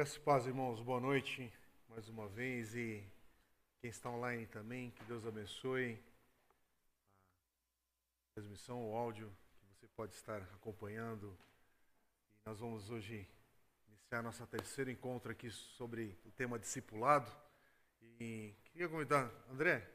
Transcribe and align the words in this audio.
Graças 0.00 0.16
e 0.16 0.20
paz, 0.20 0.46
irmãos. 0.46 0.80
Boa 0.80 0.98
noite 0.98 1.52
mais 1.86 2.08
uma 2.08 2.26
vez 2.26 2.74
e 2.74 3.06
quem 3.82 3.90
está 3.90 4.08
online 4.08 4.46
também, 4.46 4.90
que 4.92 5.04
Deus 5.04 5.26
abençoe 5.26 6.02
a 8.24 8.34
transmissão, 8.34 8.82
o 8.82 8.96
áudio 8.96 9.30
que 9.58 9.66
você 9.66 9.86
pode 9.88 10.14
estar 10.14 10.40
acompanhando. 10.54 11.36
E 12.34 12.48
nós 12.48 12.58
vamos 12.58 12.88
hoje 12.88 13.28
iniciar 13.88 14.22
nosso 14.22 14.46
terceiro 14.46 14.90
encontro 14.90 15.30
aqui 15.30 15.50
sobre 15.50 16.18
o 16.24 16.30
tema 16.30 16.58
discipulado. 16.58 17.30
E 18.18 18.54
queria 18.72 18.88
convidar 18.88 19.30
André, 19.50 19.86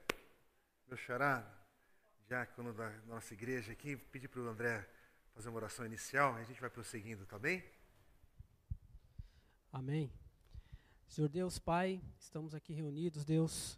meu 0.85 0.97
xará, 0.97 1.43
diácono 2.27 2.75
da 2.75 2.91
nossa 3.07 3.33
igreja 3.33 3.71
aqui, 3.71 3.97
pedir 3.97 4.27
para 4.27 4.41
o 4.41 4.47
André 4.47 4.87
fazer 5.33 5.49
uma 5.49 5.57
oração 5.57 5.83
inicial, 5.83 6.37
e 6.37 6.41
a 6.41 6.43
gente 6.43 6.61
vai 6.61 6.69
prosseguindo, 6.69 7.25
tá 7.25 7.39
bem? 7.39 7.63
Amém. 9.75 10.09
Senhor 11.05 11.27
Deus, 11.27 11.59
Pai, 11.59 12.01
estamos 12.17 12.55
aqui 12.55 12.71
reunidos, 12.71 13.25
Deus, 13.25 13.77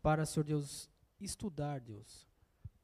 para, 0.00 0.24
Senhor 0.24 0.42
Deus, 0.42 0.88
estudar, 1.20 1.80
Deus, 1.82 2.26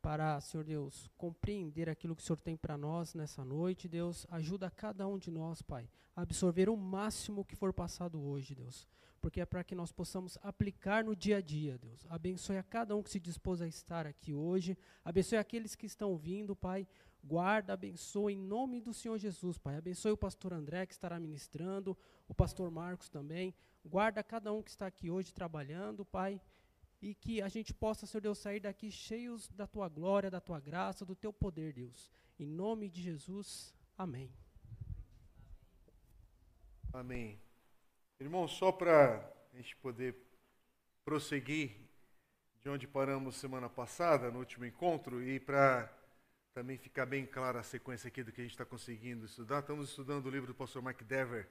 para, 0.03 0.39
Senhor 0.43 0.63
Deus, 0.63 1.09
compreender 1.17 1.89
aquilo 1.89 2.15
que 2.15 2.21
o 2.21 2.25
Senhor 2.25 2.39
tem 2.39 2.55
para 2.55 2.77
nós 2.77 3.15
nessa 3.15 3.43
noite, 3.43 3.89
Deus, 3.89 4.27
ajuda 4.29 4.71
cada 4.71 5.09
um 5.09 5.17
de 5.17 5.31
nós, 5.31 5.63
Pai, 5.63 5.89
a 6.15 6.21
absorver 6.21 6.69
o 6.69 6.77
máximo 6.77 7.47
que 7.47 7.57
for 7.57 7.73
passado 7.73 8.23
hoje, 8.23 8.55
Deus, 8.55 8.87
porque 9.23 9.41
é 9.41 9.47
para 9.47 9.65
que 9.65 9.75
nós 9.75 9.91
possamos 9.91 10.37
aplicar 10.43 11.03
no 11.03 11.17
dia 11.17 11.39
a 11.39 11.41
dia, 11.41 11.79
Deus. 11.79 12.05
Abençoe 12.11 12.59
a 12.59 12.63
cada 12.63 12.95
um 12.95 13.03
que 13.03 13.09
se 13.09 13.19
dispôs 13.19 13.63
a 13.63 13.67
estar 13.67 14.07
aqui 14.07 14.35
hoje, 14.35 14.77
abençoe 15.03 15.39
aqueles 15.39 15.75
que 15.75 15.87
estão 15.87 16.15
vindo, 16.15 16.55
Pai, 16.55 16.87
Guarda, 17.27 17.73
abençoa 17.73 18.31
em 18.31 18.37
nome 18.37 18.83
do 18.83 18.93
Senhor 18.93 19.17
Jesus, 19.17 19.57
Pai. 19.57 19.77
Abençoe 19.77 20.13
o 20.13 20.17
pastor 20.17 20.53
André 20.53 20.85
que 20.85 20.93
estará 20.93 21.19
ministrando, 21.19 21.97
o 22.29 22.35
pastor 22.35 22.71
Marcos 22.71 23.09
também. 23.09 23.55
Guarda 23.85 24.23
cada 24.23 24.53
um 24.53 24.63
que 24.63 24.71
está 24.71 24.87
aqui 24.87 25.11
hoje 25.11 25.33
trabalhando, 25.33 26.05
Pai. 26.05 26.41
E 27.03 27.15
que 27.15 27.43
a 27.43 27.49
gente 27.49 27.75
possa, 27.75 28.07
Senhor 28.07 28.23
Deus, 28.23 28.39
sair 28.39 28.61
daqui 28.61 28.91
cheios 28.91 29.49
da 29.49 29.67
tua 29.67 29.89
glória, 29.89 30.31
da 30.31 30.41
tua 30.41 30.59
graça, 30.59 31.05
do 31.05 31.15
teu 31.15 31.33
poder, 31.33 31.73
Deus. 31.75 32.11
Em 32.39 32.47
nome 32.47 32.89
de 32.89 33.03
Jesus, 33.03 33.75
amém. 33.97 34.33
Amém. 36.93 37.39
Irmão, 38.19 38.49
só 38.49 38.73
para 38.73 39.17
a 39.53 39.57
gente 39.57 39.77
poder 39.77 40.17
prosseguir 41.05 41.77
de 42.63 42.71
onde 42.71 42.87
paramos 42.87 43.37
semana 43.37 43.69
passada, 43.69 44.31
no 44.31 44.39
último 44.39 44.65
encontro, 44.65 45.23
e 45.23 45.39
para 45.39 45.93
também 46.55 46.79
ficar 46.79 47.05
bem 47.05 47.27
clara 47.27 47.61
a 47.61 47.63
sequência 47.63 48.09
aqui 48.09 48.23
do 48.23 48.33
que 48.33 48.41
a 48.41 48.45
gente 48.45 48.53
está 48.53 48.65
conseguindo 48.65 49.27
estudar. 49.27 49.59
Estamos 49.59 49.91
estudando 49.91 50.27
o 50.27 50.31
livro 50.31 50.47
do 50.47 50.55
pastor 50.55 50.81
Mark 50.81 51.03
Dever, 51.03 51.51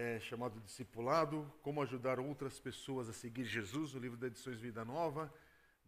é, 0.00 0.18
chamado 0.18 0.58
Discipulado, 0.60 1.52
Como 1.60 1.82
Ajudar 1.82 2.18
Outras 2.18 2.58
Pessoas 2.58 3.06
a 3.10 3.12
Seguir 3.12 3.44
Jesus, 3.44 3.94
o 3.94 3.98
livro 3.98 4.16
da 4.16 4.28
Edições 4.28 4.58
Vida 4.58 4.82
Nova, 4.82 5.30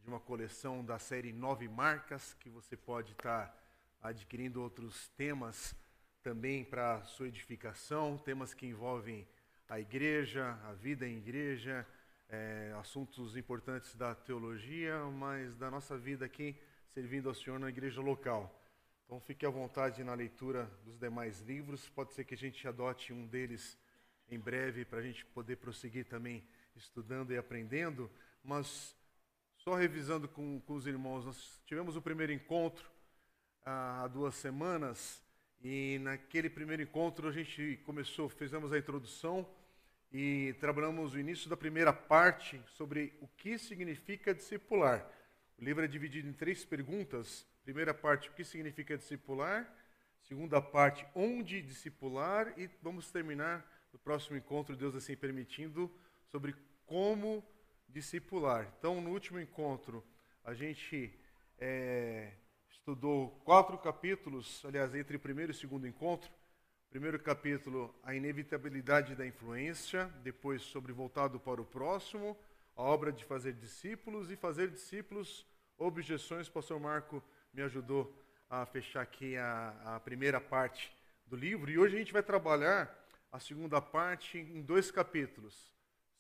de 0.03 0.07
uma 0.07 0.21
coleção 0.21 0.85
da 0.85 0.99
série 0.99 1.33
Nove 1.33 1.67
Marcas, 1.67 2.35
que 2.35 2.51
você 2.51 2.77
pode 2.77 3.13
estar 3.13 3.47
tá 3.47 3.57
adquirindo 4.03 4.61
outros 4.61 5.09
temas 5.17 5.75
também 6.23 6.63
para 6.63 7.03
sua 7.05 7.29
edificação, 7.29 8.19
temas 8.19 8.53
que 8.53 8.67
envolvem 8.67 9.27
a 9.67 9.81
igreja, 9.81 10.59
a 10.65 10.75
vida 10.75 11.09
em 11.09 11.17
igreja, 11.17 11.87
é, 12.29 12.71
assuntos 12.79 13.35
importantes 13.35 13.95
da 13.95 14.15
teologia, 14.15 15.03
mas 15.07 15.57
da 15.57 15.71
nossa 15.71 15.97
vida 15.97 16.27
aqui 16.27 16.55
servindo 16.91 17.31
ao 17.31 17.35
Senhor 17.35 17.59
na 17.59 17.71
igreja 17.71 18.03
local. 18.03 18.63
Então 19.07 19.19
fique 19.21 19.47
à 19.47 19.51
vontade 19.51 20.05
na 20.05 20.13
leitura 20.13 20.71
dos 20.85 20.99
demais 20.99 21.41
livros. 21.41 21.89
Pode 21.89 22.13
ser 22.13 22.25
que 22.25 22.35
a 22.35 22.37
gente 22.37 22.69
adote 22.69 23.11
um 23.11 23.27
deles 23.27 23.81
em 24.33 24.39
breve 24.39 24.85
para 24.85 24.99
a 24.99 25.03
gente 25.03 25.25
poder 25.27 25.57
prosseguir 25.57 26.07
também 26.07 26.43
estudando 26.75 27.33
e 27.33 27.37
aprendendo. 27.37 28.11
Mas 28.43 28.97
só 29.59 29.75
revisando 29.75 30.27
com, 30.27 30.59
com 30.61 30.75
os 30.75 30.87
irmãos, 30.87 31.27
nós 31.27 31.63
tivemos 31.67 31.97
o 31.97 32.03
primeiro 32.03 32.33
encontro 32.33 32.91
há 33.65 34.09
duas 34.09 34.35
semanas 34.35 35.23
e 35.63 35.99
naquele 36.01 36.49
primeiro 36.49 36.83
encontro 36.83 37.29
a 37.29 37.33
gente 37.33 37.79
começou, 37.85 38.29
fizemos 38.29 38.73
a 38.73 38.79
introdução 38.79 39.47
e 40.11 40.55
trabalhamos 40.61 41.15
o 41.15 41.19
início 41.19 41.49
da 41.49 41.57
primeira 41.57 41.93
parte 41.93 42.61
sobre 42.67 43.13
o 43.21 43.29
que 43.29 43.59
significa 43.59 44.35
discipular. 44.35 45.07
O 45.59 45.65
livro 45.65 45.85
é 45.85 45.87
dividido 45.87 46.29
em 46.29 46.33
três 46.33 46.65
perguntas. 46.65 47.47
Primeira 47.63 47.95
parte, 47.95 48.31
o 48.31 48.33
que 48.33 48.45
significa 48.45 48.97
discipular? 48.97 49.71
Segunda 50.23 50.61
parte, 50.61 51.07
onde 51.15 51.63
discipular? 51.63 52.53
E 52.59 52.69
vamos 52.83 53.11
terminar 53.11 53.65
no 53.93 53.99
próximo 53.99 54.37
encontro, 54.37 54.77
Deus 54.77 54.95
assim 54.95 55.17
permitindo, 55.17 55.91
sobre 56.31 56.55
como 56.87 57.45
discipular. 57.89 58.73
Então, 58.79 59.01
no 59.01 59.11
último 59.11 59.39
encontro, 59.39 60.03
a 60.45 60.55
gente 60.55 61.19
é, 61.59 62.33
estudou 62.71 63.31
quatro 63.45 63.77
capítulos, 63.79 64.65
aliás, 64.65 64.95
entre 64.95 65.17
o 65.17 65.21
primeiro 65.21 65.53
e 65.53 65.55
o 65.55 65.59
segundo 65.59 65.87
encontro. 65.87 66.31
Primeiro 66.91 67.19
capítulo, 67.19 67.95
a 68.03 68.15
inevitabilidade 68.15 69.15
da 69.15 69.27
influência, 69.27 70.07
depois 70.23 70.63
sobre 70.63 70.93
voltado 70.93 71.39
para 71.39 71.61
o 71.61 71.65
próximo, 71.65 72.37
a 72.77 72.83
obra 72.83 73.13
de 73.13 73.25
fazer 73.25 73.53
discípulos 73.55 74.31
e 74.31 74.37
fazer 74.37 74.71
discípulos 74.71 75.47
objeções. 75.79 76.49
Pastor 76.49 76.81
Marco 76.81 77.23
me 77.53 77.63
ajudou 77.63 78.15
a 78.49 78.67
fechar 78.67 79.03
aqui 79.03 79.37
a, 79.37 79.97
a 79.97 80.01
primeira 80.01 80.41
parte 80.41 80.93
do 81.27 81.37
livro. 81.37 81.71
E 81.71 81.79
hoje 81.79 81.97
a 81.97 81.99
gente 81.99 82.13
vai 82.13 82.23
trabalhar 82.23 83.02
a 83.33 83.41
segunda 83.41 83.81
parte 83.81 84.37
em 84.37 84.61
dois 84.61 84.91
capítulos, 84.91 85.75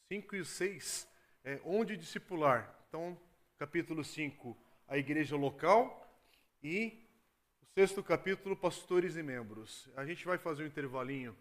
5 0.08 0.34
e 0.34 0.44
6, 0.46 1.06
é, 1.44 1.60
onde 1.62 1.94
discipular. 1.94 2.74
Então, 2.88 3.20
capítulo 3.58 4.02
5, 4.02 4.56
a 4.88 4.96
igreja 4.96 5.36
local, 5.36 5.98
e 6.62 7.06
o 7.60 7.66
sexto 7.74 8.02
capítulo, 8.02 8.56
pastores 8.56 9.16
e 9.16 9.22
membros. 9.22 9.90
A 9.94 10.06
gente 10.06 10.24
vai 10.24 10.38
fazer 10.38 10.62
um 10.62 10.66
intervalinho 10.66 11.36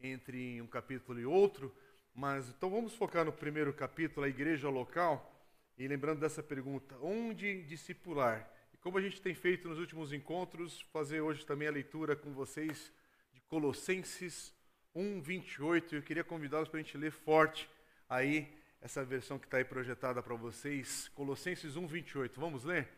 entre 0.00 0.60
um 0.60 0.66
capítulo 0.66 1.20
e 1.20 1.24
outro, 1.24 1.72
mas 2.12 2.48
então 2.48 2.68
vamos 2.68 2.92
focar 2.94 3.24
no 3.24 3.32
primeiro 3.32 3.72
capítulo, 3.72 4.26
a 4.26 4.28
igreja 4.28 4.68
local. 4.68 5.32
E 5.78 5.86
lembrando 5.86 6.18
dessa 6.18 6.42
pergunta, 6.42 6.98
onde 7.00 7.62
discipular? 7.62 8.50
E 8.74 8.76
como 8.76 8.98
a 8.98 9.00
gente 9.00 9.22
tem 9.22 9.36
feito 9.36 9.68
nos 9.68 9.78
últimos 9.78 10.12
encontros, 10.12 10.80
fazer 10.92 11.20
hoje 11.20 11.46
também 11.46 11.68
a 11.68 11.72
leitura 11.72 12.16
com 12.16 12.32
vocês 12.32 12.92
de 13.32 13.40
Colossenses 13.42 14.52
1, 14.94 15.20
28. 15.20 15.96
Eu 15.96 16.02
queria 16.02 16.24
convidá-los 16.24 16.68
para 16.68 16.80
a 16.80 16.82
gente 16.82 16.96
ler 16.96 17.10
forte 17.10 17.68
aí 18.08 18.48
essa 18.80 19.04
versão 19.04 19.38
que 19.38 19.46
está 19.46 19.58
aí 19.58 19.64
projetada 19.64 20.22
para 20.22 20.34
vocês. 20.34 21.08
Colossenses 21.14 21.76
1, 21.76 21.86
28. 21.86 22.40
Vamos 22.40 22.64
ler? 22.64 22.88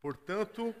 Portanto, 0.00 0.74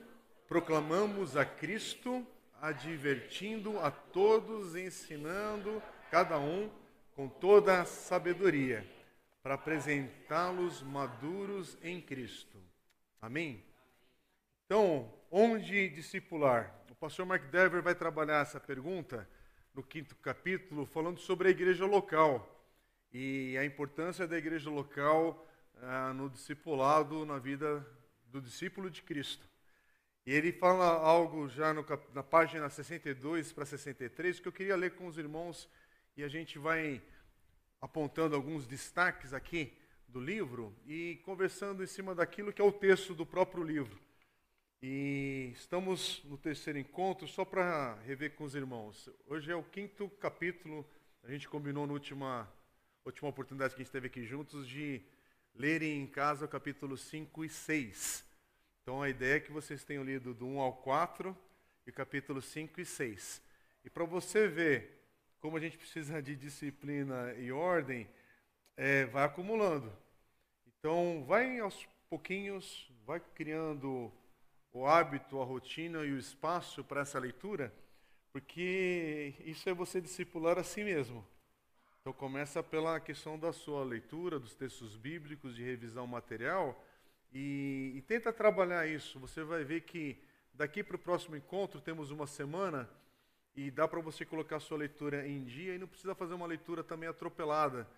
proclamamos 0.46 1.36
a 1.36 1.44
Cristo, 1.44 2.26
advertindo 2.60 3.78
a 3.80 3.90
todos, 3.90 4.76
ensinando 4.76 5.82
cada 6.10 6.38
um 6.38 6.70
com 7.14 7.28
toda 7.28 7.80
a 7.80 7.84
sabedoria 7.84 8.86
para 9.42 9.54
apresentá-los 9.54 10.82
maduros 10.82 11.76
em 11.82 12.00
Cristo. 12.00 12.58
Amém? 13.20 13.62
Então, 14.64 15.12
onde 15.30 15.88
discipular? 15.90 16.74
O 16.90 16.94
pastor 16.94 17.26
Mark 17.26 17.44
Dever 17.50 17.82
vai 17.82 17.94
trabalhar 17.94 18.40
essa 18.40 18.58
pergunta 18.58 19.28
no 19.74 19.82
quinto 19.82 20.14
capítulo, 20.16 20.86
falando 20.86 21.18
sobre 21.18 21.48
a 21.48 21.50
igreja 21.50 21.84
local 21.84 22.48
e 23.12 23.58
a 23.58 23.64
importância 23.64 24.26
da 24.26 24.38
igreja 24.38 24.70
local 24.70 25.46
ah, 25.82 26.12
no 26.14 26.30
discipulado, 26.30 27.26
na 27.26 27.38
vida 27.38 27.84
do 28.26 28.40
discípulo 28.40 28.88
de 28.88 29.02
Cristo. 29.02 29.48
E 30.24 30.32
ele 30.32 30.52
fala 30.52 30.86
algo 30.86 31.48
já 31.48 31.74
no, 31.74 31.84
na 32.14 32.22
página 32.22 32.70
62 32.70 33.52
para 33.52 33.66
63 33.66 34.38
que 34.38 34.48
eu 34.48 34.52
queria 34.52 34.76
ler 34.76 34.94
com 34.94 35.08
os 35.08 35.18
irmãos 35.18 35.68
e 36.16 36.22
a 36.22 36.28
gente 36.28 36.56
vai 36.56 37.02
apontando 37.80 38.36
alguns 38.36 38.66
destaques 38.66 39.34
aqui 39.34 39.76
do 40.06 40.20
livro 40.20 40.72
e 40.86 41.20
conversando 41.24 41.82
em 41.82 41.86
cima 41.86 42.14
daquilo 42.14 42.52
que 42.52 42.62
é 42.62 42.64
o 42.64 42.72
texto 42.72 43.12
do 43.12 43.26
próprio 43.26 43.64
livro. 43.64 44.03
E 44.82 45.50
estamos 45.54 46.22
no 46.24 46.36
terceiro 46.36 46.78
encontro, 46.78 47.26
só 47.26 47.44
para 47.44 47.94
rever 48.06 48.34
com 48.34 48.44
os 48.44 48.54
irmãos. 48.54 49.08
Hoje 49.26 49.50
é 49.50 49.56
o 49.56 49.62
quinto 49.62 50.08
capítulo, 50.20 50.86
a 51.22 51.30
gente 51.30 51.48
combinou 51.48 51.86
na 51.86 51.92
última, 51.92 52.52
última 53.04 53.28
oportunidade 53.28 53.74
que 53.74 53.80
a 53.80 53.82
gente 53.82 53.88
esteve 53.88 54.06
aqui 54.06 54.24
juntos 54.24 54.68
de 54.68 55.02
lerem 55.54 56.02
em 56.02 56.06
casa 56.06 56.44
o 56.44 56.48
capítulo 56.48 56.96
5 56.96 57.44
e 57.44 57.48
6. 57.48 58.24
Então 58.82 59.02
a 59.02 59.08
ideia 59.08 59.36
é 59.36 59.40
que 59.40 59.52
vocês 59.52 59.84
tenham 59.84 60.04
lido 60.04 60.34
do 60.34 60.46
1 60.46 60.60
ao 60.60 60.74
4 60.74 61.36
e 61.86 61.92
capítulo 61.92 62.42
5 62.42 62.80
e 62.80 62.84
6. 62.84 63.42
E 63.84 63.90
para 63.90 64.04
você 64.04 64.48
ver 64.48 64.94
como 65.44 65.58
a 65.58 65.60
gente 65.60 65.76
precisa 65.76 66.22
de 66.22 66.34
disciplina 66.34 67.34
e 67.34 67.52
ordem, 67.52 68.08
é, 68.78 69.04
vai 69.04 69.24
acumulando. 69.24 69.92
Então, 70.66 71.22
vai 71.26 71.58
aos 71.58 71.86
pouquinhos, 72.08 72.90
vai 73.04 73.20
criando 73.34 74.10
o 74.74 74.88
hábito, 74.88 75.40
a 75.40 75.44
rotina 75.44 76.04
e 76.04 76.10
o 76.10 76.18
espaço 76.18 76.82
para 76.82 77.02
essa 77.02 77.16
leitura, 77.20 77.72
porque 78.32 79.32
isso 79.46 79.68
é 79.68 79.72
você 79.72 80.00
discipular 80.00 80.58
a 80.58 80.64
si 80.64 80.82
mesmo. 80.82 81.24
Então 82.00 82.12
começa 82.12 82.60
pela 82.60 82.98
questão 82.98 83.38
da 83.38 83.52
sua 83.52 83.84
leitura 83.84 84.36
dos 84.36 84.52
textos 84.56 84.96
bíblicos, 84.96 85.54
de 85.54 85.62
revisão 85.62 86.08
material, 86.08 86.84
e, 87.32 87.92
e 87.94 88.02
tenta 88.02 88.32
trabalhar 88.32 88.84
isso. 88.88 89.20
Você 89.20 89.44
vai 89.44 89.62
ver 89.62 89.82
que 89.82 90.18
daqui 90.52 90.82
para 90.82 90.96
o 90.96 90.98
próximo 90.98 91.36
encontro 91.36 91.80
temos 91.80 92.10
uma 92.10 92.26
semana 92.26 92.90
e 93.54 93.70
dá 93.70 93.86
para 93.86 94.00
você 94.00 94.24
colocar 94.24 94.56
a 94.56 94.60
sua 94.60 94.78
leitura 94.78 95.24
em 95.24 95.44
dia 95.44 95.72
e 95.72 95.78
não 95.78 95.86
precisa 95.86 96.16
fazer 96.16 96.34
uma 96.34 96.46
leitura 96.46 96.82
também 96.82 97.08
atropelada, 97.08 97.88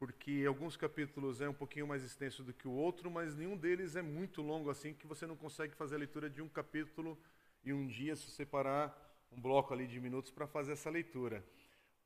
porque 0.00 0.44
alguns 0.48 0.78
capítulos 0.78 1.42
é 1.42 1.48
um 1.48 1.52
pouquinho 1.52 1.86
mais 1.86 2.02
extenso 2.02 2.42
do 2.42 2.54
que 2.54 2.66
o 2.66 2.72
outro, 2.72 3.10
mas 3.10 3.36
nenhum 3.36 3.54
deles 3.54 3.96
é 3.96 4.00
muito 4.00 4.40
longo 4.40 4.70
assim 4.70 4.94
que 4.94 5.06
você 5.06 5.26
não 5.26 5.36
consegue 5.36 5.74
fazer 5.74 5.96
a 5.96 5.98
leitura 5.98 6.30
de 6.30 6.40
um 6.40 6.48
capítulo 6.48 7.18
em 7.62 7.74
um 7.74 7.86
dia 7.86 8.16
se 8.16 8.30
separar 8.30 8.98
um 9.30 9.38
bloco 9.38 9.74
ali 9.74 9.86
de 9.86 10.00
minutos 10.00 10.30
para 10.30 10.46
fazer 10.46 10.72
essa 10.72 10.88
leitura. 10.88 11.44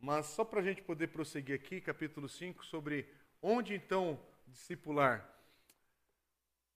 Mas 0.01 0.27
só 0.27 0.45
para 0.45 0.59
a 0.59 0.63
gente 0.65 0.83
poder 0.83 1.07
prosseguir 1.07 1.55
aqui, 1.55 1.81
capítulo 1.81 2.29
5, 2.29 2.67
sobre 2.67 3.09
onde 3.41 3.77
então 3.77 4.21
discipular. 4.49 5.31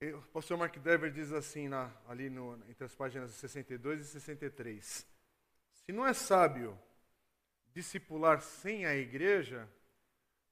O 0.00 0.22
pastor 0.32 0.56
Mark 0.56 0.76
Dever 0.76 1.10
diz 1.10 1.32
assim, 1.32 1.66
na, 1.66 1.92
ali 2.06 2.30
no, 2.30 2.54
entre 2.68 2.84
as 2.84 2.94
páginas 2.94 3.32
62 3.32 4.02
e 4.02 4.04
63. 4.04 5.04
Se 5.72 5.92
não 5.92 6.06
é 6.06 6.14
sábio 6.14 6.78
discipular 7.72 8.40
sem 8.40 8.86
a 8.86 8.94
igreja, 8.94 9.68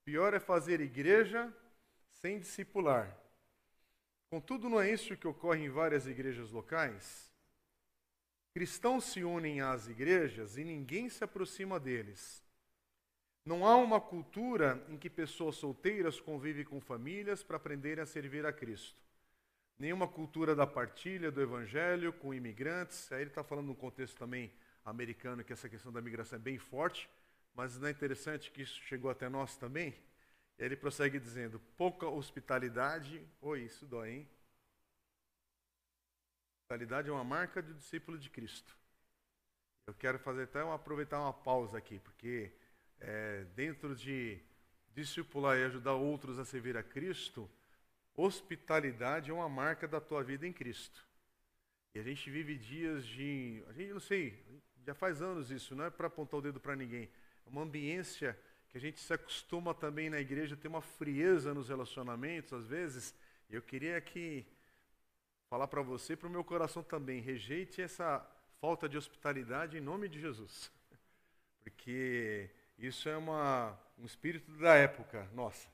pior 0.07 0.33
é 0.33 0.39
fazer 0.39 0.81
igreja 0.81 1.53
sem 2.13 2.39
discipular. 2.39 3.13
Contudo, 4.31 4.69
não 4.69 4.81
é 4.81 4.89
isso 4.89 5.17
que 5.17 5.27
ocorre 5.27 5.65
em 5.65 5.69
várias 5.69 6.07
igrejas 6.07 6.53
locais? 6.53 7.35
Cristãos 8.55 9.05
se 9.05 9.25
unem 9.25 9.61
às 9.61 9.89
igrejas 9.89 10.57
e 10.57 10.63
ninguém 10.63 11.09
se 11.09 11.25
aproxima 11.25 11.81
deles. 11.81 12.41
Não 13.45 13.67
há 13.67 13.77
uma 13.77 14.01
cultura 14.01 14.81
em 14.89 14.97
que 14.97 15.11
pessoas 15.11 15.57
solteiras 15.57 16.21
convivem 16.21 16.65
com 16.65 16.81
famílias 16.81 17.43
para 17.43 17.57
aprenderem 17.57 18.03
a 18.03 18.07
servir 18.07 18.47
a 18.47 18.53
Cristo. 18.53 19.03
Nenhuma 19.77 20.07
cultura 20.07 20.55
da 20.55 20.69
partilha 20.69 21.33
do 21.33 21.43
Evangelho 21.43 22.13
com 22.13 22.33
imigrantes. 22.33 23.11
Aí 23.11 23.23
ele 23.23 23.31
está 23.31 23.43
falando 23.43 23.67
num 23.67 23.75
contexto 23.75 24.17
também 24.17 24.53
americano 24.85 25.43
que 25.43 25.53
essa 25.53 25.69
questão 25.69 25.93
da 25.93 26.01
migração 26.01 26.39
é 26.39 26.41
bem 26.41 26.59
forte, 26.59 27.11
mas 27.57 27.79
não 27.79 27.89
é 27.89 27.91
interessante 27.91 28.51
que 28.51 28.63
isso 28.63 28.79
chegou 28.83 29.11
até 29.11 29.29
nós 29.29 29.57
também? 29.57 29.97
Ele 30.59 30.77
prossegue 30.77 31.19
dizendo: 31.19 31.59
pouca 31.77 32.07
hospitalidade. 32.07 33.27
Oi, 33.41 33.63
isso 33.63 33.87
dói, 33.87 34.11
hein? 34.11 34.29
Hospitalidade 36.61 37.09
é 37.09 37.13
uma 37.13 37.25
marca 37.25 37.63
do 37.63 37.73
discípulo 37.73 38.19
de 38.19 38.29
Cristo. 38.29 38.77
Eu 39.87 39.95
quero 39.95 40.19
fazer 40.19 40.43
até 40.43 40.61
aproveitar 40.61 41.21
uma 41.21 41.33
pausa 41.33 41.79
aqui, 41.79 41.99
porque 42.01 42.53
é, 43.01 43.45
dentro 43.55 43.95
de 43.95 44.39
discipular 44.95 45.57
e 45.57 45.65
ajudar 45.65 45.93
outros 45.95 46.39
a 46.39 46.45
servir 46.45 46.77
a 46.77 46.83
Cristo, 46.83 47.49
hospitalidade 48.15 49.31
é 49.31 49.35
uma 49.35 49.49
marca 49.49 49.87
da 49.87 50.01
tua 50.01 50.23
vida 50.23 50.47
em 50.47 50.53
Cristo. 50.53 51.07
E 51.95 52.01
a 52.01 52.03
gente 52.03 52.29
vive 52.31 52.57
dias 52.57 53.07
de. 53.07 53.65
A 53.69 53.73
gente 53.73 53.93
não 53.93 54.01
sei, 54.01 54.45
já 54.85 54.95
faz 54.95 55.23
anos 55.23 55.51
isso, 55.51 55.75
não 55.75 55.85
é 55.85 55.91
para 55.91 56.09
apontar 56.09 56.41
o 56.41 56.43
dedo 56.43 56.61
para 56.61 56.77
ninguém. 56.77 57.09
Uma 57.47 57.63
ambiência 57.63 58.39
que 58.69 58.77
a 58.77 58.81
gente 58.81 59.01
se 59.01 59.13
acostuma 59.13 59.75
também 59.75 60.11
na 60.11 60.21
igreja, 60.21 60.57
ter 60.57 60.69
uma 60.69 60.83
frieza 60.83 61.55
nos 61.55 61.69
relacionamentos, 61.69 62.53
às 62.53 62.67
vezes. 62.67 63.15
Eu 63.49 63.63
queria 63.63 64.01
que 64.01 64.47
falar 65.49 65.69
para 65.69 65.83
você 65.83 66.13
e 66.13 66.17
para 66.17 66.29
o 66.29 66.31
meu 66.31 66.45
coração 66.45 66.83
também, 66.83 67.21
rejeite 67.21 67.81
essa 67.81 68.27
falta 68.61 68.89
de 68.89 68.99
hospitalidade 68.99 69.79
em 69.79 69.81
nome 69.81 70.09
de 70.09 70.21
Jesus. 70.21 70.71
Porque 71.63 72.51
isso 72.79 73.09
é 73.09 73.17
uma, 73.17 73.79
um 73.97 74.05
espírito 74.05 74.51
da 74.59 74.75
época 74.75 75.29
nossa. 75.33 75.69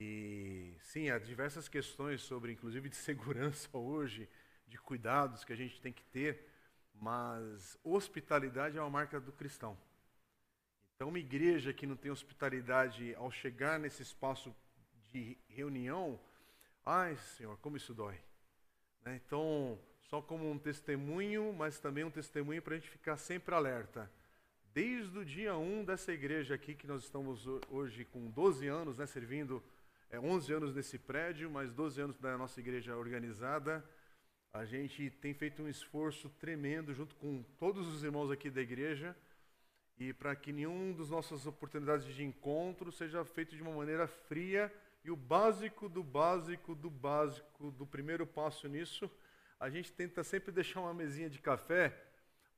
E 0.00 0.74
sim, 0.80 1.10
há 1.10 1.18
diversas 1.18 1.68
questões 1.68 2.22
sobre, 2.22 2.52
inclusive, 2.52 2.88
de 2.88 2.96
segurança 2.96 3.68
hoje, 3.76 4.28
de 4.66 4.78
cuidados 4.78 5.44
que 5.44 5.52
a 5.52 5.56
gente 5.56 5.80
tem 5.80 5.92
que 5.92 6.04
ter, 6.04 6.48
mas 6.94 7.76
hospitalidade 7.84 8.78
é 8.78 8.80
uma 8.80 8.88
marca 8.88 9.20
do 9.20 9.32
cristão. 9.32 9.76
Então, 11.00 11.08
uma 11.08 11.18
igreja 11.18 11.72
que 11.72 11.86
não 11.86 11.96
tem 11.96 12.10
hospitalidade 12.10 13.14
ao 13.14 13.30
chegar 13.30 13.80
nesse 13.80 14.02
espaço 14.02 14.54
de 15.10 15.34
reunião, 15.48 16.20
ai, 16.84 17.16
Senhor, 17.16 17.56
como 17.56 17.78
isso 17.78 17.94
dói. 17.94 18.20
Né? 19.02 19.18
Então, 19.24 19.78
só 20.02 20.20
como 20.20 20.50
um 20.50 20.58
testemunho, 20.58 21.54
mas 21.54 21.80
também 21.80 22.04
um 22.04 22.10
testemunho 22.10 22.60
para 22.60 22.74
a 22.74 22.78
gente 22.78 22.90
ficar 22.90 23.16
sempre 23.16 23.54
alerta 23.54 24.12
desde 24.74 25.18
o 25.18 25.24
dia 25.24 25.56
1 25.56 25.86
dessa 25.86 26.12
igreja 26.12 26.54
aqui, 26.54 26.74
que 26.74 26.86
nós 26.86 27.04
estamos 27.04 27.46
hoje 27.70 28.04
com 28.04 28.30
12 28.30 28.68
anos, 28.68 28.98
né, 28.98 29.06
servindo 29.06 29.62
é, 30.10 30.20
11 30.20 30.52
anos 30.52 30.74
nesse 30.74 30.98
prédio, 30.98 31.50
mais 31.50 31.72
12 31.72 31.98
anos 31.98 32.18
da 32.18 32.36
nossa 32.36 32.60
igreja 32.60 32.94
organizada, 32.94 33.82
a 34.52 34.66
gente 34.66 35.08
tem 35.08 35.32
feito 35.32 35.62
um 35.62 35.68
esforço 35.68 36.28
tremendo 36.38 36.92
junto 36.92 37.16
com 37.16 37.42
todos 37.58 37.88
os 37.88 38.04
irmãos 38.04 38.30
aqui 38.30 38.50
da 38.50 38.60
igreja 38.60 39.16
e 40.00 40.14
para 40.14 40.34
que 40.34 40.50
nenhum 40.50 40.94
das 40.94 41.10
nossas 41.10 41.46
oportunidades 41.46 42.06
de 42.06 42.24
encontro 42.24 42.90
seja 42.90 43.22
feito 43.22 43.54
de 43.54 43.62
uma 43.62 43.70
maneira 43.70 44.08
fria 44.08 44.72
e 45.04 45.10
o 45.10 45.16
básico 45.16 45.90
do 45.90 46.02
básico 46.02 46.74
do 46.74 46.88
básico 46.88 47.70
do 47.72 47.86
primeiro 47.86 48.26
passo 48.26 48.66
nisso, 48.66 49.10
a 49.60 49.68
gente 49.68 49.92
tenta 49.92 50.24
sempre 50.24 50.50
deixar 50.50 50.80
uma 50.80 50.94
mesinha 50.94 51.28
de 51.28 51.38
café 51.38 51.94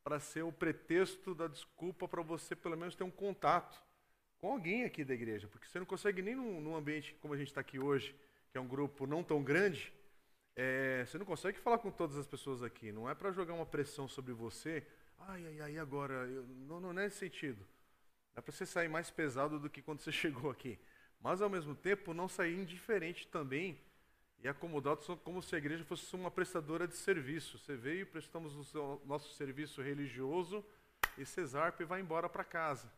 para 0.05 0.21
ser 0.21 0.43
o 0.43 0.53
pretexto 0.53 1.35
da 1.35 1.49
desculpa 1.49 2.07
para 2.07 2.23
você 2.23 2.55
pelo 2.55 2.77
menos 2.77 2.95
ter 2.95 3.03
um 3.03 3.11
contato 3.11 3.83
com 4.39 4.53
alguém 4.53 4.85
aqui 4.85 5.05
da 5.05 5.13
igreja, 5.13 5.49
porque 5.49 5.67
você 5.67 5.81
não 5.81 5.87
consegue 5.87 6.23
nem 6.23 6.37
num, 6.37 6.61
num 6.61 6.77
ambiente 6.77 7.17
como 7.21 7.35
a 7.35 7.37
gente 7.37 7.49
está 7.49 7.61
aqui 7.61 7.79
hoje, 7.79 8.15
que 8.53 8.59
é 8.59 8.61
um 8.61 8.69
grupo 8.69 9.05
não 9.05 9.23
tão 9.25 9.43
grande, 9.43 9.93
é, 10.55 11.05
você 11.05 11.19
não 11.19 11.27
consegue 11.27 11.59
falar 11.59 11.79
com 11.79 11.91
todas 11.91 12.17
as 12.17 12.27
pessoas 12.27 12.63
aqui. 12.63 12.93
Não 12.93 13.09
é 13.09 13.15
para 13.15 13.33
jogar 13.33 13.55
uma 13.55 13.67
pressão 13.67 14.07
sobre 14.07 14.33
você. 14.33 14.87
Ai, 15.29 15.47
ai, 15.47 15.61
ai, 15.61 15.79
agora. 15.79 16.15
Eu, 16.15 16.45
não, 16.45 16.81
não 16.81 16.91
é 16.91 17.05
nesse 17.05 17.19
sentido. 17.19 17.65
É 18.35 18.41
para 18.41 18.53
você 18.53 18.67
sair 18.67 18.89
mais 18.89 19.11
pesado 19.11 19.59
do 19.59 19.71
que 19.71 19.83
quando 19.83 20.01
você 20.01 20.13
chegou 20.13 20.51
aqui. 20.51 20.79
Mas, 21.21 21.41
ao 21.41 21.49
mesmo 21.49 21.75
tempo, 21.75 22.15
não 22.15 22.29
sair 22.29 22.59
indiferente 22.59 23.27
também 23.29 23.79
e 24.43 24.49
acomodado 24.49 25.17
como 25.19 25.41
se 25.41 25.55
a 25.55 25.59
igreja 25.59 25.85
fosse 25.85 26.17
uma 26.17 26.31
prestadora 26.31 26.89
de 26.89 26.97
serviço. 26.97 27.59
Você 27.59 27.77
veio, 27.77 28.07
prestamos 28.07 28.75
o 28.75 29.01
nosso 29.05 29.33
serviço 29.35 29.81
religioso 29.81 30.65
e 31.17 31.25
Cesarpe 31.25 31.85
vai 31.85 32.01
embora 32.01 32.29
para 32.29 32.43
casa. 32.43 32.93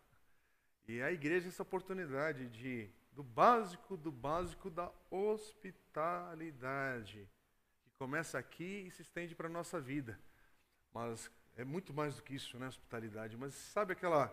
E 0.88 1.02
a 1.02 1.12
igreja 1.12 1.48
essa 1.48 1.62
oportunidade 1.62 2.48
de 2.48 2.88
do 3.12 3.22
básico 3.22 3.96
do 3.96 4.10
básico 4.10 4.68
da 4.68 4.90
hospitalidade, 5.08 7.28
que 7.84 7.90
começa 7.96 8.36
aqui 8.38 8.88
e 8.88 8.90
se 8.90 9.02
estende 9.02 9.36
para 9.36 9.46
a 9.46 9.50
nossa 9.50 9.80
vida. 9.80 10.18
Mas 10.92 11.30
é 11.56 11.64
muito 11.64 11.92
mais 11.92 12.16
do 12.16 12.22
que 12.22 12.34
isso, 12.34 12.58
né, 12.58 12.68
hospitalidade, 12.68 13.36
mas 13.36 13.54
sabe 13.54 13.92
aquela 13.92 14.32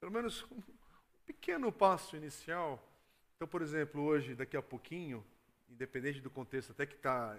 pelo 0.00 0.12
menos 0.12 0.44
um 0.50 0.62
pequeno 1.24 1.72
passo 1.72 2.16
inicial. 2.16 2.82
Então, 3.36 3.48
por 3.48 3.62
exemplo, 3.62 4.02
hoje, 4.02 4.34
daqui 4.34 4.56
a 4.56 4.62
pouquinho, 4.62 5.24
independente 5.68 6.20
do 6.20 6.30
contexto, 6.30 6.72
até 6.72 6.84
que 6.84 6.96
tá, 6.96 7.38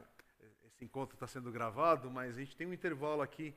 esse 0.65 0.83
encontro 0.83 1.15
está 1.15 1.27
sendo 1.27 1.51
gravado, 1.51 2.09
mas 2.09 2.35
a 2.35 2.39
gente 2.39 2.55
tem 2.55 2.65
um 2.65 2.73
intervalo 2.73 3.21
aqui, 3.21 3.53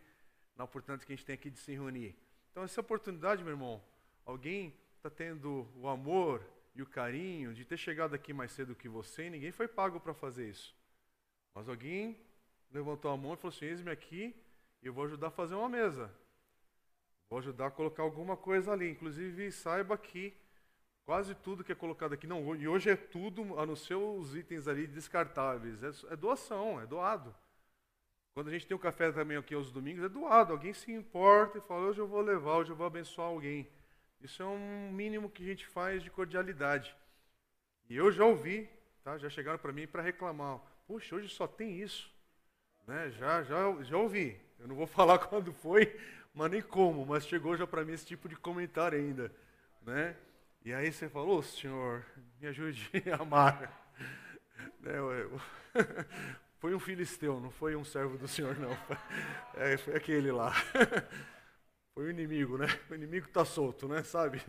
na 0.54 0.64
oportunidade 0.64 1.06
que 1.06 1.12
a 1.12 1.16
gente 1.16 1.24
tem 1.24 1.34
aqui 1.34 1.50
de 1.50 1.58
se 1.58 1.72
reunir. 1.72 2.14
Então, 2.50 2.62
essa 2.62 2.80
oportunidade, 2.80 3.42
meu 3.42 3.52
irmão, 3.52 3.82
alguém 4.26 4.74
está 4.96 5.08
tendo 5.08 5.66
o 5.76 5.88
amor 5.88 6.44
e 6.74 6.82
o 6.82 6.86
carinho 6.86 7.54
de 7.54 7.64
ter 7.64 7.76
chegado 7.76 8.14
aqui 8.14 8.32
mais 8.32 8.52
cedo 8.52 8.74
que 8.74 8.88
você 8.88 9.26
e 9.26 9.30
ninguém 9.30 9.52
foi 9.52 9.68
pago 9.68 9.98
para 9.98 10.12
fazer 10.12 10.50
isso. 10.50 10.74
Mas 11.54 11.68
alguém 11.68 12.20
levantou 12.70 13.10
a 13.10 13.16
mão 13.16 13.34
e 13.34 13.36
falou 13.36 13.54
assim: 13.56 13.66
Eis-me 13.66 13.90
aqui 13.90 14.34
e 14.82 14.86
eu 14.86 14.92
vou 14.92 15.04
ajudar 15.04 15.28
a 15.28 15.30
fazer 15.30 15.54
uma 15.54 15.68
mesa. 15.68 16.10
Vou 17.28 17.38
ajudar 17.38 17.66
a 17.66 17.70
colocar 17.70 18.02
alguma 18.02 18.36
coisa 18.36 18.72
ali. 18.72 18.90
Inclusive, 18.90 19.52
saiba 19.52 19.96
que 19.98 20.34
Quase 21.08 21.34
tudo 21.34 21.64
que 21.64 21.72
é 21.72 21.74
colocado 21.74 22.12
aqui, 22.12 22.26
não, 22.26 22.54
e 22.54 22.68
hoje 22.68 22.90
é 22.90 22.94
tudo, 22.94 23.58
a 23.58 23.64
não 23.64 23.74
ser 23.74 23.94
os 23.94 24.36
itens 24.36 24.68
ali 24.68 24.86
descartáveis. 24.86 25.82
É, 25.82 26.12
é 26.12 26.16
doação, 26.16 26.78
é 26.78 26.84
doado. 26.84 27.34
Quando 28.34 28.48
a 28.48 28.50
gente 28.50 28.66
tem 28.66 28.76
o 28.76 28.78
café 28.78 29.10
também 29.10 29.38
aqui 29.38 29.54
aos 29.54 29.72
domingos, 29.72 30.04
é 30.04 30.08
doado. 30.10 30.52
Alguém 30.52 30.74
se 30.74 30.92
importa 30.92 31.56
e 31.56 31.60
fala, 31.62 31.86
hoje 31.86 31.98
eu 31.98 32.06
vou 32.06 32.20
levar, 32.20 32.58
hoje 32.58 32.72
eu 32.72 32.76
vou 32.76 32.86
abençoar 32.86 33.28
alguém. 33.28 33.66
Isso 34.20 34.42
é 34.42 34.44
um 34.44 34.92
mínimo 34.92 35.30
que 35.30 35.42
a 35.42 35.46
gente 35.46 35.66
faz 35.66 36.02
de 36.02 36.10
cordialidade. 36.10 36.94
E 37.88 37.96
eu 37.96 38.12
já 38.12 38.26
ouvi, 38.26 38.68
tá? 39.02 39.16
já 39.16 39.30
chegaram 39.30 39.58
para 39.58 39.72
mim 39.72 39.86
para 39.86 40.02
reclamar. 40.02 40.60
Puxa, 40.86 41.16
hoje 41.16 41.30
só 41.30 41.46
tem 41.46 41.80
isso. 41.80 42.14
Né? 42.86 43.12
Já, 43.12 43.42
já, 43.44 43.82
já 43.82 43.96
ouvi. 43.96 44.38
Eu 44.58 44.68
não 44.68 44.74
vou 44.74 44.86
falar 44.88 45.18
quando 45.18 45.52
foi, 45.52 45.98
mas 46.34 46.50
nem 46.50 46.62
como, 46.62 47.06
mas 47.06 47.26
chegou 47.26 47.56
já 47.56 47.66
para 47.66 47.84
mim 47.84 47.92
esse 47.92 48.06
tipo 48.06 48.28
de 48.28 48.36
comentário 48.36 48.98
ainda. 48.98 49.32
Né? 49.82 50.16
E 50.64 50.72
aí 50.72 50.92
você 50.92 51.08
falou, 51.08 51.38
oh, 51.38 51.42
Senhor, 51.42 52.04
me 52.40 52.48
ajude 52.48 52.90
a 53.12 53.22
amar. 53.22 53.86
Né, 54.80 54.92
foi 56.58 56.74
um 56.74 56.80
filisteu, 56.80 57.40
não 57.40 57.50
foi 57.50 57.76
um 57.76 57.84
servo 57.84 58.18
do 58.18 58.26
Senhor, 58.26 58.58
não. 58.58 58.76
É, 59.54 59.76
foi 59.76 59.94
aquele 59.94 60.32
lá. 60.32 60.52
Foi 61.94 62.06
o 62.06 62.10
inimigo, 62.10 62.56
né? 62.58 62.66
O 62.90 62.94
inimigo 62.94 63.26
está 63.26 63.44
solto, 63.44 63.88
né? 63.88 64.02
Sabe? 64.02 64.40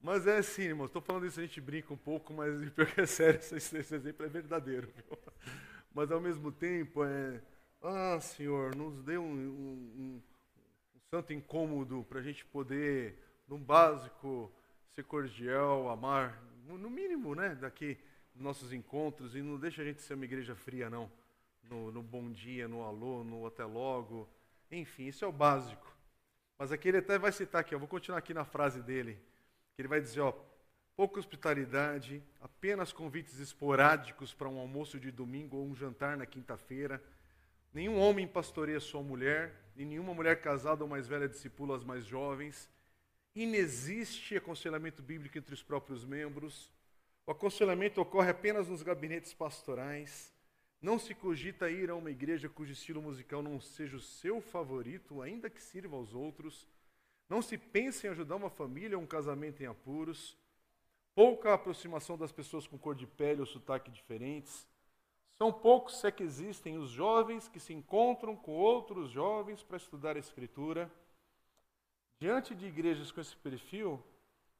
Mas 0.00 0.26
é 0.26 0.38
assim, 0.38 0.62
irmão, 0.62 0.86
estou 0.86 1.00
falando 1.00 1.26
isso, 1.26 1.38
a 1.38 1.42
gente 1.44 1.60
brinca 1.60 1.94
um 1.94 1.96
pouco, 1.96 2.32
mas 2.32 2.68
pior 2.70 2.86
que 2.86 3.00
é 3.00 3.06
sério, 3.06 3.38
esse, 3.38 3.56
esse 3.56 3.94
exemplo 3.94 4.26
é 4.26 4.28
verdadeiro. 4.28 4.88
Viu? 4.96 5.18
Mas 5.94 6.10
ao 6.10 6.20
mesmo 6.20 6.50
tempo, 6.50 7.04
é, 7.04 7.40
ah, 7.82 8.20
Senhor, 8.20 8.74
nos 8.74 9.02
dê 9.02 9.18
um, 9.18 9.24
um, 9.24 9.92
um, 9.98 10.22
um 10.94 11.00
santo 11.10 11.32
incômodo 11.32 12.04
para 12.08 12.20
a 12.20 12.22
gente 12.22 12.44
poder, 12.44 13.18
no 13.48 13.58
básico, 13.58 14.52
ser 14.92 15.04
cordial, 15.04 15.88
amar, 15.88 16.42
no 16.66 16.88
mínimo, 16.88 17.34
né, 17.34 17.54
daqui 17.54 17.98
nossos 18.34 18.72
encontros, 18.72 19.34
e 19.34 19.42
não 19.42 19.58
deixa 19.58 19.82
a 19.82 19.84
gente 19.84 20.00
ser 20.00 20.14
uma 20.14 20.24
igreja 20.24 20.54
fria, 20.54 20.88
não. 20.88 21.10
No, 21.62 21.92
no 21.92 22.02
bom 22.02 22.30
dia, 22.30 22.66
no 22.66 22.82
alô, 22.82 23.22
no 23.22 23.46
até 23.46 23.64
logo. 23.64 24.28
Enfim, 24.70 25.06
isso 25.06 25.24
é 25.24 25.28
o 25.28 25.32
básico. 25.32 25.94
Mas 26.58 26.72
aqui 26.72 26.88
ele 26.88 26.98
até 26.98 27.18
vai 27.18 27.32
citar 27.32 27.60
aqui, 27.60 27.74
eu 27.74 27.78
vou 27.78 27.88
continuar 27.88 28.18
aqui 28.18 28.34
na 28.34 28.44
frase 28.44 28.82
dele, 28.82 29.18
que 29.74 29.82
ele 29.82 29.88
vai 29.88 30.00
dizer, 30.00 30.20
ó, 30.20 30.32
pouca 30.96 31.18
hospitalidade, 31.18 32.22
apenas 32.40 32.92
convites 32.92 33.38
esporádicos 33.38 34.34
para 34.34 34.48
um 34.48 34.58
almoço 34.58 34.98
de 34.98 35.10
domingo 35.10 35.56
ou 35.56 35.66
um 35.66 35.74
jantar 35.74 36.16
na 36.16 36.26
quinta-feira. 36.26 37.02
Nenhum 37.72 37.98
homem 37.98 38.28
pastoreia 38.28 38.80
sua 38.80 39.02
mulher, 39.02 39.62
e 39.74 39.84
nenhuma 39.84 40.12
mulher 40.12 40.40
casada 40.40 40.84
ou 40.84 40.90
mais 40.90 41.08
velha 41.08 41.28
discipula 41.28 41.76
as 41.76 41.84
mais 41.84 42.04
jovens. 42.04 42.70
Inexiste 43.34 44.36
aconselhamento 44.36 45.02
bíblico 45.02 45.38
entre 45.38 45.54
os 45.54 45.62
próprios 45.62 46.04
membros. 46.04 46.70
O 47.26 47.32
aconselhamento 47.32 48.00
ocorre 48.00 48.30
apenas 48.30 48.68
nos 48.68 48.82
gabinetes 48.82 49.32
pastorais. 49.32 50.32
Não 50.82 50.98
se 50.98 51.14
cogita 51.14 51.70
ir 51.70 51.88
a 51.88 51.94
uma 51.94 52.10
igreja 52.10 52.48
cujo 52.48 52.72
estilo 52.72 53.00
musical 53.00 53.42
não 53.42 53.60
seja 53.60 53.96
o 53.96 54.00
seu 54.00 54.40
favorito, 54.40 55.22
ainda 55.22 55.48
que 55.48 55.62
sirva 55.62 55.96
aos 55.96 56.12
outros. 56.12 56.66
Não 57.28 57.40
se 57.40 57.56
pensa 57.56 58.06
em 58.06 58.10
ajudar 58.10 58.36
uma 58.36 58.50
família 58.50 58.98
ou 58.98 59.04
um 59.04 59.06
casamento 59.06 59.62
em 59.62 59.66
apuros. 59.66 60.36
Pouca 61.14 61.54
aproximação 61.54 62.18
das 62.18 62.32
pessoas 62.32 62.66
com 62.66 62.76
cor 62.76 62.94
de 62.94 63.06
pele 63.06 63.40
ou 63.40 63.46
sotaque 63.46 63.90
diferentes. 63.90 64.66
São 65.38 65.52
poucos, 65.52 65.98
se 65.98 66.06
é 66.06 66.10
que 66.10 66.22
existem, 66.22 66.78
os 66.78 66.90
jovens 66.90 67.48
que 67.48 67.58
se 67.58 67.72
encontram 67.72 68.36
com 68.36 68.52
outros 68.52 69.10
jovens 69.10 69.62
para 69.62 69.76
estudar 69.76 70.16
a 70.16 70.20
Escritura. 70.20 70.90
Diante 72.20 72.54
de 72.54 72.66
igrejas 72.66 73.10
com 73.10 73.20
esse 73.20 73.36
perfil, 73.36 74.02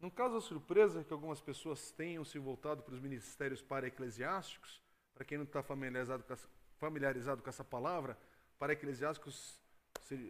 não 0.00 0.10
causa 0.10 0.40
surpresa 0.40 1.04
que 1.04 1.12
algumas 1.12 1.40
pessoas 1.40 1.92
tenham 1.92 2.24
se 2.24 2.38
voltado 2.38 2.82
para 2.82 2.94
os 2.94 3.00
ministérios 3.00 3.62
para-eclesiásticos? 3.62 4.82
Para 5.14 5.24
quem 5.24 5.38
não 5.38 5.44
está 5.44 5.62
familiarizado, 5.62 6.24
familiarizado 6.78 7.42
com 7.42 7.48
essa 7.48 7.62
palavra, 7.62 8.18
para-eclesiásticos, 8.58 9.60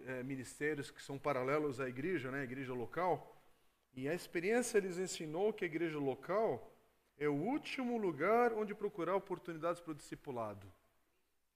é, 0.07 0.23
ministérios 0.23 0.91
que 0.91 1.03
são 1.03 1.19
paralelos 1.19 1.81
à 1.81 1.89
igreja, 1.89 2.31
né, 2.31 2.41
a 2.41 2.45
igreja 2.45 2.75
local. 2.75 3.43
E 3.95 4.09
a 4.09 4.15
experiência 4.15 4.79
lhes 4.79 4.99
ensinou 4.99 5.53
que 5.53 5.65
a 5.65 5.67
igreja 5.67 5.99
local 5.99 6.72
é 7.17 7.29
o 7.29 7.35
último 7.35 7.97
lugar 7.97 8.53
onde 8.53 8.75
procurar 8.75 9.15
oportunidades 9.15 9.81
para 9.81 9.93
o 9.93 9.95
discipulado. 9.95 10.73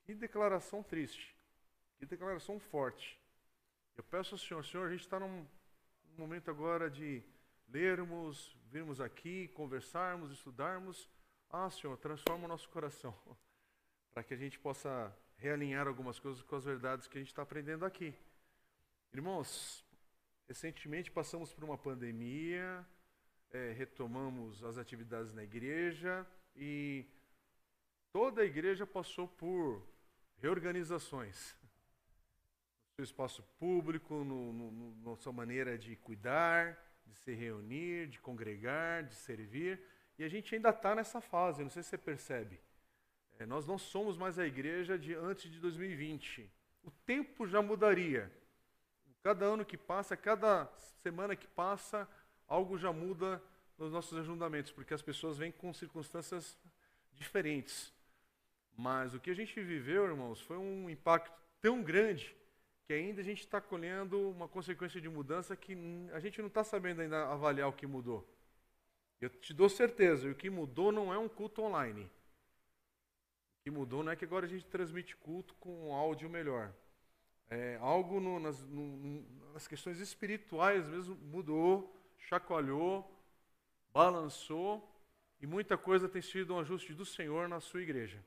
Que 0.05 0.15
declaração 0.15 0.83
triste. 0.83 1.37
Que 1.99 2.07
declaração 2.07 2.61
forte. 2.61 3.19
Eu 3.97 4.05
peço 4.05 4.35
ao 4.35 4.39
Senhor, 4.39 4.65
Senhor, 4.65 4.87
a 4.87 4.91
gente 4.91 5.01
está 5.01 5.19
num 5.19 5.47
momento 6.17 6.51
agora 6.51 6.91
de 6.91 7.23
lermos, 7.69 8.57
virmos 8.71 9.01
aqui, 9.01 9.49
conversarmos, 9.49 10.31
estudarmos. 10.31 11.09
Ah, 11.51 11.71
Senhor, 11.71 11.97
transforma 11.97 12.45
o 12.45 12.49
nosso 12.49 12.69
coração, 12.69 13.15
para 14.13 14.23
que 14.23 14.35
a 14.35 14.37
gente 14.37 14.59
possa 14.59 15.17
realinhar 15.39 15.87
algumas 15.87 16.19
coisas 16.19 16.43
com 16.43 16.57
as 16.57 16.65
verdades 16.65 17.07
que 17.07 17.17
a 17.17 17.21
gente 17.21 17.29
está 17.29 17.43
aprendendo 17.43 17.85
aqui. 17.85 18.15
Irmãos, 19.13 19.85
recentemente 20.47 21.11
passamos 21.11 21.53
por 21.53 21.65
uma 21.65 21.79
pandemia, 21.79 22.87
é, 23.53 23.73
retomamos 23.73 24.63
as 24.65 24.79
atividades 24.79 25.33
na 25.33 25.43
igreja 25.43 26.27
e 26.55 27.07
toda 28.13 28.43
a 28.43 28.45
igreja 28.45 28.87
passou 28.87 29.29
por 29.29 29.83
reorganizações. 30.39 31.57
No 31.63 32.97
seu 32.97 33.05
espaço 33.05 33.43
público, 33.59 34.25
no, 34.25 34.53
no, 34.53 35.11
na 35.11 35.17
sua 35.17 35.33
maneira 35.33 35.77
de 35.77 35.97
cuidar, 35.97 36.79
de 37.07 37.15
se 37.15 37.33
reunir, 37.35 38.09
de 38.09 38.19
congregar, 38.21 39.05
de 39.05 39.15
servir. 39.15 39.83
E 40.19 40.25
a 40.25 40.29
gente 40.29 40.55
ainda 40.55 40.71
está 40.71 40.95
nessa 40.95 41.21
fase, 41.21 41.63
não 41.63 41.71
sei 41.71 41.83
se 41.83 41.91
você 41.91 41.99
percebe. 41.99 42.61
É, 43.39 43.45
nós 43.45 43.67
não 43.67 43.79
somos 43.79 44.17
mais 44.17 44.39
a 44.39 44.47
igreja 44.47 44.99
de 44.99 45.15
antes 45.15 45.51
de 45.51 45.61
2020. 45.61 46.51
O 46.83 46.91
tempo 46.91 47.47
já 47.47 47.61
mudaria. 47.61 48.33
Cada 49.23 49.45
ano 49.45 49.65
que 49.65 49.77
passa, 49.77 50.17
cada 50.17 50.67
semana 51.03 51.37
que 51.37 51.47
passa, 51.49 52.09
algo 52.47 52.79
já 52.79 52.93
muda 52.93 53.43
nos 53.79 53.93
nossos 53.93 54.17
ajustamentos, 54.19 54.73
porque 54.73 54.95
as 54.95 55.03
pessoas 55.03 55.39
vêm 55.39 55.53
com 55.53 55.73
circunstâncias 55.73 56.57
diferentes. 57.13 57.93
Mas 58.77 59.15
o 59.15 59.21
que 59.21 59.31
a 59.31 59.35
gente 59.35 59.61
viveu, 59.61 60.05
irmãos, 60.05 60.41
foi 60.41 60.57
um 60.57 60.89
impacto 60.89 61.41
tão 61.61 61.83
grande 61.83 62.35
que 62.87 62.93
ainda 62.93 63.21
a 63.21 63.25
gente 63.25 63.41
está 63.41 63.61
colhendo 63.61 64.31
uma 64.31 64.47
consequência 64.47 65.01
de 65.01 65.09
mudança 65.09 65.57
que 65.57 65.77
a 66.13 66.21
gente 66.21 66.41
não 66.41 66.49
está 66.49 66.63
sabendo 66.63 67.03
ainda 67.03 67.27
avaliar 67.27 67.69
o 67.69 67.73
que 67.73 67.87
mudou. 67.87 68.27
Eu 69.21 69.31
te 69.31 69.53
dou 69.53 69.69
certeza, 69.69 70.31
o 70.31 70.35
que 70.35 70.51
mudou 70.51 70.93
não 70.93 71.13
é 71.13 71.19
um 71.19 71.29
culto 71.29 71.63
online. 71.63 72.05
O 72.05 73.63
que 73.65 73.71
mudou 73.71 74.05
não 74.05 74.13
é 74.13 74.17
que 74.17 74.25
agora 74.25 74.47
a 74.47 74.49
gente 74.49 74.67
transmite 74.67 75.17
culto 75.17 75.55
com 75.55 75.89
um 75.89 75.93
áudio 75.95 76.29
melhor. 76.29 76.73
É, 77.49 77.79
algo 77.81 78.21
no, 78.21 78.39
nas, 78.39 78.63
no, 78.63 79.25
nas 79.53 79.67
questões 79.67 79.99
espirituais 79.99 80.87
mesmo 80.87 81.17
mudou, 81.17 81.96
chacoalhou, 82.19 83.11
balançou, 83.93 84.93
e 85.41 85.47
muita 85.47 85.77
coisa 85.77 86.09
tem 86.09 86.23
sido 86.23 86.55
um 86.55 86.61
ajuste 86.61 86.95
do 86.95 87.05
Senhor 87.05 87.49
na 87.49 87.61
sua 87.61 87.83
igreja. 87.83 88.25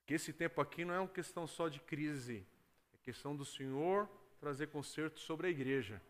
Porque 0.00 0.14
esse 0.14 0.32
tempo 0.32 0.60
aqui 0.60 0.84
não 0.84 0.94
é 0.94 1.00
uma 1.00 1.08
questão 1.08 1.46
só 1.46 1.68
de 1.68 1.80
crise 1.80 2.46
questão 3.06 3.36
do 3.36 3.44
Senhor 3.44 4.08
trazer 4.40 4.66
conserto 4.66 5.20
sobre 5.20 5.46
a 5.46 5.50
igreja, 5.50 6.02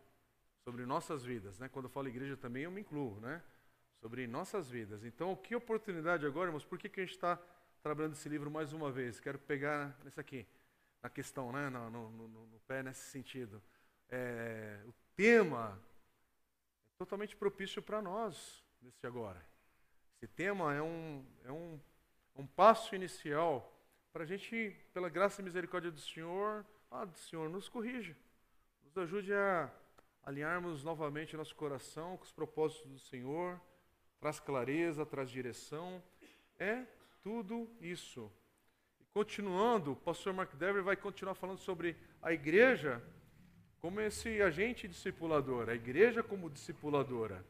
sobre 0.63 0.83
nossas 0.83 1.23
vidas. 1.23 1.59
Né? 1.59 1.69
Quando 1.69 1.85
eu 1.85 1.91
falo 1.91 2.07
igreja 2.07 2.35
também 2.35 2.63
eu 2.63 2.71
me 2.71 2.81
incluo, 2.81 3.19
né? 3.19 3.43
sobre 4.01 4.25
nossas 4.25 4.67
vidas. 4.67 5.03
Então, 5.05 5.35
que 5.35 5.55
oportunidade 5.55 6.25
agora, 6.25 6.47
irmãos, 6.47 6.65
por 6.65 6.79
que, 6.79 6.89
que 6.89 6.99
a 6.99 7.03
gente 7.03 7.13
está 7.13 7.39
trabalhando 7.83 8.13
esse 8.13 8.27
livro 8.27 8.49
mais 8.49 8.73
uma 8.73 8.91
vez? 8.91 9.19
Quero 9.19 9.37
pegar 9.37 9.95
nesse 10.03 10.19
aqui, 10.19 10.47
na 11.03 11.09
questão, 11.09 11.51
né? 11.51 11.69
no, 11.69 11.89
no, 11.91 12.09
no, 12.09 12.47
no 12.47 12.59
pé 12.61 12.81
nesse 12.81 13.11
sentido. 13.11 13.61
É, 14.09 14.81
o 14.87 14.93
tema 15.15 15.79
é 15.79 15.96
totalmente 16.97 17.35
propício 17.35 17.81
para 17.81 18.01
nós, 18.01 18.63
nesse 18.81 19.05
agora. 19.05 19.41
Esse 20.15 20.27
tema 20.27 20.73
é 20.73 20.81
um, 20.81 21.25
é 21.45 21.51
um, 21.51 21.79
um 22.35 22.47
passo 22.47 22.95
inicial 22.95 23.73
para 24.11 24.23
a 24.23 24.25
gente, 24.25 24.75
pela 24.93 25.09
graça 25.09 25.41
e 25.41 25.43
misericórdia 25.43 25.91
do 25.91 25.99
Senhor, 25.99 26.65
ah, 26.89 27.07
Senhor, 27.13 27.49
nos 27.49 27.69
corrija. 27.69 28.15
Nos 28.83 28.97
ajude 28.97 29.33
a 29.33 29.71
alinharmos 30.23 30.83
novamente 30.83 31.37
nosso 31.37 31.55
coração 31.55 32.17
com 32.17 32.23
os 32.23 32.31
propósitos 32.31 32.89
do 32.89 32.99
Senhor. 32.99 33.61
Traz 34.19 34.39
clareza, 34.39 35.05
traz 35.05 35.29
direção. 35.29 36.01
É 36.57 36.83
tudo 37.21 37.69
isso. 37.79 38.31
E 38.99 39.05
continuando, 39.05 39.91
o 39.91 39.95
pastor 39.95 40.33
Mark 40.33 40.55
Dever 40.55 40.81
vai 40.81 40.95
continuar 40.95 41.35
falando 41.35 41.59
sobre 41.59 41.95
a 42.21 42.33
igreja 42.33 43.03
como 43.81 44.01
esse 44.01 44.41
agente 44.41 44.87
discipulador, 44.87 45.69
a 45.69 45.75
igreja 45.75 46.23
como 46.23 46.49
discipuladora. 46.49 47.43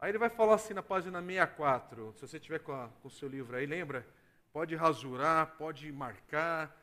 Aí 0.00 0.10
ele 0.10 0.18
vai 0.18 0.30
falar 0.30 0.54
assim 0.54 0.74
na 0.74 0.82
página 0.82 1.20
64, 1.20 2.14
se 2.16 2.26
você 2.26 2.40
tiver 2.40 2.60
com, 2.60 2.88
com 3.02 3.08
o 3.08 3.10
seu 3.10 3.28
livro 3.28 3.56
aí, 3.56 3.66
lembra? 3.66 4.06
Pode 4.52 4.74
rasurar, 4.74 5.56
pode 5.58 5.90
marcar, 5.92 6.76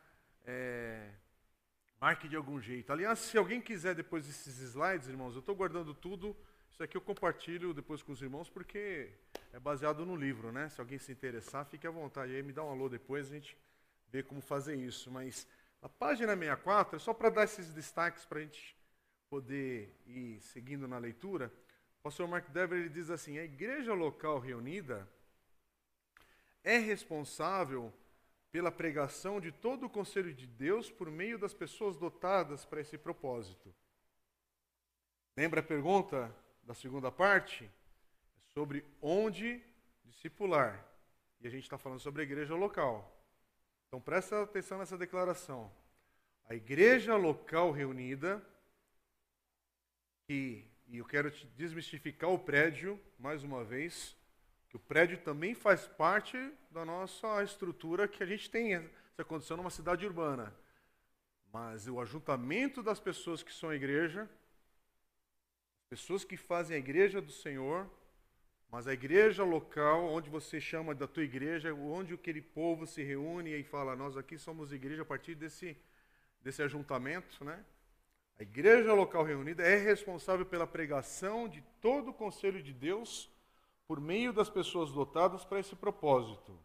é, 0.46 1.10
Marque 2.00 2.28
de 2.28 2.36
algum 2.36 2.60
jeito. 2.60 2.92
Aliás, 2.92 3.18
se 3.18 3.36
alguém 3.36 3.60
quiser 3.60 3.92
depois 3.92 4.24
desses 4.24 4.58
slides, 4.60 5.08
irmãos, 5.08 5.34
eu 5.34 5.40
estou 5.40 5.54
guardando 5.54 5.92
tudo. 5.92 6.36
Isso 6.70 6.80
aqui 6.80 6.96
eu 6.96 7.00
compartilho 7.00 7.74
depois 7.74 8.04
com 8.04 8.12
os 8.12 8.22
irmãos, 8.22 8.48
porque 8.48 9.10
é 9.52 9.58
baseado 9.58 10.06
no 10.06 10.14
livro, 10.14 10.52
né? 10.52 10.68
Se 10.68 10.80
alguém 10.80 10.96
se 10.96 11.10
interessar, 11.10 11.66
fique 11.66 11.88
à 11.88 11.90
vontade. 11.90 12.32
Aí 12.36 12.42
me 12.42 12.52
dá 12.52 12.62
um 12.62 12.70
alô 12.70 12.88
depois, 12.88 13.28
a 13.28 13.34
gente 13.34 13.58
vê 14.12 14.22
como 14.22 14.40
fazer 14.40 14.76
isso. 14.76 15.10
Mas 15.10 15.44
a 15.82 15.88
página 15.88 16.36
64 16.36 16.96
é 16.96 16.98
só 17.00 17.12
para 17.12 17.30
dar 17.30 17.44
esses 17.44 17.74
destaques 17.74 18.24
para 18.24 18.38
a 18.38 18.42
gente 18.42 18.76
poder 19.28 19.94
ir 20.06 20.40
seguindo 20.40 20.88
na 20.88 20.98
leitura. 20.98 21.52
O 22.00 22.02
pastor 22.02 22.26
Mark 22.28 22.48
Dever 22.50 22.78
ele 22.78 22.88
diz 22.88 23.10
assim: 23.10 23.38
a 23.38 23.44
igreja 23.44 23.92
local 23.92 24.38
reunida 24.38 25.08
é 26.62 26.78
responsável 26.78 27.92
pela 28.50 28.72
pregação 28.72 29.40
de 29.40 29.52
todo 29.52 29.86
o 29.86 29.90
conselho 29.90 30.32
de 30.32 30.46
Deus 30.46 30.90
por 30.90 31.10
meio 31.10 31.38
das 31.38 31.52
pessoas 31.52 31.96
dotadas 31.96 32.64
para 32.64 32.80
esse 32.80 32.96
propósito. 32.96 33.74
Lembra 35.36 35.60
a 35.60 35.62
pergunta 35.62 36.34
da 36.62 36.74
segunda 36.74 37.12
parte? 37.12 37.64
É 37.64 38.40
sobre 38.52 38.84
onde 39.00 39.62
discipular. 40.04 40.84
E 41.40 41.46
a 41.46 41.50
gente 41.50 41.62
está 41.62 41.78
falando 41.78 42.00
sobre 42.00 42.22
a 42.22 42.24
igreja 42.24 42.54
local. 42.54 43.16
Então 43.86 44.00
presta 44.00 44.42
atenção 44.42 44.78
nessa 44.78 44.98
declaração. 44.98 45.70
A 46.48 46.54
igreja 46.54 47.16
local 47.16 47.70
reunida, 47.70 48.44
que 50.28 50.62
e 50.90 50.98
eu 50.98 51.06
quero 51.06 51.30
te 51.30 51.46
desmistificar 51.56 52.30
o 52.30 52.38
prédio 52.38 53.00
mais 53.18 53.42
uma 53.42 53.64
vez, 53.64 54.14
que 54.68 54.76
o 54.76 54.78
prédio 54.78 55.18
também 55.18 55.54
faz 55.54 55.86
parte 55.86 56.36
da 56.70 56.84
nossa 56.84 57.42
estrutura 57.42 58.06
que 58.06 58.22
a 58.22 58.26
gente 58.26 58.50
tem 58.50 58.74
essa 58.74 59.24
condição 59.26 59.56
numa 59.56 59.70
cidade 59.70 60.06
urbana. 60.06 60.54
Mas 61.50 61.88
o 61.88 61.98
ajuntamento 61.98 62.82
das 62.82 63.00
pessoas 63.00 63.42
que 63.42 63.52
são 63.52 63.70
a 63.70 63.74
igreja, 63.74 64.28
pessoas 65.88 66.24
que 66.24 66.36
fazem 66.36 66.76
a 66.76 66.78
igreja 66.78 67.22
do 67.22 67.32
Senhor, 67.32 67.90
mas 68.70 68.86
a 68.86 68.92
igreja 68.92 69.44
local, 69.44 70.10
onde 70.10 70.28
você 70.28 70.60
chama 70.60 70.94
da 70.94 71.06
tua 71.06 71.22
igreja, 71.22 71.72
onde 71.72 72.12
aquele 72.12 72.42
povo 72.42 72.86
se 72.86 73.02
reúne 73.02 73.50
e 73.54 73.64
fala, 73.64 73.96
nós 73.96 74.14
aqui 74.14 74.36
somos 74.36 74.72
igreja 74.72 75.02
a 75.02 75.06
partir 75.06 75.34
desse, 75.34 75.74
desse 76.42 76.62
ajuntamento, 76.62 77.42
né? 77.42 77.64
A 78.38 78.42
igreja 78.42 78.92
local 78.92 79.24
reunida 79.24 79.64
é 79.64 79.76
responsável 79.76 80.46
pela 80.46 80.66
pregação 80.66 81.48
de 81.48 81.60
todo 81.80 82.10
o 82.10 82.14
conselho 82.14 82.62
de 82.62 82.72
Deus 82.72 83.28
por 83.86 84.00
meio 84.00 84.32
das 84.32 84.48
pessoas 84.48 84.92
dotadas 84.92 85.44
para 85.44 85.58
esse 85.58 85.74
propósito. 85.74 86.56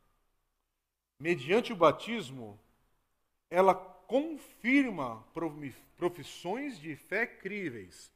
Mediante 1.19 1.73
o 1.73 1.75
batismo, 1.75 2.59
ela 3.49 3.73
confirma 3.73 5.25
profissões 5.97 6.79
de 6.79 6.95
fé 6.95 7.25
críveis. 7.25 8.11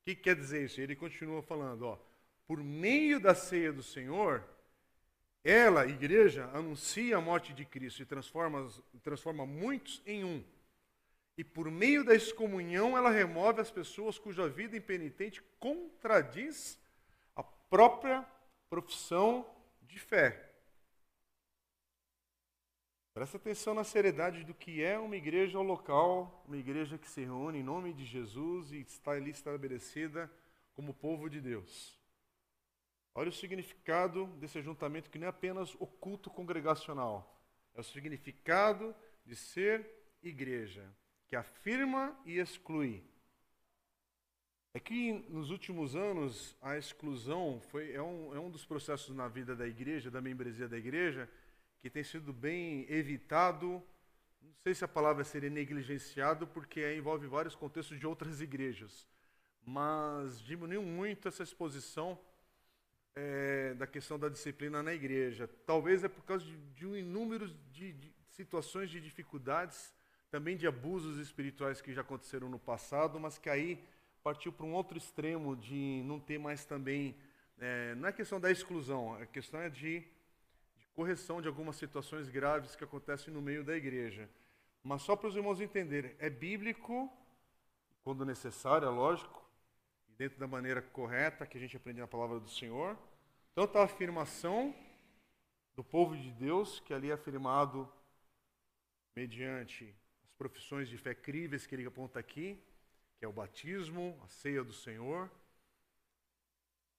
O 0.00 0.04
que 0.04 0.14
quer 0.14 0.36
dizer 0.36 0.64
isso? 0.64 0.80
Ele 0.80 0.94
continua 0.94 1.42
falando, 1.42 1.82
ó, 1.82 1.98
por 2.46 2.62
meio 2.62 3.18
da 3.18 3.34
ceia 3.34 3.72
do 3.72 3.82
Senhor, 3.82 4.44
ela, 5.42 5.86
igreja, 5.86 6.48
anuncia 6.54 7.18
a 7.18 7.20
morte 7.20 7.52
de 7.52 7.66
Cristo 7.66 8.02
e 8.02 8.06
transforma, 8.06 8.66
transforma 9.02 9.44
muitos 9.44 10.00
em 10.06 10.24
um. 10.24 10.42
E 11.36 11.42
por 11.42 11.70
meio 11.70 12.04
da 12.04 12.14
excomunhão, 12.14 12.96
ela 12.96 13.10
remove 13.10 13.60
as 13.60 13.70
pessoas 13.70 14.18
cuja 14.18 14.48
vida 14.48 14.76
impenitente 14.76 15.42
contradiz 15.58 16.78
a 17.34 17.42
própria 17.42 18.24
profissão 18.70 19.48
de 19.82 19.98
fé. 19.98 20.54
Presta 23.12 23.36
atenção 23.36 23.74
na 23.74 23.84
seriedade 23.84 24.42
do 24.42 24.52
que 24.52 24.82
é 24.82 24.98
uma 24.98 25.16
igreja 25.16 25.60
local, 25.60 26.44
uma 26.48 26.56
igreja 26.56 26.98
que 26.98 27.08
se 27.08 27.24
reúne 27.24 27.60
em 27.60 27.62
nome 27.62 27.92
de 27.92 28.04
Jesus 28.04 28.72
e 28.72 28.80
está 28.80 29.12
ali 29.12 29.30
estabelecida 29.30 30.28
como 30.72 30.92
povo 30.92 31.30
de 31.30 31.40
Deus. 31.40 31.96
Olha 33.14 33.28
o 33.28 33.32
significado 33.32 34.26
desse 34.38 34.58
ajuntamento 34.58 35.08
que 35.08 35.18
não 35.18 35.28
é 35.28 35.30
apenas 35.30 35.76
o 35.76 35.86
culto 35.86 36.28
congregacional, 36.28 37.40
é 37.72 37.80
o 37.80 37.84
significado 37.84 38.92
de 39.24 39.36
ser 39.36 39.88
igreja, 40.20 40.84
que 41.34 41.36
afirma 41.36 42.16
e 42.24 42.38
exclui. 42.38 43.02
É 44.72 44.78
que 44.78 45.12
nos 45.28 45.50
últimos 45.50 45.96
anos 45.96 46.56
a 46.62 46.78
exclusão 46.78 47.60
foi, 47.70 47.92
é, 47.92 48.00
um, 48.00 48.32
é 48.32 48.38
um 48.38 48.48
dos 48.48 48.64
processos 48.64 49.16
na 49.16 49.26
vida 49.26 49.56
da 49.56 49.66
igreja, 49.66 50.12
da 50.12 50.20
membresia 50.20 50.68
da 50.68 50.78
igreja, 50.78 51.28
que 51.80 51.90
tem 51.90 52.04
sido 52.04 52.32
bem 52.32 52.86
evitado. 52.88 53.82
Não 54.40 54.54
sei 54.62 54.76
se 54.76 54.84
a 54.84 54.88
palavra 54.88 55.24
seria 55.24 55.50
negligenciado, 55.50 56.46
porque 56.46 56.94
envolve 56.94 57.26
vários 57.26 57.56
contextos 57.56 57.98
de 57.98 58.06
outras 58.06 58.40
igrejas, 58.40 59.04
mas 59.66 60.40
diminuiu 60.40 60.82
muito 60.82 61.26
essa 61.26 61.42
exposição 61.42 62.16
é, 63.16 63.74
da 63.74 63.88
questão 63.88 64.20
da 64.20 64.28
disciplina 64.28 64.84
na 64.84 64.94
igreja. 64.94 65.48
Talvez 65.66 66.04
é 66.04 66.08
por 66.08 66.24
causa 66.24 66.44
de, 66.44 66.56
de 66.56 66.86
um 66.86 66.94
inúmero 66.94 67.48
de, 67.72 67.92
de 67.92 68.14
situações 68.30 68.88
de 68.88 69.00
dificuldades, 69.00 69.92
também 70.34 70.56
de 70.56 70.66
abusos 70.66 71.18
espirituais 71.18 71.80
que 71.80 71.92
já 71.92 72.00
aconteceram 72.00 72.48
no 72.48 72.58
passado, 72.58 73.20
mas 73.20 73.38
que 73.38 73.48
aí 73.48 73.80
partiu 74.20 74.52
para 74.52 74.66
um 74.66 74.74
outro 74.74 74.98
extremo 74.98 75.54
de 75.54 76.02
não 76.06 76.18
ter 76.18 76.40
mais 76.40 76.64
também. 76.64 77.14
É, 77.56 77.94
não 77.94 78.08
é 78.08 78.12
questão 78.12 78.40
da 78.40 78.50
exclusão, 78.50 79.14
a 79.14 79.26
questão 79.26 79.60
é 79.60 79.70
de, 79.70 80.00
de 80.00 80.86
correção 80.92 81.40
de 81.40 81.46
algumas 81.46 81.76
situações 81.76 82.28
graves 82.28 82.74
que 82.74 82.82
acontecem 82.82 83.32
no 83.32 83.40
meio 83.40 83.62
da 83.62 83.76
igreja. 83.76 84.28
Mas 84.82 85.02
só 85.02 85.14
para 85.14 85.28
os 85.28 85.36
irmãos 85.36 85.60
entenderem, 85.60 86.16
é 86.18 86.28
bíblico, 86.28 87.08
quando 88.02 88.24
necessário, 88.24 88.88
é 88.88 88.90
lógico, 88.90 89.40
dentro 90.18 90.36
da 90.40 90.48
maneira 90.48 90.82
correta 90.82 91.46
que 91.46 91.56
a 91.56 91.60
gente 91.60 91.76
aprende 91.76 92.00
na 92.00 92.08
palavra 92.08 92.40
do 92.40 92.48
Senhor. 92.48 92.98
Tanto 93.54 93.78
a 93.78 93.84
afirmação 93.84 94.74
do 95.76 95.84
povo 95.84 96.16
de 96.16 96.32
Deus, 96.32 96.80
que 96.80 96.92
ali 96.92 97.12
é 97.12 97.14
afirmado 97.14 97.88
mediante 99.14 99.94
profissões 100.48 100.90
de 100.90 100.98
fé 100.98 101.14
críveis 101.14 101.66
que 101.66 101.74
ele 101.74 101.86
aponta 101.86 102.20
aqui, 102.20 102.62
que 103.16 103.24
é 103.24 103.28
o 103.28 103.32
batismo, 103.32 104.20
a 104.22 104.28
ceia 104.28 104.62
do 104.62 104.74
Senhor. 104.74 105.30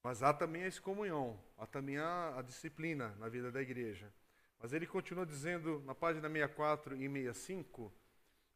Mas 0.03 0.23
há 0.23 0.33
também 0.33 0.63
a 0.63 0.67
excomunhão, 0.67 1.39
há 1.55 1.67
também 1.67 1.97
a, 1.97 2.39
a 2.39 2.41
disciplina 2.41 3.09
na 3.19 3.29
vida 3.29 3.51
da 3.51 3.61
igreja. 3.61 4.11
Mas 4.59 4.73
ele 4.73 4.87
continua 4.87 5.27
dizendo 5.27 5.79
na 5.85 5.93
página 5.93 6.27
64 6.27 6.95
e 6.95 7.07
65, 7.07 7.93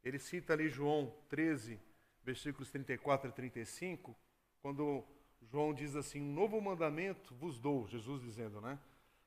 ele 0.04 0.18
cita 0.18 0.54
ali 0.54 0.70
João 0.70 1.16
13, 1.30 1.80
versículos 2.24 2.72
34 2.72 3.30
e 3.30 3.34
35, 3.34 4.18
quando 4.60 5.06
João 5.52 5.72
diz 5.72 5.96
assim: 5.96 6.20
um 6.20 6.34
novo 6.34 6.60
mandamento 6.60 7.36
vos 7.36 7.60
dou, 7.60 7.88
Jesus 7.88 8.24
dizendo, 8.24 8.60
né? 8.60 8.80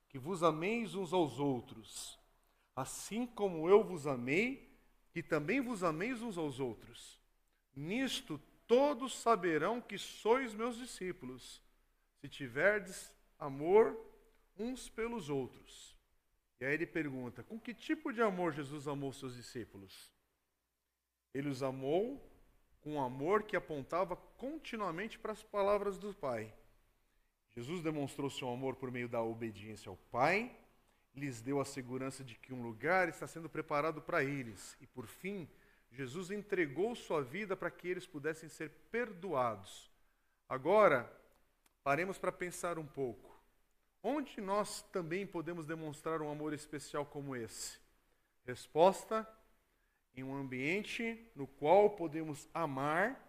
Que 0.08 0.18
vos 0.18 0.42
ameis 0.42 0.96
uns 0.96 1.12
aos 1.12 1.38
outros, 1.38 2.18
assim 2.74 3.26
como 3.26 3.68
eu 3.68 3.84
vos 3.84 4.08
amei, 4.08 4.71
que 5.12 5.22
também 5.22 5.60
vos 5.60 5.84
ameis 5.84 6.22
uns 6.22 6.38
aos 6.38 6.58
outros. 6.58 7.20
Nisto 7.74 8.40
todos 8.66 9.14
saberão 9.16 9.80
que 9.80 9.98
sois 9.98 10.54
meus 10.54 10.76
discípulos, 10.76 11.60
se 12.20 12.28
tiverdes 12.28 13.12
amor 13.38 13.98
uns 14.58 14.88
pelos 14.88 15.28
outros. 15.28 15.96
E 16.60 16.64
aí 16.64 16.74
ele 16.74 16.86
pergunta: 16.86 17.42
com 17.42 17.58
que 17.58 17.74
tipo 17.74 18.12
de 18.12 18.22
amor 18.22 18.52
Jesus 18.52 18.88
amou 18.88 19.12
seus 19.12 19.36
discípulos? 19.36 20.10
Ele 21.34 21.48
os 21.48 21.62
amou 21.62 22.22
com 22.80 22.94
um 22.94 23.02
amor 23.02 23.42
que 23.44 23.56
apontava 23.56 24.16
continuamente 24.16 25.18
para 25.18 25.32
as 25.32 25.42
palavras 25.42 25.98
do 25.98 26.14
Pai. 26.14 26.52
Jesus 27.50 27.82
demonstrou 27.82 28.30
seu 28.30 28.48
amor 28.48 28.76
por 28.76 28.90
meio 28.90 29.08
da 29.08 29.22
obediência 29.22 29.90
ao 29.90 29.96
Pai, 30.10 30.54
lhes 31.14 31.40
deu 31.40 31.60
a 31.60 31.64
segurança 31.64 32.24
de 32.24 32.34
que 32.36 32.52
um 32.52 32.62
lugar 32.62 33.08
está 33.08 33.26
sendo 33.26 33.48
preparado 33.48 34.00
para 34.00 34.24
eles, 34.24 34.76
e 34.80 34.86
por 34.86 35.06
fim, 35.06 35.48
Jesus 35.90 36.30
entregou 36.30 36.94
sua 36.94 37.22
vida 37.22 37.56
para 37.56 37.70
que 37.70 37.86
eles 37.86 38.06
pudessem 38.06 38.48
ser 38.48 38.70
perdoados. 38.90 39.90
Agora, 40.48 41.10
paremos 41.84 42.18
para 42.18 42.32
pensar 42.32 42.78
um 42.78 42.86
pouco. 42.86 43.30
Onde 44.02 44.40
nós 44.40 44.82
também 44.90 45.26
podemos 45.26 45.66
demonstrar 45.66 46.22
um 46.22 46.30
amor 46.30 46.52
especial 46.52 47.04
como 47.04 47.36
esse? 47.36 47.78
Resposta: 48.44 49.28
em 50.14 50.24
um 50.24 50.34
ambiente 50.34 51.30
no 51.34 51.46
qual 51.46 51.90
podemos 51.90 52.48
amar 52.52 53.20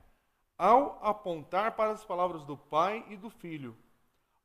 ao 0.58 1.04
apontar 1.06 1.76
para 1.76 1.92
as 1.92 2.04
palavras 2.04 2.46
do 2.46 2.58
Pai 2.58 3.06
e 3.10 3.18
do 3.18 3.30
Filho, 3.30 3.78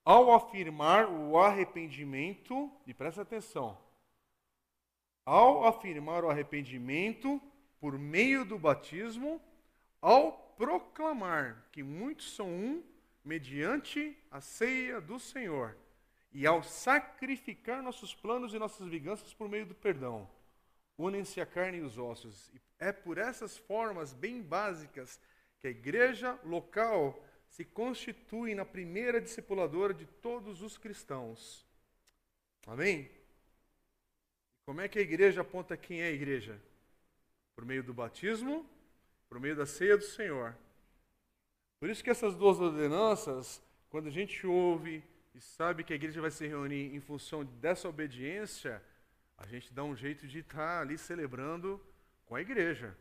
ao 0.09 0.33
afirmar 0.33 1.07
o 1.07 1.37
arrependimento, 1.37 2.73
e 2.87 2.94
presta 2.94 3.21
atenção, 3.21 3.77
ao 5.23 5.66
afirmar 5.66 6.25
o 6.25 6.31
arrependimento 6.31 7.38
por 7.79 7.99
meio 7.99 8.42
do 8.42 8.59
batismo, 8.59 9.38
ao 10.01 10.33
proclamar 10.57 11.62
que 11.71 11.83
muitos 11.83 12.35
são 12.35 12.49
um 12.49 12.83
mediante 13.23 14.16
a 14.31 14.40
ceia 14.40 14.99
do 14.99 15.21
Senhor, 15.21 15.77
e 16.33 16.47
ao 16.47 16.62
sacrificar 16.62 17.83
nossos 17.83 18.14
planos 18.14 18.55
e 18.55 18.59
nossas 18.59 18.88
vinganças 18.88 19.35
por 19.35 19.47
meio 19.47 19.66
do 19.66 19.75
perdão 19.75 20.27
unem-se 20.97 21.38
a 21.38 21.47
carne 21.47 21.79
e 21.79 21.83
os 21.83 21.99
ossos. 21.99 22.51
E 22.55 22.61
é 22.79 22.92
por 22.92 23.18
essas 23.18 23.59
formas 23.59 24.14
bem 24.14 24.42
básicas 24.42 25.21
que 25.61 25.68
a 25.68 25.71
igreja 25.71 26.38
local 26.44 27.23
se 27.49 27.65
constitui 27.65 28.55
na 28.55 28.65
primeira 28.65 29.21
discipuladora 29.21 29.93
de 29.95 30.07
todos 30.07 30.63
os 30.63 30.77
cristãos. 30.77 31.67
Amém? 32.67 33.11
Como 34.65 34.81
é 34.81 34.89
que 34.89 34.99
a 34.99 35.03
igreja 35.03 35.41
aponta 35.41 35.77
quem 35.77 36.03
é 36.03 36.09
a 36.09 36.13
igreja? 36.13 36.61
Por 37.55 37.65
meio 37.65 37.83
do 37.83 37.95
batismo, 37.95 38.69
por 39.29 39.41
meio 39.41 39.57
da 39.57 39.67
ceia 39.67 39.97
do 39.97 40.05
Senhor. 40.05 40.55
Por 41.81 41.89
isso 41.89 42.05
que 42.05 42.11
essas 42.11 42.35
duas 42.35 42.61
ordenanças, 42.61 43.63
quando 43.89 44.09
a 44.09 44.11
gente 44.11 44.47
ouve 44.47 45.03
e 45.35 45.41
sabe 45.41 45.85
que 45.85 45.93
a 45.93 45.97
igreja 45.97 46.21
vai 46.21 46.31
se 46.31 46.47
reunir 46.47 46.95
em 46.95 47.01
função 47.01 47.45
dessa 47.45 47.89
obediência, 47.89 48.83
a 49.37 49.47
gente 49.47 49.73
dá 49.73 49.85
um 49.85 49.97
jeito 49.97 50.27
de 50.27 50.41
estar 50.41 50.81
ali 50.81 50.99
celebrando 50.99 51.81
com 52.27 52.35
a 52.35 52.41
igreja. 52.41 52.97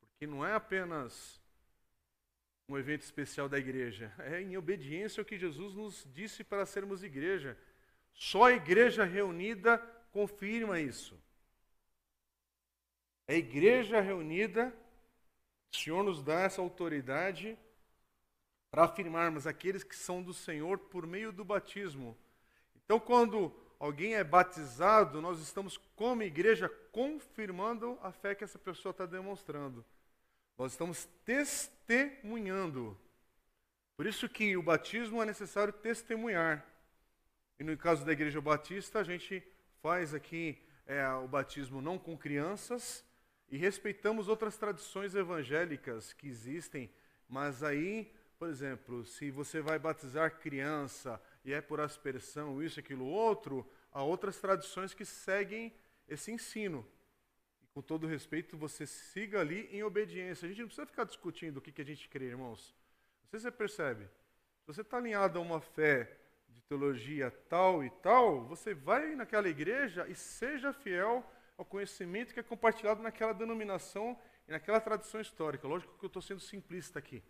Porque 0.00 0.26
não 0.26 0.46
é 0.46 0.54
apenas 0.54 1.40
um 2.68 2.76
evento 2.76 3.00
especial 3.00 3.48
da 3.48 3.58
igreja, 3.58 4.12
é 4.18 4.42
em 4.42 4.56
obediência 4.56 5.20
ao 5.22 5.24
que 5.24 5.38
Jesus 5.38 5.74
nos 5.74 6.06
disse 6.12 6.44
para 6.44 6.66
sermos 6.66 7.02
igreja. 7.02 7.56
Só 8.12 8.44
a 8.44 8.52
igreja 8.52 9.04
reunida 9.04 9.78
confirma 10.12 10.78
isso. 10.78 11.18
A 13.26 13.32
igreja 13.32 14.00
reunida, 14.00 14.74
o 15.72 15.76
Senhor 15.76 16.04
nos 16.04 16.22
dá 16.22 16.40
essa 16.40 16.60
autoridade 16.60 17.58
para 18.70 18.84
afirmarmos 18.84 19.46
aqueles 19.46 19.82
que 19.82 19.96
são 19.96 20.22
do 20.22 20.34
Senhor 20.34 20.78
por 20.78 21.06
meio 21.06 21.32
do 21.32 21.44
batismo. 21.44 22.16
Então, 22.84 23.00
quando 23.00 23.54
alguém 23.78 24.14
é 24.14 24.24
batizado, 24.24 25.22
nós 25.22 25.40
estamos, 25.40 25.78
como 25.96 26.22
igreja, 26.22 26.68
confirmando 26.92 27.98
a 28.02 28.12
fé 28.12 28.34
que 28.34 28.44
essa 28.44 28.58
pessoa 28.58 28.90
está 28.90 29.06
demonstrando. 29.06 29.84
Nós 30.58 30.72
estamos 30.72 31.06
testemunhando. 31.24 31.77
Por 33.96 34.06
isso 34.06 34.28
que 34.28 34.54
o 34.58 34.62
batismo 34.62 35.22
é 35.22 35.24
necessário 35.24 35.72
testemunhar. 35.72 36.62
E 37.58 37.64
no 37.64 37.74
caso 37.78 38.04
da 38.04 38.12
Igreja 38.12 38.42
Batista, 38.42 38.98
a 38.98 39.02
gente 39.02 39.42
faz 39.80 40.12
aqui 40.12 40.58
é, 40.86 41.08
o 41.08 41.26
batismo 41.26 41.80
não 41.80 41.98
com 41.98 42.14
crianças 42.14 43.02
e 43.48 43.56
respeitamos 43.56 44.28
outras 44.28 44.58
tradições 44.58 45.14
evangélicas 45.14 46.12
que 46.12 46.28
existem, 46.28 46.90
mas 47.26 47.62
aí, 47.62 48.12
por 48.38 48.50
exemplo, 48.50 49.06
se 49.06 49.30
você 49.30 49.62
vai 49.62 49.78
batizar 49.78 50.38
criança 50.38 51.18
e 51.42 51.54
é 51.54 51.62
por 51.62 51.80
aspersão, 51.80 52.62
isso, 52.62 52.78
aquilo, 52.78 53.06
outro, 53.06 53.66
há 53.90 54.02
outras 54.02 54.38
tradições 54.38 54.92
que 54.92 55.06
seguem 55.06 55.72
esse 56.06 56.30
ensino. 56.30 56.86
Com 57.74 57.82
todo 57.82 58.06
respeito, 58.06 58.56
você 58.56 58.86
siga 58.86 59.40
ali 59.40 59.68
em 59.70 59.82
obediência. 59.82 60.46
A 60.46 60.48
gente 60.48 60.60
não 60.60 60.66
precisa 60.66 60.86
ficar 60.86 61.04
discutindo 61.04 61.58
o 61.58 61.60
que, 61.60 61.72
que 61.72 61.82
a 61.82 61.84
gente 61.84 62.08
crê, 62.08 62.26
irmãos. 62.26 62.74
Não 63.22 63.28
sei 63.30 63.40
se 63.40 63.44
você 63.44 63.50
percebe. 63.50 64.04
Se 64.04 64.66
você 64.66 64.80
está 64.80 64.96
alinhado 64.96 65.38
a 65.38 65.42
uma 65.42 65.60
fé 65.60 66.18
de 66.48 66.60
teologia 66.62 67.30
tal 67.48 67.84
e 67.84 67.90
tal, 67.90 68.44
você 68.44 68.74
vai 68.74 69.14
naquela 69.14 69.48
igreja 69.48 70.06
e 70.08 70.14
seja 70.14 70.72
fiel 70.72 71.24
ao 71.56 71.64
conhecimento 71.64 72.32
que 72.32 72.40
é 72.40 72.42
compartilhado 72.42 73.02
naquela 73.02 73.32
denominação 73.32 74.18
e 74.46 74.52
naquela 74.52 74.80
tradição 74.80 75.20
histórica. 75.20 75.68
Lógico 75.68 75.98
que 75.98 76.04
eu 76.04 76.08
estou 76.08 76.22
sendo 76.22 76.40
simplista 76.40 76.98
aqui. 76.98 77.22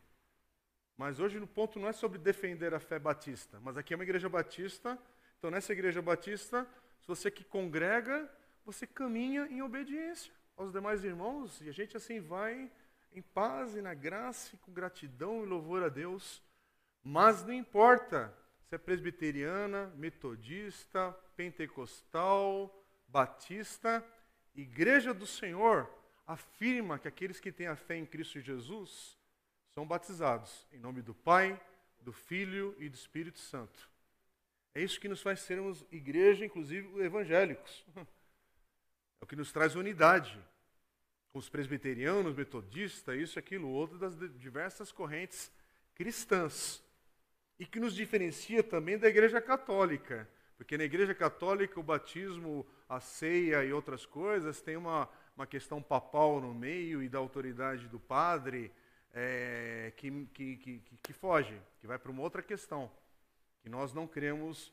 Mas 0.97 1.21
hoje 1.21 1.39
o 1.39 1.47
ponto 1.47 1.79
não 1.79 1.89
é 1.89 1.93
sobre 1.93 2.19
defender 2.19 2.75
a 2.75 2.81
fé 2.81 2.99
batista, 2.99 3.61
mas 3.61 3.77
aqui 3.77 3.95
é 3.95 3.97
uma 3.97 4.03
igreja 4.03 4.29
batista. 4.29 4.99
Então, 5.39 5.51
nessa 5.51 5.73
igreja 5.73 6.03
batista, 6.03 6.67
se 7.01 7.07
você 7.07 7.31
que 7.31 7.45
congrega, 7.45 8.29
você 8.69 8.87
caminha 8.87 9.47
em 9.47 9.63
obediência 9.63 10.31
aos 10.55 10.71
demais 10.73 11.03
irmãos 11.03 11.59
e 11.63 11.71
a 11.71 11.73
gente 11.73 11.97
assim 11.97 12.21
vai 12.21 12.71
em 13.11 13.23
paz 13.23 13.75
e 13.75 13.81
na 13.81 13.95
graça 13.95 14.55
e 14.55 14.59
com 14.59 14.71
gratidão 14.71 15.43
e 15.43 15.47
louvor 15.47 15.83
a 15.83 15.89
Deus. 15.89 16.43
Mas 17.03 17.43
não 17.43 17.55
importa 17.55 18.31
se 18.67 18.75
é 18.75 18.79
presbiteriana, 18.79 19.87
metodista, 19.97 21.13
pentecostal, 21.35 22.85
batista, 23.09 24.05
Igreja 24.55 25.15
do 25.15 25.27
Senhor 25.27 25.89
afirma 26.27 26.99
que 26.99 27.09
aqueles 27.09 27.41
que 27.41 27.51
têm 27.51 27.69
a 27.69 27.77
fé 27.77 27.97
em 27.97 28.05
Cristo 28.05 28.39
Jesus 28.39 29.17
são 29.71 29.87
batizados 29.87 30.67
em 30.71 30.79
nome 30.79 31.01
do 31.01 31.15
Pai, 31.15 31.59
do 32.03 32.13
Filho 32.13 32.77
e 32.79 32.91
do 32.91 32.95
Espírito 32.95 33.39
Santo. 33.39 33.89
É 34.75 34.83
isso 34.83 35.01
que 35.01 35.09
nos 35.09 35.23
faz 35.23 35.41
sermos 35.41 35.87
igreja, 35.91 36.45
inclusive 36.45 37.03
evangélicos. 37.03 37.87
É 39.21 39.25
o 39.25 39.27
que 39.27 39.37
nos 39.37 39.53
traz 39.53 39.75
unidade. 39.75 40.39
Com 41.31 41.39
os 41.39 41.49
presbiterianos, 41.49 42.35
metodistas, 42.35 43.19
isso, 43.19 43.39
aquilo, 43.39 43.69
outro, 43.69 43.99
das 43.99 44.17
diversas 44.39 44.91
correntes 44.91 45.53
cristãs. 45.95 46.83
E 47.59 47.67
que 47.67 47.81
nos 47.81 47.95
diferencia 47.95 48.63
também 48.63 48.99
da 48.99 49.09
igreja 49.09 49.41
católica. 49.41 50.29
Porque 50.57 50.77
na 50.77 50.85
igreja 50.85 51.15
católica 51.15 51.79
o 51.79 51.83
batismo, 51.83 52.67
a 52.89 53.01
ceia 53.01 53.65
e 53.65 53.73
outras 53.73 54.05
coisas 54.05 54.61
tem 54.61 54.77
uma, 54.77 55.09
uma 55.37 55.47
questão 55.47 55.83
papal 55.83 56.41
no 56.41 56.53
meio 56.53 57.03
e 57.03 57.09
da 57.09 57.19
autoridade 57.19 57.87
do 57.87 58.01
padre 58.01 58.73
é, 59.13 59.93
que, 59.97 60.27
que, 60.33 60.57
que, 60.57 60.81
que 61.03 61.13
foge, 61.13 61.61
que 61.81 61.87
vai 61.87 61.99
para 61.99 62.11
uma 62.11 62.23
outra 62.23 62.43
questão, 62.43 62.91
que 63.61 63.69
nós 63.69 63.93
não 63.93 64.07
cremos 64.07 64.73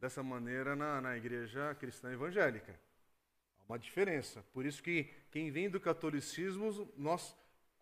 dessa 0.00 0.22
maneira 0.22 0.74
na, 0.74 1.00
na 1.00 1.16
igreja 1.16 1.74
cristã 1.74 2.12
evangélica. 2.12 2.78
Uma 3.68 3.78
diferença. 3.78 4.44
Por 4.52 4.64
isso 4.64 4.82
que 4.82 5.10
quem 5.30 5.50
vem 5.50 5.68
do 5.68 5.80
catolicismo, 5.80 6.88
nós 6.96 7.36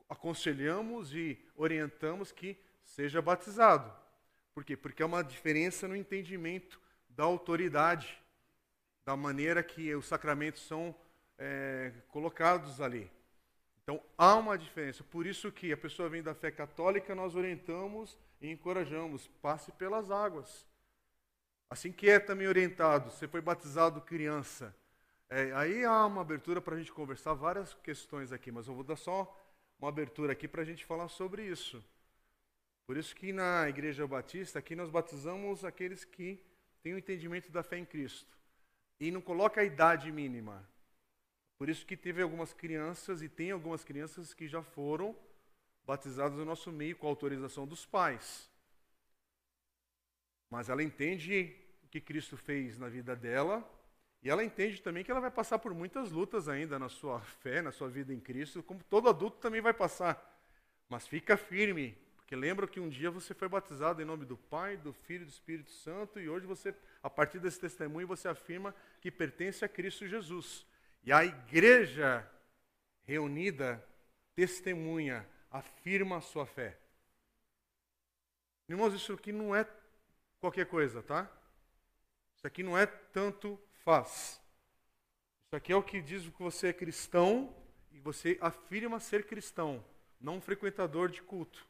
aconselhamos 0.08 1.14
e 1.14 1.38
orientamos 1.56 2.32
que 2.32 2.56
seja 2.84 3.20
batizado. 3.20 3.92
Por 4.54 4.64
quê? 4.64 4.76
Porque 4.76 5.02
é 5.02 5.06
uma 5.06 5.22
diferença 5.22 5.86
no 5.86 5.96
entendimento 5.96 6.80
da 7.10 7.24
autoridade, 7.24 8.18
da 9.04 9.16
maneira 9.16 9.62
que 9.62 9.94
os 9.94 10.06
sacramentos 10.06 10.66
são 10.66 10.94
é, 11.38 11.92
colocados 12.08 12.80
ali. 12.80 13.10
Então 13.82 14.00
há 14.16 14.34
uma 14.36 14.56
diferença. 14.56 15.04
Por 15.04 15.26
isso 15.26 15.52
que 15.52 15.72
a 15.72 15.76
pessoa 15.76 16.08
vem 16.08 16.22
da 16.22 16.34
fé 16.34 16.50
católica, 16.50 17.14
nós 17.14 17.34
orientamos 17.34 18.16
e 18.40 18.50
encorajamos, 18.50 19.28
passe 19.42 19.70
pelas 19.72 20.10
águas. 20.10 20.66
Assim 21.68 21.92
que 21.92 22.08
é 22.08 22.18
também 22.18 22.46
orientado, 22.46 23.10
você 23.10 23.28
foi 23.28 23.40
batizado 23.40 24.00
criança. 24.00 24.74
É, 25.30 25.52
aí 25.52 25.84
há 25.84 26.06
uma 26.06 26.20
abertura 26.20 26.60
para 26.60 26.74
a 26.74 26.78
gente 26.78 26.92
conversar 26.92 27.34
várias 27.34 27.74
questões 27.74 28.32
aqui, 28.32 28.52
mas 28.52 28.66
eu 28.66 28.74
vou 28.74 28.84
dar 28.84 28.96
só 28.96 29.34
uma 29.78 29.88
abertura 29.88 30.32
aqui 30.32 30.46
para 30.46 30.62
a 30.62 30.64
gente 30.64 30.84
falar 30.84 31.08
sobre 31.08 31.44
isso. 31.44 31.84
Por 32.86 32.96
isso 32.96 33.14
que 33.16 33.32
na 33.32 33.68
Igreja 33.68 34.06
Batista, 34.06 34.58
aqui 34.58 34.76
nós 34.76 34.90
batizamos 34.90 35.64
aqueles 35.64 36.04
que 36.04 36.42
têm 36.82 36.94
o 36.94 36.98
entendimento 36.98 37.50
da 37.50 37.62
fé 37.62 37.78
em 37.78 37.84
Cristo. 37.84 38.38
E 39.00 39.10
não 39.10 39.20
coloca 39.20 39.60
a 39.60 39.64
idade 39.64 40.12
mínima. 40.12 40.68
Por 41.58 41.68
isso 41.68 41.86
que 41.86 41.96
teve 41.96 42.20
algumas 42.20 42.52
crianças 42.52 43.22
e 43.22 43.28
tem 43.28 43.50
algumas 43.50 43.82
crianças 43.82 44.34
que 44.34 44.46
já 44.46 44.62
foram 44.62 45.16
batizadas 45.86 46.36
no 46.36 46.44
nosso 46.44 46.70
meio 46.70 46.96
com 46.96 47.06
autorização 47.06 47.66
dos 47.66 47.86
pais. 47.86 48.50
Mas 50.50 50.68
ela 50.68 50.82
entende 50.82 51.56
o 51.82 51.88
que 51.88 52.00
Cristo 52.00 52.36
fez 52.36 52.78
na 52.78 52.88
vida 52.88 53.16
dela 53.16 53.68
e 54.24 54.30
ela 54.30 54.42
entende 54.42 54.80
também 54.80 55.04
que 55.04 55.10
ela 55.10 55.20
vai 55.20 55.30
passar 55.30 55.58
por 55.58 55.74
muitas 55.74 56.10
lutas 56.10 56.48
ainda 56.48 56.78
na 56.78 56.88
sua 56.88 57.20
fé, 57.20 57.60
na 57.60 57.70
sua 57.70 57.90
vida 57.90 58.12
em 58.12 58.18
Cristo, 58.18 58.62
como 58.62 58.82
todo 58.82 59.10
adulto 59.10 59.36
também 59.36 59.60
vai 59.60 59.74
passar. 59.74 60.18
Mas 60.88 61.06
fica 61.06 61.36
firme, 61.36 61.94
porque 62.16 62.34
lembra 62.34 62.66
que 62.66 62.80
um 62.80 62.88
dia 62.88 63.10
você 63.10 63.34
foi 63.34 63.50
batizado 63.50 64.00
em 64.00 64.04
nome 64.06 64.24
do 64.24 64.38
Pai, 64.38 64.78
do 64.78 64.94
Filho 64.94 65.22
e 65.22 65.26
do 65.26 65.30
Espírito 65.30 65.70
Santo 65.70 66.18
e 66.18 66.26
hoje 66.26 66.46
você, 66.46 66.74
a 67.02 67.10
partir 67.10 67.38
desse 67.38 67.60
testemunho, 67.60 68.06
você 68.06 68.26
afirma 68.26 68.74
que 68.98 69.10
pertence 69.10 69.62
a 69.62 69.68
Cristo 69.68 70.08
Jesus. 70.08 70.66
E 71.02 71.12
a 71.12 71.22
igreja 71.22 72.26
reunida 73.04 73.86
testemunha, 74.34 75.28
afirma 75.50 76.16
a 76.16 76.22
sua 76.22 76.46
fé. 76.46 76.78
Irmãos, 78.66 78.94
isso 78.94 79.12
aqui 79.12 79.32
não 79.32 79.54
é 79.54 79.68
qualquer 80.40 80.64
coisa, 80.64 81.02
tá? 81.02 81.30
Isso 82.34 82.46
aqui 82.46 82.62
não 82.62 82.76
é 82.76 82.86
tanto 82.86 83.60
faz. 83.84 84.40
Isso 85.46 85.56
aqui 85.56 85.72
é 85.72 85.76
o 85.76 85.82
que 85.82 86.00
diz 86.00 86.26
que 86.26 86.42
você 86.42 86.68
é 86.68 86.72
cristão 86.72 87.54
e 87.92 88.00
você 88.00 88.38
afirma 88.40 88.98
ser 88.98 89.26
cristão, 89.26 89.84
não 90.20 90.40
frequentador 90.40 91.08
de 91.10 91.22
culto. 91.22 91.66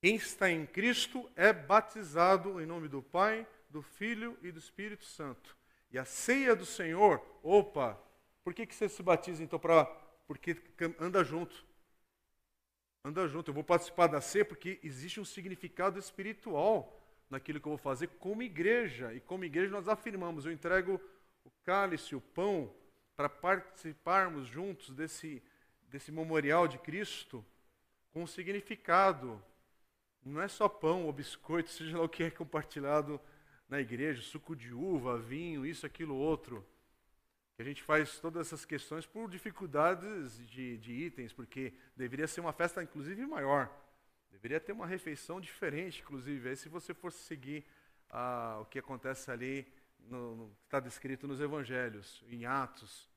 Quem 0.00 0.14
está 0.14 0.50
em 0.50 0.64
Cristo 0.64 1.30
é 1.34 1.52
batizado 1.52 2.60
em 2.60 2.66
nome 2.66 2.88
do 2.88 3.02
Pai, 3.02 3.46
do 3.68 3.82
Filho 3.82 4.38
e 4.42 4.52
do 4.52 4.58
Espírito 4.58 5.04
Santo. 5.04 5.56
E 5.90 5.98
a 5.98 6.04
ceia 6.04 6.54
do 6.54 6.64
Senhor, 6.64 7.20
opa, 7.42 8.00
por 8.44 8.54
que, 8.54 8.66
que 8.66 8.74
você 8.74 8.88
se 8.88 9.02
batiza 9.02 9.42
então? 9.42 9.58
Pra, 9.58 9.84
porque 10.26 10.56
anda 10.98 11.22
junto. 11.24 11.64
Anda 13.04 13.26
junto. 13.28 13.50
Eu 13.50 13.54
vou 13.54 13.64
participar 13.64 14.06
da 14.06 14.20
ceia 14.20 14.44
porque 14.44 14.78
existe 14.82 15.20
um 15.20 15.24
significado 15.24 15.98
espiritual 15.98 16.99
naquilo 17.30 17.60
que 17.60 17.66
eu 17.66 17.70
vou 17.70 17.78
fazer 17.78 18.08
como 18.18 18.42
igreja. 18.42 19.14
E 19.14 19.20
como 19.20 19.44
igreja 19.44 19.70
nós 19.70 19.88
afirmamos, 19.88 20.44
eu 20.44 20.52
entrego 20.52 21.00
o 21.44 21.50
cálice, 21.64 22.16
o 22.16 22.20
pão, 22.20 22.74
para 23.16 23.28
participarmos 23.28 24.48
juntos 24.48 24.94
desse, 24.94 25.42
desse 25.88 26.10
memorial 26.10 26.66
de 26.66 26.78
Cristo 26.78 27.44
com 28.12 28.24
um 28.24 28.26
significado. 28.26 29.42
Não 30.24 30.42
é 30.42 30.48
só 30.48 30.68
pão 30.68 31.06
ou 31.06 31.12
biscoito, 31.12 31.70
seja 31.70 31.96
lá 31.96 32.04
o 32.04 32.08
que 32.08 32.24
é 32.24 32.30
compartilhado 32.30 33.20
na 33.68 33.80
igreja, 33.80 34.20
suco 34.20 34.56
de 34.56 34.74
uva, 34.74 35.18
vinho, 35.18 35.64
isso, 35.64 35.86
aquilo, 35.86 36.16
outro. 36.16 36.66
Que 37.54 37.62
a 37.62 37.64
gente 37.64 37.82
faz 37.82 38.18
todas 38.18 38.46
essas 38.46 38.64
questões 38.64 39.06
por 39.06 39.30
dificuldades 39.30 40.44
de, 40.48 40.76
de 40.78 40.92
itens, 40.92 41.32
porque 41.32 41.72
deveria 41.96 42.26
ser 42.26 42.40
uma 42.40 42.52
festa, 42.52 42.82
inclusive, 42.82 43.24
maior. 43.26 43.70
Deveria 44.30 44.60
ter 44.60 44.72
uma 44.72 44.86
refeição 44.86 45.40
diferente, 45.40 46.00
inclusive. 46.00 46.48
Aí, 46.48 46.56
se 46.56 46.68
você 46.68 46.94
fosse 46.94 47.18
seguir 47.24 47.64
ah, 48.08 48.58
o 48.60 48.64
que 48.66 48.78
acontece 48.78 49.30
ali, 49.30 49.66
no, 49.98 50.36
no, 50.36 50.56
está 50.64 50.80
descrito 50.80 51.26
nos 51.26 51.40
evangelhos, 51.40 52.24
em 52.28 52.46
Atos, 52.46 53.08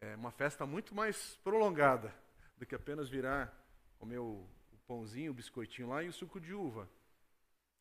é 0.00 0.14
uma 0.16 0.30
festa 0.30 0.64
muito 0.64 0.94
mais 0.94 1.36
prolongada 1.44 2.14
do 2.56 2.64
que 2.64 2.74
apenas 2.74 3.08
virar 3.08 3.54
comer 3.98 4.18
o, 4.18 4.46
o 4.72 4.78
pãozinho, 4.86 5.30
o 5.30 5.34
biscoitinho 5.34 5.88
lá 5.88 6.02
e 6.02 6.08
o 6.08 6.12
suco 6.12 6.40
de 6.40 6.54
uva. 6.54 6.88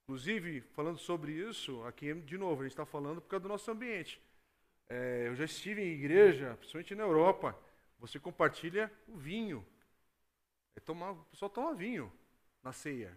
Inclusive, 0.04 0.62
falando 0.62 0.98
sobre 0.98 1.32
isso, 1.32 1.84
aqui 1.84 2.14
de 2.14 2.38
novo, 2.38 2.62
a 2.62 2.64
gente 2.66 2.74
está 2.74 2.86
falando 2.86 3.22
por 3.22 3.30
causa 3.30 3.44
do 3.44 3.50
nosso 3.50 3.70
ambiente. 3.70 4.22
É, 4.90 5.28
eu 5.28 5.36
já 5.36 5.46
estive 5.46 5.84
em 5.84 5.94
igreja, 5.94 6.56
principalmente 6.58 6.96
na 6.96 7.04
Europa, 7.04 7.58
você 8.00 8.20
compartilha 8.20 8.92
o 9.08 9.16
vinho. 9.16 9.66
É 10.76 10.80
tomar, 10.80 11.12
o 11.12 11.24
pessoal 11.26 11.50
toma 11.50 11.76
vinho. 11.76 12.12
Na 12.64 12.72
ceia? 12.74 13.16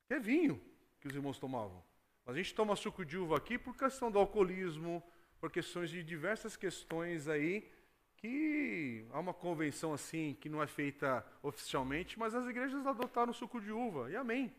Porque 0.00 0.14
é 0.14 0.18
vinho 0.18 0.60
que 1.00 1.08
os 1.08 1.14
irmãos 1.14 1.38
tomavam. 1.38 1.82
A 2.26 2.32
gente 2.32 2.54
toma 2.54 2.76
suco 2.76 3.04
de 3.04 3.16
uva 3.16 3.36
aqui 3.36 3.58
por 3.58 3.76
questão 3.76 4.10
do 4.10 4.18
alcoolismo, 4.18 5.02
por 5.40 5.50
questões 5.50 5.90
de 5.90 6.02
diversas 6.02 6.56
questões 6.56 7.28
aí 7.28 7.70
que 8.16 9.06
há 9.12 9.20
uma 9.20 9.32
convenção 9.32 9.92
assim 9.92 10.36
que 10.40 10.48
não 10.48 10.62
é 10.62 10.66
feita 10.66 11.24
oficialmente, 11.42 12.18
mas 12.18 12.34
as 12.34 12.46
igrejas 12.48 12.86
adotaram 12.86 13.32
suco 13.32 13.60
de 13.60 13.70
uva. 13.70 14.10
E 14.10 14.16
amém. 14.16 14.52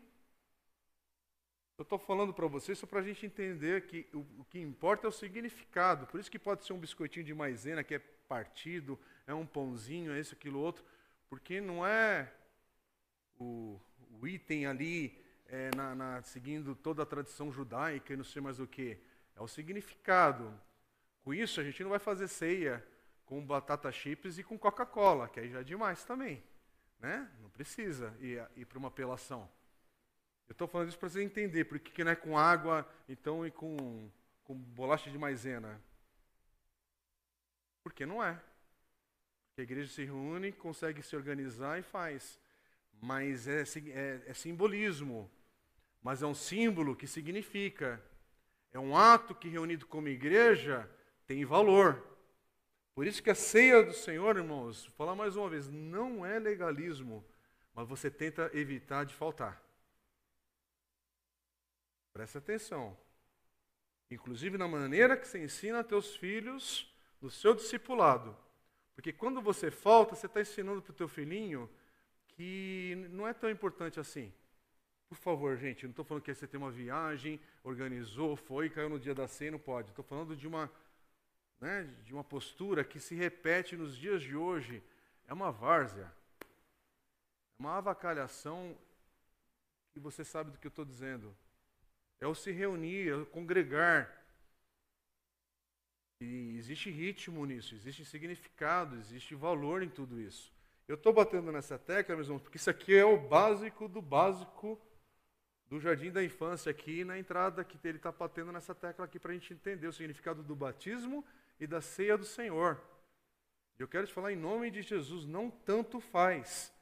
Eu 1.76 1.82
estou 1.82 1.98
falando 1.98 2.34
para 2.34 2.46
vocês 2.46 2.78
só 2.78 2.86
para 2.86 3.00
a 3.00 3.02
gente 3.02 3.24
entender 3.24 3.86
que 3.86 4.06
o, 4.12 4.18
o, 4.40 4.44
que 4.44 4.58
importa 4.58 5.06
é 5.06 5.08
o 5.08 5.12
significado. 5.12 6.06
Por 6.06 6.20
isso 6.20 6.30
que 6.30 6.38
pode 6.38 6.64
ser 6.64 6.72
um 6.72 6.78
biscoitinho 6.78 7.24
de 7.24 7.34
maisena 7.34 7.82
que 7.84 7.94
é 7.94 7.98
partido, 7.98 8.98
é 9.26 9.34
um 9.34 9.46
pãozinho, 9.46 10.12
é 10.12 10.20
isso, 10.20 10.34
aquilo, 10.34 10.60
outro, 10.60 10.84
porque 11.28 11.60
não 11.60 11.86
é 11.86 12.32
o, 13.40 13.80
o 14.20 14.28
item 14.28 14.66
ali 14.66 15.18
é, 15.46 15.70
na, 15.74 15.94
na, 15.94 16.22
seguindo 16.22 16.74
toda 16.74 17.02
a 17.02 17.06
tradição 17.06 17.50
judaica 17.50 18.12
e 18.12 18.16
não 18.16 18.24
sei 18.24 18.40
mais 18.40 18.60
o 18.60 18.66
que. 18.66 18.98
É 19.34 19.40
o 19.40 19.48
significado. 19.48 20.52
Com 21.24 21.34
isso, 21.34 21.60
a 21.60 21.64
gente 21.64 21.82
não 21.82 21.90
vai 21.90 21.98
fazer 21.98 22.28
ceia 22.28 22.86
com 23.24 23.44
batata 23.44 23.90
chips 23.90 24.38
e 24.38 24.44
com 24.44 24.58
Coca-Cola, 24.58 25.28
que 25.28 25.40
aí 25.40 25.50
já 25.50 25.60
é 25.60 25.64
demais 25.64 26.04
também. 26.04 26.42
Né? 26.98 27.28
Não 27.40 27.48
precisa 27.48 28.14
ir, 28.20 28.46
ir 28.56 28.64
para 28.66 28.78
uma 28.78 28.88
apelação. 28.88 29.48
Eu 30.48 30.52
estou 30.52 30.68
falando 30.68 30.88
isso 30.88 30.98
para 30.98 31.08
você 31.08 31.22
entender, 31.22 31.64
porque 31.64 31.90
que 31.90 32.04
não 32.04 32.10
é 32.10 32.16
com 32.16 32.36
água, 32.36 32.86
então, 33.08 33.46
e 33.46 33.50
com, 33.50 34.10
com 34.42 34.54
bolacha 34.54 35.10
de 35.10 35.16
maisena. 35.16 35.80
Porque 37.82 38.04
não 38.04 38.22
é. 38.22 38.34
Porque 39.46 39.60
a 39.60 39.62
igreja 39.62 39.92
se 39.92 40.04
reúne, 40.04 40.52
consegue 40.52 41.02
se 41.02 41.14
organizar 41.14 41.78
e 41.78 41.82
faz. 41.82 42.38
Mas 43.00 43.48
é, 43.48 43.62
é, 43.62 44.22
é 44.26 44.34
simbolismo. 44.34 45.30
Mas 46.02 46.22
é 46.22 46.26
um 46.26 46.34
símbolo 46.34 46.94
que 46.94 47.06
significa. 47.06 48.02
É 48.72 48.78
um 48.78 48.96
ato 48.96 49.34
que, 49.34 49.48
reunido 49.48 49.86
como 49.86 50.08
igreja, 50.08 50.88
tem 51.26 51.44
valor. 51.44 52.06
Por 52.94 53.06
isso 53.06 53.22
que 53.22 53.30
a 53.30 53.34
ceia 53.34 53.82
do 53.82 53.92
Senhor, 53.92 54.36
irmãos, 54.36 54.84
vou 54.86 54.94
falar 54.94 55.14
mais 55.14 55.36
uma 55.36 55.48
vez, 55.48 55.68
não 55.68 56.24
é 56.24 56.38
legalismo, 56.38 57.24
mas 57.72 57.88
você 57.88 58.10
tenta 58.10 58.50
evitar 58.52 59.04
de 59.04 59.14
faltar. 59.14 59.62
Presta 62.12 62.38
atenção. 62.38 62.96
Inclusive 64.10 64.58
na 64.58 64.66
maneira 64.66 65.16
que 65.16 65.26
você 65.26 65.42
ensina 65.42 65.84
teus 65.84 66.16
filhos 66.16 66.92
no 67.20 67.30
seu 67.30 67.54
discipulado. 67.54 68.36
Porque 68.94 69.12
quando 69.12 69.40
você 69.40 69.70
falta, 69.70 70.14
você 70.14 70.26
está 70.26 70.40
ensinando 70.40 70.82
para 70.82 70.90
o 70.90 70.96
teu 70.96 71.08
filhinho 71.08 71.70
que 72.40 72.94
não 73.10 73.28
é 73.28 73.34
tão 73.34 73.50
importante 73.50 74.00
assim. 74.00 74.32
Por 75.10 75.18
favor, 75.18 75.58
gente, 75.58 75.82
não 75.82 75.90
estou 75.90 76.06
falando 76.06 76.22
que 76.22 76.34
você 76.34 76.46
tem 76.46 76.58
uma 76.58 76.70
viagem, 76.70 77.38
organizou, 77.62 78.34
foi, 78.34 78.70
caiu 78.70 78.88
no 78.88 78.98
dia 78.98 79.14
da 79.14 79.28
ceia, 79.28 79.50
não 79.50 79.58
pode. 79.58 79.90
Estou 79.90 80.02
falando 80.02 80.34
de 80.34 80.48
uma, 80.48 80.72
né, 81.60 81.82
de 82.02 82.14
uma 82.14 82.24
postura 82.24 82.82
que 82.82 82.98
se 82.98 83.14
repete 83.14 83.76
nos 83.76 83.94
dias 83.94 84.22
de 84.22 84.34
hoje. 84.34 84.82
É 85.28 85.34
uma 85.34 85.52
várzea. 85.52 86.10
É 86.40 87.62
uma 87.62 87.76
avacalhação 87.76 88.74
e 89.94 90.00
você 90.00 90.24
sabe 90.24 90.50
do 90.50 90.56
que 90.56 90.66
eu 90.66 90.70
estou 90.70 90.86
dizendo 90.86 91.36
é 92.22 92.26
o 92.26 92.34
se 92.34 92.50
reunir, 92.52 93.08
é 93.08 93.16
o 93.16 93.26
congregar. 93.26 94.16
E 96.22 96.56
existe 96.56 96.90
ritmo 96.90 97.44
nisso, 97.44 97.74
existe 97.74 98.02
significado, 98.06 98.96
existe 98.96 99.34
valor 99.34 99.82
em 99.82 99.90
tudo 99.90 100.18
isso. 100.18 100.50
Eu 100.90 100.96
estou 100.96 101.12
batendo 101.12 101.52
nessa 101.52 101.78
tecla, 101.78 102.16
meus 102.16 102.26
irmãos, 102.26 102.42
porque 102.42 102.56
isso 102.56 102.68
aqui 102.68 102.96
é 102.96 103.04
o 103.04 103.16
básico 103.16 103.86
do 103.86 104.02
básico 104.02 104.76
do 105.68 105.78
jardim 105.78 106.10
da 106.10 106.20
infância 106.20 106.68
aqui 106.68 107.04
na 107.04 107.16
entrada 107.16 107.62
que 107.62 107.78
ele 107.86 107.98
está 107.98 108.10
batendo 108.10 108.50
nessa 108.50 108.74
tecla 108.74 109.04
aqui 109.04 109.16
para 109.16 109.30
a 109.30 109.34
gente 109.34 109.54
entender 109.54 109.86
o 109.86 109.92
significado 109.92 110.42
do 110.42 110.56
batismo 110.56 111.24
e 111.60 111.66
da 111.68 111.80
ceia 111.80 112.18
do 112.18 112.24
Senhor. 112.24 112.82
Eu 113.78 113.86
quero 113.86 114.04
te 114.04 114.12
falar 114.12 114.32
em 114.32 114.36
nome 114.36 114.68
de 114.68 114.82
Jesus, 114.82 115.24
não 115.24 115.48
tanto 115.48 116.00
faz. 116.00 116.74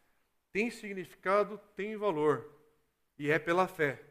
Tem 0.54 0.70
significado, 0.70 1.60
tem 1.76 1.94
valor. 1.94 2.50
E 3.18 3.30
é 3.30 3.38
pela 3.38 3.68
fé 3.68 4.02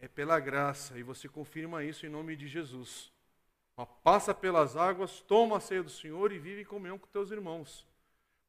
é 0.00 0.08
pela 0.08 0.40
graça, 0.40 0.98
e 0.98 1.04
você 1.04 1.28
confirma 1.28 1.84
isso 1.84 2.04
em 2.04 2.08
nome 2.08 2.34
de 2.34 2.48
Jesus. 2.48 3.12
passa 4.02 4.34
pelas 4.34 4.76
águas, 4.76 5.20
toma 5.20 5.58
a 5.58 5.60
ceia 5.60 5.84
do 5.84 5.90
Senhor 5.90 6.32
e 6.32 6.40
vive 6.40 6.62
em 6.62 6.64
comunhão 6.64 6.98
com 6.98 7.06
teus 7.06 7.30
irmãos. 7.30 7.86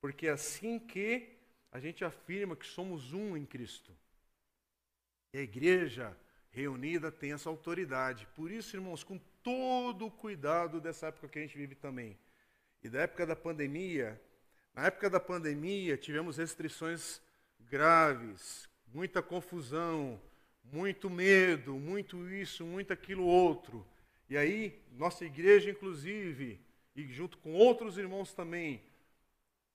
Porque 0.05 0.27
é 0.27 0.33
assim 0.33 0.77
que 0.77 1.29
a 1.71 1.79
gente 1.79 2.05
afirma 2.05 2.55
que 2.55 2.67
somos 2.67 3.11
um 3.11 3.35
em 3.35 3.43
Cristo. 3.43 3.91
E 5.33 5.39
a 5.39 5.41
igreja 5.41 6.15
reunida 6.51 7.11
tem 7.11 7.33
essa 7.33 7.49
autoridade. 7.49 8.27
Por 8.35 8.51
isso, 8.51 8.75
irmãos, 8.75 9.03
com 9.03 9.19
todo 9.41 10.05
o 10.05 10.11
cuidado 10.11 10.79
dessa 10.79 11.07
época 11.07 11.27
que 11.27 11.39
a 11.39 11.41
gente 11.41 11.57
vive 11.57 11.73
também. 11.73 12.15
E 12.83 12.87
da 12.87 13.01
época 13.01 13.25
da 13.25 13.35
pandemia, 13.35 14.21
na 14.75 14.85
época 14.85 15.09
da 15.09 15.19
pandemia 15.19 15.97
tivemos 15.97 16.37
restrições 16.37 17.19
graves, 17.61 18.69
muita 18.93 19.23
confusão, 19.23 20.21
muito 20.71 21.09
medo, 21.09 21.79
muito 21.79 22.29
isso, 22.29 22.63
muito 22.63 22.93
aquilo 22.93 23.25
outro. 23.25 23.83
E 24.29 24.37
aí, 24.37 24.79
nossa 24.91 25.25
igreja, 25.25 25.71
inclusive, 25.71 26.59
e 26.95 27.07
junto 27.07 27.39
com 27.39 27.53
outros 27.53 27.97
irmãos 27.97 28.35
também, 28.35 28.83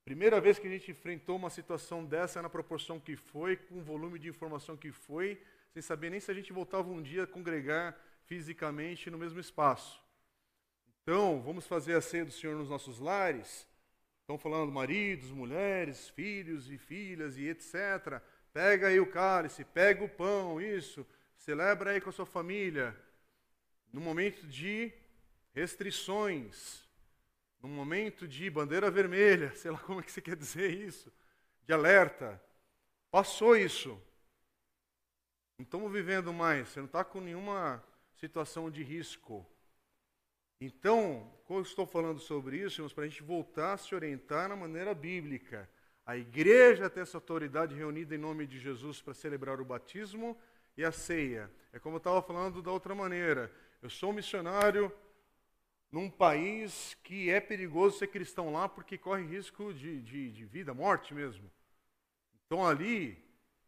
primeira 0.04 0.40
vez 0.40 0.58
que 0.58 0.66
a 0.66 0.70
gente 0.70 0.90
enfrentou 0.90 1.36
uma 1.36 1.50
situação 1.50 2.04
dessa 2.04 2.42
na 2.42 2.48
proporção 2.48 2.98
que 2.98 3.16
foi, 3.16 3.56
com 3.56 3.78
o 3.78 3.82
volume 3.82 4.18
de 4.18 4.28
informação 4.28 4.76
que 4.76 4.90
foi, 4.90 5.40
sem 5.72 5.82
saber 5.82 6.10
nem 6.10 6.20
se 6.20 6.30
a 6.30 6.34
gente 6.34 6.52
voltava 6.52 6.88
um 6.90 7.02
dia 7.02 7.24
a 7.24 7.26
congregar 7.26 7.96
fisicamente 8.24 9.10
no 9.10 9.18
mesmo 9.18 9.40
espaço. 9.40 10.02
Então, 11.02 11.40
vamos 11.40 11.66
fazer 11.66 11.94
a 11.94 12.00
ceia 12.00 12.24
do 12.24 12.30
Senhor 12.30 12.56
nos 12.56 12.68
nossos 12.68 12.98
lares. 12.98 13.66
Estão 14.20 14.38
falando 14.38 14.70
maridos, 14.70 15.30
mulheres, 15.30 16.08
filhos 16.08 16.70
e 16.70 16.78
filhas 16.78 17.36
e 17.36 17.48
etc. 17.48 18.22
Pega 18.52 18.88
aí 18.88 19.00
o 19.00 19.10
cálice, 19.10 19.64
pega 19.64 20.04
o 20.04 20.08
pão, 20.08 20.60
isso. 20.60 21.06
Celebra 21.36 21.90
aí 21.90 22.00
com 22.00 22.10
a 22.10 22.12
sua 22.12 22.26
família. 22.26 22.96
No 23.92 24.00
momento 24.00 24.46
de 24.46 24.92
restrições, 25.52 26.88
no 27.62 27.68
momento 27.68 28.26
de 28.26 28.48
bandeira 28.48 28.90
vermelha, 28.90 29.54
sei 29.56 29.70
lá 29.70 29.78
como 29.78 30.00
é 30.00 30.02
que 30.02 30.12
você 30.12 30.20
quer 30.20 30.36
dizer 30.36 30.70
isso, 30.70 31.12
de 31.66 31.72
alerta. 31.72 32.42
Passou 33.10 33.56
isso. 33.56 34.00
Não 35.58 35.64
estamos 35.64 35.92
vivendo 35.92 36.32
mais, 36.32 36.68
você 36.68 36.80
não 36.80 36.86
está 36.86 37.04
com 37.04 37.20
nenhuma 37.20 37.84
situação 38.14 38.70
de 38.70 38.82
risco. 38.82 39.46
Então, 40.60 41.30
quando 41.44 41.60
eu 41.60 41.64
estou 41.64 41.86
falando 41.86 42.20
sobre 42.20 42.58
isso, 42.58 42.88
para 42.94 43.04
a 43.04 43.08
gente 43.08 43.22
voltar 43.22 43.72
a 43.72 43.76
se 43.78 43.94
orientar 43.94 44.48
na 44.48 44.56
maneira 44.56 44.94
bíblica. 44.94 45.68
A 46.04 46.16
igreja 46.16 46.90
tem 46.90 47.02
essa 47.02 47.16
autoridade 47.16 47.74
reunida 47.74 48.14
em 48.14 48.18
nome 48.18 48.46
de 48.46 48.58
Jesus 48.58 49.00
para 49.00 49.14
celebrar 49.14 49.60
o 49.60 49.64
batismo 49.64 50.36
e 50.76 50.84
a 50.84 50.92
ceia. 50.92 51.50
É 51.72 51.78
como 51.78 51.96
eu 51.96 51.98
estava 51.98 52.20
falando 52.20 52.60
da 52.60 52.70
outra 52.70 52.94
maneira. 52.94 53.50
Eu 53.80 53.88
sou 53.88 54.10
um 54.10 54.14
missionário 54.14 54.92
num 55.90 56.08
país 56.08 56.96
que 57.02 57.30
é 57.30 57.40
perigoso 57.40 57.98
ser 57.98 58.06
cristão 58.06 58.52
lá 58.52 58.68
porque 58.68 58.96
corre 58.96 59.24
risco 59.24 59.74
de, 59.74 60.00
de, 60.02 60.30
de 60.30 60.44
vida, 60.44 60.72
morte 60.72 61.12
mesmo. 61.12 61.50
Então 62.46 62.66
ali, 62.66 63.22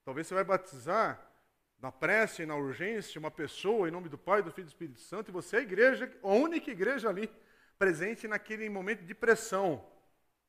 talvez 0.04 0.26
você 0.26 0.34
vai 0.34 0.44
batizar 0.44 1.30
na 1.80 1.90
prece, 1.90 2.46
na 2.46 2.54
urgência, 2.54 3.18
uma 3.18 3.30
pessoa 3.30 3.88
em 3.88 3.90
nome 3.90 4.08
do 4.08 4.16
Pai, 4.16 4.40
do 4.42 4.52
Filho 4.52 4.64
e 4.64 4.66
do 4.66 4.68
Espírito 4.68 5.00
Santo, 5.00 5.30
e 5.30 5.32
você 5.32 5.56
é 5.56 5.58
a 5.58 5.62
igreja, 5.62 6.16
a 6.22 6.28
única 6.28 6.70
igreja 6.70 7.08
ali 7.08 7.28
presente 7.76 8.28
naquele 8.28 8.68
momento 8.68 9.04
de 9.04 9.14
pressão. 9.14 9.84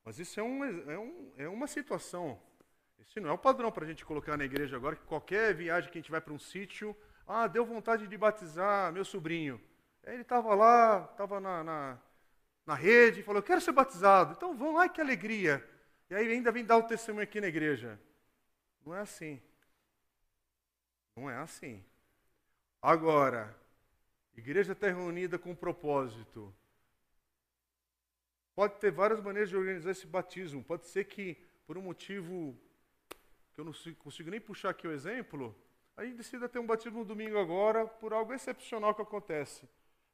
Mas 0.04 0.18
isso 0.20 0.38
é, 0.38 0.42
um, 0.42 0.64
é, 0.64 0.98
um, 0.98 1.32
é 1.36 1.48
uma 1.48 1.66
situação. 1.66 2.40
Isso 3.00 3.20
não 3.20 3.30
é 3.30 3.32
o 3.32 3.38
padrão 3.38 3.72
para 3.72 3.84
a 3.84 3.88
gente 3.88 4.04
colocar 4.04 4.36
na 4.36 4.44
igreja 4.44 4.76
agora, 4.76 4.94
que 4.94 5.04
qualquer 5.04 5.52
viagem 5.54 5.90
que 5.90 5.98
a 5.98 6.00
gente 6.00 6.10
vai 6.10 6.20
para 6.20 6.32
um 6.32 6.38
sítio, 6.38 6.96
ah, 7.26 7.48
deu 7.48 7.66
vontade 7.66 8.06
de 8.06 8.16
batizar 8.16 8.92
meu 8.92 9.04
sobrinho. 9.04 9.60
Aí 10.06 10.14
ele 10.14 10.22
estava 10.22 10.54
lá, 10.54 11.08
estava 11.10 11.40
na, 11.40 11.64
na, 11.64 11.98
na, 12.66 12.74
rede, 12.74 13.22
falou, 13.22 13.38
eu 13.38 13.46
quero 13.46 13.60
ser 13.60 13.72
batizado. 13.72 14.34
Então 14.34 14.56
vamos 14.56 14.74
lá, 14.74 14.88
que 14.88 15.00
alegria. 15.00 15.66
E 16.10 16.14
aí 16.14 16.30
ainda 16.30 16.52
vem 16.52 16.64
dar 16.64 16.76
o 16.76 16.82
testemunho 16.82 17.24
aqui 17.24 17.40
na 17.40 17.46
igreja. 17.46 17.98
Não 18.84 18.94
é 18.94 19.00
assim. 19.00 19.40
Não 21.16 21.30
é 21.30 21.36
assim. 21.36 21.82
Agora, 22.82 23.56
igreja 24.36 24.72
está 24.72 24.88
reunida 24.88 25.38
com 25.38 25.52
um 25.52 25.56
propósito. 25.56 26.54
Pode 28.54 28.74
ter 28.78 28.90
várias 28.90 29.20
maneiras 29.20 29.48
de 29.48 29.56
organizar 29.56 29.90
esse 29.90 30.06
batismo. 30.06 30.62
Pode 30.62 30.86
ser 30.86 31.04
que, 31.04 31.34
por 31.66 31.78
um 31.78 31.82
motivo 31.82 32.56
que 33.54 33.60
eu 33.60 33.64
não 33.64 33.72
consigo 33.98 34.30
nem 34.30 34.40
puxar 34.40 34.70
aqui 34.70 34.86
o 34.86 34.92
exemplo, 34.92 35.56
a 35.96 36.04
gente 36.04 36.16
decida 36.16 36.48
ter 36.48 36.58
um 36.58 36.66
batismo 36.66 36.98
no 36.98 37.04
domingo 37.04 37.38
agora 37.38 37.86
por 37.86 38.12
algo 38.12 38.32
excepcional 38.32 38.94
que 38.94 39.02
acontece. 39.02 39.66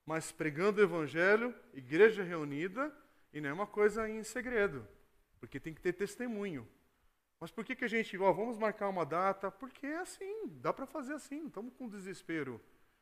Mas 0.04 0.32
pregando 0.32 0.80
o 0.80 0.84
evangelho, 0.84 1.54
igreja 1.72 2.22
reunida, 2.22 2.92
e 3.32 3.40
não 3.40 3.50
é 3.50 3.52
uma 3.52 3.66
coisa 3.66 4.08
em 4.08 4.22
segredo, 4.22 4.86
porque 5.38 5.60
tem 5.60 5.72
que 5.72 5.80
ter 5.80 5.92
testemunho. 5.92 6.68
Mas 7.38 7.50
por 7.50 7.64
que, 7.64 7.74
que 7.74 7.84
a 7.84 7.88
gente, 7.88 8.16
ó, 8.18 8.32
vamos 8.32 8.58
marcar 8.58 8.88
uma 8.88 9.06
data? 9.06 9.50
Porque 9.50 9.86
é 9.86 9.98
assim, 9.98 10.48
dá 10.60 10.72
para 10.72 10.86
fazer 10.86 11.14
assim, 11.14 11.40
não 11.40 11.48
estamos 11.48 11.72
com 11.74 11.88
desespero 11.88 12.60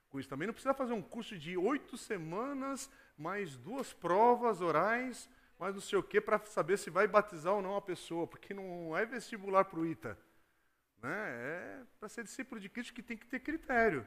com 0.09 0.19
isso. 0.19 0.29
Também 0.29 0.47
não 0.47 0.55
precisa 0.55 0.75
fazer 0.75 0.93
um 0.93 1.03
curso 1.03 1.39
de 1.39 1.57
oito 1.57 1.97
semanas, 1.97 2.91
mais 3.17 3.57
duas 3.57 3.93
provas 3.93 4.61
orais, 4.61 5.29
mais 5.59 5.75
não 5.75 5.81
sei 5.81 5.99
o 5.99 6.03
quê, 6.03 6.21
para 6.21 6.39
saber 6.47 6.79
se 6.79 6.91
vai 6.91 7.07
batizar 7.07 7.55
ou 7.55 7.63
não 7.63 7.77
a 7.77 7.83
pessoa, 7.83 8.27
porque 8.27 8.55
não 8.55 8.97
é 8.97 9.05
vestibular 9.05 9.65
para 9.65 9.81
o 9.81 9.87
ITA. 9.87 10.19
Né? 11.03 11.11
É 11.11 11.83
para 11.99 12.09
ser 12.09 12.25
discípulo 12.25 12.61
de 12.61 12.69
Cristo 12.69 12.95
que 12.95 13.03
tem 13.03 13.17
que 13.17 13.27
ter 13.27 13.41
critério, 13.41 14.07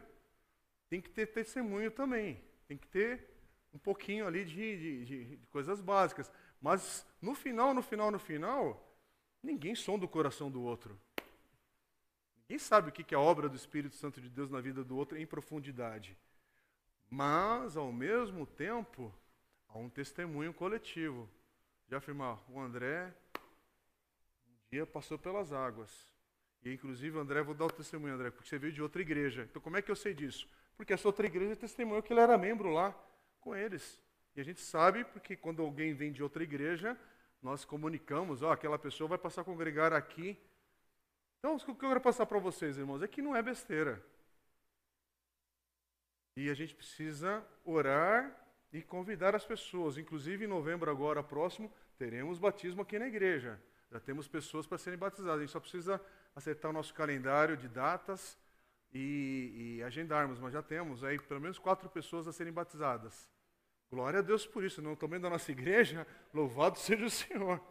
tem 0.89 1.01
que 1.01 1.09
ter 1.09 1.27
testemunho 1.27 1.91
também, 1.91 2.43
tem 2.71 2.77
que 2.77 2.87
ter 2.87 3.29
um 3.73 3.79
pouquinho 3.79 4.27
ali 4.27 4.45
de, 4.45 5.05
de, 5.05 5.27
de 5.35 5.37
coisas 5.47 5.81
básicas. 5.81 6.31
Mas 6.61 7.05
no 7.21 7.33
final, 7.35 7.73
no 7.73 7.81
final, 7.81 8.11
no 8.11 8.19
final, 8.19 8.91
Ninguém 9.43 9.73
sonda 9.73 10.05
o 10.05 10.09
coração 10.09 10.51
do 10.51 10.61
outro. 10.61 10.99
Ninguém 12.41 12.59
sabe 12.59 12.89
o 12.89 12.91
que 12.91 13.13
é 13.13 13.17
a 13.17 13.21
obra 13.21 13.49
do 13.49 13.55
Espírito 13.55 13.95
Santo 13.95 14.21
de 14.21 14.29
Deus 14.29 14.51
na 14.51 14.61
vida 14.61 14.83
do 14.83 14.95
outro 14.95 15.17
em 15.17 15.25
profundidade. 15.25 16.15
Mas, 17.09 17.75
ao 17.75 17.91
mesmo 17.91 18.45
tempo, 18.45 19.13
há 19.67 19.77
um 19.79 19.89
testemunho 19.89 20.53
coletivo. 20.53 21.27
Já 21.89 21.97
afirmar, 21.97 22.39
o 22.49 22.59
André 22.59 23.13
um 24.47 24.69
dia 24.69 24.85
passou 24.85 25.17
pelas 25.17 25.51
águas. 25.51 26.07
E, 26.63 26.71
inclusive, 26.71 27.17
André, 27.17 27.41
vou 27.41 27.55
dar 27.55 27.65
o 27.65 27.71
testemunho, 27.71 28.13
André, 28.13 28.29
porque 28.29 28.47
você 28.47 28.59
veio 28.59 28.71
de 28.71 28.81
outra 28.81 29.01
igreja. 29.01 29.47
Então, 29.49 29.61
como 29.61 29.75
é 29.75 29.81
que 29.81 29.89
eu 29.89 29.95
sei 29.95 30.13
disso? 30.13 30.47
Porque 30.75 30.93
essa 30.93 31.07
outra 31.07 31.25
igreja 31.25 31.55
testemunhou 31.55 32.01
que 32.01 32.11
ele 32.11 32.19
era 32.19 32.37
membro 32.37 32.69
lá 32.69 32.95
com 33.39 33.55
eles. 33.55 34.01
E 34.35 34.41
a 34.41 34.43
gente 34.43 34.61
sabe 34.61 35.03
porque 35.05 35.35
quando 35.35 35.61
alguém 35.61 35.93
vem 35.93 36.11
de 36.11 36.23
outra 36.23 36.43
igreja, 36.43 36.97
nós 37.41 37.65
comunicamos, 37.65 38.41
ó, 38.41 38.51
aquela 38.51 38.79
pessoa 38.79 39.07
vai 39.07 39.17
passar 39.17 39.41
a 39.41 39.45
congregar 39.45 39.93
aqui. 39.93 40.37
Então, 41.39 41.55
o 41.55 41.59
que 41.59 41.69
eu 41.69 41.75
quero 41.75 42.01
passar 42.01 42.25
para 42.25 42.39
vocês, 42.39 42.77
irmãos, 42.77 43.01
é 43.01 43.07
que 43.07 43.21
não 43.21 43.35
é 43.35 43.41
besteira. 43.41 44.01
E 46.37 46.49
a 46.49 46.53
gente 46.53 46.73
precisa 46.73 47.43
orar 47.65 48.35
e 48.71 48.81
convidar 48.81 49.35
as 49.35 49.43
pessoas. 49.43 49.97
Inclusive, 49.97 50.45
em 50.45 50.47
novembro 50.47 50.89
agora 50.89 51.21
próximo, 51.21 51.71
teremos 51.97 52.39
batismo 52.39 52.81
aqui 52.83 52.97
na 52.97 53.07
igreja. 53.07 53.61
Já 53.91 53.99
temos 53.99 54.27
pessoas 54.27 54.65
para 54.65 54.77
serem 54.77 54.97
batizadas. 54.97 55.37
A 55.37 55.41
gente 55.41 55.51
só 55.51 55.59
precisa 55.59 55.99
acertar 56.35 56.71
o 56.71 56.73
nosso 56.73 56.93
calendário 56.93 57.57
de 57.57 57.67
datas 57.67 58.37
e, 58.93 59.77
e 59.77 59.83
agendarmos. 59.83 60.39
Mas 60.39 60.53
já 60.53 60.61
temos 60.61 61.03
aí 61.03 61.19
pelo 61.19 61.41
menos 61.41 61.57
quatro 61.59 61.89
pessoas 61.89 62.27
a 62.27 62.33
serem 62.33 62.53
batizadas. 62.53 63.29
Glória 63.89 64.19
a 64.19 64.21
Deus 64.21 64.45
por 64.45 64.63
isso. 64.63 64.81
Não 64.81 64.95
também 64.95 65.19
da 65.19 65.29
nossa 65.29 65.51
igreja, 65.51 66.07
louvado 66.33 66.77
seja 66.77 67.05
o 67.05 67.09
Senhor. 67.09 67.61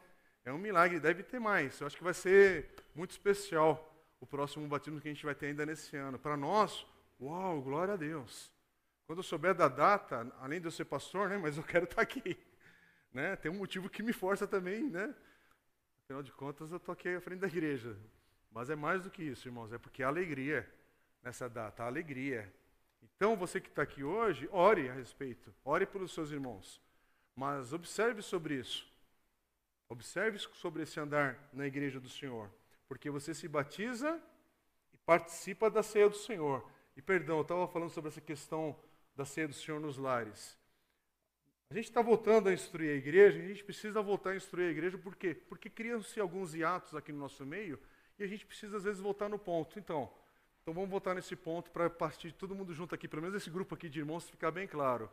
É 0.45 0.53
um 0.53 0.59
milagre, 0.59 0.99
deve 1.01 1.23
ter 1.23 1.39
mais. 1.39 1.81
Eu 1.81 1.87
acho 1.87 1.97
que 1.97 2.05
vai 2.05 2.15
ser 2.15 2.75
muito 2.95 3.11
especial 3.11 3.87
o 4.21 4.27
próximo 4.27 4.67
batismo 4.69 5.01
que 5.01 5.09
a 5.09 5.13
gente 5.13 5.25
vai 5.25 5.35
ter 5.35 5.47
ainda 5.47 5.65
nesse 5.67 5.97
ano. 5.97 6.19
Para 6.19 6.37
nós, 6.37 6.87
uau, 7.21 7.61
glória 7.63 7.95
a 7.95 7.97
Deus. 7.97 8.53
Quando 9.07 9.19
eu 9.19 9.23
souber 9.23 9.55
da 9.55 9.69
data, 9.69 10.31
além 10.41 10.61
de 10.61 10.67
eu 10.67 10.71
ser 10.71 10.85
pastor, 10.85 11.29
né, 11.29 11.37
mas 11.37 11.57
eu 11.57 11.63
quero 11.65 11.85
estar 11.85 12.01
aqui. 12.01 12.39
Né? 13.13 13.35
Tem 13.37 13.51
um 13.51 13.57
motivo 13.57 13.91
que 13.91 14.03
me 14.03 14.13
força 14.13 14.47
também, 14.47 14.89
né? 14.89 15.15
Afinal 16.05 16.23
de 16.23 16.33
contas, 16.33 16.71
eu 16.71 16.77
estou 16.77 16.93
aqui 16.93 17.09
à 17.09 17.21
frente 17.21 17.41
da 17.41 17.49
igreja. 17.49 17.97
Mas 18.51 18.71
é 18.71 18.77
mais 18.77 19.05
do 19.05 19.11
que 19.11 19.23
isso, 19.23 19.49
irmãos, 19.49 19.73
é 19.73 19.79
porque 19.79 20.03
há 20.03 20.09
alegria 20.09 20.69
nessa 21.23 21.49
data, 21.49 21.83
há 21.83 21.87
alegria. 21.87 22.53
Então, 23.03 23.37
você 23.37 23.61
que 23.61 23.69
está 23.69 23.83
aqui 23.83 24.03
hoje, 24.03 24.49
ore 24.53 24.89
a 24.89 24.93
respeito, 24.93 25.55
ore 25.65 25.87
pelos 25.87 26.13
seus 26.13 26.31
irmãos. 26.31 26.81
Mas 27.35 27.73
observe 27.73 28.23
sobre 28.23 28.55
isso. 28.55 28.91
Observe 29.89 30.39
sobre 30.39 30.83
esse 30.83 31.01
andar 31.01 31.39
na 31.53 31.67
igreja 31.67 31.99
do 31.99 32.09
Senhor. 32.09 32.51
Porque 32.89 33.11
você 33.11 33.35
se 33.35 33.49
batiza 33.49 34.21
e 34.93 34.97
participa 34.99 35.71
da 35.71 35.83
ceia 35.83 36.09
do 36.09 36.17
Senhor. 36.17 36.69
E 36.97 37.03
perdão, 37.03 37.37
eu 37.37 37.43
estava 37.43 37.67
falando 37.69 37.91
sobre 37.91 38.09
essa 38.09 38.21
questão 38.21 38.79
da 39.17 39.25
ceia 39.25 39.49
do 39.49 39.55
Senhor 39.55 39.81
nos 39.81 39.97
lares. 39.97 40.59
A 41.71 41.75
gente 41.75 41.85
está 41.85 42.03
voltando 42.03 42.49
a 42.49 42.53
instruir 42.53 42.91
a 42.91 42.95
igreja, 42.95 43.39
a 43.39 43.47
gente 43.47 43.63
precisa 43.63 44.03
voltar 44.03 44.31
a 44.31 44.37
instruir 44.37 44.69
a 44.69 44.71
igreja, 44.73 44.99
por 44.99 45.15
quê? 45.15 45.35
Porque 45.35 45.71
criam-se 45.71 46.19
alguns 46.19 46.53
hiatos 46.53 46.97
aqui 46.97 47.13
no 47.13 47.19
nosso 47.19 47.47
meio 47.47 47.79
e 48.19 48.25
a 48.25 48.27
gente 48.27 48.45
precisa, 48.45 48.77
às 48.77 48.83
vezes, 48.83 49.01
voltar 49.01 49.29
no 49.29 49.39
ponto. 49.39 49.79
Então, 49.79 50.13
então 50.71 50.83
vamos 50.83 50.91
voltar 50.91 51.17
nesse 51.17 51.35
ponto 51.35 51.69
para 51.73 51.91
partir 51.91 52.31
todo 52.31 52.55
mundo 52.55 52.73
junto 52.73 52.95
aqui, 52.95 53.09
pelo 53.09 53.23
menos 53.23 53.37
esse 53.37 53.51
grupo 53.51 53.75
aqui 53.75 53.89
de 53.89 53.99
irmãos 53.99 54.31
ficar 54.31 54.53
bem 54.53 54.69
claro. 54.69 55.11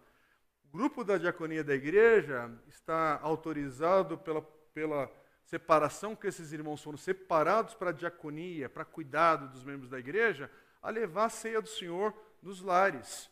O 0.65 0.77
grupo 0.77 1.03
da 1.03 1.17
diaconia 1.17 1.63
da 1.63 1.73
igreja 1.73 2.51
está 2.67 3.19
autorizado 3.23 4.19
pela, 4.19 4.43
pela 4.71 5.11
separação 5.43 6.15
que 6.15 6.27
esses 6.27 6.53
irmãos 6.53 6.83
foram 6.83 6.95
separados 6.95 7.73
para 7.73 7.89
a 7.89 7.93
diaconia, 7.93 8.69
para 8.69 8.85
cuidado 8.85 9.49
dos 9.51 9.63
membros 9.63 9.89
da 9.89 9.97
igreja, 9.97 10.47
a 10.79 10.91
levar 10.91 11.25
a 11.25 11.29
ceia 11.29 11.59
do 11.59 11.69
Senhor 11.69 12.13
nos 12.39 12.61
lares. 12.61 13.27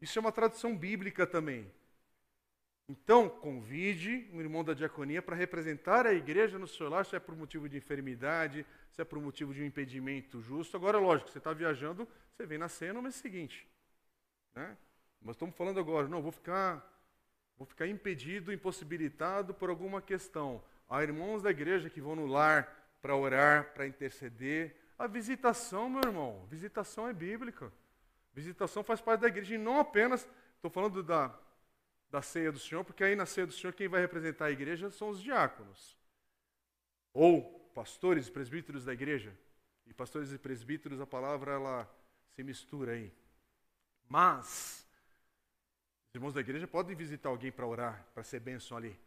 Isso 0.00 0.18
é 0.18 0.20
uma 0.20 0.32
tradição 0.32 0.74
bíblica 0.74 1.26
também. 1.26 1.70
Então, 2.88 3.28
convide 3.28 4.30
um 4.32 4.40
irmão 4.40 4.64
da 4.64 4.72
diaconia 4.72 5.20
para 5.20 5.36
representar 5.36 6.06
a 6.06 6.14
igreja 6.14 6.58
no 6.58 6.66
seu 6.66 6.88
lar, 6.88 7.04
se 7.04 7.14
é 7.14 7.20
por 7.20 7.36
motivo 7.36 7.68
de 7.68 7.76
enfermidade, 7.76 8.64
se 8.94 9.02
é 9.02 9.04
por 9.04 9.20
motivo 9.20 9.52
de 9.52 9.62
um 9.62 9.66
impedimento 9.66 10.40
justo. 10.40 10.76
Agora, 10.76 10.98
lógico, 10.98 11.30
você 11.30 11.38
está 11.38 11.52
viajando, 11.52 12.08
você 12.32 12.46
vem 12.46 12.58
na 12.58 12.68
cena 12.68 12.94
no 12.94 13.02
mês 13.02 13.16
seguinte. 13.16 13.68
Né? 14.54 14.76
Mas 15.20 15.34
estamos 15.34 15.56
falando 15.56 15.80
agora, 15.80 16.06
não, 16.06 16.22
vou 16.22 16.30
ficar, 16.30 16.84
vou 17.56 17.66
ficar 17.66 17.86
impedido, 17.86 18.52
impossibilitado 18.52 19.52
por 19.52 19.68
alguma 19.68 20.00
questão. 20.00 20.62
Há 20.88 21.02
irmãos 21.02 21.42
da 21.42 21.50
igreja 21.50 21.90
que 21.90 22.00
vão 22.00 22.14
no 22.14 22.26
lar 22.26 22.96
para 23.02 23.16
orar, 23.16 23.72
para 23.74 23.86
interceder. 23.86 24.76
A 24.96 25.06
visitação, 25.06 25.90
meu 25.90 26.02
irmão, 26.02 26.46
visitação 26.48 27.08
é 27.08 27.12
bíblica. 27.12 27.72
Visitação 28.32 28.84
faz 28.84 29.00
parte 29.00 29.22
da 29.22 29.28
igreja 29.28 29.54
e 29.54 29.58
não 29.58 29.80
apenas, 29.80 30.28
estou 30.56 30.70
falando 30.70 31.02
da 31.02 31.36
da 32.14 32.22
ceia 32.22 32.52
do 32.52 32.60
Senhor, 32.60 32.84
porque 32.84 33.02
aí 33.02 33.16
na 33.16 33.26
ceia 33.26 33.44
do 33.44 33.52
Senhor 33.52 33.72
quem 33.72 33.88
vai 33.88 34.00
representar 34.00 34.44
a 34.44 34.50
igreja 34.52 34.88
são 34.88 35.08
os 35.08 35.20
diáconos. 35.20 35.98
Ou 37.12 37.63
pastores 37.74 38.28
e 38.28 38.30
presbíteros 38.30 38.84
da 38.84 38.92
igreja. 38.92 39.36
E 39.86 39.92
pastores 39.92 40.32
e 40.32 40.38
presbíteros, 40.38 41.00
a 41.00 41.06
palavra 41.06 41.52
ela 41.52 41.90
se 42.34 42.42
mistura 42.42 42.92
aí. 42.92 43.12
Mas 44.08 44.86
os 46.08 46.14
irmãos 46.14 46.32
da 46.32 46.40
igreja 46.40 46.66
podem 46.66 46.96
visitar 46.96 47.28
alguém 47.28 47.50
para 47.50 47.66
orar, 47.66 48.06
para 48.14 48.22
ser 48.22 48.40
bênção 48.40 48.76
ali. 48.76 48.98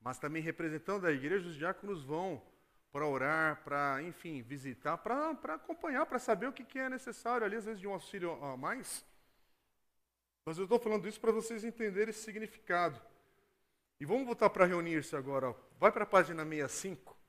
Mas 0.00 0.18
também 0.18 0.42
representando 0.42 1.06
a 1.06 1.12
igreja, 1.12 1.48
os 1.48 1.56
diáconos 1.56 2.02
vão 2.02 2.42
para 2.92 3.06
orar, 3.06 3.62
para, 3.64 4.02
enfim, 4.02 4.42
visitar, 4.42 4.98
para 4.98 5.30
acompanhar, 5.54 6.06
para 6.06 6.18
saber 6.18 6.46
o 6.46 6.52
que, 6.52 6.64
que 6.64 6.78
é 6.78 6.88
necessário 6.88 7.44
ali, 7.44 7.56
às 7.56 7.64
vezes 7.64 7.80
de 7.80 7.86
um 7.86 7.92
auxílio 7.92 8.32
a 8.44 8.56
mais. 8.56 9.04
Mas 10.44 10.58
eu 10.58 10.64
estou 10.64 10.78
falando 10.78 11.08
isso 11.08 11.20
para 11.20 11.32
vocês 11.32 11.64
entenderem 11.64 12.10
esse 12.10 12.22
significado. 12.22 13.00
E 13.98 14.04
vamos 14.04 14.26
voltar 14.26 14.50
para 14.50 14.66
reunir-se 14.66 15.14
agora. 15.14 15.54
Vai 15.78 15.92
para 15.92 16.02
a 16.02 16.06
página 16.06 16.44
65. 16.44 17.21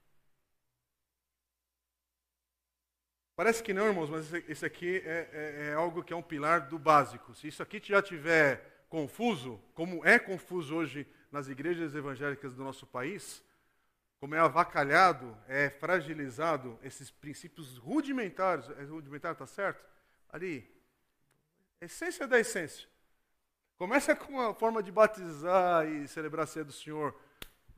Parece 3.36 3.64
que 3.64 3.74
não, 3.74 3.88
irmãos, 3.88 4.12
mas 4.12 4.32
esse 4.48 4.64
aqui 4.64 4.98
é, 4.98 5.30
é, 5.34 5.70
é, 5.70 5.74
algo 5.74 6.04
que 6.04 6.14
é 6.14 6.16
um 6.16 6.22
pilar 6.22 6.68
do 6.68 6.78
básico. 6.78 7.34
Se 7.34 7.48
isso 7.48 7.64
aqui 7.64 7.82
já 7.84 8.00
tiver 8.00 8.86
confuso, 8.88 9.60
como 9.74 10.06
é 10.06 10.20
confuso 10.20 10.76
hoje 10.76 11.08
nas 11.32 11.48
igrejas 11.48 11.96
evangélicas 11.96 12.54
do 12.54 12.64
nosso 12.64 12.86
país, 12.86 13.44
como 14.20 14.36
é 14.36 14.40
avacalhado, 14.40 15.36
é 15.48 15.68
fragilizado 15.68 16.78
esses 16.84 17.10
princípios 17.10 17.76
rudimentares, 17.78 18.70
é 18.78 18.84
rudimentar, 18.84 19.34
está 19.34 19.48
certo? 19.48 19.84
Ali, 20.30 20.72
essência 21.82 22.28
da 22.28 22.40
essência. 22.40 22.88
Começa 23.78 24.16
com 24.16 24.40
a 24.40 24.54
forma 24.54 24.84
de 24.84 24.92
batizar 24.92 25.88
e 25.88 26.08
celebrar 26.08 26.44
a 26.44 26.48
ceia 26.48 26.64
do 26.64 26.72
Senhor, 26.72 27.20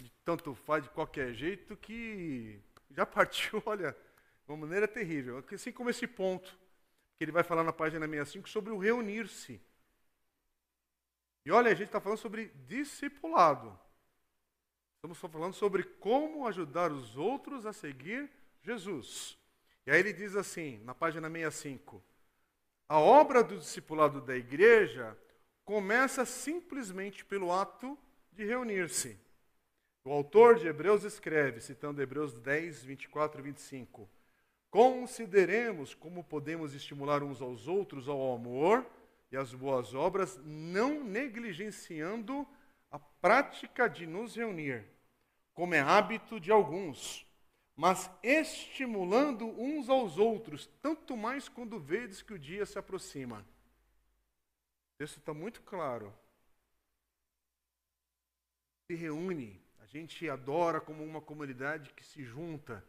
de 0.03 0.11
tanto 0.25 0.53
faz, 0.53 0.83
de 0.83 0.89
qualquer 0.89 1.33
jeito, 1.33 1.77
que 1.77 2.61
já 2.91 3.05
partiu, 3.07 3.63
olha, 3.65 3.95
de 4.45 4.51
uma 4.51 4.57
maneira 4.57 4.87
terrível. 4.87 5.43
Assim 5.51 5.71
como 5.71 5.89
esse 5.89 6.07
ponto, 6.07 6.57
que 7.17 7.23
ele 7.23 7.31
vai 7.31 7.43
falar 7.43 7.63
na 7.63 7.73
página 7.73 8.07
65, 8.07 8.47
sobre 8.49 8.71
o 8.71 8.77
reunir-se. 8.77 9.61
E 11.45 11.51
olha, 11.51 11.71
a 11.71 11.75
gente 11.75 11.87
está 11.87 11.99
falando 11.99 12.17
sobre 12.17 12.47
discipulado. 12.67 13.77
Estamos 14.97 15.17
falando 15.17 15.53
sobre 15.53 15.83
como 15.83 16.47
ajudar 16.47 16.91
os 16.91 17.15
outros 17.15 17.65
a 17.65 17.73
seguir 17.73 18.29
Jesus. 18.63 19.37
E 19.85 19.91
aí 19.91 19.99
ele 19.99 20.13
diz 20.13 20.35
assim, 20.35 20.79
na 20.83 20.95
página 20.95 21.29
65, 21.29 22.03
a 22.89 22.99
obra 22.99 23.43
do 23.43 23.57
discipulado 23.57 24.19
da 24.19 24.35
igreja 24.35 25.15
começa 25.63 26.25
simplesmente 26.25 27.23
pelo 27.23 27.51
ato 27.51 27.97
de 28.31 28.45
reunir-se. 28.45 29.19
O 30.03 30.11
autor 30.11 30.55
de 30.55 30.67
Hebreus 30.67 31.03
escreve, 31.03 31.61
citando 31.61 32.01
Hebreus 32.01 32.39
10, 32.39 32.83
24 32.83 33.39
e 33.39 33.43
25: 33.43 34.09
Consideremos 34.75 35.93
como 35.93 36.21
podemos 36.21 36.73
estimular 36.73 37.23
uns 37.23 37.41
aos 37.41 37.65
outros 37.65 38.09
ao 38.09 38.35
amor 38.35 38.85
e 39.31 39.37
às 39.37 39.53
boas 39.53 39.93
obras, 39.93 40.37
não 40.43 41.01
negligenciando 41.01 42.45
a 42.91 42.99
prática 42.99 43.87
de 43.87 44.05
nos 44.05 44.35
reunir, 44.35 44.85
como 45.53 45.73
é 45.73 45.79
hábito 45.79 46.41
de 46.41 46.51
alguns, 46.51 47.25
mas 47.73 48.11
estimulando 48.21 49.45
uns 49.47 49.87
aos 49.87 50.17
outros, 50.17 50.67
tanto 50.81 51.15
mais 51.15 51.47
quando 51.47 51.79
vedes 51.79 52.21
que 52.21 52.33
o 52.33 52.39
dia 52.39 52.65
se 52.65 52.77
aproxima. 52.77 53.39
O 53.39 54.97
texto 54.97 55.19
está 55.19 55.33
muito 55.33 55.61
claro. 55.61 56.13
Se 58.91 58.97
reúne, 58.97 59.57
a 59.79 59.85
gente 59.85 60.29
adora 60.29 60.81
como 60.81 61.01
uma 61.01 61.21
comunidade 61.21 61.93
que 61.93 62.03
se 62.03 62.25
junta 62.25 62.85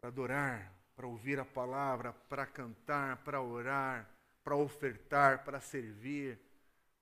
para 0.00 0.08
adorar, 0.08 0.79
para 1.00 1.06
ouvir 1.06 1.40
a 1.40 1.46
palavra, 1.46 2.12
para 2.12 2.44
cantar, 2.44 3.16
para 3.24 3.40
orar, 3.40 4.06
para 4.44 4.54
ofertar, 4.54 5.42
para 5.44 5.58
servir, 5.58 6.38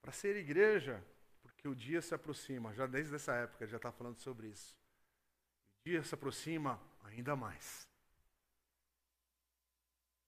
para 0.01 0.12
ser 0.12 0.36
igreja, 0.36 1.05
porque 1.42 1.66
o 1.66 1.74
dia 1.74 2.01
se 2.01 2.14
aproxima, 2.14 2.72
já 2.72 2.86
desde 2.86 3.16
essa 3.16 3.34
época 3.34 3.66
já 3.66 3.76
está 3.76 3.90
falando 3.90 4.18
sobre 4.18 4.46
isso 4.46 4.78
dia 5.88 6.03
se 6.03 6.14
aproxima 6.14 6.78
ainda 7.03 7.34
mais. 7.34 7.88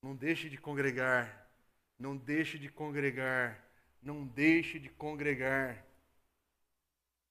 Não 0.03 0.17
deixe 0.17 0.49
de 0.49 0.57
congregar, 0.57 1.51
não 1.99 2.17
deixe 2.17 2.59
de 2.59 2.71
congregar, 2.71 3.63
não 4.03 4.27
deixe 4.27 4.79
de 4.79 4.89
congregar. 4.89 5.85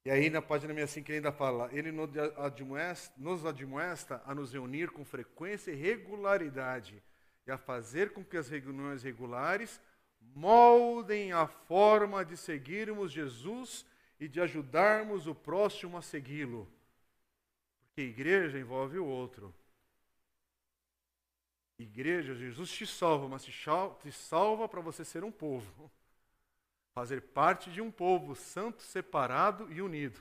E 0.09 0.11
aí 0.11 0.27
na 0.27 0.41
página 0.41 0.73
65 0.73 1.11
ele 1.11 1.17
ainda 1.17 1.31
fala, 1.31 1.69
ele 1.71 1.91
nos 1.91 3.45
admoesta 3.45 4.23
a 4.25 4.33
nos 4.33 4.51
reunir 4.51 4.89
com 4.89 5.05
frequência 5.05 5.69
e 5.69 5.75
regularidade, 5.75 7.03
e 7.45 7.51
a 7.51 7.59
fazer 7.59 8.11
com 8.11 8.25
que 8.25 8.35
as 8.35 8.49
reuniões 8.49 9.03
regulares 9.03 9.79
moldem 10.33 11.31
a 11.31 11.45
forma 11.45 12.25
de 12.25 12.35
seguirmos 12.35 13.11
Jesus 13.11 13.85
e 14.19 14.27
de 14.27 14.41
ajudarmos 14.41 15.27
o 15.27 15.35
próximo 15.35 15.95
a 15.95 16.01
segui-lo. 16.01 16.67
Porque 17.83 18.01
igreja 18.01 18.57
envolve 18.57 18.97
o 18.97 19.05
outro. 19.05 19.53
Igreja, 21.77 22.33
Jesus 22.33 22.71
te 22.71 22.87
salva, 22.87 23.27
mas 23.27 23.45
te 23.45 24.11
salva 24.11 24.67
para 24.67 24.81
você 24.81 25.05
ser 25.05 25.23
um 25.23 25.31
povo. 25.31 25.91
Fazer 26.99 27.21
parte 27.21 27.71
de 27.71 27.79
um 27.79 27.89
povo 27.89 28.35
santo, 28.35 28.83
separado 28.83 29.71
e 29.71 29.81
unido. 29.81 30.19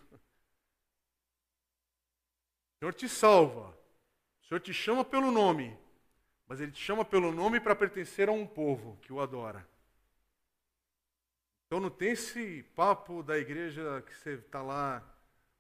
O 2.76 2.78
Senhor 2.78 2.94
te 2.94 3.08
salva. 3.08 3.76
O 4.40 4.46
Senhor 4.46 4.60
te 4.60 4.72
chama 4.72 5.04
pelo 5.04 5.32
nome. 5.32 5.76
Mas 6.46 6.60
Ele 6.60 6.70
te 6.70 6.80
chama 6.80 7.04
pelo 7.04 7.32
nome 7.32 7.58
para 7.58 7.74
pertencer 7.74 8.28
a 8.28 8.32
um 8.32 8.46
povo 8.46 8.96
que 9.02 9.12
o 9.12 9.20
adora. 9.20 9.68
Então 11.66 11.80
não 11.80 11.90
tem 11.90 12.12
esse 12.12 12.62
papo 12.76 13.24
da 13.24 13.36
igreja 13.36 14.00
que 14.02 14.14
você 14.14 14.34
está 14.34 14.62
lá 14.62 15.02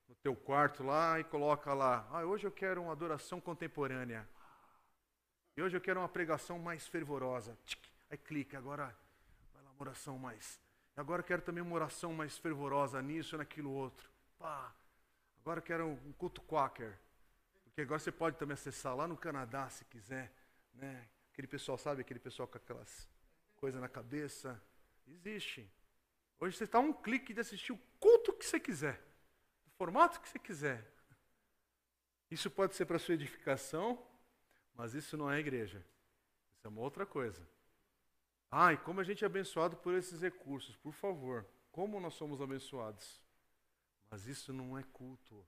no 0.06 0.14
teu 0.14 0.36
quarto 0.36 0.84
lá 0.84 1.18
e 1.18 1.24
coloca 1.24 1.74
lá, 1.74 2.08
ah, 2.12 2.24
hoje 2.24 2.46
eu 2.46 2.52
quero 2.52 2.80
uma 2.80 2.92
adoração 2.92 3.40
contemporânea. 3.40 4.24
E 5.56 5.62
hoje 5.62 5.76
eu 5.76 5.80
quero 5.80 5.98
uma 5.98 6.08
pregação 6.08 6.60
mais 6.60 6.86
fervorosa. 6.86 7.58
Aí 8.08 8.16
clica, 8.16 8.56
agora 8.56 8.96
vai 9.52 9.64
lá 9.64 9.70
uma 9.72 9.82
oração 9.82 10.16
mais. 10.16 10.67
Agora 10.98 11.22
quero 11.22 11.42
também 11.42 11.62
uma 11.62 11.74
oração 11.74 12.12
mais 12.12 12.36
fervorosa 12.36 13.00
nisso, 13.00 13.36
naquilo 13.36 13.70
outro. 13.70 14.10
Pá. 14.38 14.74
Agora 15.40 15.60
quero 15.62 15.86
um 15.86 16.12
culto 16.12 16.42
quaker. 16.42 16.98
Porque 17.64 17.82
agora 17.82 17.98
você 17.98 18.12
pode 18.12 18.36
também 18.36 18.54
acessar 18.54 18.94
lá 18.96 19.06
no 19.06 19.16
Canadá, 19.16 19.68
se 19.70 19.84
quiser. 19.84 20.32
Né? 20.74 21.08
Aquele 21.32 21.46
pessoal, 21.46 21.78
sabe? 21.78 22.00
Aquele 22.00 22.20
pessoal 22.20 22.48
com 22.48 22.58
aquelas 22.58 23.08
coisas 23.56 23.80
na 23.80 23.88
cabeça. 23.88 24.60
Existe. 25.06 25.70
Hoje 26.40 26.56
você 26.56 26.64
está 26.64 26.78
um 26.78 26.92
clique 26.92 27.32
de 27.32 27.40
assistir 27.40 27.72
o 27.72 27.78
culto 27.98 28.32
que 28.32 28.44
você 28.44 28.60
quiser 28.60 29.08
formato 29.78 30.20
que 30.20 30.28
você 30.28 30.38
quiser. 30.40 30.84
Isso 32.30 32.50
pode 32.50 32.74
ser 32.74 32.84
para 32.84 32.98
sua 32.98 33.14
edificação, 33.14 34.04
mas 34.74 34.92
isso 34.92 35.16
não 35.16 35.30
é 35.30 35.38
igreja. 35.38 35.78
Isso 36.56 36.66
é 36.66 36.68
uma 36.68 36.80
outra 36.80 37.06
coisa. 37.06 37.40
E 38.50 38.76
como 38.78 39.00
a 39.00 39.04
gente 39.04 39.24
é 39.24 39.26
abençoado 39.26 39.76
por 39.76 39.94
esses 39.94 40.22
recursos, 40.22 40.76
por 40.76 40.92
favor. 40.92 41.46
Como 41.70 42.00
nós 42.00 42.14
somos 42.14 42.40
abençoados. 42.40 43.20
Mas 44.10 44.26
isso 44.26 44.52
não 44.52 44.78
é 44.78 44.82
culto. 44.82 45.44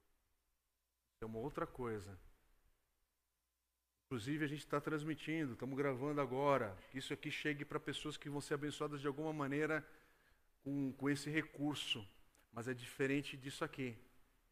É 1.20 1.24
uma 1.26 1.38
outra 1.38 1.66
coisa. 1.66 2.18
Inclusive, 4.06 4.44
a 4.44 4.48
gente 4.48 4.60
está 4.60 4.80
transmitindo, 4.80 5.52
estamos 5.52 5.76
gravando 5.76 6.20
agora. 6.20 6.76
Que 6.90 6.98
isso 6.98 7.12
aqui 7.12 7.30
chegue 7.30 7.64
para 7.64 7.78
pessoas 7.78 8.16
que 8.16 8.28
vão 8.28 8.40
ser 8.40 8.54
abençoadas 8.54 9.00
de 9.00 9.06
alguma 9.06 9.32
maneira 9.32 9.86
com, 10.62 10.92
com 10.92 11.08
esse 11.08 11.30
recurso. 11.30 12.06
Mas 12.52 12.68
é 12.68 12.74
diferente 12.74 13.36
disso 13.36 13.64
aqui. 13.64 13.96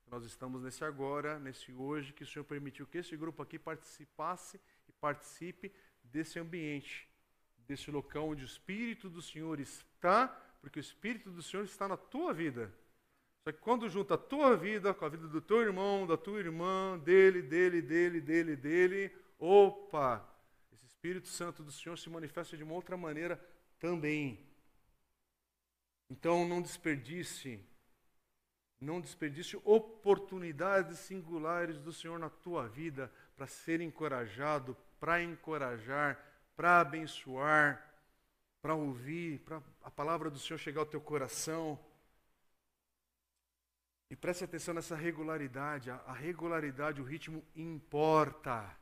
Nós 0.06 0.24
estamos 0.24 0.62
nesse 0.62 0.84
agora, 0.84 1.38
nesse 1.38 1.72
hoje, 1.72 2.12
que 2.12 2.22
o 2.22 2.26
Senhor 2.26 2.44
permitiu 2.44 2.86
que 2.86 2.98
esse 2.98 3.16
grupo 3.16 3.42
aqui 3.42 3.58
participasse 3.58 4.60
e 4.88 4.92
participe 4.92 5.72
desse 6.02 6.38
ambiente, 6.38 7.07
desse 7.68 7.90
local 7.90 8.28
onde 8.28 8.42
o 8.42 8.46
Espírito 8.46 9.10
do 9.10 9.20
Senhor 9.20 9.60
está, 9.60 10.28
porque 10.60 10.78
o 10.78 10.80
Espírito 10.80 11.30
do 11.30 11.42
Senhor 11.42 11.64
está 11.64 11.86
na 11.86 11.96
tua 11.96 12.32
vida. 12.32 12.72
Só 13.44 13.52
que 13.52 13.58
quando 13.58 13.88
junta 13.88 14.14
a 14.14 14.18
tua 14.18 14.56
vida 14.56 14.92
com 14.94 15.04
a 15.04 15.08
vida 15.08 15.28
do 15.28 15.40
teu 15.40 15.60
irmão, 15.60 16.06
da 16.06 16.16
tua 16.16 16.40
irmã, 16.40 16.98
dele, 16.98 17.42
dele, 17.42 17.82
dele, 17.82 18.20
dele, 18.20 18.56
dele, 18.56 19.16
opa, 19.38 20.26
esse 20.72 20.86
Espírito 20.86 21.28
Santo 21.28 21.62
do 21.62 21.70
Senhor 21.70 21.98
se 21.98 22.08
manifesta 22.08 22.56
de 22.56 22.64
uma 22.64 22.74
outra 22.74 22.96
maneira 22.96 23.38
também. 23.78 24.44
Então 26.10 26.48
não 26.48 26.62
desperdice 26.62 27.62
não 28.80 29.00
desperdice 29.00 29.56
oportunidades 29.64 31.00
singulares 31.00 31.78
do 31.78 31.92
Senhor 31.92 32.18
na 32.18 32.30
tua 32.30 32.68
vida 32.68 33.12
para 33.36 33.46
ser 33.46 33.80
encorajado, 33.80 34.76
para 35.00 35.22
encorajar, 35.22 36.16
para 36.58 36.80
abençoar, 36.80 37.88
para 38.60 38.74
ouvir, 38.74 39.38
para 39.44 39.62
a 39.80 39.90
palavra 39.92 40.28
do 40.28 40.40
Senhor 40.40 40.58
chegar 40.58 40.80
ao 40.80 40.86
teu 40.86 41.00
coração. 41.00 41.78
E 44.10 44.16
preste 44.16 44.42
atenção 44.42 44.74
nessa 44.74 44.96
regularidade. 44.96 45.88
A 45.88 46.12
regularidade, 46.12 47.00
o 47.00 47.04
ritmo 47.04 47.44
importa. 47.54 48.76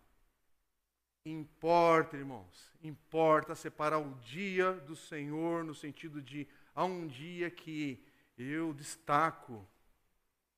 Importa, 1.27 2.16
irmãos. 2.16 2.72
Importa 2.83 3.55
separar 3.55 3.99
o 3.99 4.14
dia 4.20 4.72
do 4.72 4.97
Senhor 4.97 5.62
no 5.62 5.74
sentido 5.74 6.22
de 6.22 6.49
há 6.74 6.83
um 6.83 7.07
dia 7.07 7.51
que 7.51 8.03
eu 8.39 8.72
destaco 8.72 9.68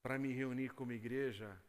para 0.04 0.20
me 0.20 0.32
reunir 0.32 0.68
como 0.68 0.92
igreja. 0.92 1.60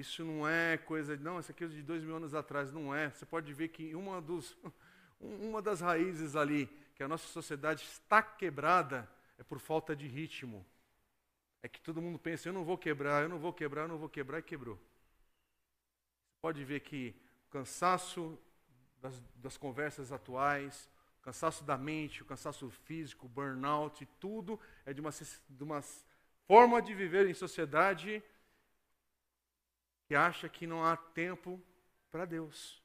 Isso 0.00 0.24
não 0.24 0.48
é 0.48 0.78
coisa, 0.78 1.14
não, 1.18 1.38
isso 1.38 1.50
aqui 1.50 1.62
é 1.62 1.68
de 1.68 1.82
dois 1.82 2.02
mil 2.02 2.16
anos 2.16 2.34
atrás, 2.34 2.72
não 2.72 2.94
é. 2.94 3.10
Você 3.10 3.26
pode 3.26 3.52
ver 3.52 3.68
que 3.68 3.94
uma, 3.94 4.18
dos, 4.18 4.56
uma 5.20 5.60
das 5.60 5.82
raízes 5.82 6.34
ali, 6.34 6.66
que 6.94 7.02
a 7.02 7.08
nossa 7.08 7.28
sociedade 7.28 7.82
está 7.82 8.22
quebrada, 8.22 9.06
é 9.38 9.42
por 9.42 9.58
falta 9.58 9.94
de 9.94 10.06
ritmo. 10.06 10.64
É 11.62 11.68
que 11.68 11.78
todo 11.78 12.00
mundo 12.00 12.18
pensa, 12.18 12.48
eu 12.48 12.52
não 12.54 12.64
vou 12.64 12.78
quebrar, 12.78 13.22
eu 13.22 13.28
não 13.28 13.38
vou 13.38 13.52
quebrar, 13.52 13.82
eu 13.82 13.88
não 13.88 13.98
vou 13.98 14.08
quebrar, 14.08 14.38
e 14.38 14.42
quebrou. 14.42 14.80
Pode 16.40 16.64
ver 16.64 16.80
que 16.80 17.14
o 17.48 17.50
cansaço 17.50 18.38
das, 19.02 19.22
das 19.36 19.58
conversas 19.58 20.12
atuais, 20.12 20.88
o 21.18 21.22
cansaço 21.22 21.62
da 21.62 21.76
mente, 21.76 22.22
o 22.22 22.24
cansaço 22.24 22.70
físico, 22.70 23.26
o 23.26 23.28
burnout, 23.28 24.08
tudo 24.18 24.58
é 24.86 24.94
de 24.94 25.00
uma, 25.02 25.10
de 25.10 25.62
uma 25.62 25.82
forma 26.46 26.80
de 26.80 26.94
viver 26.94 27.28
em 27.28 27.34
sociedade 27.34 28.22
que 30.10 30.14
acha 30.16 30.48
que 30.48 30.66
não 30.66 30.84
há 30.84 30.96
tempo 30.96 31.62
para 32.10 32.24
Deus. 32.24 32.82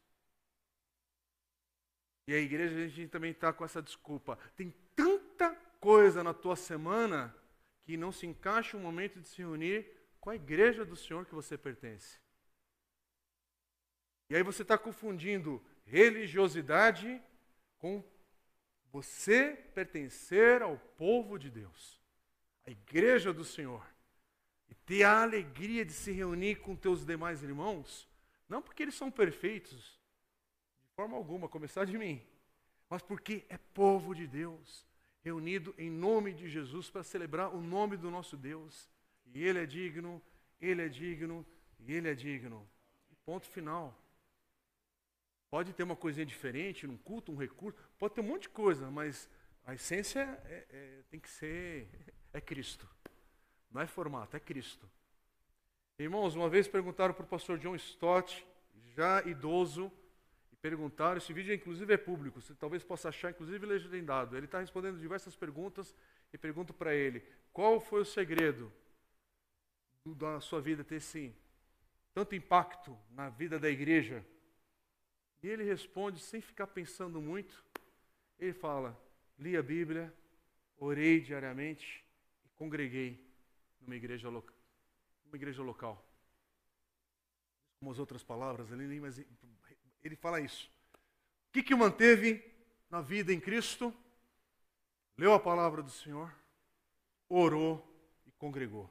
E 2.28 2.36
a 2.36 2.38
igreja, 2.38 2.76
a 2.76 2.88
gente 2.88 3.10
também 3.10 3.32
está 3.32 3.52
com 3.52 3.66
essa 3.66 3.82
desculpa. 3.82 4.38
Tem 4.56 4.70
tanta 4.96 5.56
coisa 5.80 6.24
na 6.24 6.36
tua 6.36 6.56
semana 6.56 7.36
que 7.82 7.98
não 7.98 8.12
se 8.12 8.28
encaixa 8.28 8.78
o 8.78 8.80
momento 8.80 9.20
de 9.20 9.28
se 9.28 9.40
reunir 9.40 9.92
com 10.20 10.30
a 10.30 10.36
igreja 10.36 10.86
do 10.86 10.96
Senhor 10.96 11.26
que 11.26 11.34
você 11.34 11.58
pertence. 11.58 12.20
E 14.30 14.36
aí 14.36 14.44
você 14.44 14.62
está 14.62 14.78
confundindo 14.78 15.66
religiosidade 15.84 17.20
com 17.80 18.04
você 18.92 19.56
pertencer 19.74 20.62
ao 20.62 20.78
povo 20.78 21.40
de 21.40 21.50
Deus 21.50 22.00
a 22.68 22.70
igreja 22.70 23.34
do 23.34 23.44
Senhor, 23.44 23.84
e 24.70 24.76
ter 24.76 25.04
a 25.04 25.22
alegria 25.24 25.86
de 25.86 25.94
se 25.94 26.12
reunir 26.12 26.56
com 26.56 26.76
teus 26.76 27.06
demais 27.06 27.44
irmãos, 27.44 28.08
não 28.48 28.62
porque 28.62 28.84
eles 28.84 28.96
são 28.96 29.12
perfeitos, 29.12 30.00
de 30.84 30.92
forma 30.96 31.18
alguma, 31.18 31.50
começar 31.50 31.86
de 31.86 31.98
mim, 31.98 32.22
mas 32.90 33.02
porque 33.02 33.46
é 33.50 33.58
povo 33.58 34.14
de 34.14 34.28
Deus, 34.28 34.86
reunido 35.26 35.74
em 35.78 35.90
nome 35.90 36.34
de 36.34 36.48
Jesus 36.48 36.90
para 36.90 37.04
celebrar 37.04 37.54
o 37.54 37.60
nome 37.60 37.98
do 37.98 38.12
nosso 38.12 38.38
Deus. 38.38 38.88
E 39.26 39.44
Ele 39.44 39.60
é 39.60 39.66
digno, 39.66 40.22
Ele 40.62 40.84
é 40.84 40.88
digno, 40.88 41.44
e 41.80 41.94
Ele 41.94 42.08
é 42.08 42.14
digno. 42.14 42.70
Ponto 43.26 43.48
final. 43.48 44.00
Pode 45.50 45.74
ter 45.74 45.82
uma 45.82 45.96
coisinha 45.96 46.26
diferente, 46.26 46.86
um 46.86 46.98
culto, 46.98 47.32
um 47.32 47.36
recurso, 47.36 47.78
pode 47.98 48.14
ter 48.14 48.22
um 48.22 48.26
monte 48.26 48.44
de 48.44 48.50
coisa, 48.50 48.92
mas 48.92 49.28
a 49.66 49.74
essência 49.74 50.22
é, 50.46 50.66
é, 50.70 51.04
tem 51.10 51.20
que 51.20 51.30
ser 51.30 51.90
é 52.32 52.40
Cristo. 52.40 52.88
Não 53.72 53.82
é 53.82 53.88
formato, 53.88 54.36
é 54.38 54.40
Cristo. 54.40 54.90
Irmãos, 55.98 56.36
uma 56.36 56.50
vez 56.50 56.68
perguntaram 56.68 57.14
para 57.14 57.24
o 57.24 57.28
pastor 57.28 57.58
John 57.58 57.76
Stott, 57.76 58.46
já 58.96 59.24
idoso, 59.26 59.92
e 60.52 60.56
perguntaram, 60.58 61.18
esse 61.18 61.32
vídeo 61.32 61.54
inclusive 61.54 61.94
é 61.94 61.98
público, 61.98 62.42
você 62.42 62.54
talvez 62.54 62.84
possa 62.84 63.10
achar 63.10 63.32
inclusive 63.32 63.66
legendado. 63.66 64.36
Ele 64.36 64.46
está 64.46 64.60
respondendo 64.60 65.00
diversas 65.00 65.36
perguntas 65.36 65.96
e 66.34 66.38
pergunto 66.38 66.74
para 66.74 66.94
ele, 66.94 67.24
qual 67.54 67.80
foi 67.80 68.02
o 68.02 68.06
segredo 68.06 68.72
da 70.06 70.40
sua 70.42 70.62
vida 70.62 70.84
ter 70.84 70.96
esse 70.96 71.34
tanto 72.14 72.36
impacto 72.36 72.98
na 73.12 73.30
vida 73.30 73.58
da 73.58 73.70
igreja? 73.70 74.26
E 75.42 75.48
ele 75.48 75.64
responde 75.64 76.20
sem 76.20 76.42
ficar 76.42 76.68
pensando 76.68 77.22
muito, 77.22 77.64
ele 78.38 78.54
fala, 78.54 79.00
li 79.40 79.56
a 79.56 79.64
Bíblia, 79.64 80.14
orei 80.78 81.22
diariamente 81.22 82.04
e 82.44 82.50
congreguei 82.50 83.25
numa 83.86 83.96
igreja 83.96 84.30
local 84.30 84.56
uma 85.36 85.38
igreja 85.38 85.62
local. 85.62 86.02
Como 87.80 87.92
as 87.92 88.00
outras 88.00 88.24
palavras 88.24 88.72
ali, 88.72 89.00
mas 89.00 89.20
ele 90.02 90.16
fala 90.16 90.40
isso. 90.40 90.72
O 91.50 91.52
que, 91.52 91.62
que 91.62 91.74
o 91.74 91.78
manteve 91.78 92.44
na 92.90 93.02
vida 93.02 93.34
em 93.34 93.40
Cristo? 93.40 93.94
Leu 95.18 95.34
a 95.34 95.40
palavra 95.40 95.84
do 95.84 95.90
Senhor, 95.90 96.34
orou 97.28 97.86
e 98.26 98.32
congregou. 98.32 98.90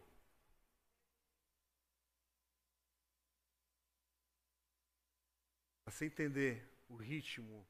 Para 5.82 5.92
você 5.92 6.06
entender 6.06 6.66
o 6.88 6.96
ritmo, 6.96 7.66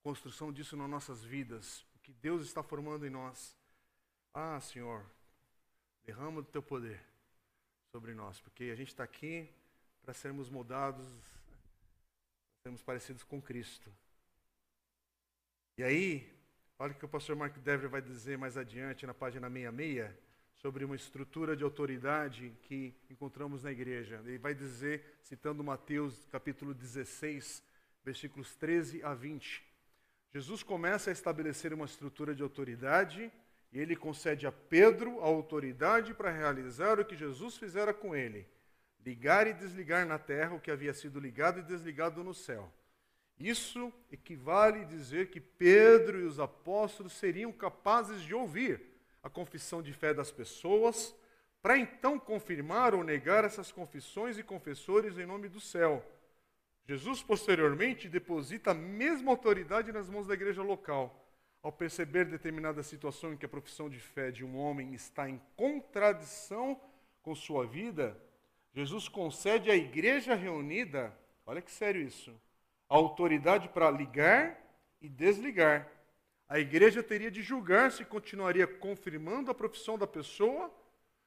a 0.00 0.02
construção 0.02 0.52
disso 0.52 0.76
nas 0.76 0.88
nossas 0.88 1.22
vidas, 1.22 1.86
o 1.94 1.98
que 1.98 2.12
Deus 2.12 2.42
está 2.42 2.62
formando 2.62 3.06
em 3.06 3.10
nós. 3.10 3.56
Ah, 4.34 4.60
Senhor, 4.60 5.10
derrama 6.08 6.40
do 6.40 6.48
teu 6.48 6.62
poder 6.62 6.98
sobre 7.92 8.14
nós, 8.14 8.40
porque 8.40 8.64
a 8.72 8.74
gente 8.74 8.88
está 8.88 9.04
aqui 9.04 9.46
para 10.00 10.14
sermos 10.14 10.48
moldados, 10.48 11.06
sermos 12.62 12.80
parecidos 12.80 13.22
com 13.22 13.42
Cristo. 13.42 13.92
E 15.76 15.82
aí, 15.82 16.32
olha 16.78 16.92
o 16.92 16.94
que 16.94 17.04
o 17.04 17.08
pastor 17.08 17.36
Mark 17.36 17.54
Dever 17.58 17.90
vai 17.90 18.00
dizer 18.00 18.38
mais 18.38 18.56
adiante 18.56 19.06
na 19.06 19.12
página 19.12 19.50
66 19.50 20.10
sobre 20.54 20.82
uma 20.82 20.96
estrutura 20.96 21.54
de 21.54 21.62
autoridade 21.62 22.56
que 22.62 22.94
encontramos 23.10 23.62
na 23.62 23.70
igreja. 23.70 24.22
Ele 24.24 24.38
vai 24.38 24.54
dizer, 24.54 25.18
citando 25.22 25.62
Mateus 25.62 26.26
capítulo 26.32 26.72
16, 26.72 27.62
versículos 28.02 28.56
13 28.56 29.04
a 29.04 29.12
20. 29.12 29.62
Jesus 30.32 30.62
começa 30.62 31.10
a 31.10 31.12
estabelecer 31.12 31.74
uma 31.74 31.84
estrutura 31.84 32.34
de 32.34 32.42
autoridade 32.42 33.30
e 33.72 33.78
ele 33.78 33.94
concede 33.94 34.46
a 34.46 34.52
Pedro 34.52 35.20
a 35.20 35.26
autoridade 35.26 36.14
para 36.14 36.30
realizar 36.30 36.98
o 36.98 37.04
que 37.04 37.16
Jesus 37.16 37.56
fizera 37.56 37.92
com 37.92 38.16
ele: 38.16 38.46
ligar 39.04 39.46
e 39.46 39.52
desligar 39.52 40.06
na 40.06 40.18
terra 40.18 40.54
o 40.54 40.60
que 40.60 40.70
havia 40.70 40.94
sido 40.94 41.20
ligado 41.20 41.60
e 41.60 41.62
desligado 41.62 42.24
no 42.24 42.32
céu. 42.32 42.72
Isso 43.38 43.92
equivale 44.10 44.80
a 44.80 44.84
dizer 44.84 45.30
que 45.30 45.40
Pedro 45.40 46.18
e 46.18 46.24
os 46.24 46.40
apóstolos 46.40 47.12
seriam 47.12 47.52
capazes 47.52 48.22
de 48.22 48.34
ouvir 48.34 48.80
a 49.22 49.30
confissão 49.30 49.80
de 49.80 49.92
fé 49.92 50.12
das 50.12 50.30
pessoas, 50.30 51.14
para 51.62 51.78
então 51.78 52.18
confirmar 52.18 52.94
ou 52.94 53.04
negar 53.04 53.44
essas 53.44 53.70
confissões 53.70 54.38
e 54.38 54.42
confessores 54.42 55.18
em 55.18 55.26
nome 55.26 55.48
do 55.48 55.60
céu. 55.60 56.04
Jesus, 56.84 57.22
posteriormente, 57.22 58.08
deposita 58.08 58.70
a 58.70 58.74
mesma 58.74 59.30
autoridade 59.30 59.92
nas 59.92 60.08
mãos 60.08 60.26
da 60.26 60.34
igreja 60.34 60.62
local 60.62 61.27
ao 61.62 61.72
perceber 61.72 62.24
determinada 62.24 62.82
situação 62.82 63.32
em 63.32 63.36
que 63.36 63.46
a 63.46 63.48
profissão 63.48 63.88
de 63.88 63.98
fé 63.98 64.30
de 64.30 64.44
um 64.44 64.56
homem 64.56 64.94
está 64.94 65.28
em 65.28 65.40
contradição 65.56 66.80
com 67.22 67.34
sua 67.34 67.66
vida, 67.66 68.16
Jesus 68.72 69.08
concede 69.08 69.70
à 69.70 69.76
igreja 69.76 70.34
reunida, 70.34 71.16
olha 71.44 71.60
que 71.60 71.70
sério 71.70 72.00
isso, 72.00 72.38
a 72.88 72.94
autoridade 72.94 73.68
para 73.68 73.90
ligar 73.90 74.58
e 75.00 75.08
desligar. 75.08 75.90
A 76.48 76.58
igreja 76.58 77.02
teria 77.02 77.30
de 77.30 77.42
julgar 77.42 77.92
se 77.92 78.04
continuaria 78.04 78.66
confirmando 78.66 79.50
a 79.50 79.54
profissão 79.54 79.98
da 79.98 80.06
pessoa 80.06 80.72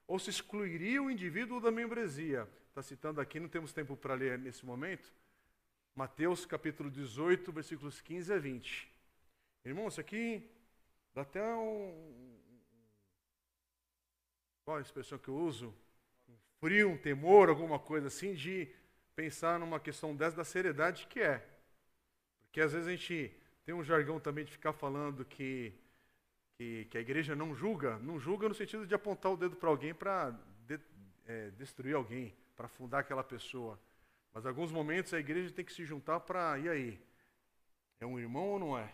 ou 0.07 0.17
se 0.17 0.29
excluiria 0.29 1.01
o 1.01 1.11
indivíduo 1.11 1.61
da 1.61 1.71
membresia. 1.71 2.47
Está 2.69 2.81
citando 2.81 3.21
aqui, 3.21 3.39
não 3.39 3.49
temos 3.49 3.71
tempo 3.71 3.95
para 3.95 4.15
ler 4.15 4.39
nesse 4.39 4.65
momento. 4.65 5.13
Mateus 5.95 6.45
capítulo 6.45 6.89
18, 6.89 7.51
versículos 7.51 8.01
15 8.01 8.33
a 8.33 8.39
20. 8.39 8.90
Irmão, 9.63 9.87
isso 9.87 10.01
aqui 10.01 10.49
dá 11.13 11.21
até 11.21 11.43
um. 11.53 12.39
Qual 14.65 14.77
a 14.77 14.81
expressão 14.81 15.17
que 15.17 15.27
eu 15.27 15.35
uso? 15.35 15.73
Um 16.27 16.35
frio, 16.59 16.89
um 16.89 16.97
temor, 16.97 17.49
alguma 17.49 17.77
coisa 17.77 18.07
assim, 18.07 18.33
de 18.33 18.67
pensar 19.15 19.59
numa 19.59 19.79
questão 19.79 20.15
dessa 20.15 20.37
da 20.37 20.43
seriedade 20.43 21.05
que 21.07 21.19
é. 21.19 21.47
Porque 22.43 22.61
às 22.61 22.73
vezes 22.73 22.87
a 22.87 22.91
gente 22.91 23.35
tem 23.63 23.75
um 23.75 23.83
jargão 23.83 24.19
também 24.19 24.43
de 24.43 24.51
ficar 24.51 24.73
falando 24.73 25.23
que, 25.23 25.73
que, 26.57 26.85
que 26.85 26.97
a 26.97 27.01
igreja 27.01 27.35
não 27.35 27.53
julga. 27.53 27.97
Não 27.99 28.19
julga 28.19 28.49
no 28.49 28.55
sentido 28.55 28.87
de 28.87 28.95
apontar 28.95 29.31
o 29.31 29.37
dedo 29.37 29.55
para 29.55 29.69
alguém 29.69 29.93
para 29.93 30.31
de, 30.65 30.79
é, 31.25 31.51
destruir 31.51 31.95
alguém, 31.95 32.35
para 32.55 32.65
afundar 32.65 33.01
aquela 33.01 33.23
pessoa. 33.23 33.79
Mas 34.33 34.43
em 34.43 34.47
alguns 34.47 34.71
momentos 34.71 35.13
a 35.13 35.19
igreja 35.19 35.53
tem 35.53 35.63
que 35.63 35.73
se 35.73 35.85
juntar 35.85 36.19
para. 36.21 36.57
E 36.57 36.67
aí? 36.67 36.99
É 37.99 38.05
um 38.05 38.19
irmão 38.19 38.47
ou 38.47 38.59
não 38.59 38.77
é? 38.77 38.91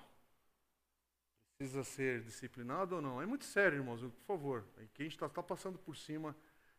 Precisa 1.57 1.83
ser 1.83 2.21
disciplinado 2.21 2.95
ou 2.95 3.01
não? 3.01 3.21
É 3.21 3.25
muito 3.25 3.43
sério, 3.43 3.79
irmãos, 3.79 4.01
por 4.01 4.25
favor. 4.25 4.63
Aqui 4.77 5.01
a 5.01 5.03
gente 5.03 5.13
está 5.13 5.27
tá 5.27 5.41
passando 5.41 5.77
por 5.79 5.97
cima 5.97 6.35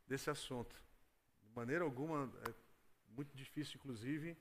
desse 0.07 0.31
assunto. 0.31 0.74
De 1.43 1.51
maneira 1.55 1.85
alguma, 1.85 2.33
é 2.49 2.55
muito 3.09 3.37
difícil, 3.37 3.76
inclusive. 3.76 4.37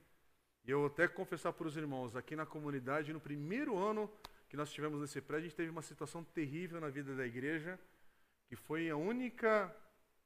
E 0.63 0.69
eu 0.69 0.85
até 0.85 1.07
confessar 1.07 1.53
para 1.53 1.67
os 1.67 1.75
irmãos, 1.75 2.15
aqui 2.15 2.35
na 2.35 2.45
comunidade, 2.45 3.11
no 3.11 3.19
primeiro 3.19 3.77
ano 3.77 4.09
que 4.47 4.55
nós 4.55 4.71
tivemos 4.71 5.01
nesse 5.01 5.19
prédio, 5.19 5.45
a 5.45 5.49
gente 5.49 5.57
teve 5.57 5.71
uma 5.71 5.81
situação 5.81 6.23
terrível 6.23 6.79
na 6.79 6.89
vida 6.89 7.15
da 7.15 7.25
igreja, 7.25 7.79
que 8.47 8.55
foi 8.55 8.89
a 8.89 8.95
única 8.95 9.75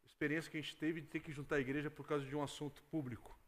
experiência 0.05 0.51
que 0.51 0.57
a 0.57 0.62
gente 0.62 0.76
teve 0.76 1.01
de 1.01 1.07
ter 1.07 1.22
que 1.22 1.32
juntar 1.32 1.55
a 1.55 1.59
igreja 1.59 1.89
por 1.89 2.05
causa 2.05 2.26
de 2.26 2.36
um 2.36 2.43
assunto 2.43 2.84
público, 2.84 3.39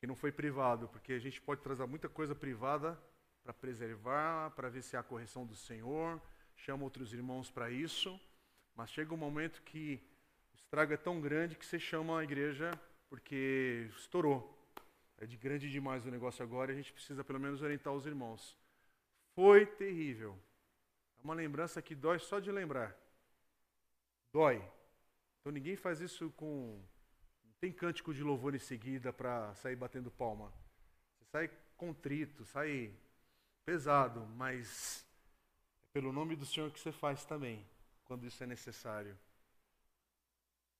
que 0.00 0.06
não 0.06 0.16
foi 0.16 0.32
privado, 0.32 0.88
porque 0.88 1.12
a 1.12 1.18
gente 1.18 1.40
pode 1.40 1.60
trazer 1.60 1.86
muita 1.86 2.08
coisa 2.08 2.34
privada 2.34 2.98
para 3.42 3.52
preservar, 3.52 4.50
para 4.50 4.68
ver 4.68 4.82
se 4.82 4.96
há 4.96 5.02
correção 5.02 5.44
do 5.44 5.54
Senhor, 5.54 6.20
chama 6.56 6.84
outros 6.84 7.12
irmãos 7.12 7.50
para 7.50 7.70
isso, 7.70 8.20
mas 8.74 8.90
chega 8.90 9.12
um 9.12 9.16
momento 9.16 9.62
que 9.62 10.00
o 10.52 10.56
estrago 10.56 10.92
é 10.92 10.96
tão 10.96 11.20
grande 11.20 11.56
que 11.56 11.66
você 11.66 11.78
chama 11.78 12.20
a 12.20 12.24
igreja 12.24 12.70
porque 13.08 13.88
estourou. 13.96 14.58
É 15.18 15.26
de 15.26 15.36
grande 15.36 15.70
demais 15.70 16.04
o 16.06 16.10
negócio 16.10 16.42
agora 16.42 16.72
e 16.72 16.74
a 16.74 16.76
gente 16.76 16.92
precisa 16.92 17.22
pelo 17.22 17.38
menos 17.38 17.62
orientar 17.62 17.92
os 17.92 18.06
irmãos. 18.06 18.58
Foi 19.34 19.66
terrível. 19.66 20.38
É 21.18 21.22
uma 21.22 21.34
lembrança 21.34 21.80
que 21.80 21.94
dói 21.94 22.18
só 22.18 22.40
de 22.40 22.50
lembrar. 22.50 22.96
Dói. 24.32 24.56
Então 25.40 25.52
ninguém 25.52 25.76
faz 25.76 26.00
isso 26.00 26.30
com. 26.30 26.82
Não 27.44 27.52
tem 27.60 27.72
cântico 27.72 28.14
de 28.14 28.22
louvor 28.22 28.54
em 28.54 28.58
seguida 28.58 29.12
para 29.12 29.54
sair 29.54 29.76
batendo 29.76 30.10
palma. 30.10 30.52
Você 31.18 31.24
sai 31.30 31.50
contrito, 31.76 32.44
sai 32.44 32.92
pesado, 33.64 34.26
mas 34.36 35.06
é 35.82 35.86
pelo 35.92 36.12
nome 36.12 36.36
do 36.36 36.46
Senhor 36.46 36.70
que 36.70 36.80
você 36.80 36.92
faz 36.92 37.24
também, 37.24 37.64
quando 38.04 38.26
isso 38.26 38.42
é 38.42 38.46
necessário. 38.46 39.16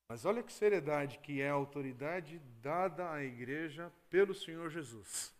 Mas 0.09 0.25
olha 0.25 0.43
que 0.43 0.53
seriedade 0.53 1.19
que 1.19 1.41
é 1.41 1.49
a 1.49 1.55
autoridade 1.55 2.39
dada 2.61 3.11
à 3.11 3.25
igreja 3.25 3.91
pelo 4.11 4.35
Senhor 4.35 4.71
Jesus. 4.71 5.35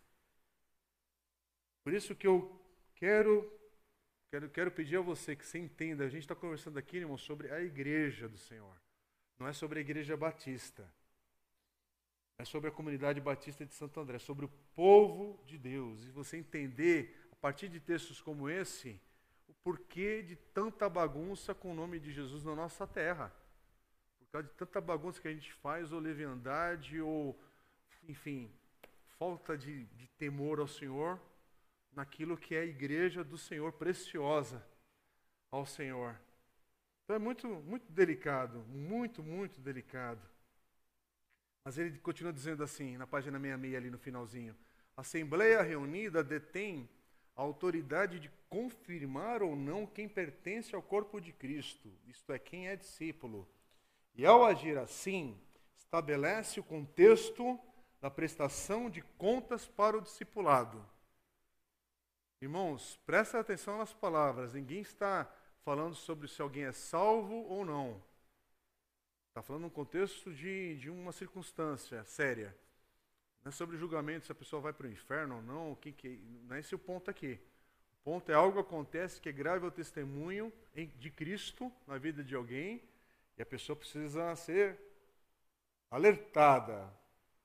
Por 1.83 1.93
isso 1.93 2.15
que 2.15 2.25
eu 2.25 2.59
quero, 2.95 3.51
quero, 4.31 4.49
quero 4.49 4.71
pedir 4.71 4.97
a 4.97 5.01
você 5.01 5.35
que 5.35 5.45
você 5.45 5.59
entenda, 5.59 6.05
a 6.05 6.09
gente 6.09 6.23
está 6.23 6.33
conversando 6.33 6.79
aqui, 6.79 6.97
irmão, 6.97 7.17
sobre 7.17 7.51
a 7.51 7.61
igreja 7.61 8.27
do 8.27 8.37
Senhor. 8.37 8.75
Não 9.37 9.47
é 9.47 9.53
sobre 9.53 9.79
a 9.79 9.81
igreja 9.81 10.15
batista. 10.15 10.89
É 12.37 12.45
sobre 12.45 12.69
a 12.69 12.73
comunidade 12.73 13.21
batista 13.21 13.65
de 13.65 13.73
Santo 13.73 13.99
André, 13.99 14.15
é 14.15 14.19
sobre 14.19 14.45
o 14.45 14.49
povo 14.73 15.39
de 15.45 15.57
Deus. 15.57 16.03
E 16.03 16.09
você 16.09 16.37
entender 16.37 17.22
partir 17.43 17.67
de 17.67 17.77
textos 17.77 18.21
como 18.21 18.49
esse, 18.49 18.97
o 19.49 19.53
porquê 19.55 20.23
de 20.23 20.37
tanta 20.37 20.87
bagunça 20.87 21.53
com 21.53 21.73
o 21.73 21.75
nome 21.75 21.99
de 21.99 22.09
Jesus 22.09 22.41
na 22.41 22.55
nossa 22.55 22.87
terra. 22.87 23.35
Por 24.17 24.27
causa 24.31 24.47
de 24.47 24.53
tanta 24.53 24.79
bagunça 24.79 25.19
que 25.19 25.27
a 25.27 25.33
gente 25.33 25.51
faz, 25.51 25.91
ou 25.91 25.99
leviandade, 25.99 27.01
ou, 27.01 27.37
enfim, 28.07 28.49
falta 29.19 29.57
de, 29.57 29.83
de 29.87 30.07
temor 30.17 30.61
ao 30.61 30.69
Senhor, 30.69 31.19
naquilo 31.91 32.37
que 32.37 32.55
é 32.55 32.61
a 32.61 32.65
igreja 32.65 33.25
do 33.25 33.37
Senhor, 33.37 33.73
preciosa 33.73 34.65
ao 35.51 35.65
Senhor. 35.65 36.17
Então 37.03 37.17
é 37.17 37.19
muito, 37.19 37.45
muito 37.45 37.91
delicado, 37.91 38.59
muito, 38.69 39.21
muito 39.21 39.59
delicado. 39.59 40.21
Mas 41.65 41.77
ele 41.77 41.99
continua 41.99 42.31
dizendo 42.31 42.63
assim, 42.63 42.95
na 42.95 43.05
página 43.05 43.37
66 43.37 43.75
ali 43.75 43.89
no 43.89 43.99
finalzinho. 43.99 44.55
Assembleia 44.95 45.61
reunida 45.61 46.23
detém 46.23 46.89
a 47.35 47.41
autoridade 47.41 48.19
de 48.19 48.31
confirmar 48.49 49.41
ou 49.41 49.55
não 49.55 49.85
quem 49.85 50.07
pertence 50.07 50.75
ao 50.75 50.81
corpo 50.81 51.19
de 51.19 51.31
Cristo, 51.31 51.91
isto 52.07 52.31
é, 52.31 52.39
quem 52.39 52.67
é 52.67 52.75
discípulo. 52.75 53.47
E 54.15 54.25
ao 54.25 54.45
agir 54.45 54.77
assim, 54.77 55.39
estabelece 55.75 56.59
o 56.59 56.63
contexto 56.63 57.59
da 57.99 58.11
prestação 58.11 58.89
de 58.89 59.01
contas 59.17 59.67
para 59.67 59.97
o 59.97 60.01
discipulado. 60.01 60.85
Irmãos, 62.41 62.99
presta 63.05 63.39
atenção 63.39 63.77
nas 63.77 63.93
palavras. 63.93 64.53
Ninguém 64.53 64.81
está 64.81 65.31
falando 65.63 65.95
sobre 65.95 66.27
se 66.27 66.41
alguém 66.41 66.65
é 66.65 66.73
salvo 66.73 67.45
ou 67.47 67.63
não. 67.63 68.03
Está 69.29 69.41
falando 69.41 69.63
num 69.63 69.69
contexto 69.69 70.31
de, 70.33 70.77
de 70.77 70.89
uma 70.89 71.11
circunstância 71.11 72.03
séria. 72.03 72.55
Não 73.43 73.49
é 73.49 73.51
sobre 73.51 73.77
julgamento 73.77 74.25
se 74.25 74.31
a 74.31 74.35
pessoa 74.35 74.61
vai 74.61 74.71
para 74.71 74.87
o 74.87 74.89
inferno 74.89 75.35
ou 75.35 75.41
não. 75.41 75.75
Que, 75.75 75.91
que, 75.91 76.19
não 76.47 76.55
é 76.55 76.59
esse 76.59 76.73
o 76.73 76.79
ponto 76.79 77.11
aqui. 77.11 77.39
O 77.99 78.03
ponto 78.03 78.31
é 78.31 78.35
algo 78.35 78.59
acontece 78.59 79.19
que 79.19 79.29
é 79.29 79.31
grave 79.31 79.65
ao 79.65 79.71
testemunho 79.71 80.51
de 80.97 81.09
Cristo 81.09 81.71
na 81.85 81.97
vida 81.97 82.23
de 82.23 82.35
alguém 82.35 82.81
e 83.37 83.41
a 83.41 83.45
pessoa 83.45 83.75
precisa 83.75 84.35
ser 84.35 84.79
alertada, 85.89 86.91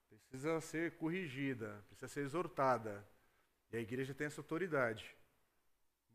precisa 0.09 0.61
ser 0.61 0.93
corrigida, 0.97 1.85
precisa 1.89 2.09
ser 2.09 2.21
exortada. 2.21 3.07
E 3.73 3.77
a 3.77 3.81
igreja 3.81 4.15
tem 4.15 4.27
essa 4.27 4.41
autoridade. 4.41 5.15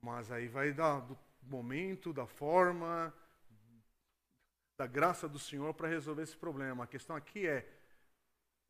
Mas 0.01 0.31
aí 0.31 0.47
vai 0.47 0.71
dar 0.71 0.99
do 1.01 1.17
momento, 1.41 2.13
da 2.13 2.25
forma, 2.25 3.13
da 4.77 4.88
graça 4.88 5.27
do 5.27 5.39
Senhor 5.39 5.73
para 5.73 5.88
resolver 5.88 6.23
esse 6.23 6.36
problema. 6.36 6.84
A 6.84 6.88
questão 6.88 7.15
aqui 7.15 7.47
é 7.47 7.67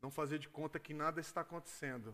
não 0.03 0.11
fazer 0.11 0.37
de 0.37 0.49
conta 0.49 0.77
que 0.77 0.93
nada 0.93 1.21
está 1.21 1.41
acontecendo. 1.41 2.13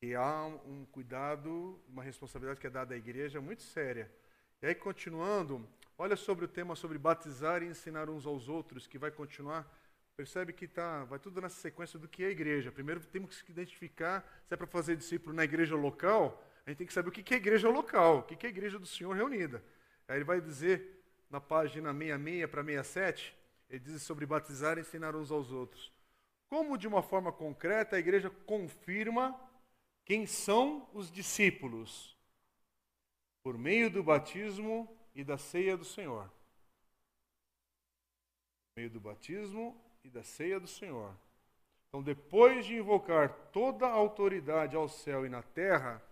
Porque 0.00 0.14
há 0.14 0.46
um 0.46 0.86
cuidado, 0.86 1.78
uma 1.86 2.02
responsabilidade 2.02 2.58
que 2.58 2.66
é 2.66 2.70
dada 2.70 2.94
à 2.94 2.96
igreja 2.96 3.38
muito 3.38 3.62
séria. 3.62 4.10
E 4.62 4.66
aí, 4.66 4.74
continuando, 4.74 5.68
olha 5.98 6.16
sobre 6.16 6.46
o 6.46 6.48
tema 6.48 6.74
sobre 6.74 6.96
batizar 6.96 7.62
e 7.62 7.66
ensinar 7.66 8.08
uns 8.08 8.24
aos 8.24 8.48
outros, 8.48 8.86
que 8.86 8.96
vai 8.96 9.10
continuar. 9.10 9.70
Percebe 10.16 10.54
que 10.54 10.66
tá, 10.66 11.04
vai 11.04 11.18
tudo 11.18 11.40
nessa 11.40 11.60
sequência 11.60 11.98
do 11.98 12.08
que 12.08 12.24
é 12.24 12.28
a 12.28 12.30
igreja. 12.30 12.72
Primeiro 12.72 13.00
temos 13.04 13.42
que 13.42 13.52
identificar 13.52 14.26
se 14.46 14.54
é 14.54 14.56
para 14.56 14.66
fazer 14.66 14.96
discípulo 14.96 15.36
na 15.36 15.44
igreja 15.44 15.76
local, 15.76 16.42
a 16.64 16.70
gente 16.70 16.78
tem 16.78 16.86
que 16.86 16.92
saber 16.92 17.08
o 17.10 17.12
que 17.12 17.34
é 17.34 17.36
a 17.36 17.40
igreja 17.40 17.68
local, 17.68 18.18
o 18.18 18.22
que 18.22 18.46
é 18.46 18.48
a 18.48 18.50
igreja 18.50 18.78
do 18.78 18.86
Senhor 18.86 19.14
reunida. 19.14 19.62
Aí 20.06 20.16
ele 20.16 20.24
vai 20.24 20.40
dizer 20.40 21.02
na 21.30 21.40
página 21.40 21.92
66 21.92 22.50
para 22.50 22.64
67, 22.64 23.36
ele 23.70 23.80
diz 23.80 24.02
sobre 24.02 24.26
batizar 24.26 24.78
e 24.78 24.80
ensinar 24.80 25.14
uns 25.14 25.30
aos 25.30 25.52
outros. 25.52 25.97
Como, 26.48 26.78
de 26.78 26.88
uma 26.88 27.02
forma 27.02 27.30
concreta, 27.30 27.96
a 27.96 27.98
igreja 27.98 28.30
confirma 28.30 29.38
quem 30.04 30.26
são 30.26 30.88
os 30.94 31.10
discípulos? 31.10 32.16
Por 33.42 33.58
meio 33.58 33.90
do 33.90 34.02
batismo 34.02 34.88
e 35.14 35.22
da 35.22 35.36
ceia 35.36 35.76
do 35.76 35.84
Senhor. 35.84 36.26
Por 38.68 38.80
meio 38.80 38.90
do 38.90 39.00
batismo 39.00 39.78
e 40.02 40.08
da 40.08 40.22
ceia 40.22 40.58
do 40.58 40.66
Senhor. 40.66 41.14
Então, 41.88 42.02
depois 42.02 42.64
de 42.64 42.76
invocar 42.76 43.30
toda 43.52 43.86
a 43.86 43.92
autoridade 43.92 44.76
ao 44.76 44.88
céu 44.88 45.26
e 45.26 45.28
na 45.28 45.42
terra, 45.42 46.02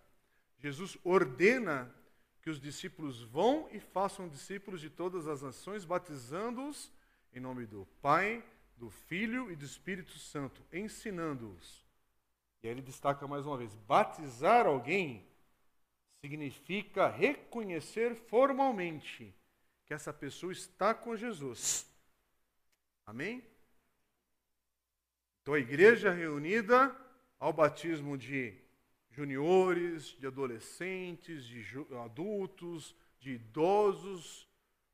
Jesus 0.59 0.99
ordena 1.05 1.95
que 2.43 2.51
os 2.51 2.61
discípulos 2.61 3.23
vão 3.23 3.69
e 3.73 3.81
façam 3.81 4.29
discípulos 4.29 4.81
de 4.81 4.89
todas 4.89 5.27
as 5.27 5.43
nações, 5.43 5.85
batizando-os 5.85 6.93
em 7.33 7.41
nome 7.41 7.67
do 7.67 7.87
Pai, 8.01 8.43
do 8.77 8.91
Filho 8.91 9.51
e 9.51 9.57
do 9.57 9.65
Espírito 9.65 10.19
Santo, 10.19 10.63
ensinando-os. 10.73 11.85
E 12.63 12.69
aí 12.69 12.75
ele 12.75 12.83
destaca 12.83 13.27
mais 13.27 13.47
uma 13.47 13.57
vez: 13.57 13.75
batizar 13.87 14.67
alguém 14.67 15.27
significa 16.21 17.09
reconhecer 17.09 18.15
formalmente 18.15 19.35
que 19.85 19.95
essa 19.95 20.13
pessoa 20.13 20.53
está 20.53 20.93
com 20.93 21.17
Jesus. 21.17 21.87
Amém? 23.07 23.43
Então 25.43 25.55
a 25.55 25.61
igreja 25.61 26.11
reunida 26.11 26.95
ao 27.39 27.53
batismo 27.53 28.19
de 28.19 28.53
juniores, 29.11 30.07
de 30.19 30.27
adolescentes, 30.27 31.45
de 31.45 31.65
adultos, 32.03 32.95
de 33.21 33.33
idosos, 33.33 34.49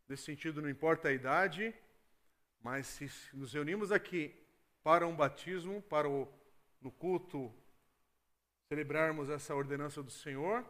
nesse 0.06 0.24
sentido 0.24 0.60
não 0.60 0.68
importa 0.68 1.08
a 1.08 1.12
idade, 1.12 1.74
mas 2.62 2.86
se 2.86 3.10
nos 3.32 3.52
reunimos 3.52 3.90
aqui 3.90 4.34
para 4.82 5.06
um 5.06 5.14
batismo, 5.14 5.82
para 5.82 6.08
o, 6.08 6.28
no 6.80 6.90
culto 6.90 7.52
celebrarmos 8.68 9.28
essa 9.28 9.54
ordenança 9.54 10.02
do 10.02 10.10
Senhor, 10.10 10.64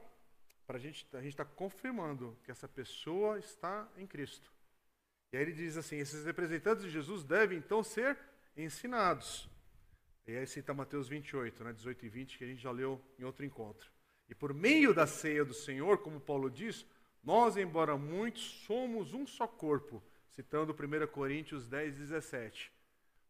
para 0.66 0.76
a 0.76 0.80
gente 0.80 1.07
a 1.12 1.20
gente 1.20 1.32
está 1.32 1.45
confirmando 1.45 2.36
que 2.45 2.51
essa 2.51 2.68
pessoa 2.68 3.38
está 3.38 3.88
em 3.97 4.07
Cristo. 4.07 4.53
E 5.32 5.36
aí 5.36 5.43
ele 5.43 5.53
diz 5.53 5.76
assim: 5.76 5.97
esses 5.97 6.24
representantes 6.24 6.84
de 6.84 6.90
Jesus 6.90 7.24
devem 7.24 7.59
então 7.59 7.82
ser 7.82 8.18
ensinados. 8.57 9.49
E 10.26 10.36
aí 10.36 10.47
cita 10.47 10.72
Mateus 10.72 11.09
28, 11.09 11.64
né, 11.64 11.72
18 11.72 12.07
e 12.07 12.09
20, 12.09 12.38
que 12.38 12.45
a 12.45 12.47
gente 12.47 12.62
já 12.62 12.70
leu 12.70 13.01
em 13.18 13.24
outro 13.24 13.45
encontro. 13.45 13.90
E 14.28 14.34
por 14.34 14.55
meio 14.55 14.95
da 14.95 15.07
ceia 15.07 15.45
do 15.45 15.53
Senhor, 15.53 15.99
como 15.99 16.20
Paulo 16.20 16.49
diz, 16.49 16.86
nós, 17.22 17.57
embora 17.57 17.97
muitos, 17.97 18.43
somos 18.66 19.12
um 19.12 19.26
só 19.26 19.47
corpo, 19.47 20.03
citando 20.33 20.72
1 20.72 21.07
Coríntios 21.09 21.68
10, 21.68 21.97
17. 21.97 22.72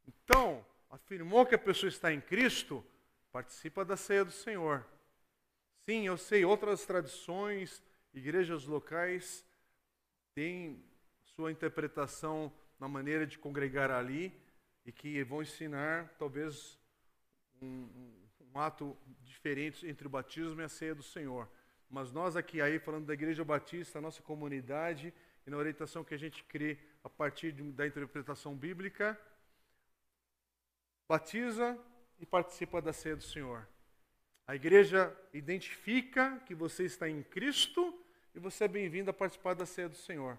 Então, 0.07 0.65
afirmou 0.91 1.47
que 1.47 1.55
a 1.55 1.59
pessoa 1.59 1.89
está 1.89 2.13
em 2.13 2.21
Cristo, 2.21 2.85
participa 3.31 3.85
da 3.85 3.97
ceia 3.97 4.25
do 4.25 4.31
Senhor. 4.31 4.87
Sim, 5.85 6.07
eu 6.07 6.17
sei, 6.17 6.45
outras 6.45 6.87
tradições, 6.87 7.83
igrejas 8.15 8.65
locais 8.67 9.45
têm 10.35 10.83
sua 11.25 11.51
interpretação 11.51 12.53
na 12.79 12.89
maneira 12.89 13.27
de 13.27 13.39
congregar 13.39 13.91
ali 13.91 14.33
e 14.85 14.93
que 14.93 15.23
vão 15.25 15.43
ensinar, 15.43 16.15
talvez, 16.19 16.79
um, 17.61 17.89
um, 18.55 18.61
ato 18.61 18.97
diferente 19.23 19.87
entre 19.89 20.07
o 20.07 20.11
batismo 20.11 20.61
e 20.61 20.65
a 20.65 20.69
ceia 20.69 20.95
do 20.95 21.03
Senhor. 21.03 21.49
Mas 21.89 22.13
nós 22.13 22.37
aqui 22.37 22.61
aí, 22.61 22.79
falando 22.79 23.07
da 23.07 23.15
Igreja 23.15 23.45
Batista, 23.45 23.99
a 23.99 24.03
nossa 24.03 24.23
comunidade, 24.23 25.13
e 25.47 25.51
na 25.51 25.57
orientação 25.57 26.05
que 26.05 26.15
a 26.15 26.19
gente 26.19 26.45
crê 26.45 26.79
a 27.05 27.09
partir 27.09 27.53
de, 27.53 27.63
da 27.73 27.87
interpretação 27.87 28.55
bíblica, 28.55 29.19
batiza 31.09 31.79
e 32.19 32.27
participa 32.27 32.81
da 32.81 32.93
ceia 32.93 33.17
do 33.17 33.23
Senhor. 33.23 33.69
A 34.47 34.55
igreja 34.55 35.17
identifica 35.33 36.39
que 36.47 36.55
você 36.55 36.85
está 36.85 37.09
em 37.09 37.23
Cristo 37.23 37.99
e 38.35 38.39
você 38.39 38.65
é 38.65 38.69
bem-vindo 38.69 39.11
a 39.11 39.15
participar 39.15 39.55
da 39.55 39.67
ceia 39.67 39.89
do 39.89 39.97
Senhor. 39.97 40.39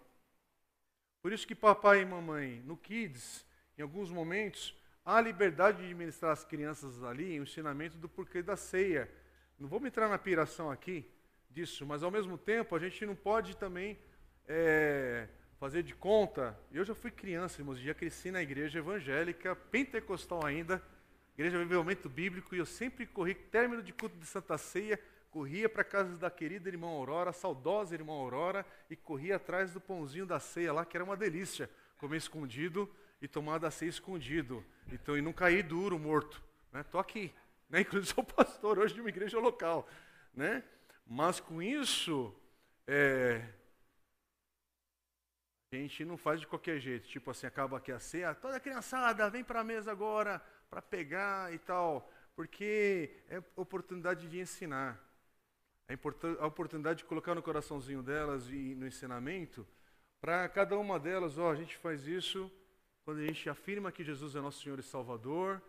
Por 1.21 1.31
isso 1.31 1.47
que 1.47 1.55
papai 1.55 2.01
e 2.01 2.05
mamãe, 2.05 2.61
no 2.65 2.75
Kids, 2.75 3.45
em 3.77 3.81
alguns 3.81 4.11
momentos, 4.11 4.75
há 5.05 5.21
liberdade 5.21 5.87
de 5.87 5.93
ministrar 5.93 6.31
às 6.31 6.43
crianças 6.43 7.03
ali 7.03 7.39
o 7.39 7.43
ensinamento 7.43 7.97
do 7.97 8.09
porquê 8.09 8.41
da 8.41 8.57
ceia. 8.57 9.09
Não 9.57 9.67
vamos 9.67 9.87
entrar 9.87 10.09
na 10.09 10.17
piração 10.17 10.69
aqui 10.69 11.09
disso, 11.49 11.85
mas 11.85 12.03
ao 12.03 12.11
mesmo 12.11 12.37
tempo 12.37 12.75
a 12.75 12.79
gente 12.79 13.05
não 13.05 13.15
pode 13.15 13.55
também 13.55 13.97
é, 14.47 15.27
fazer 15.63 15.81
de 15.81 15.95
conta. 15.95 16.59
Eu 16.73 16.83
já 16.83 16.93
fui 16.93 17.09
criança, 17.09 17.61
irmãos, 17.61 17.79
já 17.79 17.93
cresci 17.93 18.29
na 18.29 18.41
igreja 18.41 18.79
evangélica, 18.79 19.55
pentecostal 19.55 20.45
ainda, 20.45 20.83
igreja 21.35 21.57
de 21.57 21.63
Vivimento 21.63 22.09
Bíblico, 22.09 22.53
e 22.53 22.57
eu 22.57 22.65
sempre 22.65 23.05
corri, 23.05 23.33
término 23.33 23.81
de 23.81 23.93
culto 23.93 24.17
de 24.17 24.25
Santa 24.25 24.57
Ceia, 24.57 24.99
corria 25.31 25.69
para 25.69 25.81
a 25.81 25.85
casa 25.85 26.17
da 26.17 26.29
querida 26.29 26.67
irmã 26.67 26.87
Aurora, 26.87 27.31
saudosa 27.31 27.95
irmã 27.95 28.11
Aurora, 28.11 28.65
e 28.89 28.97
corria 28.97 29.37
atrás 29.37 29.71
do 29.71 29.79
pãozinho 29.79 30.25
da 30.25 30.37
ceia 30.37 30.73
lá, 30.73 30.83
que 30.83 30.97
era 30.97 31.03
uma 31.05 31.15
delícia, 31.15 31.69
comer 31.97 32.17
escondido 32.17 32.93
e 33.21 33.27
tomar 33.29 33.57
da 33.57 33.71
ceia 33.71 33.87
escondido. 33.87 34.65
Então, 34.91 35.17
e 35.17 35.21
não 35.21 35.31
cair 35.31 35.63
duro, 35.63 35.97
morto. 35.97 36.43
Né? 36.73 36.83
Tô 36.83 36.99
aqui. 36.99 37.33
Né? 37.69 37.79
Inclusive, 37.87 38.13
sou 38.13 38.21
pastor 38.21 38.79
hoje 38.79 38.95
de 38.95 38.99
uma 38.99 39.07
igreja 39.07 39.39
local. 39.39 39.87
Né? 40.33 40.61
Mas 41.07 41.39
com 41.39 41.61
isso, 41.61 42.35
é, 42.85 43.41
a 45.75 45.79
gente 45.79 46.05
não 46.05 46.17
faz 46.17 46.39
de 46.39 46.47
qualquer 46.47 46.79
jeito. 46.79 47.07
Tipo 47.07 47.31
assim, 47.31 47.47
acaba 47.47 47.77
aqui 47.77 47.91
a 47.91 47.99
ceia, 47.99 48.33
toda 48.33 48.59
criançada, 48.59 49.29
vem 49.29 49.43
para 49.43 49.61
a 49.61 49.63
mesa 49.63 49.91
agora 49.91 50.41
para 50.69 50.81
pegar 50.81 51.53
e 51.53 51.59
tal. 51.59 52.09
Porque 52.35 53.11
é 53.29 53.41
oportunidade 53.55 54.27
de 54.27 54.39
ensinar. 54.39 54.99
A, 55.87 56.47
oportunidade 56.47 56.99
de 56.99 57.05
colocar 57.05 57.35
no 57.35 57.43
coraçãozinho 57.43 58.01
delas 58.01 58.49
e 58.49 58.73
no 58.75 58.87
ensinamento, 58.87 59.67
para 60.21 60.47
cada 60.49 60.77
uma 60.77 60.99
delas, 60.99 61.37
ó, 61.37 61.51
a 61.51 61.55
gente 61.55 61.77
faz 61.77 62.07
isso 62.07 62.49
quando 63.03 63.19
a 63.19 63.25
gente 63.25 63.49
afirma 63.49 63.91
que 63.91 64.03
Jesus 64.03 64.35
é 64.35 64.39
nosso 64.39 64.63
Senhor 64.63 64.79
e 64.79 64.83
Salvador, 64.83 65.61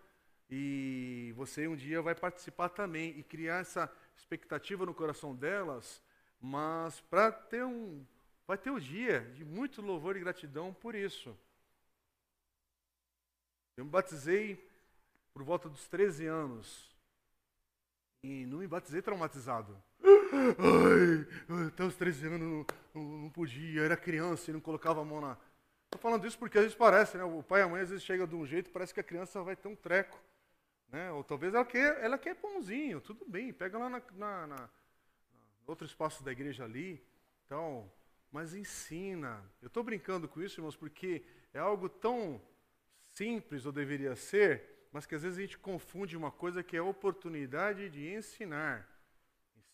e 0.48 1.32
você 1.36 1.66
um 1.66 1.74
dia 1.74 2.00
vai 2.00 2.14
participar 2.14 2.68
também 2.68 3.18
e 3.18 3.22
criar 3.24 3.56
essa 3.56 3.90
expectativa 4.16 4.86
no 4.86 4.94
coração 4.94 5.34
delas, 5.34 6.00
mas 6.40 7.00
para 7.00 7.32
ter 7.32 7.64
um 7.64 8.06
vai 8.46 8.58
ter 8.58 8.70
o 8.70 8.80
dia 8.80 9.20
de 9.34 9.44
muito 9.44 9.80
louvor 9.80 10.16
e 10.16 10.20
gratidão 10.20 10.72
por 10.72 10.94
isso. 10.94 11.36
Eu 13.76 13.84
me 13.84 13.90
batizei 13.90 14.70
por 15.32 15.42
volta 15.42 15.68
dos 15.68 15.88
13 15.88 16.26
anos 16.26 16.94
e 18.22 18.46
não 18.46 18.58
me 18.58 18.66
batizei 18.66 19.02
traumatizado. 19.02 19.76
Ai, 20.02 21.66
até 21.68 21.84
os 21.84 21.96
13 21.96 22.26
anos 22.26 22.40
não, 22.40 22.66
não, 22.94 23.18
não 23.18 23.30
podia, 23.30 23.82
era 23.82 23.96
criança 23.96 24.50
e 24.50 24.54
não 24.54 24.60
colocava 24.60 25.00
a 25.00 25.04
mão 25.04 25.20
na, 25.20 25.36
Estou 25.94 26.10
falando 26.10 26.26
isso 26.26 26.36
porque 26.36 26.58
às 26.58 26.64
vezes 26.64 26.76
parece, 26.76 27.16
né? 27.16 27.22
O 27.22 27.40
pai 27.40 27.60
e 27.60 27.62
a 27.62 27.68
mãe 27.68 27.80
às 27.80 27.88
vezes 27.88 28.04
chega 28.04 28.26
de 28.26 28.34
um 28.34 28.44
jeito, 28.44 28.70
parece 28.70 28.92
que 28.92 28.98
a 28.98 29.04
criança 29.04 29.40
vai 29.42 29.54
ter 29.54 29.68
um 29.68 29.76
treco. 29.76 30.20
Né? 30.88 31.10
Ou 31.12 31.22
talvez 31.22 31.54
ela 31.54 31.64
quer, 31.64 32.02
ela 32.02 32.18
quer 32.18 32.34
pãozinho, 32.34 33.00
tudo 33.00 33.24
bem, 33.24 33.52
pega 33.52 33.78
lá 33.78 33.88
na, 33.88 34.02
na, 34.12 34.46
na 34.48 34.70
outro 35.66 35.86
espaço 35.86 36.24
da 36.24 36.32
igreja 36.32 36.64
ali. 36.64 37.00
Então, 37.46 37.88
mas 38.34 38.52
ensina. 38.52 39.48
Eu 39.62 39.68
estou 39.68 39.84
brincando 39.84 40.28
com 40.28 40.42
isso, 40.42 40.58
irmãos, 40.58 40.74
porque 40.74 41.22
é 41.52 41.60
algo 41.60 41.88
tão 41.88 42.42
simples, 43.14 43.64
ou 43.64 43.70
deveria 43.70 44.16
ser, 44.16 44.88
mas 44.90 45.06
que 45.06 45.14
às 45.14 45.22
vezes 45.22 45.38
a 45.38 45.42
gente 45.42 45.56
confunde 45.56 46.16
uma 46.16 46.32
coisa 46.32 46.60
que 46.60 46.74
é 46.74 46.80
a 46.80 46.84
oportunidade 46.84 47.88
de 47.88 48.12
ensinar. 48.12 48.90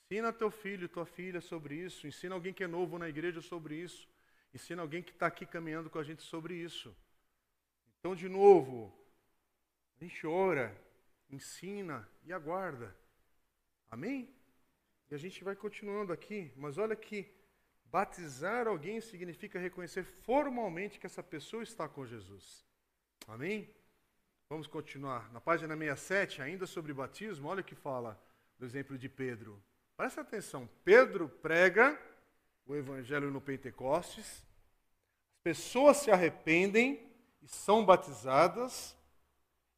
Ensina 0.04 0.30
teu 0.30 0.50
filho, 0.50 0.90
tua 0.90 1.06
filha 1.06 1.40
sobre 1.40 1.74
isso. 1.74 2.06
Ensina 2.06 2.34
alguém 2.34 2.52
que 2.52 2.62
é 2.62 2.66
novo 2.66 2.98
na 2.98 3.08
igreja 3.08 3.40
sobre 3.40 3.76
isso. 3.76 4.06
Ensina 4.52 4.82
alguém 4.82 5.02
que 5.02 5.12
está 5.12 5.28
aqui 5.28 5.46
caminhando 5.46 5.88
com 5.88 5.98
a 5.98 6.04
gente 6.04 6.22
sobre 6.22 6.52
isso. 6.54 6.94
Então, 7.98 8.14
de 8.14 8.28
novo, 8.28 8.92
a 9.98 10.04
gente 10.04 10.26
ora, 10.26 10.78
ensina 11.30 12.06
e 12.26 12.32
aguarda. 12.32 12.94
Amém? 13.90 14.28
E 15.10 15.14
a 15.14 15.18
gente 15.18 15.42
vai 15.42 15.56
continuando 15.56 16.12
aqui, 16.12 16.52
mas 16.56 16.76
olha 16.76 16.94
que 16.94 17.39
batizar 17.92 18.68
alguém 18.68 19.00
significa 19.00 19.58
reconhecer 19.58 20.04
formalmente 20.04 20.98
que 20.98 21.06
essa 21.06 21.22
pessoa 21.22 21.62
está 21.62 21.88
com 21.88 22.06
Jesus. 22.06 22.64
Amém? 23.26 23.68
Vamos 24.48 24.66
continuar. 24.66 25.32
Na 25.32 25.40
página 25.40 25.76
67, 25.76 26.42
ainda 26.42 26.66
sobre 26.66 26.92
batismo, 26.92 27.48
olha 27.48 27.60
o 27.60 27.64
que 27.64 27.74
fala 27.74 28.20
do 28.58 28.64
exemplo 28.64 28.98
de 28.98 29.08
Pedro. 29.08 29.62
Presta 29.96 30.20
atenção. 30.20 30.68
Pedro 30.84 31.28
prega 31.28 32.00
o 32.66 32.74
evangelho 32.74 33.30
no 33.30 33.40
Pentecostes. 33.40 34.44
As 35.36 35.42
pessoas 35.42 35.98
se 35.98 36.10
arrependem 36.10 37.10
e 37.42 37.48
são 37.48 37.84
batizadas. 37.84 38.96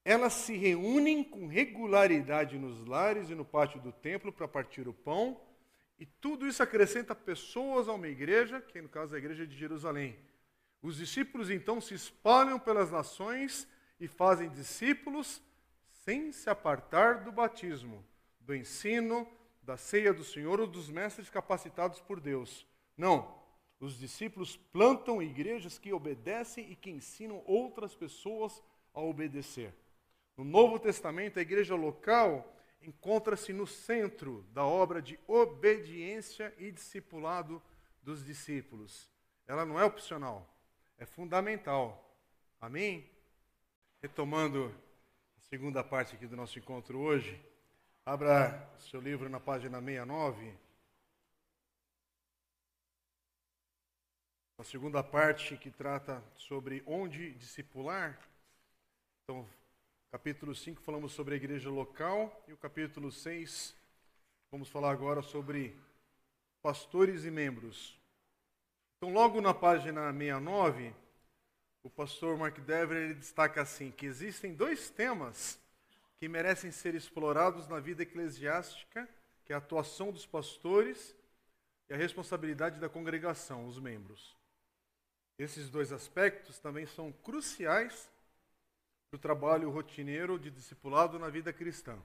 Elas 0.05 0.33
se 0.33 0.57
reúnem 0.57 1.23
com 1.23 1.47
regularidade 1.47 2.59
nos 2.59 2.85
lares 2.87 3.31
e 3.31 3.35
no 3.35 3.45
pátio 3.45 3.81
do 3.81 3.93
templo 3.93 4.33
para 4.33 4.49
partir 4.49 4.89
o 4.89 4.93
pão. 4.93 5.41
E 6.03 6.07
tudo 6.21 6.49
isso 6.49 6.61
acrescenta 6.61 7.15
pessoas 7.15 7.89
a 7.89 7.93
uma 7.93 8.09
igreja, 8.09 8.61
que 8.61 8.83
no 8.83 8.89
caso 8.89 9.15
é 9.15 9.19
a 9.19 9.21
igreja 9.21 9.47
de 9.47 9.57
Jerusalém. 9.57 10.19
Os 10.83 10.97
discípulos 10.97 11.49
então 11.49 11.81
se 11.81 11.95
espalham 11.95 12.59
pelas 12.59 12.91
nações 12.91 13.69
e 14.01 14.09
fazem 14.09 14.51
discípulos 14.51 15.41
sem 15.93 16.33
se 16.33 16.51
apartar 16.51 17.23
do 17.23 17.31
batismo, 17.31 18.05
do 18.41 18.53
ensino, 18.53 19.29
da 19.63 19.77
ceia 19.77 20.13
do 20.13 20.25
Senhor 20.25 20.59
ou 20.59 20.67
dos 20.67 20.91
mestres 20.91 21.31
capacitados 21.31 22.01
por 22.01 22.19
Deus. 22.19 22.67
Não. 22.97 23.41
Os 23.79 23.97
discípulos 23.97 24.57
plantam 24.57 25.23
igrejas 25.23 25.79
que 25.79 25.93
obedecem 25.93 26.69
e 26.69 26.75
que 26.75 26.91
ensinam 26.91 27.45
outras 27.47 27.95
pessoas 27.95 28.61
a 28.93 29.01
obedecer. 29.01 29.73
No 30.37 30.43
Novo 30.43 30.81
Testamento, 30.81 31.39
a 31.39 31.43
igreja 31.43 31.77
local 31.77 32.53
encontra-se 32.85 33.53
no 33.53 33.67
centro 33.67 34.43
da 34.53 34.65
obra 34.65 35.01
de 35.01 35.19
obediência 35.27 36.55
e 36.59 36.71
discipulado 36.71 37.63
dos 38.03 38.25
discípulos. 38.25 39.11
Ela 39.47 39.65
não 39.65 39.79
é 39.79 39.85
opcional, 39.85 40.49
é 40.99 41.07
fundamental. 41.07 42.17
Amém? 42.61 43.11
Retomando 44.01 44.75
a 45.37 45.41
segunda 45.43 45.83
parte 45.83 46.15
aqui 46.15 46.27
do 46.27 46.37
nosso 46.37 46.59
encontro 46.59 46.99
hoje. 46.99 47.41
Abra 48.05 48.69
seu 48.79 49.01
livro 49.01 49.29
na 49.29 49.39
página 49.39 49.81
69. 49.81 50.55
A 54.59 54.65
segunda 54.65 55.03
parte 55.03 55.57
que 55.57 55.71
trata 55.71 56.23
sobre 56.37 56.83
onde 56.87 57.33
discipular. 57.35 58.19
Então, 59.23 59.49
capítulo 60.13 60.55
5 60.55 60.83
falamos 60.83 61.13
sobre 61.13 61.33
a 61.33 61.37
igreja 61.39 61.71
local 61.71 62.45
e 62.47 62.53
o 62.53 62.57
capítulo 62.59 63.11
6 63.11 63.75
vamos 64.51 64.69
falar 64.69 64.91
agora 64.91 65.23
sobre 65.23 65.75
pastores 66.61 67.25
e 67.25 67.31
membros. 67.31 67.99
Então, 68.99 69.11
logo 69.11 69.41
na 69.41 69.55
página 69.55 70.13
69, 70.13 70.95
o 71.83 71.89
pastor 71.89 72.37
Mark 72.37 72.59
Dever 72.59 72.99
ele 72.99 73.15
destaca 73.15 73.63
assim 73.63 73.91
que 73.91 74.05
existem 74.05 74.53
dois 74.53 74.91
temas 74.91 75.59
que 76.19 76.29
merecem 76.29 76.71
ser 76.71 76.95
explorados 76.95 77.67
na 77.67 77.81
vida 77.81 78.03
eclesiástica, 78.03 79.09
que 79.47 79.53
é 79.55 79.57
a 79.57 79.59
atuação 79.61 80.13
dos 80.13 80.27
pastores 80.27 81.17
e 81.89 81.95
a 81.95 81.97
responsabilidade 81.97 82.79
da 82.79 82.89
congregação, 82.91 83.67
os 83.67 83.79
membros. 83.79 84.37
Esses 85.39 85.71
dois 85.71 85.91
aspectos 85.91 86.59
também 86.59 86.85
são 86.85 87.11
cruciais 87.11 88.12
para 89.13 89.19
o 89.19 89.21
trabalho 89.21 89.69
rotineiro 89.69 90.39
de 90.39 90.51
discipulado 90.51 91.19
na 91.19 91.29
vida 91.29 91.53
cristã. 91.53 91.99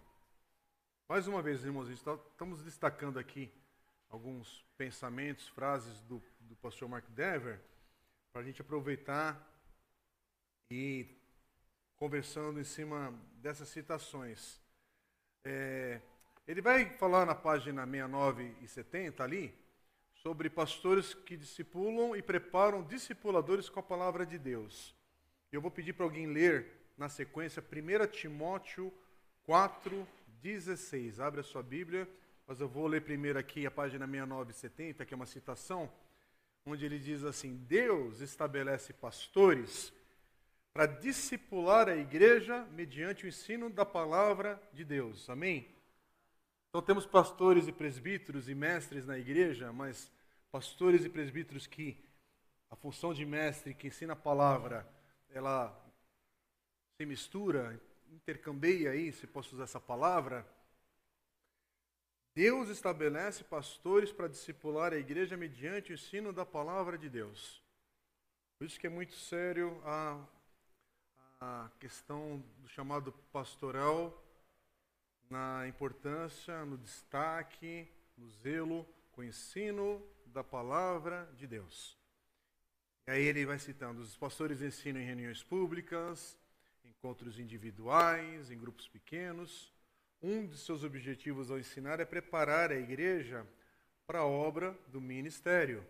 Mais 1.07 1.25
uma 1.25 1.41
vez, 1.41 1.63
irmãos, 1.63 1.87
estamos 1.87 2.61
destacando 2.61 3.17
aqui 3.17 3.49
alguns 4.09 4.65
pensamentos, 4.77 5.47
frases 5.47 6.01
do, 6.01 6.21
do 6.41 6.53
pastor 6.57 6.89
Mark 6.89 7.05
Dever, 7.11 7.61
para 8.33 8.41
a 8.41 8.43
gente 8.43 8.59
aproveitar 8.59 9.41
e 10.69 11.07
conversando 11.95 12.59
em 12.59 12.65
cima 12.65 13.17
dessas 13.35 13.69
citações. 13.69 14.59
É, 15.45 16.01
ele 16.45 16.61
vai 16.61 16.89
falar 16.97 17.25
na 17.25 17.33
página 17.33 17.85
69 17.85 18.53
e 18.61 18.67
70 18.67 19.23
ali 19.23 19.57
sobre 20.15 20.49
pastores 20.49 21.13
que 21.13 21.37
discipulam 21.37 22.17
e 22.17 22.21
preparam 22.21 22.83
discipuladores 22.83 23.69
com 23.69 23.79
a 23.79 23.83
palavra 23.83 24.25
de 24.25 24.37
Deus. 24.37 24.93
Eu 25.53 25.61
vou 25.61 25.71
pedir 25.71 25.93
para 25.93 26.03
alguém 26.03 26.27
ler 26.27 26.76
na 26.97 27.07
sequência 27.07 27.61
1 27.61 28.07
Timóteo 28.07 28.91
4:16. 29.47 31.19
Abre 31.19 31.41
a 31.41 31.43
sua 31.43 31.61
Bíblia, 31.61 32.09
mas 32.47 32.59
eu 32.59 32.67
vou 32.67 32.87
ler 32.87 33.01
primeiro 33.03 33.37
aqui 33.37 33.65
a 33.65 33.71
página 33.71 34.05
69 34.05 34.51
e 34.51 34.55
70, 34.55 35.05
que 35.05 35.13
é 35.13 35.15
uma 35.15 35.25
citação, 35.25 35.91
onde 36.65 36.85
ele 36.85 36.97
diz 36.97 37.23
assim: 37.23 37.55
Deus 37.67 38.19
estabelece 38.19 38.91
pastores 38.93 39.93
para 40.73 40.85
discipular 40.85 41.87
a 41.87 41.95
igreja 41.95 42.65
mediante 42.71 43.25
o 43.25 43.27
ensino 43.27 43.69
da 43.69 43.85
palavra 43.85 44.61
de 44.73 44.83
Deus. 44.83 45.29
Amém? 45.29 45.67
Então 46.69 46.81
temos 46.81 47.05
pastores 47.05 47.67
e 47.67 47.71
presbíteros 47.71 48.49
e 48.49 48.55
mestres 48.55 49.05
na 49.05 49.17
igreja, 49.17 49.71
mas 49.71 50.11
pastores 50.51 51.05
e 51.05 51.09
presbíteros 51.09 51.65
que 51.65 52.03
a 52.69 52.75
função 52.75 53.13
de 53.13 53.25
mestre 53.25 53.73
que 53.73 53.87
ensina 53.87 54.13
a 54.13 54.15
palavra, 54.15 54.87
ela 55.29 55.86
se 56.97 57.05
mistura, 57.05 57.79
intercambeia 58.11 58.91
aí, 58.91 59.11
se 59.11 59.27
posso 59.27 59.55
usar 59.55 59.65
essa 59.65 59.79
palavra. 59.79 60.45
Deus 62.35 62.69
estabelece 62.69 63.43
pastores 63.43 64.11
para 64.11 64.27
discipular 64.27 64.93
a 64.93 64.97
igreja 64.97 65.37
mediante 65.37 65.91
o 65.91 65.95
ensino 65.95 66.33
da 66.33 66.45
palavra 66.45 66.97
de 66.97 67.09
Deus. 67.09 67.61
Por 68.57 68.65
isso 68.65 68.79
que 68.79 68.87
é 68.87 68.89
muito 68.89 69.13
sério 69.15 69.81
a 69.85 70.23
a 71.39 71.69
questão 71.79 72.43
do 72.59 72.67
chamado 72.67 73.11
pastoral 73.31 74.23
na 75.29 75.67
importância, 75.67 76.65
no 76.65 76.77
destaque, 76.77 77.87
no 78.17 78.29
zelo, 78.29 78.87
com 79.11 79.21
o 79.21 79.23
ensino 79.23 80.01
da 80.27 80.43
palavra 80.43 81.29
de 81.37 81.45
Deus. 81.45 81.97
E 83.07 83.11
aí 83.11 83.23
ele 83.23 83.45
vai 83.45 83.59
citando: 83.59 84.01
os 84.01 84.17
pastores 84.17 84.61
ensinam 84.61 84.99
em 84.99 85.05
reuniões 85.05 85.43
públicas, 85.43 86.37
encontros 86.89 87.39
individuais, 87.39 88.51
em 88.51 88.57
grupos 88.57 88.87
pequenos. 88.87 89.71
Um 90.21 90.47
de 90.47 90.57
seus 90.57 90.83
objetivos 90.83 91.51
ao 91.51 91.59
ensinar 91.59 91.99
é 91.99 92.05
preparar 92.05 92.71
a 92.71 92.79
igreja 92.79 93.45
para 94.05 94.19
a 94.19 94.25
obra 94.25 94.77
do 94.87 94.99
ministério, 95.01 95.85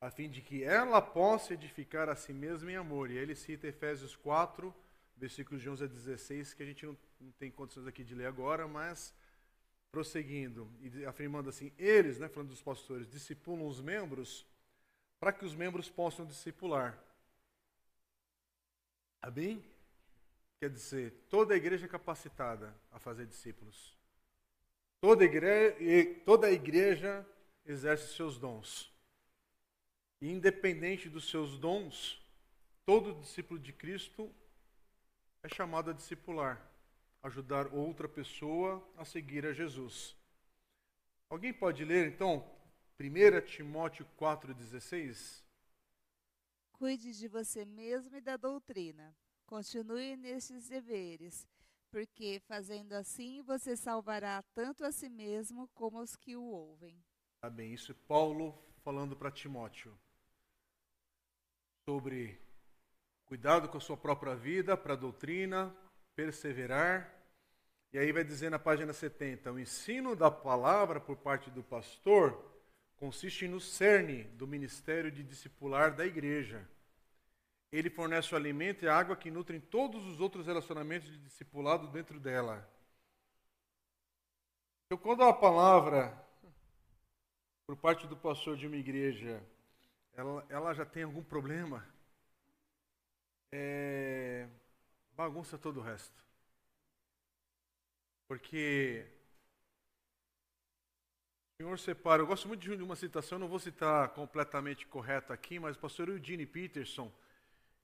a 0.00 0.10
fim 0.10 0.28
de 0.28 0.40
que 0.42 0.62
ela 0.62 1.00
possa 1.00 1.54
edificar 1.54 2.08
a 2.08 2.14
si 2.14 2.32
mesma 2.32 2.70
em 2.70 2.76
amor. 2.76 3.10
E 3.10 3.16
ele 3.16 3.34
cita 3.34 3.66
Efésios 3.66 4.14
4, 4.14 4.74
versículos 5.16 5.62
de 5.62 5.70
11 5.70 5.84
a 5.84 5.86
16, 5.86 6.54
que 6.54 6.62
a 6.62 6.66
gente 6.66 6.86
não, 6.86 6.96
tem 7.38 7.50
condições 7.50 7.86
aqui 7.86 8.04
de 8.04 8.14
ler 8.14 8.26
agora, 8.26 8.68
mas 8.68 9.14
prosseguindo 9.90 10.70
e 10.80 11.04
afirmando 11.06 11.48
assim: 11.48 11.72
eles, 11.78 12.18
né, 12.18 12.28
falando 12.28 12.50
dos 12.50 12.62
pastores, 12.62 13.08
discipulam 13.08 13.66
os 13.66 13.80
membros 13.80 14.46
para 15.18 15.32
que 15.32 15.44
os 15.44 15.54
membros 15.54 15.88
possam 15.88 16.26
discipular. 16.26 16.98
Amém? 19.22 19.64
Quer 20.58 20.70
dizer, 20.70 21.12
toda 21.28 21.54
a 21.54 21.56
igreja 21.56 21.86
é 21.86 21.88
capacitada 21.88 22.74
a 22.90 22.98
fazer 22.98 23.26
discípulos. 23.26 23.96
Toda 25.00 25.22
a 25.22 25.26
igreja, 25.26 26.20
toda 26.24 26.46
a 26.46 26.52
igreja 26.52 27.26
exerce 27.64 28.14
seus 28.14 28.38
dons. 28.38 28.90
E 30.20 30.30
independente 30.30 31.10
dos 31.10 31.28
seus 31.28 31.58
dons, 31.58 32.22
todo 32.86 33.20
discípulo 33.20 33.60
de 33.60 33.72
Cristo 33.72 34.34
é 35.42 35.48
chamado 35.54 35.90
a 35.90 35.94
discipular, 35.94 36.66
ajudar 37.22 37.72
outra 37.74 38.08
pessoa 38.08 38.82
a 38.96 39.04
seguir 39.04 39.44
a 39.44 39.52
Jesus. 39.52 40.16
Alguém 41.28 41.52
pode 41.52 41.84
ler 41.84 42.06
então 42.06 42.50
1 42.98 43.46
Timóteo 43.46 44.06
4,16? 44.18 45.44
Cuide 46.72 47.12
de 47.12 47.28
você 47.28 47.64
mesmo 47.64 48.16
e 48.16 48.20
da 48.20 48.36
doutrina. 48.36 49.14
Continue 49.46 50.16
nestes 50.16 50.68
deveres, 50.68 51.46
porque 51.90 52.40
fazendo 52.46 52.92
assim 52.92 53.42
você 53.42 53.76
salvará 53.76 54.42
tanto 54.54 54.84
a 54.84 54.90
si 54.90 55.08
mesmo 55.08 55.68
como 55.68 56.00
os 56.00 56.16
que 56.16 56.36
o 56.36 56.42
ouvem. 56.42 57.00
Tá 57.40 57.48
bem, 57.48 57.72
isso 57.72 57.92
é 57.92 57.94
Paulo 58.08 58.60
falando 58.82 59.16
para 59.16 59.30
Timóteo 59.30 59.96
sobre 61.88 62.40
cuidado 63.24 63.68
com 63.68 63.78
a 63.78 63.80
sua 63.80 63.96
própria 63.96 64.34
vida, 64.34 64.76
para 64.76 64.94
a 64.94 64.96
doutrina, 64.96 65.72
perseverar. 66.16 67.14
E 67.92 67.98
aí 67.98 68.10
vai 68.10 68.24
dizer 68.24 68.50
na 68.50 68.58
página 68.58 68.92
70, 68.92 69.52
o 69.52 69.60
ensino 69.60 70.16
da 70.16 70.30
palavra 70.30 71.00
por 71.00 71.16
parte 71.16 71.48
do 71.50 71.62
pastor 71.62 72.44
consiste 72.96 73.46
no 73.46 73.60
cerne 73.60 74.24
do 74.24 74.46
ministério 74.46 75.10
de 75.12 75.22
discipular 75.22 75.94
da 75.94 76.04
igreja. 76.04 76.68
Ele 77.72 77.90
fornece 77.90 78.32
o 78.32 78.36
alimento 78.36 78.84
e 78.84 78.88
a 78.88 78.96
água 78.96 79.16
que 79.16 79.30
nutrem 79.30 79.60
todos 79.60 80.04
os 80.06 80.20
outros 80.20 80.46
relacionamentos 80.46 81.10
de 81.10 81.18
discipulado 81.18 81.88
dentro 81.88 82.18
dela. 82.20 82.68
Então, 84.86 84.98
quando 84.98 85.22
a 85.22 85.32
palavra 85.32 86.26
por 87.66 87.76
parte 87.76 88.06
do 88.06 88.16
pastor 88.16 88.56
de 88.56 88.66
uma 88.66 88.76
igreja, 88.76 89.42
ela, 90.14 90.46
ela 90.48 90.72
já 90.72 90.86
tem 90.86 91.02
algum 91.02 91.22
problema, 91.22 91.84
é, 93.52 94.48
bagunça 95.16 95.58
todo 95.58 95.80
o 95.80 95.82
resto. 95.82 96.24
Porque 98.28 99.04
o 101.54 101.62
Senhor 101.62 101.78
separa. 101.78 102.22
Eu 102.22 102.26
gosto 102.26 102.46
muito 102.46 102.60
de 102.60 102.82
uma 102.82 102.96
citação, 102.96 103.38
não 103.38 103.48
vou 103.48 103.58
citar 103.58 104.10
completamente 104.10 104.86
correta 104.86 105.34
aqui, 105.34 105.58
mas 105.58 105.76
o 105.76 105.80
pastor 105.80 106.08
Eugene 106.08 106.46
Peterson, 106.46 107.12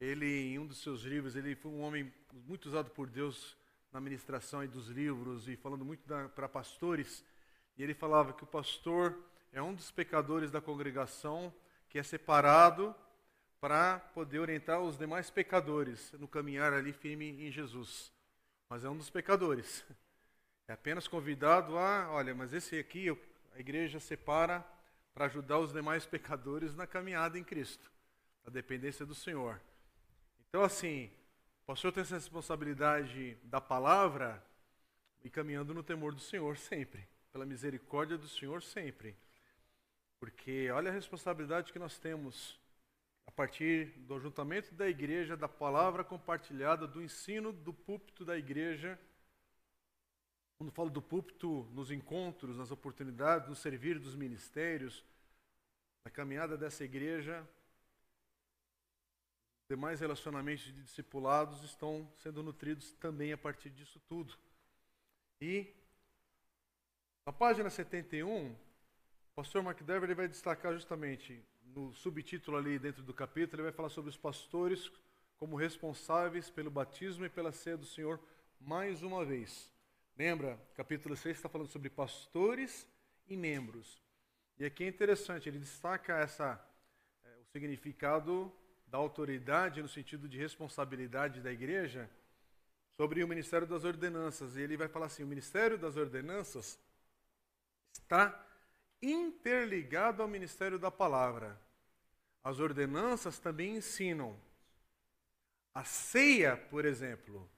ele, 0.02 0.52
em 0.52 0.58
um 0.58 0.66
dos 0.66 0.78
seus 0.78 1.02
livros, 1.02 1.36
ele 1.36 1.54
foi 1.54 1.70
um 1.70 1.80
homem 1.80 2.12
muito 2.32 2.66
usado 2.66 2.90
por 2.90 3.08
Deus 3.08 3.56
na 3.92 4.00
ministração 4.00 4.66
dos 4.66 4.88
livros 4.88 5.46
e 5.46 5.54
falando 5.54 5.84
muito 5.84 6.02
para 6.34 6.48
pastores. 6.48 7.24
E 7.78 7.84
ele 7.84 7.94
falava 7.94 8.32
que 8.32 8.42
o 8.42 8.46
pastor 8.46 9.16
é 9.52 9.62
um 9.62 9.72
dos 9.72 9.92
pecadores 9.92 10.50
da 10.50 10.60
congregação 10.60 11.54
que 11.88 12.00
é 12.00 12.02
separado 12.02 12.92
para 13.60 14.00
poder 14.12 14.40
orientar 14.40 14.80
os 14.80 14.98
demais 14.98 15.30
pecadores 15.30 16.10
no 16.18 16.26
caminhar 16.26 16.72
ali 16.72 16.92
firme 16.92 17.46
em 17.46 17.52
Jesus. 17.52 18.12
Mas 18.68 18.82
é 18.82 18.90
um 18.90 18.96
dos 18.96 19.08
pecadores. 19.08 19.84
É 20.68 20.74
apenas 20.74 21.08
convidado 21.08 21.76
a, 21.76 22.08
olha, 22.12 22.32
mas 22.36 22.52
esse 22.52 22.78
aqui 22.78 23.10
a 23.52 23.58
igreja 23.58 23.98
separa 23.98 24.64
para 25.12 25.24
ajudar 25.24 25.58
os 25.58 25.72
demais 25.72 26.06
pecadores 26.06 26.72
na 26.76 26.86
caminhada 26.86 27.36
em 27.36 27.42
Cristo, 27.42 27.90
na 28.44 28.52
dependência 28.52 29.04
do 29.04 29.14
Senhor. 29.14 29.60
Então, 30.52 30.64
assim, 30.64 31.10
o 31.62 31.64
pastor 31.64 31.90
tem 31.92 32.02
essa 32.02 32.14
responsabilidade 32.14 33.38
da 33.42 33.58
palavra 33.58 34.44
e 35.24 35.30
caminhando 35.30 35.72
no 35.72 35.82
temor 35.82 36.14
do 36.14 36.20
Senhor 36.20 36.58
sempre, 36.58 37.08
pela 37.32 37.46
misericórdia 37.46 38.18
do 38.18 38.28
Senhor 38.28 38.62
sempre. 38.62 39.16
Porque 40.20 40.70
olha 40.70 40.90
a 40.90 40.92
responsabilidade 40.92 41.72
que 41.72 41.78
nós 41.78 41.98
temos 41.98 42.60
a 43.26 43.30
partir 43.30 43.98
do 44.00 44.14
ajuntamento 44.14 44.74
da 44.74 44.86
igreja, 44.86 45.38
da 45.38 45.48
palavra 45.48 46.04
compartilhada, 46.04 46.86
do 46.86 47.02
ensino 47.02 47.50
do 47.50 47.72
púlpito 47.72 48.22
da 48.22 48.36
igreja. 48.36 49.00
Quando 50.58 50.70
falo 50.70 50.90
do 50.90 51.00
púlpito, 51.00 51.66
nos 51.72 51.90
encontros, 51.90 52.58
nas 52.58 52.70
oportunidades, 52.70 53.48
no 53.48 53.56
servir 53.56 53.98
dos 53.98 54.14
ministérios, 54.14 55.02
na 56.04 56.10
caminhada 56.10 56.58
dessa 56.58 56.84
igreja, 56.84 57.42
demais 59.72 60.00
relacionamentos 60.00 60.64
de 60.64 60.82
discipulados 60.82 61.62
estão 61.64 62.06
sendo 62.18 62.42
nutridos 62.42 62.92
também 63.00 63.32
a 63.32 63.38
partir 63.38 63.70
disso 63.70 63.98
tudo. 64.06 64.34
E 65.40 65.74
na 67.24 67.32
página 67.32 67.70
71, 67.70 68.50
o 68.50 68.56
pastor 69.34 69.62
Mark 69.62 69.80
ele 69.80 70.14
vai 70.14 70.28
destacar 70.28 70.74
justamente 70.74 71.42
no 71.64 71.94
subtítulo 71.94 72.58
ali 72.58 72.78
dentro 72.78 73.02
do 73.02 73.14
capítulo, 73.14 73.62
ele 73.62 73.70
vai 73.70 73.72
falar 73.72 73.88
sobre 73.88 74.10
os 74.10 74.16
pastores 74.16 74.92
como 75.38 75.56
responsáveis 75.56 76.50
pelo 76.50 76.70
batismo 76.70 77.24
e 77.24 77.30
pela 77.30 77.50
ceia 77.50 77.78
do 77.78 77.86
Senhor 77.86 78.20
mais 78.60 79.02
uma 79.02 79.24
vez. 79.24 79.72
Lembra, 80.18 80.60
capítulo 80.74 81.16
6 81.16 81.34
está 81.34 81.48
falando 81.48 81.70
sobre 81.70 81.88
pastores 81.88 82.86
e 83.26 83.38
membros. 83.38 84.02
E 84.58 84.66
aqui 84.66 84.84
é 84.84 84.88
interessante, 84.88 85.48
ele 85.48 85.58
destaca 85.58 86.18
essa, 86.18 86.62
é, 87.24 87.28
o 87.40 87.46
significado 87.46 88.52
da 88.92 88.98
autoridade 88.98 89.80
no 89.80 89.88
sentido 89.88 90.28
de 90.28 90.36
responsabilidade 90.36 91.40
da 91.40 91.50
igreja 91.50 92.10
sobre 92.94 93.24
o 93.24 93.26
ministério 93.26 93.66
das 93.66 93.84
ordenanças. 93.84 94.54
E 94.54 94.60
ele 94.60 94.76
vai 94.76 94.86
falar 94.86 95.06
assim: 95.06 95.22
o 95.22 95.26
ministério 95.26 95.78
das 95.78 95.96
ordenanças 95.96 96.78
está 97.90 98.38
interligado 99.00 100.20
ao 100.20 100.28
ministério 100.28 100.78
da 100.78 100.90
palavra. 100.90 101.58
As 102.44 102.58
ordenanças 102.58 103.38
também 103.38 103.76
ensinam. 103.76 104.38
A 105.74 105.84
ceia, 105.84 106.54
por 106.54 106.84
exemplo, 106.84 107.48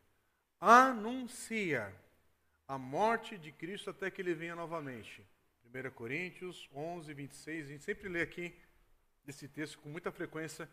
anuncia 0.60 1.92
a 2.68 2.78
morte 2.78 3.36
de 3.36 3.50
Cristo 3.50 3.90
até 3.90 4.08
que 4.08 4.22
ele 4.22 4.34
venha 4.34 4.54
novamente. 4.54 5.26
1 5.64 5.90
Coríntios 5.90 6.70
11, 6.72 7.12
26. 7.12 7.66
A 7.66 7.68
gente 7.70 7.82
sempre 7.82 8.08
lê 8.08 8.22
aqui 8.22 8.56
esse 9.26 9.48
texto 9.48 9.80
com 9.80 9.88
muita 9.88 10.12
frequência 10.12 10.70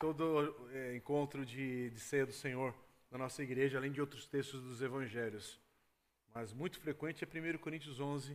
todo 0.00 0.56
é, 0.72 0.96
encontro 0.96 1.44
de, 1.44 1.90
de 1.90 2.00
ceia 2.00 2.24
do 2.24 2.32
Senhor 2.32 2.74
na 3.10 3.18
nossa 3.18 3.42
igreja, 3.42 3.76
além 3.76 3.92
de 3.92 4.00
outros 4.00 4.26
textos 4.26 4.62
dos 4.62 4.80
evangelhos. 4.80 5.60
Mas 6.34 6.54
muito 6.54 6.80
frequente 6.80 7.22
é 7.22 7.26
1 7.26 7.58
Coríntios 7.58 8.00
11, 8.00 8.34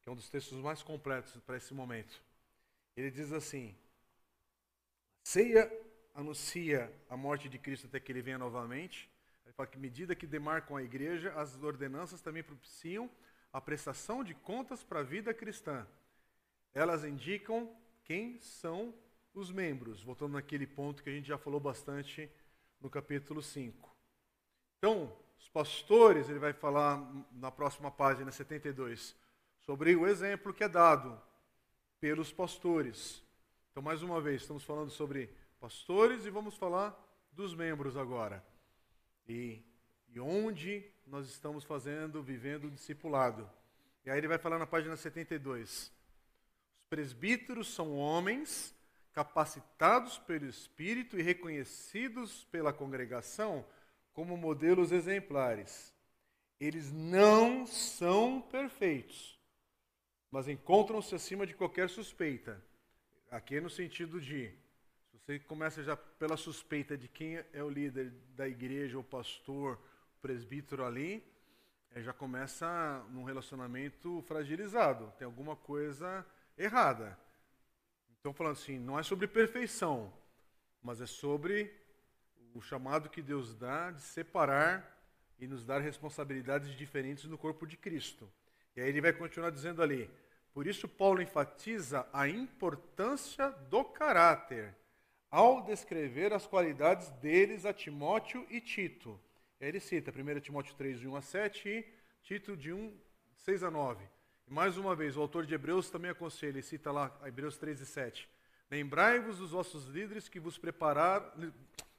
que 0.00 0.08
é 0.08 0.12
um 0.12 0.16
dos 0.16 0.30
textos 0.30 0.58
mais 0.62 0.82
completos 0.82 1.36
para 1.44 1.58
esse 1.58 1.74
momento. 1.74 2.18
Ele 2.96 3.10
diz 3.10 3.32
assim: 3.34 3.76
Ceia 5.22 5.70
anuncia 6.14 6.90
a 7.10 7.18
morte 7.18 7.50
de 7.50 7.58
Cristo 7.58 7.86
até 7.86 8.00
que 8.00 8.10
ele 8.10 8.22
venha 8.22 8.38
novamente. 8.38 9.10
Ele 9.44 9.52
fala 9.52 9.66
que, 9.66 9.78
medida 9.78 10.14
que 10.14 10.26
demarcam 10.26 10.74
a 10.74 10.82
igreja, 10.82 11.34
as 11.34 11.62
ordenanças 11.62 12.22
também 12.22 12.42
propiciam 12.42 13.10
a 13.52 13.60
prestação 13.60 14.24
de 14.24 14.32
contas 14.32 14.82
para 14.82 15.00
a 15.00 15.04
vida 15.04 15.34
cristã. 15.34 15.86
Elas 16.72 17.04
indicam 17.04 17.76
quem 18.04 18.40
são 18.40 18.94
os 19.34 19.50
membros, 19.50 20.02
voltando 20.02 20.32
naquele 20.32 20.66
ponto 20.66 21.02
que 21.02 21.10
a 21.10 21.12
gente 21.12 21.28
já 21.28 21.38
falou 21.38 21.60
bastante 21.60 22.30
no 22.80 22.90
capítulo 22.90 23.42
5. 23.42 23.96
Então, 24.78 25.16
os 25.38 25.48
pastores, 25.48 26.28
ele 26.28 26.38
vai 26.38 26.52
falar 26.52 26.98
na 27.32 27.50
próxima 27.50 27.90
página 27.90 28.30
72 28.30 29.16
sobre 29.58 29.94
o 29.94 30.06
exemplo 30.06 30.52
que 30.52 30.64
é 30.64 30.68
dado 30.68 31.20
pelos 32.00 32.32
pastores. 32.32 33.22
Então, 33.70 33.82
mais 33.82 34.02
uma 34.02 34.20
vez, 34.20 34.42
estamos 34.42 34.64
falando 34.64 34.90
sobre 34.90 35.30
pastores 35.60 36.24
e 36.24 36.30
vamos 36.30 36.56
falar 36.56 36.96
dos 37.32 37.54
membros 37.54 37.96
agora. 37.96 38.44
E, 39.26 39.62
e 40.08 40.18
onde 40.18 40.84
nós 41.06 41.28
estamos 41.28 41.64
fazendo, 41.64 42.22
vivendo 42.22 42.64
o 42.64 42.70
discipulado. 42.70 43.48
E 44.04 44.10
aí 44.10 44.18
ele 44.18 44.28
vai 44.28 44.38
falar 44.38 44.58
na 44.58 44.66
página 44.66 44.96
72. 44.96 45.92
Os 46.76 46.84
presbíteros 46.88 47.68
são 47.74 47.96
homens 47.96 48.74
capacitados 49.12 50.18
pelo 50.18 50.46
Espírito 50.46 51.18
e 51.18 51.22
reconhecidos 51.22 52.44
pela 52.44 52.72
congregação 52.72 53.64
como 54.12 54.36
modelos 54.36 54.92
exemplares. 54.92 55.94
Eles 56.60 56.92
não 56.92 57.66
são 57.66 58.40
perfeitos 58.40 59.38
mas 60.30 60.48
encontram-se 60.48 61.14
acima 61.14 61.46
de 61.46 61.54
qualquer 61.54 61.88
suspeita. 61.88 62.62
Aqui 63.30 63.56
é 63.56 63.60
no 63.60 63.70
sentido 63.70 64.20
de, 64.20 64.48
se 65.10 65.18
você 65.18 65.38
começa 65.38 65.82
já 65.82 65.96
pela 65.96 66.36
suspeita 66.36 66.96
de 66.96 67.08
quem 67.08 67.42
é 67.52 67.62
o 67.62 67.70
líder 67.70 68.10
da 68.34 68.48
igreja, 68.48 68.98
o 68.98 69.04
pastor, 69.04 69.78
o 70.16 70.20
presbítero 70.20 70.84
ali, 70.84 71.24
é, 71.90 72.02
já 72.02 72.12
começa 72.12 73.04
num 73.10 73.24
relacionamento 73.24 74.22
fragilizado, 74.22 75.12
tem 75.18 75.24
alguma 75.24 75.56
coisa 75.56 76.24
errada. 76.56 77.18
Então, 78.20 78.32
falando 78.32 78.52
assim, 78.52 78.78
não 78.78 78.98
é 78.98 79.02
sobre 79.02 79.26
perfeição, 79.26 80.12
mas 80.82 81.00
é 81.00 81.06
sobre 81.06 81.72
o 82.54 82.60
chamado 82.60 83.08
que 83.08 83.22
Deus 83.22 83.54
dá 83.54 83.90
de 83.90 84.02
separar 84.02 84.96
e 85.38 85.46
nos 85.46 85.64
dar 85.64 85.80
responsabilidades 85.80 86.76
diferentes 86.76 87.24
no 87.24 87.38
corpo 87.38 87.66
de 87.66 87.76
Cristo. 87.76 88.28
E 88.74 88.80
aí 88.80 88.88
ele 88.88 89.00
vai 89.00 89.12
continuar 89.12 89.50
dizendo 89.50 89.82
ali. 89.82 90.10
Por 90.52 90.66
isso, 90.66 90.88
Paulo 90.88 91.22
enfatiza 91.22 92.08
a 92.12 92.28
importância 92.28 93.50
do 93.70 93.84
caráter 93.84 94.74
ao 95.30 95.62
descrever 95.62 96.32
as 96.32 96.46
qualidades 96.46 97.10
deles 97.10 97.64
a 97.64 97.72
Timóteo 97.72 98.46
e 98.50 98.60
Tito. 98.60 99.20
Ele 99.60 99.78
cita 99.78 100.10
1 100.10 100.40
Timóteo 100.40 100.74
3, 100.74 101.00
de 101.00 101.08
1 101.08 101.16
a 101.16 101.20
7 101.22 101.68
e 101.68 101.86
Tito 102.22 102.56
de 102.56 102.72
1, 102.72 102.96
6 103.36 103.62
a 103.62 103.70
9. 103.70 104.04
E 104.48 104.52
mais 104.52 104.78
uma 104.78 104.96
vez, 104.96 105.14
o 105.14 105.20
autor 105.20 105.44
de 105.44 105.54
Hebreus 105.54 105.90
também 105.90 106.10
aconselha, 106.10 106.52
ele 106.52 106.62
cita 106.62 106.90
lá 106.90 107.14
Hebreus 107.22 107.58
3 107.58 107.82
e 107.82 107.86
7. 107.86 108.28
Lembrai-vos 108.70 109.38
dos 109.38 109.50
vossos 109.50 109.86
líderes 109.86 110.26
que 110.26 110.40
vos 110.40 110.56
prepararam, 110.56 111.52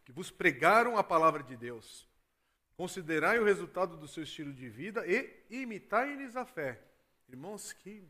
que 0.03 0.11
vos 0.11 0.31
pregaram 0.31 0.97
a 0.97 1.03
palavra 1.03 1.43
de 1.43 1.55
Deus. 1.55 2.07
Considerai 2.75 3.37
o 3.37 3.45
resultado 3.45 3.97
do 3.97 4.07
seu 4.07 4.23
estilo 4.23 4.51
de 4.51 4.67
vida 4.67 5.05
e 5.05 5.45
imitai-lhes 5.49 6.35
a 6.35 6.43
fé. 6.43 6.81
Irmãos, 7.27 7.71
que, 7.71 8.01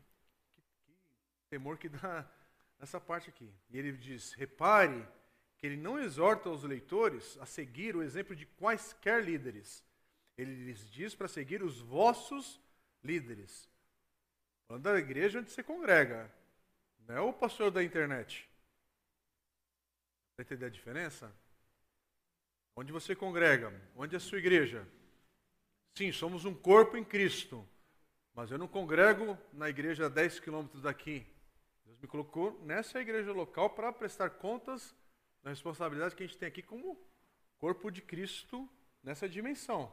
que, 0.54 0.62
que 0.82 0.94
temor 1.50 1.76
que 1.76 1.90
dá 1.90 2.26
nessa 2.78 2.98
parte 2.98 3.28
aqui. 3.28 3.52
E 3.68 3.78
ele 3.78 3.92
diz: 3.92 4.32
repare 4.32 5.06
que 5.58 5.66
ele 5.66 5.76
não 5.76 5.98
exorta 5.98 6.48
os 6.48 6.64
leitores 6.64 7.36
a 7.40 7.44
seguir 7.44 7.94
o 7.94 8.02
exemplo 8.02 8.34
de 8.34 8.46
quaisquer 8.46 9.22
líderes. 9.22 9.84
Ele 10.38 10.64
lhes 10.64 10.90
diz 10.90 11.14
para 11.14 11.28
seguir 11.28 11.62
os 11.62 11.78
vossos 11.78 12.58
líderes. 13.04 13.69
Falando 14.70 14.84
da 14.84 14.98
igreja 15.00 15.40
onde 15.40 15.50
você 15.50 15.64
congrega, 15.64 16.32
não 17.00 17.16
é 17.16 17.20
o 17.20 17.32
pastor 17.32 17.72
da 17.72 17.82
internet. 17.82 18.48
Para 20.36 20.44
entender 20.44 20.66
a 20.66 20.70
diferença? 20.70 21.36
Onde 22.76 22.92
você 22.92 23.16
congrega, 23.16 23.74
onde 23.96 24.14
é 24.14 24.18
a 24.18 24.20
sua 24.20 24.38
igreja? 24.38 24.86
Sim, 25.98 26.12
somos 26.12 26.44
um 26.44 26.54
corpo 26.54 26.96
em 26.96 27.02
Cristo, 27.02 27.68
mas 28.32 28.52
eu 28.52 28.58
não 28.58 28.68
congrego 28.68 29.36
na 29.52 29.68
igreja 29.68 30.06
a 30.06 30.08
10 30.08 30.38
quilômetros 30.38 30.82
daqui. 30.82 31.26
Deus 31.84 31.98
me 31.98 32.06
colocou 32.06 32.56
nessa 32.64 33.00
igreja 33.00 33.32
local 33.32 33.70
para 33.70 33.92
prestar 33.92 34.30
contas 34.30 34.94
da 35.42 35.50
responsabilidade 35.50 36.14
que 36.14 36.22
a 36.22 36.26
gente 36.28 36.38
tem 36.38 36.46
aqui 36.46 36.62
como 36.62 36.96
corpo 37.58 37.90
de 37.90 38.02
Cristo 38.02 38.70
nessa 39.02 39.28
dimensão. 39.28 39.92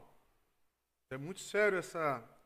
É 1.10 1.18
muito 1.18 1.40
sério 1.40 1.78
essa 1.78 2.37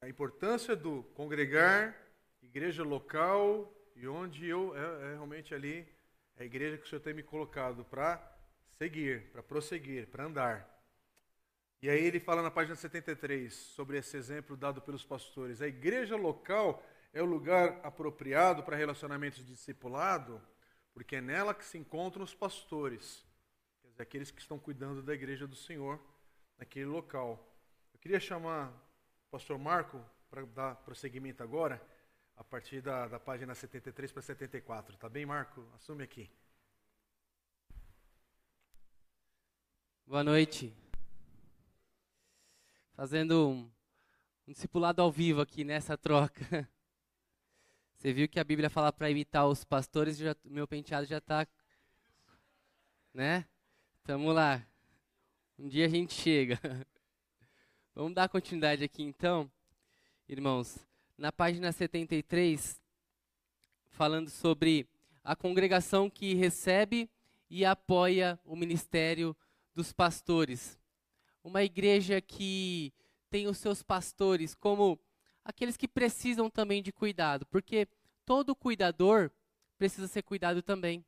a 0.00 0.08
importância 0.08 0.76
do 0.76 1.02
congregar, 1.14 1.96
igreja 2.42 2.82
local 2.82 3.72
e 3.94 4.06
onde 4.06 4.46
eu 4.46 4.76
é, 4.76 5.10
é 5.10 5.14
realmente 5.14 5.54
ali 5.54 5.86
é 6.36 6.42
a 6.42 6.46
igreja 6.46 6.76
que 6.76 6.84
o 6.84 6.88
Senhor 6.88 7.00
tem 7.00 7.14
me 7.14 7.22
colocado 7.22 7.84
para 7.84 8.20
seguir, 8.78 9.30
para 9.32 9.42
prosseguir, 9.42 10.06
para 10.08 10.24
andar. 10.24 10.76
E 11.80 11.88
aí 11.88 12.04
ele 12.04 12.20
fala 12.20 12.42
na 12.42 12.50
página 12.50 12.74
73 12.74 13.52
sobre 13.52 13.98
esse 13.98 14.16
exemplo 14.16 14.56
dado 14.56 14.82
pelos 14.82 15.04
pastores. 15.04 15.62
A 15.62 15.68
igreja 15.68 16.16
local 16.16 16.84
é 17.12 17.22
o 17.22 17.26
lugar 17.26 17.80
apropriado 17.82 18.62
para 18.62 18.76
relacionamentos 18.76 19.38
de 19.38 19.52
discipulado 19.52 20.42
porque 20.96 21.16
é 21.16 21.20
nela 21.20 21.52
que 21.52 21.62
se 21.62 21.76
encontram 21.76 22.24
os 22.24 22.34
pastores, 22.34 23.22
quer 23.82 23.88
dizer, 23.88 24.02
aqueles 24.02 24.30
que 24.30 24.40
estão 24.40 24.58
cuidando 24.58 25.02
da 25.02 25.12
igreja 25.12 25.46
do 25.46 25.54
Senhor 25.54 26.00
naquele 26.56 26.86
local. 26.86 27.54
Eu 27.92 27.98
queria 27.98 28.18
chamar 28.18 28.72
pastor 29.36 29.58
Marco 29.58 30.02
para 30.30 30.46
dar 30.46 30.76
prosseguimento 30.76 31.42
agora, 31.42 31.78
a 32.38 32.42
partir 32.42 32.80
da, 32.80 33.06
da 33.06 33.20
página 33.20 33.54
73 33.54 34.10
para 34.10 34.22
74. 34.22 34.96
Tá 34.96 35.10
bem, 35.10 35.26
Marco? 35.26 35.62
Assume 35.74 36.02
aqui. 36.02 36.30
Boa 40.06 40.24
noite. 40.24 40.74
Fazendo 42.94 43.50
um, 43.50 43.70
um 44.48 44.52
discipulado 44.54 45.02
ao 45.02 45.12
vivo 45.12 45.42
aqui 45.42 45.64
nessa 45.64 45.98
troca. 45.98 46.66
Você 47.94 48.14
viu 48.14 48.26
que 48.30 48.40
a 48.40 48.44
Bíblia 48.44 48.70
fala 48.70 48.90
para 48.90 49.10
imitar 49.10 49.46
os 49.46 49.64
pastores, 49.64 50.16
já, 50.16 50.34
meu 50.46 50.66
penteado 50.66 51.06
já 51.06 51.18
está, 51.18 51.46
né? 53.12 53.46
Tamo 54.02 54.32
lá. 54.32 54.66
Um 55.58 55.68
dia 55.68 55.84
a 55.84 55.90
gente 55.90 56.14
chega. 56.14 56.58
Vamos 57.98 58.12
dar 58.12 58.28
continuidade 58.28 58.84
aqui 58.84 59.02
então, 59.02 59.50
irmãos. 60.28 60.86
Na 61.16 61.32
página 61.32 61.72
73, 61.72 62.78
falando 63.88 64.28
sobre 64.28 64.86
a 65.24 65.34
congregação 65.34 66.10
que 66.10 66.34
recebe 66.34 67.08
e 67.48 67.64
apoia 67.64 68.38
o 68.44 68.54
ministério 68.54 69.34
dos 69.74 69.94
pastores. 69.94 70.78
Uma 71.42 71.64
igreja 71.64 72.20
que 72.20 72.92
tem 73.30 73.46
os 73.46 73.56
seus 73.56 73.82
pastores 73.82 74.54
como 74.54 75.00
aqueles 75.42 75.78
que 75.78 75.88
precisam 75.88 76.50
também 76.50 76.82
de 76.82 76.92
cuidado, 76.92 77.46
porque 77.46 77.88
todo 78.26 78.54
cuidador 78.54 79.30
precisa 79.78 80.06
ser 80.06 80.20
cuidado 80.20 80.60
também. 80.60 81.02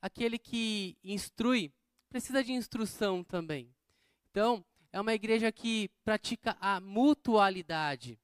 Aquele 0.00 0.38
que 0.38 0.96
instrui 1.02 1.72
precisa 2.08 2.44
de 2.44 2.52
instrução 2.52 3.24
também. 3.24 3.74
Então, 4.30 4.64
é 4.92 5.00
uma 5.00 5.14
igreja 5.14 5.50
que 5.52 5.88
pratica 6.04 6.56
a 6.60 6.80
mutualidade. 6.80 8.18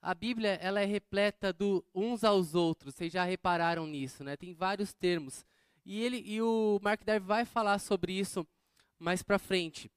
A 0.00 0.14
Bíblia 0.14 0.58
ela 0.60 0.80
é 0.80 0.84
repleta 0.84 1.52
do 1.52 1.84
uns 1.94 2.24
aos 2.24 2.54
outros. 2.54 2.94
Vocês 2.94 3.12
já 3.12 3.24
repararam 3.24 3.86
nisso, 3.86 4.24
né? 4.24 4.36
Tem 4.36 4.52
vários 4.52 4.92
termos. 4.92 5.44
E 5.84 6.00
ele 6.00 6.22
e 6.26 6.40
o 6.40 6.78
Mark 6.82 7.04
Darby 7.04 7.26
vai 7.26 7.44
falar 7.44 7.78
sobre 7.78 8.12
isso 8.12 8.46
mais 8.98 9.22
para 9.22 9.38
frente. 9.38 9.90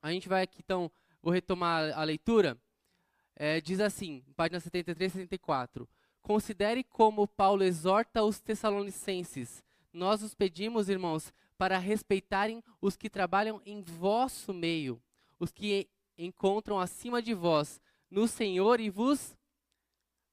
A 0.00 0.10
gente 0.10 0.28
vai 0.28 0.42
aqui 0.42 0.58
então, 0.58 0.90
vou 1.22 1.32
retomar 1.32 1.96
a 1.96 2.02
leitura 2.02 2.60
é, 3.36 3.60
diz 3.60 3.80
assim, 3.80 4.22
página 4.36 4.60
73 4.60 5.10
e 5.10 5.14
74. 5.14 5.88
Considere 6.20 6.84
como 6.84 7.26
Paulo 7.26 7.64
exorta 7.64 8.22
os 8.22 8.40
tessalonicenses. 8.40 9.62
Nós 9.92 10.22
os 10.22 10.34
pedimos, 10.34 10.88
irmãos, 10.88 11.32
para 11.58 11.78
respeitarem 11.78 12.62
os 12.80 12.96
que 12.96 13.10
trabalham 13.10 13.60
em 13.66 13.82
vosso 13.82 14.54
meio, 14.54 15.02
os 15.42 15.50
que 15.50 15.88
encontram 16.16 16.78
acima 16.78 17.20
de 17.20 17.34
vós 17.34 17.80
no 18.08 18.28
Senhor 18.28 18.78
e 18.78 18.88
vos 18.88 19.36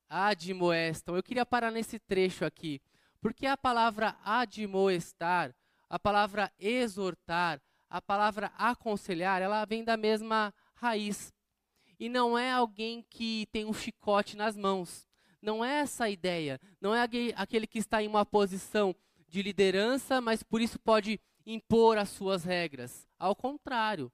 admoestam. 0.08 1.16
Eu 1.16 1.24
queria 1.24 1.44
parar 1.44 1.72
nesse 1.72 1.98
trecho 1.98 2.46
aqui, 2.46 2.80
porque 3.20 3.48
a 3.48 3.58
palavra 3.58 4.16
admoestar, 4.24 5.56
a 5.90 5.98
palavra 5.98 6.54
exortar, 6.60 7.60
a 7.90 8.00
palavra 8.00 8.52
aconselhar, 8.56 9.42
ela 9.42 9.66
vem 9.66 9.84
da 9.84 9.98
mesma 9.98 10.54
raiz 10.76 11.34
e 12.00 12.08
não 12.08 12.38
é 12.38 12.52
alguém 12.52 13.04
que 13.10 13.48
tem 13.52 13.66
um 13.66 13.74
chicote 13.74 14.38
nas 14.38 14.56
mãos. 14.56 15.08
Não 15.42 15.66
é 15.66 15.80
essa 15.80 16.04
a 16.04 16.10
ideia. 16.10 16.62
Não 16.80 16.94
é 16.94 17.02
aquele 17.36 17.66
que 17.66 17.80
está 17.80 18.04
em 18.04 18.08
uma 18.08 18.26
posição 18.26 18.96
de 19.28 19.42
liderança, 19.42 20.22
mas 20.22 20.44
por 20.44 20.62
isso 20.62 20.78
pode 20.78 21.20
impor 21.46 21.98
as 21.98 22.10
suas 22.10 22.44
regras. 22.44 23.08
Ao 23.18 23.36
contrário, 23.36 24.12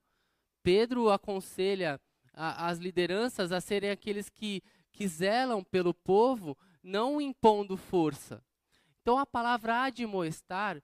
Pedro 0.66 1.10
aconselha 1.10 2.00
a, 2.34 2.66
as 2.66 2.78
lideranças 2.78 3.52
a 3.52 3.60
serem 3.60 3.88
aqueles 3.88 4.28
que, 4.28 4.60
que 4.92 5.06
zelam 5.06 5.62
pelo 5.62 5.94
povo, 5.94 6.58
não 6.82 7.20
impondo 7.20 7.76
força. 7.76 8.44
Então 9.00 9.16
a 9.16 9.24
palavra 9.24 9.84
admoestar 9.84 10.82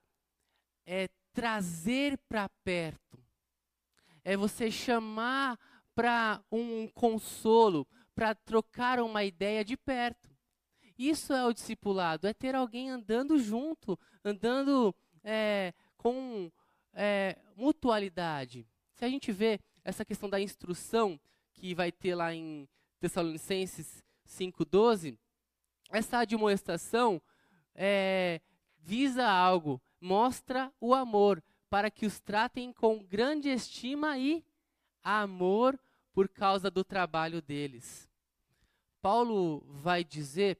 é 0.86 1.08
trazer 1.32 2.16
para 2.28 2.48
perto. 2.62 3.18
É 4.22 4.36
você 4.36 4.70
chamar 4.70 5.58
para 5.96 6.40
um 6.48 6.86
consolo, 6.86 7.84
para 8.14 8.36
trocar 8.36 9.00
uma 9.00 9.24
ideia 9.24 9.64
de 9.64 9.76
perto. 9.76 10.30
Isso 10.96 11.32
é 11.32 11.44
o 11.44 11.52
discipulado, 11.52 12.28
é 12.28 12.32
ter 12.32 12.54
alguém 12.54 12.88
andando 12.88 13.36
junto, 13.36 13.98
andando 14.24 14.94
é, 15.24 15.74
com 15.96 16.52
é, 16.94 17.36
mutualidade. 17.56 18.64
Se 18.94 19.04
a 19.04 19.08
gente 19.08 19.32
vê 19.32 19.58
essa 19.84 20.04
questão 20.04 20.28
da 20.28 20.40
instrução 20.40 21.18
que 21.52 21.74
vai 21.74 21.90
ter 21.90 22.14
lá 22.14 22.34
em 22.34 22.68
Tessalonicenses 23.00 24.02
5,12, 24.26 25.18
essa 25.90 26.18
admoestação 26.18 27.20
é, 27.74 28.40
visa 28.78 29.26
algo, 29.26 29.80
mostra 30.00 30.72
o 30.80 30.94
amor, 30.94 31.42
para 31.68 31.90
que 31.90 32.06
os 32.06 32.20
tratem 32.20 32.72
com 32.72 33.02
grande 33.02 33.48
estima 33.48 34.18
e 34.18 34.44
amor 35.02 35.78
por 36.12 36.28
causa 36.28 36.70
do 36.70 36.84
trabalho 36.84 37.40
deles. 37.40 38.08
Paulo 39.00 39.64
vai 39.66 40.04
dizer 40.04 40.58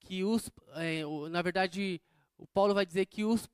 que 0.00 0.24
os, 0.24 0.50
é, 0.76 1.02
na 1.28 1.42
verdade, 1.42 2.00
o 2.38 2.46
Paulo 2.46 2.72
vai 2.72 2.86
dizer 2.86 3.06
que 3.06 3.24
os, 3.24 3.48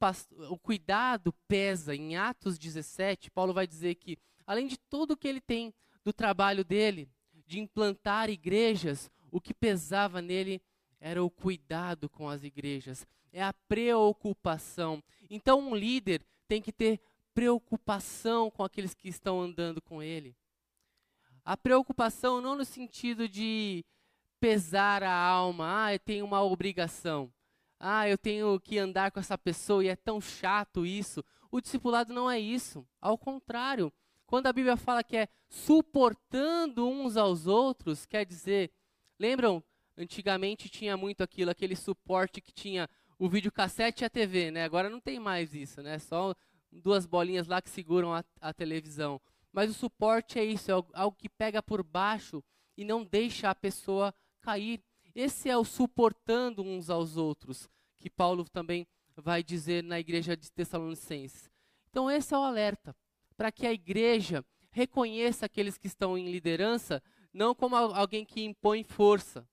o 0.51 0.59
cuidado 0.59 1.33
pesa. 1.49 1.97
Em 1.97 2.17
Atos 2.17 2.59
17, 2.59 3.31
Paulo 3.31 3.53
vai 3.53 3.67
dizer 3.67 3.97
que, 3.97 4.19
além 4.47 4.67
de 4.67 4.79
tudo 4.79 5.17
que 5.17 5.29
ele 5.29 5.41
tem 5.41 5.73
do 6.05 6.13
trabalho 6.13 6.65
dele, 6.65 7.09
de 7.47 7.61
implantar 7.61 8.31
igrejas, 8.31 9.11
o 9.31 9.41
que 9.41 9.53
pesava 9.53 10.23
nele 10.23 10.63
era 11.01 11.23
o 11.23 11.31
cuidado 11.31 12.09
com 12.09 12.29
as 12.29 12.43
igrejas, 12.45 13.07
é 13.33 13.43
a 13.43 13.53
preocupação. 13.53 15.03
Então, 15.29 15.61
um 15.61 15.75
líder 15.75 16.25
tem 16.47 16.63
que 16.63 16.73
ter 16.73 17.01
preocupação 17.35 18.51
com 18.51 18.63
aqueles 18.63 18.95
que 18.95 19.09
estão 19.09 19.41
andando 19.41 19.83
com 19.83 20.03
ele. 20.03 20.37
A 21.45 21.57
preocupação 21.57 22.41
não 22.41 22.57
no 22.57 22.65
sentido 22.65 23.29
de 23.29 23.85
pesar 24.41 25.03
a 25.03 25.15
alma, 25.15 25.85
ah, 25.85 25.95
eu 25.95 25.99
tenho 25.99 26.25
uma 26.25 26.43
obrigação. 26.43 27.31
Ah, 27.79 28.09
eu 28.09 28.17
tenho 28.17 28.59
que 28.61 28.79
andar 28.79 29.11
com 29.11 29.21
essa 29.21 29.37
pessoa 29.37 29.85
e 29.85 29.89
é 29.89 29.97
tão 29.97 30.21
chato 30.21 30.87
isso. 30.87 31.23
O 31.51 31.61
discipulado 31.61 32.15
não 32.15 32.31
é 32.31 32.39
isso. 32.39 32.87
Ao 33.01 33.19
contrário, 33.19 33.93
quando 34.27 34.47
a 34.47 34.53
Bíblia 34.53 34.77
fala 34.77 35.05
que 35.05 35.17
é 35.17 35.29
suportando 35.49 36.89
uns 36.89 37.17
aos 37.17 37.47
outros, 37.47 38.07
quer 38.07 38.25
dizer, 38.25 38.71
lembram 39.19 39.63
Antigamente 39.97 40.69
tinha 40.69 40.97
muito 40.97 41.23
aquilo, 41.23 41.51
aquele 41.51 41.77
suporte 41.77 42.41
que 42.41 42.53
tinha 42.53 42.89
o 43.17 43.29
videocassete 43.29 44.03
e 44.03 44.05
a 44.05 44.11
TV, 44.11 44.51
né? 44.51 44.65
Agora 44.65 44.91
não 44.91 45.01
tem 45.01 45.21
mais 45.21 45.55
isso, 45.55 45.83
né? 45.83 45.99
Só 46.01 46.35
duas 46.73 47.07
bolinhas 47.07 47.47
lá 47.47 47.63
que 47.63 47.71
seguram 47.71 48.13
a, 48.13 48.25
a 48.41 48.53
televisão. 48.53 49.21
Mas 49.53 49.71
o 49.71 49.75
suporte 49.75 50.39
é 50.39 50.45
isso, 50.45 50.71
é 50.71 50.75
algo 50.95 51.17
que 51.17 51.29
pega 51.29 51.63
por 51.63 51.85
baixo 51.85 52.43
e 52.77 52.85
não 52.85 53.05
deixa 53.05 53.49
a 53.49 53.55
pessoa 53.55 54.13
cair. 54.41 54.83
Esse 55.15 55.49
é 55.49 55.57
o 55.57 55.65
suportando 55.65 56.65
uns 56.65 56.91
aos 56.91 57.17
outros, 57.17 57.69
que 58.01 58.11
Paulo 58.11 58.45
também 58.49 58.85
vai 59.17 59.45
dizer 59.45 59.85
na 59.85 60.01
igreja 60.01 60.37
de 60.37 60.51
Tessalonicenses. 60.51 61.49
Então, 61.89 62.11
esse 62.11 62.35
é 62.35 62.37
o 62.37 62.43
alerta, 62.43 62.97
para 63.37 63.53
que 63.53 63.67
a 63.67 63.73
igreja 63.73 64.45
reconheça 64.71 65.47
aqueles 65.47 65.79
que 65.79 65.87
estão 65.87 66.19
em 66.19 66.31
liderança, 66.31 67.03
não 67.33 67.55
como 67.55 67.77
alguém 67.77 68.25
que 68.25 68.45
impõe 68.45 68.83
força. 68.83 69.47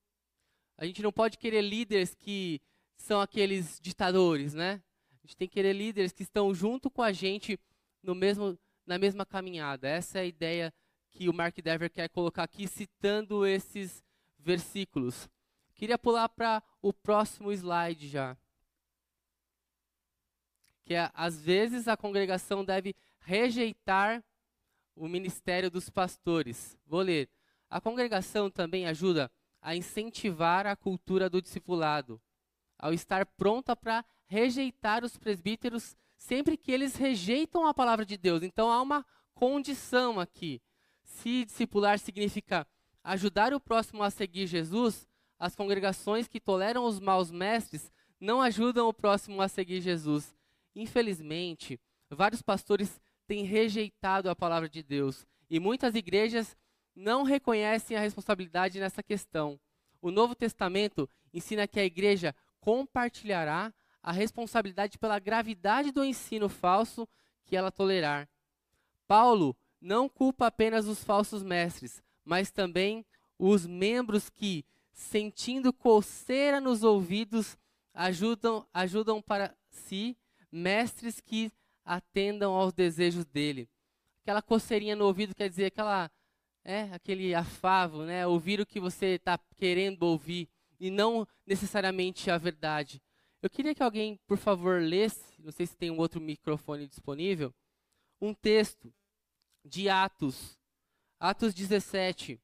A 0.78 0.86
gente 0.86 1.04
não 1.04 1.12
pode 1.12 1.38
querer 1.38 1.62
líderes 1.62 2.16
que 2.16 2.60
são 2.98 3.22
aqueles 3.22 3.80
ditadores, 3.80 4.54
né? 4.54 4.82
A 5.12 5.28
gente 5.28 5.38
tem 5.38 5.48
que 5.48 5.54
querer 5.54 5.74
líderes 5.74 6.12
que 6.12 6.24
estão 6.24 6.54
junto 6.54 6.90
com 6.90 7.02
a 7.02 7.12
gente 7.12 7.60
no 8.02 8.16
mesmo, 8.16 8.58
na 8.86 8.98
mesma 8.98 9.26
caminhada. 9.26 9.88
Essa 9.88 10.20
é 10.20 10.22
a 10.22 10.26
ideia 10.26 10.74
que 11.12 11.30
o 11.30 11.34
Mark 11.34 11.56
Dever 11.56 11.92
quer 11.92 12.10
colocar 12.10 12.44
aqui, 12.44 12.68
citando 12.68 13.46
esses 13.46 14.04
versículos. 14.40 15.30
Queria 15.76 15.98
pular 15.98 16.30
para 16.30 16.64
o 16.82 16.92
próximo 16.92 17.52
slide 17.52 18.08
já. 18.08 18.38
Que 20.84 20.96
é, 20.96 21.12
às 21.14 21.40
vezes 21.40 21.88
a 21.88 21.96
congregação 21.96 22.66
deve 22.66 22.96
rejeitar 23.22 24.24
o 24.96 25.08
ministério 25.08 25.72
dos 25.72 25.90
pastores. 25.90 26.78
Vou 26.86 27.02
ler. 27.02 27.30
A 27.70 27.80
congregação 27.80 28.50
também 28.50 28.86
ajuda 28.86 29.32
a 29.62 29.76
incentivar 29.76 30.66
a 30.66 30.76
cultura 30.76 31.30
do 31.30 31.42
discipulado, 31.42 32.22
ao 32.78 32.94
estar 32.94 33.26
pronta 33.26 33.76
para 33.76 34.04
rejeitar 34.28 35.04
os 35.04 35.18
presbíteros 35.18 35.96
sempre 36.18 36.58
que 36.58 36.72
eles 36.72 36.96
rejeitam 36.96 37.66
a 37.66 37.74
palavra 37.74 38.06
de 38.06 38.18
Deus. 38.18 38.44
Então 38.44 38.72
há 38.72 38.82
uma 38.82 39.06
condição 39.34 40.20
aqui. 40.20 40.62
Se 41.04 41.46
discipular 41.46 42.00
significa 42.00 42.68
ajudar 43.04 43.54
o 43.54 43.60
próximo 43.60 44.04
a 44.04 44.10
seguir 44.10 44.48
Jesus, 44.48 45.08
as 45.40 45.56
congregações 45.56 46.28
que 46.28 46.40
toleram 46.40 46.86
os 46.86 47.00
maus 47.00 47.32
mestres 47.32 47.92
não 48.20 48.42
ajudam 48.42 48.88
o 48.88 48.94
próximo 48.94 49.42
a 49.42 49.48
seguir 49.48 49.82
Jesus. 49.82 50.36
Infelizmente, 50.76 51.80
vários 52.10 52.42
pastores 52.42 53.02
têm 53.32 53.46
rejeitado 53.46 54.30
a 54.30 54.36
palavra 54.36 54.68
de 54.68 54.84
Deus 54.84 55.26
e 55.50 55.58
muitas 55.58 55.96
igrejas 55.96 56.54
não 56.94 57.24
reconhecem 57.24 57.96
a 57.96 58.02
responsabilidade 58.02 58.78
nessa 58.78 59.02
questão. 59.02 59.58
O 60.02 60.12
Novo 60.12 60.36
Testamento 60.36 61.10
ensina 61.34 61.66
que 61.66 61.80
a 61.80 61.86
igreja 61.86 62.36
compartilhará 62.60 63.74
a 64.04 64.12
responsabilidade 64.12 64.98
pela 64.98 65.18
gravidade 65.18 65.94
do 65.94 66.04
ensino 66.04 66.50
falso 66.50 67.08
que 67.46 67.56
ela 67.56 67.72
tolerar. 67.72 68.28
Paulo 69.08 69.56
não 69.80 70.10
culpa 70.10 70.48
apenas 70.48 70.86
os 70.86 71.02
falsos 71.02 71.42
mestres, 71.42 72.04
mas 72.26 72.52
também 72.52 73.06
os 73.40 73.66
membros 73.66 74.30
que, 74.30 74.66
sentindo 74.92 75.72
coceira 75.72 76.60
nos 76.60 76.84
ouvidos, 76.84 77.58
ajudam, 77.94 78.68
ajudam 78.74 79.22
para 79.22 79.56
si 79.70 80.18
mestres 80.52 81.22
que 81.22 81.50
atendam 81.84 82.54
aos 82.54 82.74
desejos 82.74 83.26
dele. 83.26 83.70
Aquela 84.24 84.42
coceirinha 84.42 84.96
no 84.96 85.06
ouvido 85.06 85.36
quer 85.36 85.50
dizer 85.50 85.66
aquela 85.66 86.10
é 86.64 86.84
aquele 86.94 87.34
afavo, 87.34 88.04
né? 88.04 88.26
Ouvir 88.28 88.60
o 88.60 88.66
que 88.66 88.80
você 88.80 89.16
está 89.16 89.40
querendo 89.58 90.04
ouvir 90.04 90.48
e 90.80 90.92
não 90.92 91.28
necessariamente 91.46 92.30
a 92.30 92.38
verdade. 92.38 93.02
Eu 93.42 93.50
queria 93.50 93.74
que 93.74 93.82
alguém, 93.82 94.20
por 94.28 94.38
favor, 94.38 94.82
lesse, 94.82 95.42
não 95.42 95.52
sei 95.52 95.66
se 95.66 95.76
tem 95.76 95.90
um 95.90 95.98
outro 95.98 96.22
microfone 96.22 96.88
disponível, 96.88 97.54
um 98.20 98.34
texto 98.34 98.94
de 99.66 99.90
Atos, 99.90 100.60
Atos 101.20 101.54
17. 101.54 102.40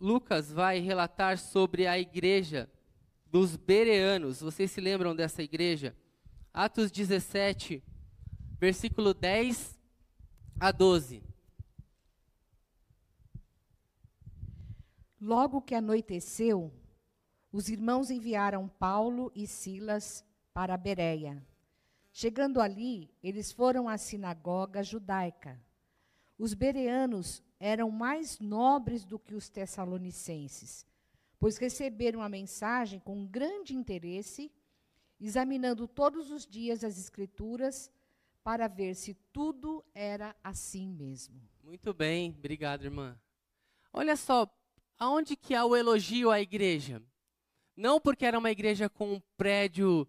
Lucas 0.00 0.50
vai 0.50 0.78
relatar 0.78 1.38
sobre 1.38 1.86
a 1.86 1.98
igreja 1.98 2.70
dos 3.26 3.56
Bereanos. 3.56 4.40
Vocês 4.40 4.70
se 4.70 4.80
lembram 4.80 5.14
dessa 5.14 5.42
igreja? 5.42 5.96
Atos 6.56 6.92
17, 6.92 7.82
versículo 8.60 9.12
10 9.12 9.76
a 10.60 10.70
12. 10.70 11.20
Logo 15.20 15.60
que 15.60 15.74
anoiteceu, 15.74 16.72
os 17.50 17.68
irmãos 17.68 18.08
enviaram 18.08 18.68
Paulo 18.68 19.32
e 19.34 19.48
Silas 19.48 20.24
para 20.52 20.76
Bereia. 20.76 21.44
Chegando 22.12 22.60
ali, 22.60 23.10
eles 23.20 23.50
foram 23.50 23.88
à 23.88 23.98
sinagoga 23.98 24.80
judaica. 24.80 25.60
Os 26.38 26.54
bereanos 26.54 27.42
eram 27.58 27.90
mais 27.90 28.38
nobres 28.38 29.04
do 29.04 29.18
que 29.18 29.34
os 29.34 29.48
tessalonicenses, 29.48 30.86
pois 31.36 31.56
receberam 31.56 32.22
a 32.22 32.28
mensagem 32.28 33.00
com 33.00 33.26
grande 33.26 33.74
interesse, 33.74 34.52
examinando 35.20 35.86
todos 35.86 36.30
os 36.30 36.46
dias 36.46 36.84
as 36.84 36.98
escrituras 36.98 37.90
para 38.42 38.68
ver 38.68 38.94
se 38.94 39.14
tudo 39.32 39.84
era 39.94 40.36
assim 40.42 40.88
mesmo. 40.88 41.40
Muito 41.62 41.94
bem, 41.94 42.34
obrigado, 42.36 42.84
irmã. 42.84 43.18
Olha 43.92 44.16
só, 44.16 44.46
aonde 44.98 45.34
que 45.34 45.54
há 45.54 45.64
o 45.64 45.74
elogio 45.74 46.30
à 46.30 46.40
igreja? 46.40 47.02
Não 47.76 48.00
porque 48.00 48.26
era 48.26 48.38
uma 48.38 48.50
igreja 48.50 48.88
com 48.88 49.14
um 49.14 49.22
prédio 49.36 50.06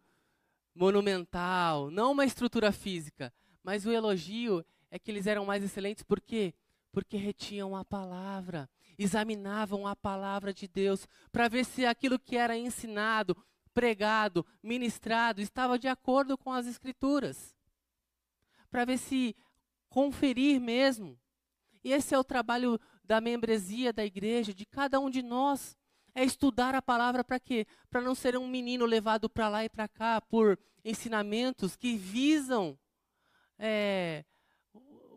monumental, 0.75 1.89
não 1.89 2.11
uma 2.11 2.25
estrutura 2.25 2.71
física, 2.71 3.33
mas 3.63 3.85
o 3.85 3.91
elogio 3.91 4.63
é 4.91 4.99
que 4.99 5.09
eles 5.09 5.25
eram 5.25 5.45
mais 5.45 5.63
excelentes 5.63 6.03
por 6.03 6.19
quê? 6.19 6.53
Porque 6.91 7.17
retinham 7.17 7.75
a 7.75 7.83
palavra, 7.83 8.69
examinavam 8.97 9.87
a 9.87 9.95
palavra 9.95 10.53
de 10.53 10.67
Deus 10.67 11.07
para 11.31 11.47
ver 11.47 11.65
se 11.65 11.85
aquilo 11.85 12.19
que 12.19 12.35
era 12.35 12.57
ensinado, 12.57 13.35
pregado, 13.75 14.45
ministrado 14.63 15.41
estava 15.41 15.77
de 15.77 15.89
acordo 15.89 16.37
com 16.37 16.51
as 16.51 16.65
escrituras 16.65 17.53
para 18.71 18.85
ver 18.85 18.97
se 18.97 19.35
conferir 19.89 20.59
mesmo. 20.59 21.19
E 21.83 21.91
esse 21.91 22.15
é 22.15 22.19
o 22.19 22.23
trabalho 22.23 22.79
da 23.03 23.21
membresia 23.21 23.93
da 23.93 24.03
igreja, 24.03 24.53
de 24.53 24.65
cada 24.65 24.99
um 24.99 25.09
de 25.09 25.21
nós. 25.21 25.77
É 26.13 26.23
estudar 26.23 26.73
a 26.73 26.81
palavra 26.81 27.23
para 27.23 27.39
quê? 27.39 27.67
Para 27.89 28.01
não 28.01 28.15
ser 28.15 28.37
um 28.37 28.47
menino 28.47 28.85
levado 28.85 29.29
para 29.29 29.49
lá 29.49 29.65
e 29.65 29.69
para 29.69 29.87
cá 29.87 30.21
por 30.21 30.57
ensinamentos 30.83 31.75
que 31.75 31.95
visam. 31.95 32.77
É, 33.59 34.23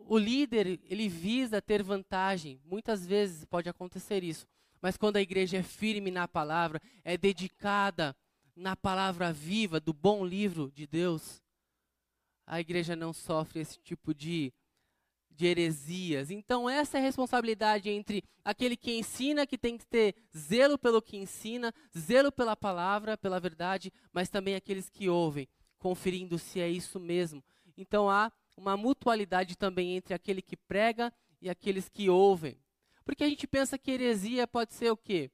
o 0.05 0.17
líder, 0.17 0.79
ele 0.83 1.07
visa 1.07 1.61
ter 1.61 1.81
vantagem. 1.81 2.61
Muitas 2.65 3.05
vezes 3.05 3.45
pode 3.45 3.69
acontecer 3.69 4.23
isso. 4.23 4.45
Mas 4.81 4.97
quando 4.97 5.17
a 5.17 5.21
igreja 5.21 5.57
é 5.57 5.63
firme 5.63 6.11
na 6.11 6.27
palavra, 6.27 6.81
é 7.03 7.17
dedicada 7.17 8.15
na 8.59 8.75
palavra 8.75 9.31
viva 9.31 9.79
do 9.79 9.93
bom 9.93 10.25
livro 10.25 10.69
de 10.71 10.85
Deus, 10.85 11.41
a 12.45 12.59
igreja 12.59 12.93
não 12.93 13.13
sofre 13.13 13.61
esse 13.61 13.79
tipo 13.79 14.13
de, 14.13 14.53
de 15.31 15.45
heresias. 15.45 16.29
Então, 16.29 16.69
essa 16.69 16.97
é 16.97 16.99
a 16.99 17.03
responsabilidade 17.03 17.89
entre 17.89 18.21
aquele 18.43 18.75
que 18.75 18.91
ensina, 18.91 19.47
que 19.47 19.57
tem 19.57 19.77
que 19.77 19.85
ter 19.85 20.13
zelo 20.37 20.77
pelo 20.77 21.01
que 21.01 21.15
ensina, 21.15 21.73
zelo 21.97 22.31
pela 22.31 22.55
palavra, 22.55 23.17
pela 23.17 23.39
verdade, 23.39 23.93
mas 24.11 24.29
também 24.29 24.55
aqueles 24.55 24.89
que 24.89 25.07
ouvem, 25.07 25.47
conferindo 25.77 26.37
se 26.37 26.59
é 26.59 26.67
isso 26.67 26.99
mesmo. 26.99 27.41
Então, 27.77 28.09
há 28.09 28.29
uma 28.57 28.75
mutualidade 28.75 29.55
também 29.55 29.95
entre 29.95 30.13
aquele 30.13 30.41
que 30.41 30.57
prega 30.57 31.13
e 31.41 31.49
aqueles 31.49 31.87
que 31.87 32.09
ouvem. 32.09 32.59
Porque 33.05 33.23
a 33.23 33.29
gente 33.29 33.47
pensa 33.47 33.77
que 33.77 33.89
heresia 33.89 34.45
pode 34.45 34.73
ser 34.73 34.91
o 34.91 34.97
quê? 34.97 35.31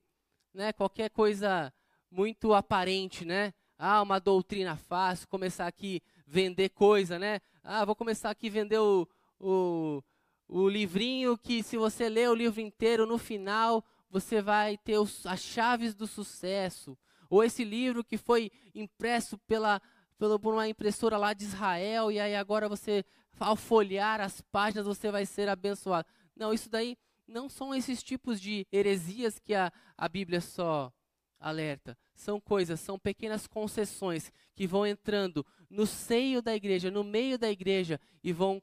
Né? 0.54 0.72
Qualquer 0.72 1.10
coisa 1.10 1.74
muito 2.16 2.54
aparente, 2.54 3.26
né? 3.26 3.54
Ah, 3.78 4.02
uma 4.02 4.20
doutrina 4.20 4.78
fácil, 4.78 5.28
começar 5.28 5.68
aqui 5.68 6.02
vender 6.26 6.70
coisa, 6.70 7.20
né? 7.20 7.42
Ah, 7.62 7.84
vou 7.84 7.94
começar 7.94 8.30
aqui 8.30 8.50
vender 8.50 8.80
o, 8.80 9.06
o, 9.38 10.02
o 10.48 10.70
livrinho 10.70 11.38
que 11.38 11.62
se 11.62 11.76
você 11.76 12.08
ler 12.08 12.30
o 12.30 12.36
livro 12.36 12.62
inteiro, 12.62 13.06
no 13.06 13.18
final 13.18 13.84
você 14.10 14.42
vai 14.42 14.78
ter 14.78 14.98
os, 14.98 15.26
as 15.26 15.42
chaves 15.42 15.94
do 15.94 16.08
sucesso. 16.08 16.98
Ou 17.30 17.44
esse 17.44 17.66
livro 17.66 18.02
que 18.02 18.18
foi 18.18 18.50
impresso 18.74 19.38
pela, 19.40 19.82
pela, 20.18 20.40
por 20.40 20.54
uma 20.54 20.70
impressora 20.70 21.18
lá 21.18 21.34
de 21.34 21.44
Israel, 21.44 22.10
e 22.10 22.18
aí 22.18 22.34
agora 22.34 22.70
você, 22.70 23.04
ao 23.38 23.58
folhear 23.58 24.22
as 24.22 24.40
páginas, 24.40 24.86
você 24.86 25.12
vai 25.12 25.26
ser 25.26 25.50
abençoado. 25.50 26.08
Não, 26.34 26.54
isso 26.54 26.70
daí 26.70 26.98
não 27.28 27.50
são 27.50 27.76
esses 27.76 28.02
tipos 28.02 28.40
de 28.40 28.66
heresias 28.72 29.38
que 29.38 29.54
a, 29.54 29.70
a 29.98 30.08
Bíblia 30.08 30.40
só 30.40 30.94
alerta. 31.38 31.98
São 32.16 32.40
coisas, 32.40 32.80
são 32.80 32.98
pequenas 32.98 33.46
concessões 33.46 34.32
que 34.56 34.66
vão 34.66 34.88
entrando 34.88 35.46
no 35.70 35.86
seio 35.86 36.42
da 36.42 36.56
igreja, 36.56 36.90
no 36.90 37.04
meio 37.04 37.38
da 37.38 37.52
igreja 37.52 38.00
e 38.24 38.32
vão 38.32 38.62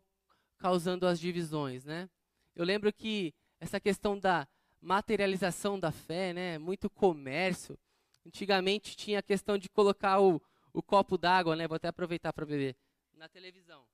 causando 0.58 1.06
as 1.06 1.20
divisões, 1.20 1.84
né? 1.84 2.08
Eu 2.54 2.64
lembro 2.64 2.92
que 2.92 3.34
essa 3.60 3.78
questão 3.78 4.18
da 4.18 4.48
materialização 4.80 5.78
da 5.78 5.92
fé, 5.92 6.32
né? 6.32 6.58
Muito 6.58 6.90
comércio. 6.90 7.78
Antigamente 8.26 8.96
tinha 8.96 9.20
a 9.20 9.22
questão 9.22 9.56
de 9.56 9.68
colocar 9.68 10.20
o, 10.20 10.40
o 10.72 10.82
copo 10.82 11.16
d'água, 11.18 11.54
né? 11.54 11.68
Vou 11.68 11.76
até 11.76 11.88
aproveitar 11.88 12.32
para 12.32 12.46
beber 12.46 12.76
na 13.14 13.28
televisão. 13.28 13.86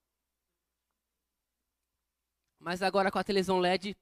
Mas 2.58 2.82
agora 2.82 3.10
com 3.10 3.18
a 3.18 3.24
televisão 3.24 3.58
LED 3.58 3.96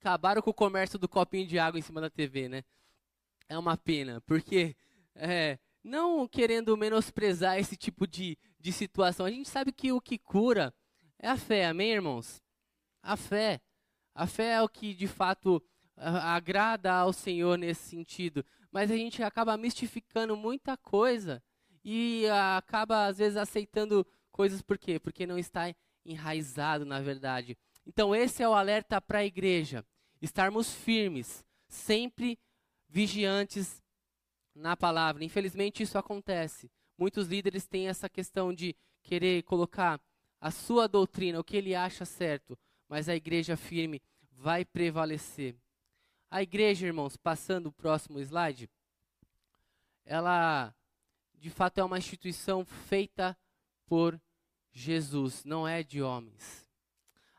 acabaram 0.00 0.40
com 0.40 0.50
o 0.50 0.54
comércio 0.54 0.98
do 0.98 1.08
copinho 1.08 1.46
de 1.46 1.58
água 1.58 1.78
em 1.78 1.82
cima 1.82 2.00
da 2.00 2.08
TV, 2.08 2.48
né? 2.48 2.64
É 3.48 3.58
uma 3.58 3.76
pena, 3.76 4.20
porque 4.22 4.76
é, 5.18 5.58
não 5.82 6.26
querendo 6.26 6.76
menosprezar 6.76 7.58
esse 7.58 7.76
tipo 7.76 8.06
de, 8.06 8.38
de 8.58 8.72
situação, 8.72 9.26
a 9.26 9.30
gente 9.30 9.48
sabe 9.48 9.72
que 9.72 9.92
o 9.92 10.00
que 10.00 10.18
cura 10.18 10.74
é 11.18 11.28
a 11.28 11.36
fé, 11.36 11.66
amém, 11.66 11.92
irmãos? 11.92 12.42
A 13.02 13.16
fé. 13.16 13.60
A 14.14 14.26
fé 14.26 14.54
é 14.54 14.62
o 14.62 14.68
que 14.68 14.94
de 14.94 15.06
fato 15.06 15.62
agrada 15.96 16.92
ao 16.92 17.12
Senhor 17.12 17.58
nesse 17.58 17.88
sentido. 17.88 18.44
Mas 18.70 18.90
a 18.90 18.96
gente 18.96 19.22
acaba 19.22 19.56
mistificando 19.56 20.36
muita 20.36 20.76
coisa 20.76 21.42
e 21.84 22.26
acaba, 22.28 23.06
às 23.06 23.18
vezes, 23.18 23.36
aceitando 23.36 24.06
coisas 24.30 24.62
por 24.62 24.78
quê? 24.78 24.98
Porque 24.98 25.26
não 25.26 25.38
está 25.38 25.74
enraizado 26.04 26.84
na 26.84 27.00
verdade. 27.00 27.56
Então, 27.86 28.14
esse 28.14 28.42
é 28.42 28.48
o 28.48 28.54
alerta 28.54 29.00
para 29.00 29.20
a 29.20 29.24
igreja. 29.24 29.84
Estarmos 30.20 30.72
firmes, 30.72 31.44
sempre 31.68 32.38
vigiantes 32.88 33.82
na 34.58 34.76
palavra. 34.76 35.24
Infelizmente, 35.24 35.82
isso 35.82 35.96
acontece. 35.96 36.70
Muitos 36.96 37.28
líderes 37.28 37.66
têm 37.66 37.88
essa 37.88 38.08
questão 38.08 38.52
de 38.52 38.74
querer 39.02 39.42
colocar 39.44 40.00
a 40.40 40.50
sua 40.50 40.86
doutrina, 40.86 41.40
o 41.40 41.44
que 41.44 41.56
ele 41.56 41.74
acha 41.74 42.04
certo, 42.04 42.58
mas 42.88 43.08
a 43.08 43.16
igreja 43.16 43.56
firme 43.56 44.02
vai 44.32 44.64
prevalecer. 44.64 45.56
A 46.30 46.42
igreja, 46.42 46.86
irmãos, 46.86 47.16
passando 47.16 47.68
o 47.68 47.72
próximo 47.72 48.20
slide, 48.20 48.68
ela 50.04 50.74
de 51.34 51.50
fato 51.50 51.78
é 51.78 51.84
uma 51.84 51.98
instituição 51.98 52.64
feita 52.64 53.36
por 53.86 54.20
Jesus, 54.72 55.44
não 55.44 55.66
é 55.66 55.82
de 55.82 56.02
homens. 56.02 56.68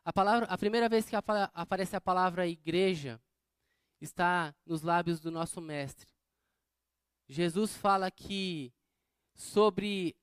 A, 0.04 0.12
palavra, 0.12 0.48
a 0.48 0.58
primeira 0.58 0.90
vez 0.90 1.08
que 1.08 1.16
aparece 1.16 1.96
a 1.96 2.02
palavra 2.02 2.48
igreja 2.48 3.22
está 4.02 4.56
nos 4.66 4.82
lábios 4.82 5.20
do 5.20 5.30
nosso 5.30 5.62
mestre. 5.62 6.19
Jesus 7.30 7.78
fala 7.78 8.10
que 8.10 8.74
sobre 9.36 10.16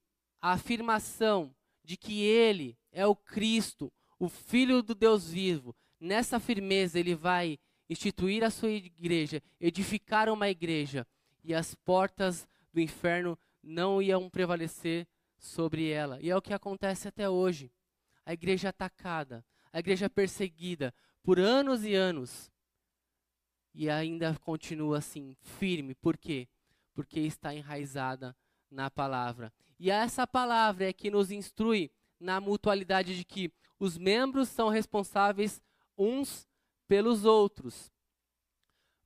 a 0.42 0.52
afirmação 0.52 1.54
de 1.84 1.96
que 1.96 2.20
ele 2.22 2.76
é 2.90 3.06
o 3.06 3.14
Cristo, 3.14 3.92
o 4.18 4.28
Filho 4.28 4.82
do 4.82 4.94
Deus 4.94 5.30
vivo. 5.30 5.74
Nessa 6.00 6.40
firmeza 6.40 6.98
ele 6.98 7.14
vai 7.14 7.58
instituir 7.88 8.42
a 8.42 8.50
sua 8.50 8.70
igreja, 8.70 9.40
edificar 9.60 10.28
uma 10.28 10.48
igreja, 10.48 11.06
e 11.44 11.54
as 11.54 11.76
portas 11.76 12.46
do 12.72 12.80
inferno 12.80 13.38
não 13.62 14.02
iam 14.02 14.28
prevalecer 14.28 15.06
sobre 15.38 15.88
ela. 15.88 16.20
E 16.20 16.28
é 16.28 16.36
o 16.36 16.42
que 16.42 16.52
acontece 16.52 17.06
até 17.06 17.30
hoje. 17.30 17.70
A 18.24 18.32
igreja 18.32 18.70
atacada, 18.70 19.44
a 19.72 19.78
igreja 19.78 20.10
perseguida 20.10 20.92
por 21.22 21.38
anos 21.38 21.84
e 21.84 21.94
anos. 21.94 22.50
E 23.72 23.88
ainda 23.88 24.34
continua 24.40 24.98
assim, 24.98 25.36
firme. 25.40 25.94
Por 25.94 26.16
quê? 26.16 26.48
Porque 26.96 27.20
está 27.20 27.54
enraizada 27.54 28.34
na 28.68 28.90
palavra. 28.90 29.52
E 29.78 29.90
essa 29.90 30.26
palavra 30.26 30.88
é 30.88 30.92
que 30.92 31.10
nos 31.10 31.30
instrui 31.30 31.92
na 32.18 32.40
mutualidade 32.40 33.14
de 33.14 33.24
que 33.24 33.52
os 33.78 33.98
membros 33.98 34.48
são 34.48 34.68
responsáveis 34.68 35.62
uns 35.96 36.48
pelos 36.88 37.24
outros. 37.24 37.92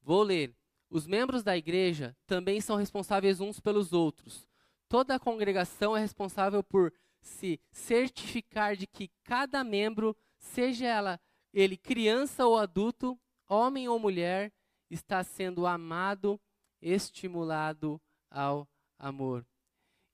Vou 0.01 0.23
ler. 0.23 0.57
Os 0.89 1.07
membros 1.07 1.43
da 1.43 1.57
igreja 1.57 2.17
também 2.27 2.61
são 2.61 2.77
responsáveis 2.77 3.41
uns 3.41 3.61
pelos 3.61 3.93
outros. 3.93 4.49
Toda 4.89 5.17
a 5.17 5.21
congregação 5.21 5.97
é 5.97 6.01
responsável 6.01 6.63
por 6.63 6.93
se 7.21 7.61
certificar 7.71 8.77
de 8.77 8.87
que 8.87 9.11
cada 9.25 9.63
membro, 9.63 10.17
seja 10.39 10.87
ela 10.87 11.21
ele 11.53 11.77
criança 11.77 12.47
ou 12.47 12.57
adulto, 12.57 13.19
homem 13.49 13.89
ou 13.89 13.99
mulher, 13.99 14.53
está 14.89 15.23
sendo 15.25 15.67
amado, 15.67 16.41
estimulado 16.81 18.01
ao 18.31 18.69
amor. 18.99 19.47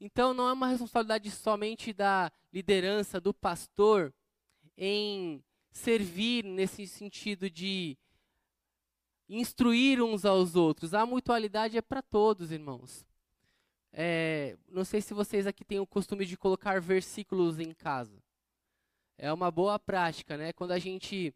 Então 0.01 0.34
não 0.34 0.48
é 0.48 0.52
uma 0.52 0.68
responsabilidade 0.68 1.30
somente 1.30 1.93
da 1.93 2.30
liderança, 2.52 3.20
do 3.20 3.32
pastor, 3.32 4.12
em 4.76 5.43
servir 5.70 6.44
nesse 6.44 6.86
sentido 6.86 7.48
de 7.48 7.97
instruir 9.28 10.02
uns 10.02 10.24
aos 10.24 10.55
outros. 10.55 10.94
A 10.94 11.05
mutualidade 11.05 11.76
é 11.76 11.82
para 11.82 12.02
todos, 12.02 12.52
irmãos. 12.52 13.06
É, 13.93 14.56
não 14.68 14.84
sei 14.84 15.01
se 15.01 15.14
vocês 15.14 15.47
aqui 15.47 15.64
têm 15.64 15.80
o 15.80 15.86
costume 15.86 16.26
de 16.26 16.36
colocar 16.36 16.80
versículos 16.80 17.59
em 17.59 17.72
casa. 17.72 18.22
É 19.16 19.32
uma 19.32 19.51
boa 19.51 19.78
prática, 19.78 20.36
né? 20.36 20.52
Quando 20.52 20.72
a 20.72 20.78
gente, 20.78 21.34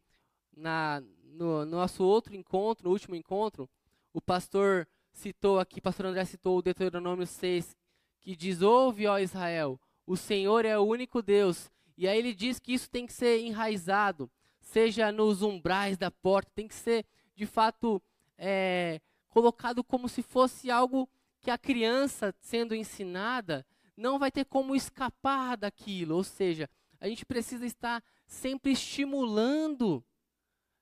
na, 0.55 1.01
no, 1.25 1.65
no 1.65 1.77
nosso 1.79 2.05
outro 2.05 2.37
encontro, 2.37 2.85
no 2.85 2.93
último 2.93 3.15
encontro, 3.15 3.69
o 4.13 4.21
pastor 4.21 4.87
citou 5.21 5.61
aqui, 5.61 5.83
pastor 5.83 6.07
André 6.07 6.25
citou 6.25 6.57
o 6.57 6.63
Deuteronômio 6.63 7.27
6, 7.27 7.77
que 8.21 8.35
diz: 8.35 8.63
Ouve, 8.63 9.07
ó 9.07 9.19
Israel, 9.19 9.79
o 10.07 10.17
Senhor 10.17 10.65
é 10.65 10.79
o 10.79 10.83
único 10.83 11.21
Deus. 11.21 11.71
E 11.97 12.09
aí 12.09 12.19
ele 12.19 12.33
diz 12.33 12.59
que 12.59 12.73
isso 12.73 12.91
tem 12.91 13.07
que 13.07 13.13
ser 13.13 13.39
enraizado, 13.41 14.31
seja 14.61 15.13
nos 15.13 15.43
umbrais 15.43 15.99
da 15.99 16.11
porta, 16.11 16.51
tem 16.55 16.67
que 16.67 16.75
ser 16.75 17.05
de 17.37 17.45
fato 17.45 18.03
é, 18.39 18.99
colocado 19.29 19.85
como 19.85 20.09
se 20.09 20.23
fosse 20.23 20.71
algo 20.71 21.07
que 21.39 21.51
a 21.51 21.59
criança 21.59 22.35
sendo 22.41 22.75
ensinada 22.75 23.67
não 23.95 24.19
vai 24.19 24.31
ter 24.31 24.47
como 24.47 24.75
escapar 24.75 25.59
daquilo. 25.59 26.17
Ou 26.17 26.25
seja, 26.25 26.69
a 26.99 27.07
gente 27.07 27.27
precisa 27.27 27.67
estar 27.67 28.03
sempre 28.27 28.73
estimulando, 28.73 30.03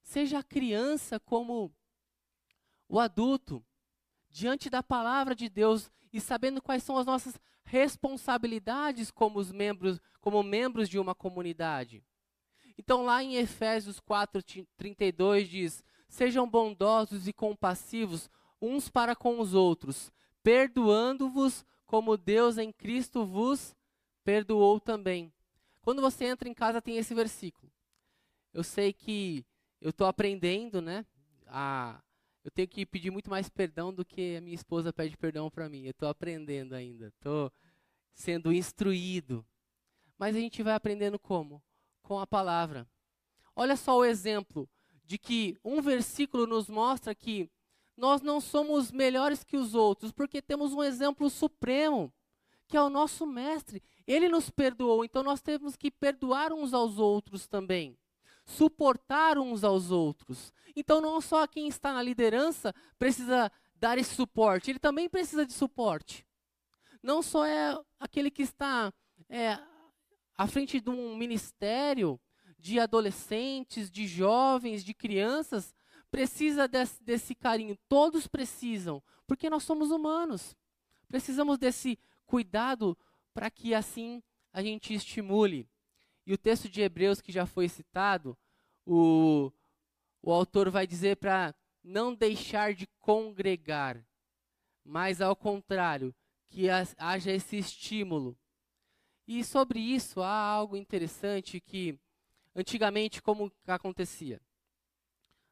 seja 0.01 0.39
a 0.39 0.45
criança 0.45 1.19
como 1.19 1.73
o 2.89 3.01
adulto, 3.01 3.65
diante 4.31 4.69
da 4.71 4.83
palavra 4.83 5.35
de 5.35 5.49
Deus 5.49 5.91
e 6.13 6.21
sabendo 6.21 6.63
quais 6.63 6.83
são 6.83 6.97
as 6.97 7.07
nossas 7.07 7.39
responsabilidades 7.65 9.11
como 9.11 9.39
os 9.39 9.53
membros, 9.53 10.01
como 10.21 10.43
membros 10.43 10.89
de 10.89 10.99
uma 10.99 11.15
comunidade. 11.15 12.03
Então 12.77 13.05
lá 13.05 13.23
em 13.23 13.37
Efésios 13.37 14.01
4:32 14.01 15.49
diz: 15.49 15.85
Sejam 16.09 16.49
bondosos 16.49 17.29
e 17.29 17.33
compassivos 17.33 18.31
uns 18.61 18.89
para 18.89 19.15
com 19.15 19.41
os 19.41 19.55
outros, 19.55 20.11
perdoando-vos 20.43 21.65
como 21.87 22.17
Deus 22.17 22.59
em 22.59 22.73
Cristo 22.73 23.25
vos 23.25 23.75
perdoou 24.25 24.79
também. 24.79 25.33
Quando 25.81 26.03
você 26.03 26.27
entra 26.27 26.49
em 26.49 26.55
casa 26.55 26.83
tem 26.83 26.99
esse 26.99 27.15
versículo. 27.15 27.73
Eu 28.53 28.63
sei 28.63 28.93
que 28.93 29.45
eu 29.81 29.91
estou 29.91 30.07
aprendendo, 30.07 30.83
né? 30.83 31.07
A, 31.47 32.03
eu 32.49 32.51
tenho 32.51 32.67
que 32.67 32.87
pedir 32.87 33.11
muito 33.11 33.29
mais 33.29 33.51
perdão 33.51 33.93
do 33.93 34.07
que 34.07 34.37
a 34.37 34.41
minha 34.41 34.55
esposa 34.55 34.91
pede 34.91 35.19
perdão 35.19 35.51
para 35.51 35.69
mim. 35.69 35.85
Eu 35.85 35.91
estou 35.91 36.09
aprendendo 36.09 36.75
ainda, 36.75 37.09
estou 37.09 37.53
sendo 38.15 38.51
instruído. 38.51 39.45
Mas 40.17 40.35
a 40.35 40.41
gente 40.41 40.63
vai 40.63 40.73
aprendendo 40.73 41.19
como? 41.19 41.63
Com 42.03 42.19
a 42.19 42.27
palavra. 42.27 42.89
Olha 43.55 43.77
só 43.77 43.99
o 43.99 44.05
exemplo 44.05 44.67
de 45.05 45.19
que 45.19 45.59
um 45.63 45.83
versículo 45.83 46.47
nos 46.47 46.71
mostra 46.71 47.15
que 47.15 47.51
nós 47.95 48.23
não 48.23 48.41
somos 48.41 48.91
melhores 48.91 49.45
que 49.45 49.59
os 49.59 49.75
outros, 49.75 50.11
porque 50.11 50.41
temos 50.41 50.73
um 50.73 50.83
exemplo 50.83 51.29
supremo, 51.29 52.11
que 52.67 52.79
é 52.79 52.83
o 52.83 52.89
nosso 52.89 53.27
mestre. 53.27 53.83
Ele 54.07 54.27
nos 54.27 54.49
perdoou, 54.49 55.05
então 55.05 55.23
nós 55.23 55.43
temos 55.43 55.77
que 55.77 55.91
perdoar 55.91 56.51
uns 56.51 56.73
aos 56.73 56.99
outros 56.99 57.47
também. 57.47 57.99
Suportar 58.49 59.37
uns 59.39 59.63
aos 59.63 59.91
outros. 59.91 60.53
Então, 60.75 61.01
não 61.01 61.21
só 61.21 61.47
quem 61.47 61.69
está 61.69 61.93
na 61.93 62.03
liderança 62.03 62.75
precisa 62.99 63.53
dar 63.77 63.99
esse 63.99 64.15
suporte, 64.15 64.71
ele 64.71 64.79
também 64.79 65.09
precisa 65.09 65.45
de 65.45 65.53
suporte. 65.53 66.27
Não 67.03 67.23
só 67.23 67.45
é 67.45 67.79
aquele 68.01 68.31
que 68.31 68.43
está 68.43 68.93
é, 69.29 69.59
à 70.35 70.47
frente 70.47 70.81
de 70.81 70.89
um 70.89 71.15
ministério, 71.15 72.19
de 72.59 72.81
adolescentes, 72.81 73.91
de 73.91 74.07
jovens, 74.07 74.83
de 74.83 74.95
crianças, 74.95 75.75
precisa 76.11 76.67
desse, 76.67 77.03
desse 77.05 77.35
carinho. 77.35 77.77
Todos 77.89 78.27
precisam, 78.27 79.03
porque 79.27 79.51
nós 79.51 79.63
somos 79.63 79.91
humanos. 79.91 80.57
Precisamos 81.07 81.59
desse 81.59 81.99
cuidado 82.27 82.97
para 83.33 83.51
que 83.51 83.75
assim 83.75 84.23
a 84.53 84.63
gente 84.63 84.93
estimule. 84.95 85.69
E 86.29 86.33
o 86.33 86.39
texto 86.39 86.69
de 86.69 86.81
Hebreus 86.81 87.21
que 87.21 87.33
já 87.33 87.45
foi 87.45 87.69
citado, 87.69 88.39
o, 88.87 89.51
o 90.23 90.31
autor 90.31 90.71
vai 90.71 90.87
dizer 90.87 91.17
para 91.17 91.53
não 91.83 92.15
deixar 92.15 92.73
de 92.73 92.87
congregar, 93.01 94.01
mas 94.85 95.21
ao 95.21 95.35
contrário, 95.35 96.15
que 96.49 96.69
haja 96.71 97.33
esse 97.33 97.57
estímulo. 97.57 98.39
E 99.27 99.43
sobre 99.43 99.81
isso 99.81 100.23
há 100.23 100.31
algo 100.31 100.77
interessante 100.77 101.61
que 101.61 101.99
Antigamente, 102.59 103.23
como 103.23 103.53
acontecia? 103.69 104.41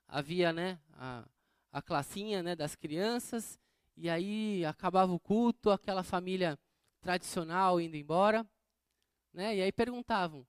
Havia 0.09 0.53
né, 0.53 0.77
a, 0.95 1.25
a 1.71 1.81
classinha 1.81 2.43
né, 2.43 2.57
das 2.57 2.75
crianças, 2.75 3.61
e 3.97 4.11
aí 4.11 4.65
acabava 4.65 5.13
o 5.13 5.21
culto, 5.21 5.71
aquela 5.71 6.03
família 6.03 6.59
tradicional 7.01 7.81
indo 7.81 7.97
embora, 7.97 8.45
né? 9.33 9.55
E 9.55 9.63
aí 9.63 9.71
perguntavam: 9.71 10.45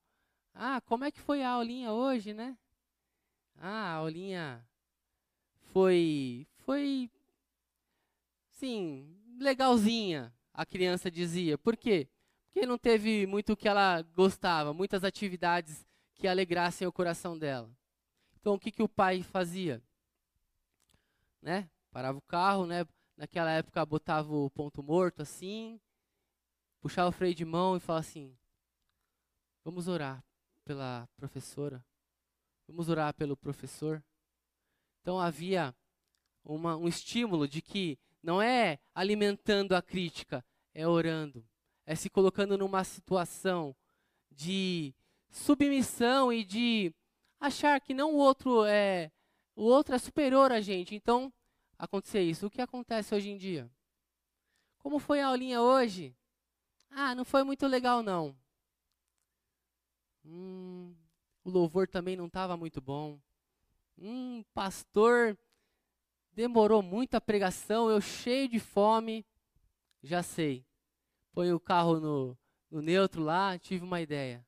"Ah, 0.60 0.82
como 0.82 1.06
é 1.06 1.12
que 1.12 1.20
foi 1.20 1.44
a 1.44 1.52
aulinha 1.52 1.92
hoje, 1.94 2.34
né?" 2.34 2.58
"Ah, 3.58 3.94
a 3.94 3.94
aulinha 3.94 4.68
foi 5.72 6.48
foi 6.66 7.10
sim, 8.50 9.16
legalzinha", 9.40 10.34
a 10.54 10.66
criança 10.66 11.12
dizia. 11.12 11.58
Por 11.58 11.78
quê? 11.78 12.10
Porque 12.46 12.66
não 12.66 12.78
teve 12.78 13.28
muito 13.28 13.54
o 13.54 13.58
que 13.58 13.68
ela 13.68 14.02
gostava, 14.16 14.74
muitas 14.74 15.04
atividades 15.04 15.86
que 16.16 16.28
alegrassem 16.28 16.88
o 16.88 16.92
coração 16.92 17.38
dela. 17.38 17.70
Então 18.40 18.56
o 18.56 18.60
que 18.60 18.72
que 18.72 18.82
o 18.82 18.90
pai 18.90 19.22
fazia? 19.22 19.82
Né? 21.42 21.70
Parava 21.92 22.18
o 22.18 22.22
carro, 22.22 22.66
né? 22.66 22.86
Naquela 23.16 23.52
época 23.52 23.86
botava 23.86 24.34
o 24.34 24.50
ponto 24.50 24.82
morto 24.82 25.22
assim, 25.22 25.80
puxava 26.82 27.10
o 27.10 27.12
freio 27.12 27.36
de 27.36 27.46
mão 27.46 27.78
e 27.78 27.80
falava 27.80 28.06
assim: 28.06 28.36
Vamos 29.64 29.88
orar 29.88 30.27
pela 30.68 31.08
professora. 31.16 31.82
Vamos 32.68 32.90
orar 32.90 33.14
pelo 33.14 33.38
professor. 33.38 34.04
Então 35.00 35.18
havia 35.18 35.74
uma, 36.44 36.76
um 36.76 36.90
estímulo 36.90 37.48
de 37.48 37.62
que 37.62 37.98
não 38.22 38.42
é 38.42 38.78
alimentando 38.94 39.74
a 39.74 39.82
crítica, 39.82 40.44
é 40.74 40.86
orando, 40.86 41.48
é 41.86 41.96
se 41.96 42.10
colocando 42.10 42.58
numa 42.58 42.84
situação 42.84 43.74
de 44.30 44.94
submissão 45.30 46.34
e 46.34 46.44
de 46.44 46.94
achar 47.40 47.80
que 47.80 47.94
não 47.94 48.14
o 48.14 48.18
outro 48.18 48.66
é 48.66 49.10
o 49.56 49.64
outro 49.64 49.96
é 49.96 49.98
superior 49.98 50.52
a 50.52 50.60
gente. 50.60 50.94
Então, 50.94 51.34
acontecer 51.80 52.22
isso. 52.22 52.46
O 52.46 52.50
que 52.50 52.62
acontece 52.62 53.16
hoje 53.16 53.30
em 53.30 53.38
dia? 53.38 53.72
Como 54.80 55.00
foi 55.00 55.22
a 55.22 55.28
aulinha 55.28 55.62
hoje? 55.62 56.14
Ah, 56.90 57.16
não 57.16 57.24
foi 57.24 57.44
muito 57.44 57.66
legal 57.66 58.04
não. 58.04 58.36
Hum, 60.30 60.94
o 61.46 61.50
louvor 61.50 61.88
também 61.88 62.18
não 62.18 62.28
estava 62.28 62.58
muito 62.58 62.82
bom. 62.82 63.20
Hum, 63.98 64.44
pastor 64.54 65.38
demorou 66.34 66.84
muito 66.84 67.16
a 67.16 67.22
pregação, 67.22 67.90
eu 67.90 68.02
cheio 68.02 68.48
de 68.48 68.60
fome. 68.60 69.26
Já 70.04 70.22
sei. 70.22 70.66
Põe 71.32 71.52
o 71.54 71.60
carro 71.60 72.00
no, 72.00 72.38
no 72.70 72.82
neutro 72.82 73.24
lá, 73.24 73.58
tive 73.58 73.84
uma 73.84 74.02
ideia. 74.02 74.46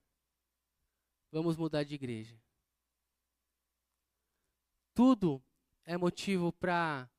Vamos 1.31 1.55
mudar 1.55 1.83
de 1.83 1.95
igreja. 1.95 2.37
Tudo 4.93 5.41
é 5.85 5.95
motivo 5.95 6.51
para 6.51 7.09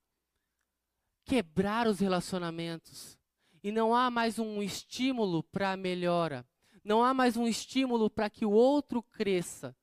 quebrar 1.24 1.86
os 1.86 1.98
relacionamentos. 1.98 3.18
E 3.62 3.72
não 3.72 3.94
há 3.94 4.10
mais 4.10 4.38
um 4.38 4.62
estímulo 4.62 5.42
para 5.44 5.76
melhora. 5.76 6.46
Não 6.82 7.04
há 7.04 7.12
mais 7.12 7.36
um 7.36 7.46
estímulo 7.46 8.08
para 8.08 8.30
que 8.30 8.44
o 8.44 8.50
outro 8.50 9.02
cresça. 9.02 9.76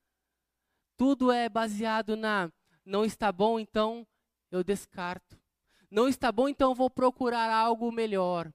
Tudo 0.96 1.30
é 1.30 1.48
baseado 1.48 2.16
na 2.16 2.50
não 2.84 3.04
está 3.04 3.30
bom, 3.30 3.60
então 3.60 4.06
eu 4.50 4.64
descarto. 4.64 5.38
Não 5.90 6.08
está 6.08 6.32
bom, 6.32 6.48
então 6.48 6.74
vou 6.74 6.88
procurar 6.88 7.52
algo 7.52 7.92
melhor. 7.92 8.52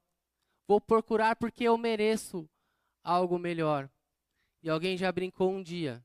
Vou 0.68 0.82
procurar 0.82 1.36
porque 1.36 1.64
eu 1.66 1.78
mereço 1.78 2.50
algo 3.04 3.38
melhor. 3.38 3.90
E 4.64 4.70
alguém 4.70 4.98
já 4.98 5.12
brincou 5.12 5.52
um 5.52 5.62
dia, 5.62 6.04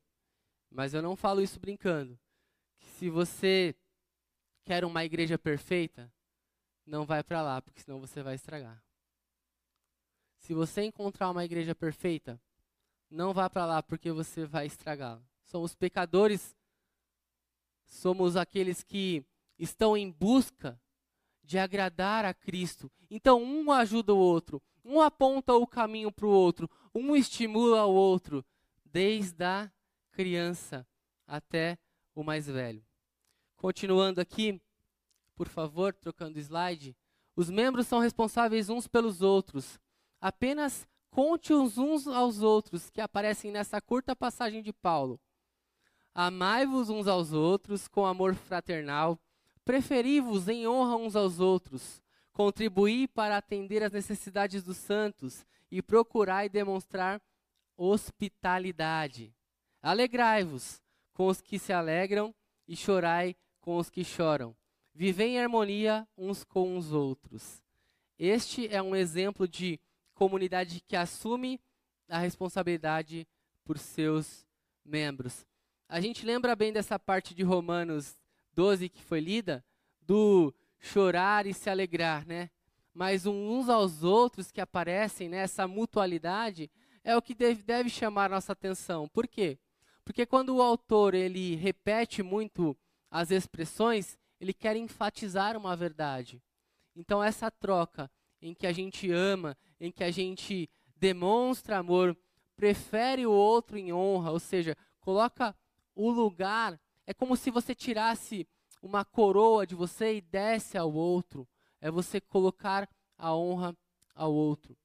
mas 0.71 0.93
eu 0.93 1.01
não 1.01 1.17
falo 1.17 1.41
isso 1.41 1.59
brincando. 1.59 2.19
Se 2.81 3.09
você 3.09 3.75
quer 4.65 4.85
uma 4.85 5.05
igreja 5.05 5.39
perfeita, 5.39 6.13
não 6.85 7.07
vai 7.07 7.23
para 7.23 7.41
lá, 7.41 7.63
porque 7.63 7.81
senão 7.81 8.01
você 8.01 8.23
vai 8.23 8.35
estragar. 8.35 8.83
Se 10.39 10.55
você 10.55 10.83
encontrar 10.83 11.31
uma 11.31 11.45
igreja 11.45 11.75
perfeita, 11.75 12.41
não 13.11 13.33
vá 13.33 13.49
para 13.49 13.67
lá, 13.67 13.83
porque 13.83 14.11
você 14.11 14.47
vai 14.47 14.67
estragá-la. 14.67 15.23
Somos 15.45 15.75
pecadores, 15.75 16.57
somos 17.85 18.37
aqueles 18.37 18.83
que 18.83 19.25
estão 19.59 19.97
em 19.97 20.11
busca 20.11 20.81
de 21.43 21.59
agradar 21.59 22.25
a 22.25 22.35
Cristo. 22.35 22.91
Então, 23.11 23.43
um 23.43 23.73
ajuda 23.73 24.13
o 24.15 24.19
outro, 24.19 24.63
um 24.85 25.01
aponta 25.01 25.55
o 25.55 25.67
caminho 25.67 26.13
para 26.13 26.27
o 26.27 26.31
outro, 26.31 26.71
um 26.95 27.17
estimula 27.17 27.85
o 27.87 27.95
outro, 27.95 28.45
desde 28.85 29.45
a 29.45 29.71
criança 30.13 30.87
até 31.27 31.79
o 32.15 32.23
mais 32.23 32.47
velho. 32.47 32.85
Continuando 33.57 34.21
aqui, 34.21 34.61
por 35.35 35.49
favor, 35.49 35.95
trocando 35.95 36.39
slide. 36.39 36.97
Os 37.35 37.49
membros 37.49 37.87
são 37.87 38.01
responsáveis 38.01 38.69
uns 38.69 38.87
pelos 38.87 39.23
outros. 39.23 39.79
Apenas 40.21 40.87
conte 41.11 41.53
os 41.53 41.79
uns 41.79 42.07
aos 42.07 42.43
outros 42.43 42.91
que 42.91 43.01
aparecem 43.01 43.51
nessa 43.51 43.81
curta 43.81 44.15
passagem 44.15 44.63
de 44.63 44.73
Paulo. 44.73 45.21
Amai-vos 46.15 46.91
uns 46.91 47.07
aos 47.07 47.33
outros 47.33 47.87
com 47.87 48.05
amor 48.05 48.35
fraternal, 48.35 49.19
preferi-vos 49.65 50.49
em 50.49 50.67
honra 50.67 50.97
uns 50.97 51.15
aos 51.15 51.39
outros, 51.39 52.03
contribuí 52.33 53.07
para 53.07 53.37
atender 53.37 53.83
às 53.83 53.93
necessidades 53.93 54.63
dos 54.63 54.77
santos 54.77 55.47
e 55.71 55.83
procurai 55.83 56.49
demonstrar 56.49 57.21
hospitalidade. 57.77 59.35
Alegrai-vos 59.81 60.83
com 61.15 61.29
os 61.29 61.41
que 61.41 61.59
se 61.59 61.73
alegram 61.73 62.35
e 62.67 62.77
chorai 62.77 63.37
com 63.61 63.77
os 63.77 63.89
que 63.89 64.03
choram. 64.03 64.57
Vivei 64.95 65.37
em 65.37 65.41
harmonia 65.41 66.09
uns 66.17 66.43
com 66.43 66.77
os 66.77 66.93
outros. 66.93 67.63
Este 68.19 68.67
é 68.75 68.83
um 68.83 68.97
exemplo 68.97 69.47
de 69.47 69.79
comunidade 70.19 70.83
que 70.87 70.97
assume 70.97 71.61
a 72.09 72.19
responsabilidade 72.19 73.25
por 73.65 73.79
seus 73.79 74.45
membros. 74.85 75.47
A 75.89 76.01
gente 76.01 76.27
lembra 76.27 76.57
bem 76.57 76.73
dessa 76.73 76.99
parte 76.99 77.35
de 77.37 77.45
Romanos 77.45 78.17
12 78.53 78.89
que 78.89 79.01
foi 79.01 79.21
lida, 79.21 79.65
do 80.03 80.53
chorar 80.81 81.47
e 81.47 81.55
se 81.55 81.71
alegrar, 81.71 82.27
né? 82.27 82.51
Mas 82.93 83.27
uns 83.27 83.69
aos 83.69 84.03
outros 84.03 84.51
que 84.51 84.61
aparecem 84.61 85.29
né? 85.29 85.45
mutualidade 85.69 86.69
é 87.05 87.17
o 87.17 87.23
que 87.23 87.35
deve, 87.35 87.63
deve 87.63 87.89
chamar 87.89 88.29
nossa 88.29 88.53
atenção. 88.53 89.09
Por 89.09 89.29
quê? 89.29 89.57
Porque 90.05 90.27
quando 90.27 90.57
o 90.57 90.63
autor 90.63 91.15
ele 91.15 91.55
repete 91.55 92.25
muito 92.25 92.77
as 93.09 93.31
expressões, 93.31 94.19
ele 94.41 94.53
quer 94.53 94.75
enfatizar 94.75 95.57
uma 95.57 95.77
verdade. 95.77 96.43
Então 96.97 97.23
essa 97.23 97.51
troca 97.51 98.11
em 98.43 98.55
que 98.55 98.67
a 98.67 98.73
gente 98.73 99.11
ama, 99.11 99.57
em 99.81 99.91
que 99.91 100.05
a 100.05 100.11
gente 100.11 100.69
demonstra 100.97 101.79
amor, 101.79 102.17
prefere 102.57 103.27
o 103.27 103.33
outro 103.33 103.79
em 103.79 103.93
honra, 103.93 104.33
ou 104.33 104.41
seja, 104.41 104.77
coloca 105.01 105.55
o 105.95 106.11
lugar, 106.11 106.81
é 107.07 107.15
como 107.15 107.37
se 107.37 107.51
você 107.51 107.75
tirasse 107.75 108.47
uma 108.83 109.05
coroa 109.05 109.67
de 109.67 109.75
você 109.75 110.17
e 110.17 110.21
desse 110.21 110.77
ao 110.77 110.93
outro. 110.93 111.49
É 111.81 111.91
você 111.91 112.21
colocar 112.21 112.89
a 113.17 113.35
honra 113.35 113.77
ao 114.15 114.33
outro. 114.33 114.77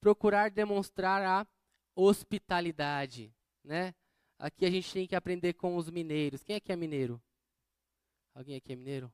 Procurar 0.00 0.50
demonstrar 0.50 1.22
a 1.22 1.46
hospitalidade, 1.94 3.34
né? 3.62 3.94
Aqui 4.38 4.66
a 4.66 4.70
gente 4.70 4.92
tem 4.92 5.06
que 5.06 5.16
aprender 5.16 5.54
com 5.54 5.76
os 5.76 5.88
mineiros. 5.88 6.42
Quem 6.42 6.56
aqui 6.56 6.70
é 6.70 6.76
mineiro? 6.76 7.22
Alguém 8.34 8.56
aqui 8.56 8.72
é 8.72 8.76
mineiro? 8.76 9.12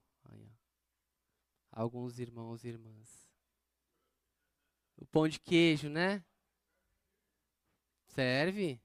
Alguns 1.71 2.19
irmãos 2.19 2.65
e 2.65 2.69
irmãs. 2.69 3.30
O 5.01 5.07
pão 5.07 5.27
de 5.27 5.41
queijo, 5.41 5.89
né? 5.89 6.23
Serve? 8.09 8.79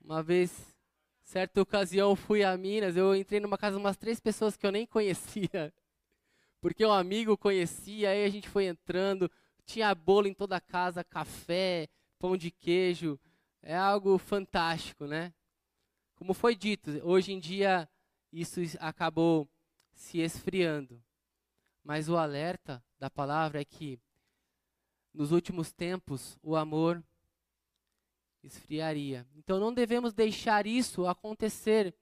Uma 0.00 0.22
vez, 0.22 0.74
certa 1.24 1.60
ocasião, 1.60 2.14
fui 2.14 2.44
a 2.44 2.56
Minas, 2.56 2.96
eu 2.96 3.14
entrei 3.16 3.40
numa 3.40 3.58
casa 3.58 3.76
de 3.76 3.82
umas 3.82 3.96
três 3.96 4.20
pessoas 4.20 4.56
que 4.56 4.66
eu 4.66 4.70
nem 4.70 4.84
conhecia. 4.86 5.72
Porque 6.60 6.84
um 6.84 6.92
amigo 6.92 7.36
conhecia, 7.36 8.10
aí 8.10 8.24
a 8.24 8.28
gente 8.28 8.48
foi 8.48 8.66
entrando, 8.66 9.30
tinha 9.64 9.94
bolo 9.94 10.28
em 10.28 10.34
toda 10.34 10.56
a 10.56 10.60
casa, 10.60 11.02
café, 11.02 11.88
pão 12.18 12.36
de 12.36 12.50
queijo. 12.50 13.18
É 13.62 13.74
algo 13.76 14.18
fantástico, 14.18 15.06
né? 15.06 15.32
Como 16.14 16.34
foi 16.34 16.54
dito, 16.54 16.90
hoje 17.02 17.32
em 17.32 17.40
dia 17.40 17.88
isso 18.32 18.60
acabou 18.80 19.48
se 19.94 20.18
esfriando. 20.18 21.02
Mas 21.82 22.08
o 22.08 22.16
alerta 22.16 22.82
da 22.98 23.10
palavra 23.10 23.60
é 23.60 23.64
que 23.64 23.98
nos 25.12 25.32
últimos 25.32 25.72
tempos 25.72 26.38
o 26.42 26.56
amor 26.56 27.02
esfriaria. 28.42 29.26
Então 29.34 29.58
não 29.58 29.72
devemos 29.72 30.12
deixar 30.12 30.66
isso 30.66 31.06
acontecer 31.06 31.94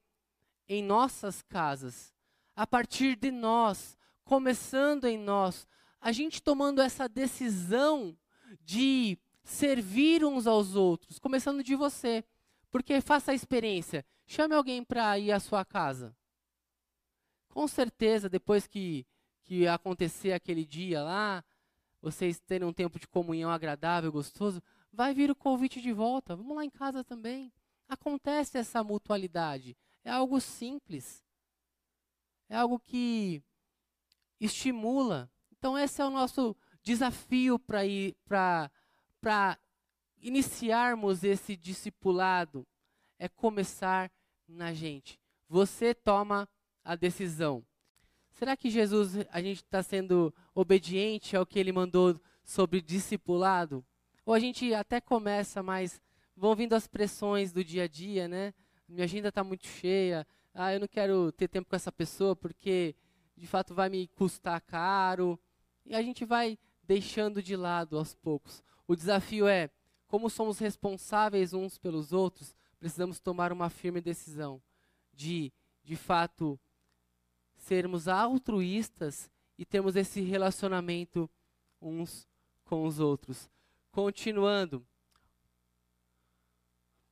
em 0.68 0.82
nossas 0.82 1.42
casas, 1.42 2.14
a 2.56 2.66
partir 2.66 3.16
de 3.16 3.30
nós, 3.30 3.96
começando 4.24 5.04
em 5.04 5.18
nós, 5.18 5.66
a 6.00 6.12
gente 6.12 6.42
tomando 6.42 6.80
essa 6.80 7.08
decisão 7.08 8.16
de 8.60 9.18
servir 9.42 10.24
uns 10.24 10.46
aos 10.46 10.74
outros, 10.74 11.18
começando 11.18 11.62
de 11.62 11.74
você. 11.74 12.24
Porque 12.70 13.00
faça 13.00 13.30
a 13.30 13.34
experiência. 13.34 14.04
Chame 14.26 14.54
alguém 14.54 14.82
para 14.82 15.18
ir 15.18 15.30
à 15.30 15.38
sua 15.38 15.64
casa. 15.64 16.16
Com 17.50 17.68
certeza, 17.68 18.28
depois 18.28 18.66
que, 18.66 19.06
que 19.44 19.68
acontecer 19.68 20.32
aquele 20.32 20.64
dia 20.64 21.02
lá, 21.02 21.44
vocês 22.00 22.40
terem 22.40 22.66
um 22.66 22.72
tempo 22.72 22.98
de 22.98 23.06
comunhão 23.06 23.50
agradável, 23.50 24.10
gostoso, 24.10 24.62
vai 24.92 25.14
vir 25.14 25.30
o 25.30 25.36
convite 25.36 25.80
de 25.80 25.92
volta. 25.92 26.34
Vamos 26.34 26.56
lá 26.56 26.64
em 26.64 26.70
casa 26.70 27.04
também. 27.04 27.52
Acontece 27.88 28.58
essa 28.58 28.82
mutualidade. 28.82 29.76
É 30.02 30.10
algo 30.10 30.40
simples. 30.40 31.22
É 32.48 32.56
algo 32.56 32.78
que 32.78 33.42
estimula. 34.40 35.30
Então, 35.52 35.78
esse 35.78 36.00
é 36.00 36.04
o 36.04 36.10
nosso 36.10 36.56
desafio 36.82 37.58
para 37.58 37.86
ir 37.86 38.14
para 38.26 39.58
iniciarmos 40.18 41.24
esse 41.24 41.56
discipulado. 41.56 42.66
É 43.18 43.28
começar 43.28 44.10
na 44.46 44.74
gente. 44.74 45.18
Você 45.48 45.94
toma 45.94 46.48
a 46.82 46.94
decisão. 46.94 47.64
Será 48.35 48.56
que 48.56 48.69
Jesus, 48.69 49.15
a 49.31 49.40
gente 49.40 49.59
está 49.59 49.81
sendo 49.81 50.35
obediente 50.52 51.36
ao 51.36 51.47
que 51.47 51.56
ele 51.56 51.70
mandou 51.70 52.20
sobre 52.43 52.81
discipulado? 52.81 53.85
Ou 54.27 54.35
a 54.35 54.40
gente 54.40 54.74
até 54.74 55.01
começa, 55.01 55.62
mas 55.62 56.02
vão 56.36 56.55
vindo 56.56 56.74
as 56.74 56.89
pressões 56.89 57.52
do 57.52 57.62
dia 57.62 57.85
a 57.85 57.89
dia, 57.89 58.27
né? 58.27 58.52
Minha 58.89 59.05
agenda 59.05 59.28
está 59.28 59.44
muito 59.44 59.69
cheia. 59.69 60.27
Ah, 60.52 60.74
eu 60.74 60.81
não 60.81 60.89
quero 60.89 61.31
ter 61.31 61.47
tempo 61.47 61.70
com 61.70 61.77
essa 61.77 61.93
pessoa 61.93 62.35
porque 62.35 62.97
de 63.36 63.47
fato 63.47 63.73
vai 63.73 63.89
me 63.89 64.09
custar 64.09 64.61
caro. 64.62 65.39
E 65.86 65.94
a 65.94 66.02
gente 66.02 66.24
vai 66.24 66.59
deixando 66.82 67.40
de 67.40 67.55
lado 67.55 67.97
aos 67.97 68.16
poucos. 68.16 68.65
O 68.85 68.97
desafio 68.97 69.47
é, 69.47 69.70
como 70.09 70.28
somos 70.28 70.59
responsáveis 70.59 71.55
uns 71.55 71.78
pelos 71.78 72.12
outros, 72.12 72.56
precisamos 72.81 73.20
tomar 73.20 73.52
uma 73.52 73.70
firme 73.70 74.01
decisão 74.01 74.61
de, 75.12 75.52
de 75.85 75.94
fato, 75.94 76.59
sermos 77.64 78.08
altruístas 78.08 79.30
e 79.58 79.64
termos 79.64 79.96
esse 79.96 80.20
relacionamento 80.20 81.28
uns 81.80 82.28
com 82.64 82.86
os 82.86 83.00
outros. 83.00 83.50
Continuando, 83.90 84.86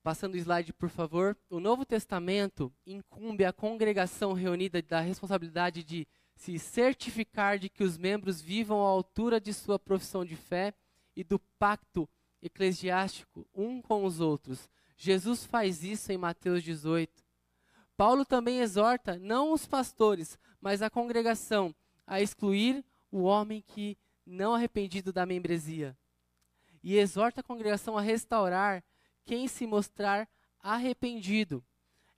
passando 0.02 0.34
o 0.34 0.36
slide, 0.36 0.72
por 0.72 0.90
favor. 0.90 1.36
O 1.48 1.58
Novo 1.58 1.86
Testamento 1.86 2.72
incumbe 2.86 3.44
a 3.44 3.52
congregação 3.52 4.32
reunida 4.32 4.82
da 4.82 5.00
responsabilidade 5.00 5.82
de 5.82 6.06
se 6.34 6.58
certificar 6.58 7.58
de 7.58 7.68
que 7.68 7.84
os 7.84 7.96
membros 7.96 8.40
vivam 8.40 8.84
à 8.84 8.88
altura 8.88 9.40
de 9.40 9.52
sua 9.54 9.78
profissão 9.78 10.24
de 10.24 10.36
fé 10.36 10.74
e 11.16 11.22
do 11.22 11.38
pacto 11.58 12.08
eclesiástico 12.42 13.46
um 13.54 13.80
com 13.80 14.04
os 14.04 14.20
outros. 14.20 14.68
Jesus 14.96 15.44
faz 15.44 15.82
isso 15.84 16.12
em 16.12 16.18
Mateus 16.18 16.62
18. 16.62 17.22
Paulo 18.02 18.24
também 18.24 18.58
exorta 18.58 19.16
não 19.16 19.52
os 19.52 19.64
pastores, 19.64 20.36
mas 20.60 20.82
a 20.82 20.90
congregação 20.90 21.72
a 22.04 22.20
excluir 22.20 22.84
o 23.12 23.22
homem 23.22 23.62
que 23.64 23.96
não 24.26 24.56
arrependido 24.56 25.12
da 25.12 25.24
membresia. 25.24 25.96
E 26.82 26.96
exorta 26.96 27.42
a 27.42 27.44
congregação 27.44 27.96
a 27.96 28.00
restaurar 28.00 28.82
quem 29.24 29.46
se 29.46 29.68
mostrar 29.68 30.28
arrependido. 30.58 31.64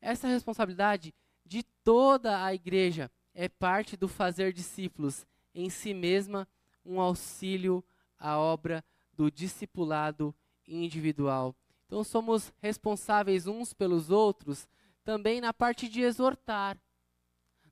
Essa 0.00 0.26
responsabilidade 0.26 1.12
de 1.44 1.62
toda 1.84 2.42
a 2.42 2.54
igreja 2.54 3.10
é 3.34 3.46
parte 3.46 3.94
do 3.94 4.08
fazer 4.08 4.54
discípulos, 4.54 5.26
em 5.54 5.68
si 5.68 5.92
mesma 5.92 6.48
um 6.82 6.98
auxílio 6.98 7.84
à 8.18 8.38
obra 8.38 8.82
do 9.12 9.30
discipulado 9.30 10.34
individual. 10.66 11.54
Então 11.84 12.02
somos 12.02 12.54
responsáveis 12.62 13.46
uns 13.46 13.74
pelos 13.74 14.08
outros 14.08 14.66
também 15.04 15.40
na 15.40 15.52
parte 15.52 15.88
de 15.88 16.00
exortar, 16.00 16.76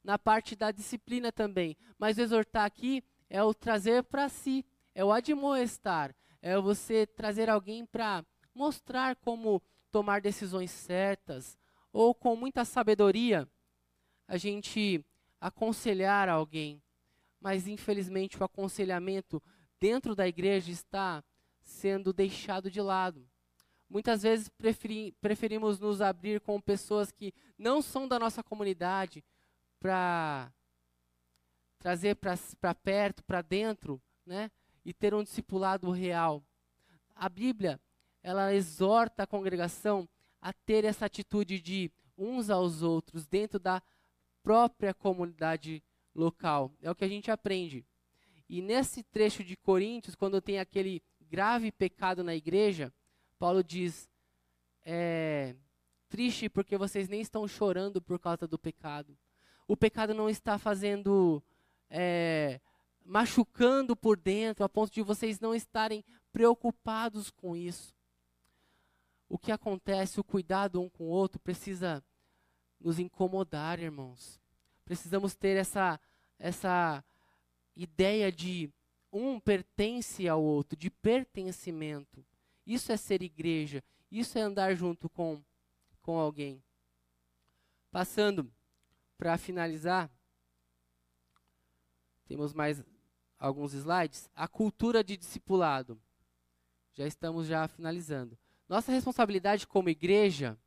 na 0.04 0.18
parte 0.18 0.54
da 0.54 0.70
disciplina 0.70 1.32
também. 1.32 1.76
Mas 1.98 2.18
exortar 2.18 2.64
aqui 2.64 3.02
é 3.30 3.42
o 3.42 3.54
trazer 3.54 4.04
para 4.04 4.28
si, 4.28 4.64
é 4.94 5.04
o 5.04 5.10
admoestar, 5.10 6.14
é 6.40 6.58
você 6.58 7.06
trazer 7.06 7.48
alguém 7.48 7.86
para 7.86 8.24
mostrar 8.54 9.16
como 9.16 9.62
tomar 9.90 10.20
decisões 10.20 10.70
certas, 10.70 11.58
ou 11.92 12.14
com 12.14 12.36
muita 12.36 12.64
sabedoria, 12.64 13.48
a 14.26 14.36
gente 14.36 15.04
aconselhar 15.40 16.28
alguém. 16.28 16.82
Mas 17.40 17.66
infelizmente 17.66 18.38
o 18.38 18.44
aconselhamento 18.44 19.42
dentro 19.80 20.14
da 20.14 20.26
igreja 20.28 20.70
está 20.70 21.24
sendo 21.60 22.12
deixado 22.12 22.70
de 22.70 22.80
lado. 22.80 23.28
Muitas 23.92 24.22
vezes 24.22 24.48
preferi, 24.48 25.12
preferimos 25.20 25.78
nos 25.78 26.00
abrir 26.00 26.40
com 26.40 26.58
pessoas 26.58 27.12
que 27.12 27.34
não 27.58 27.82
são 27.82 28.08
da 28.08 28.18
nossa 28.18 28.42
comunidade 28.42 29.22
para 29.78 30.50
trazer 31.78 32.16
para 32.16 32.74
perto, 32.74 33.22
para 33.22 33.42
dentro, 33.42 34.00
né? 34.24 34.50
E 34.82 34.94
ter 34.94 35.12
um 35.12 35.22
discipulado 35.22 35.90
real. 35.90 36.42
A 37.14 37.28
Bíblia, 37.28 37.78
ela 38.22 38.54
exorta 38.54 39.24
a 39.24 39.26
congregação 39.26 40.08
a 40.40 40.54
ter 40.54 40.86
essa 40.86 41.04
atitude 41.04 41.60
de 41.60 41.92
uns 42.16 42.48
aos 42.48 42.80
outros 42.80 43.26
dentro 43.26 43.58
da 43.58 43.82
própria 44.42 44.94
comunidade 44.94 45.84
local. 46.14 46.72
É 46.80 46.90
o 46.90 46.94
que 46.94 47.04
a 47.04 47.08
gente 47.08 47.30
aprende. 47.30 47.84
E 48.48 48.62
nesse 48.62 49.02
trecho 49.02 49.44
de 49.44 49.54
Coríntios, 49.54 50.14
quando 50.14 50.40
tem 50.40 50.58
aquele 50.58 51.02
grave 51.20 51.70
pecado 51.70 52.24
na 52.24 52.34
igreja, 52.34 52.90
Paulo 53.42 53.64
diz: 53.64 54.08
é 54.84 55.56
triste 56.08 56.48
porque 56.48 56.76
vocês 56.76 57.08
nem 57.08 57.20
estão 57.20 57.48
chorando 57.48 58.00
por 58.00 58.16
causa 58.20 58.46
do 58.46 58.56
pecado. 58.56 59.18
O 59.66 59.76
pecado 59.76 60.14
não 60.14 60.30
está 60.30 60.58
fazendo, 60.58 61.42
é, 61.90 62.60
machucando 63.04 63.96
por 63.96 64.16
dentro, 64.16 64.64
a 64.64 64.68
ponto 64.68 64.92
de 64.92 65.02
vocês 65.02 65.40
não 65.40 65.56
estarem 65.56 66.04
preocupados 66.32 67.30
com 67.30 67.56
isso. 67.56 67.96
O 69.28 69.36
que 69.36 69.50
acontece, 69.50 70.20
o 70.20 70.24
cuidado 70.24 70.80
um 70.80 70.88
com 70.88 71.02
o 71.02 71.08
outro, 71.10 71.40
precisa 71.40 72.00
nos 72.78 73.00
incomodar, 73.00 73.80
irmãos. 73.80 74.40
Precisamos 74.84 75.34
ter 75.34 75.56
essa, 75.56 75.98
essa 76.38 77.04
ideia 77.74 78.30
de 78.30 78.70
um 79.12 79.40
pertence 79.40 80.28
ao 80.28 80.40
outro, 80.40 80.78
de 80.78 80.88
pertencimento. 80.88 82.24
Isso 82.66 82.92
é 82.92 82.96
ser 82.96 83.22
igreja. 83.22 83.82
Isso 84.10 84.38
é 84.38 84.42
andar 84.42 84.74
junto 84.74 85.08
com, 85.08 85.42
com 86.00 86.18
alguém. 86.18 86.62
Passando 87.90 88.50
para 89.18 89.36
finalizar, 89.36 90.10
temos 92.26 92.52
mais 92.52 92.82
alguns 93.38 93.74
slides. 93.74 94.30
A 94.34 94.46
cultura 94.48 95.02
de 95.02 95.16
discipulado. 95.16 96.00
Já 96.92 97.06
estamos 97.06 97.46
já 97.46 97.66
finalizando. 97.68 98.38
Nossa 98.68 98.92
responsabilidade 98.92 99.66
como 99.66 99.88
igreja 99.88 100.58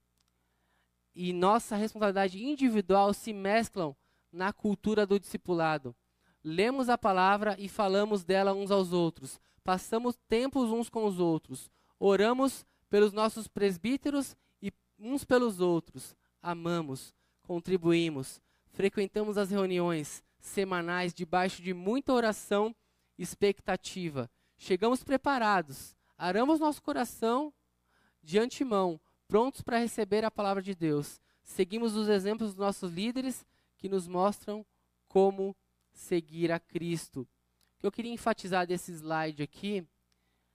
e 1.13 1.31
nossa 1.31 1.75
responsabilidade 1.75 2.43
individual 2.43 3.13
se 3.13 3.31
mesclam 3.31 3.95
na 4.31 4.51
cultura 4.51 5.05
do 5.05 5.19
discipulado. 5.19 5.95
Lemos 6.43 6.89
a 6.89 6.97
palavra 6.97 7.55
e 7.57 7.69
falamos 7.69 8.23
dela 8.23 8.53
uns 8.53 8.69
aos 8.69 8.91
outros. 8.91 9.39
Passamos 9.63 10.15
tempos 10.27 10.69
uns 10.69 10.89
com 10.89 11.05
os 11.05 11.19
outros. 11.19 11.71
Oramos 11.99 12.65
pelos 12.89 13.13
nossos 13.13 13.47
presbíteros 13.47 14.35
e 14.61 14.71
uns 14.99 15.23
pelos 15.23 15.59
outros. 15.59 16.15
Amamos, 16.41 17.13
contribuímos, 17.41 18.41
frequentamos 18.71 19.37
as 19.37 19.49
reuniões 19.49 20.23
semanais 20.39 21.13
debaixo 21.13 21.61
de 21.61 21.73
muita 21.73 22.13
oração 22.13 22.75
e 23.17 23.23
expectativa. 23.23 24.29
Chegamos 24.57 25.03
preparados, 25.03 25.95
aramos 26.17 26.59
nosso 26.59 26.81
coração 26.81 27.53
de 28.21 28.39
antemão, 28.39 28.99
prontos 29.27 29.61
para 29.61 29.79
receber 29.79 30.23
a 30.23 30.31
palavra 30.31 30.61
de 30.61 30.75
Deus. 30.75 31.19
Seguimos 31.43 31.95
os 31.95 32.07
exemplos 32.07 32.49
dos 32.49 32.57
nossos 32.57 32.91
líderes 32.91 33.45
que 33.77 33.89
nos 33.89 34.07
mostram 34.07 34.65
como 35.07 35.55
seguir 35.93 36.51
a 36.51 36.59
Cristo. 36.59 37.21
O 37.21 37.79
que 37.79 37.87
eu 37.87 37.91
queria 37.91 38.11
enfatizar 38.11 38.65
desse 38.65 38.91
slide 38.91 39.43
aqui 39.43 39.85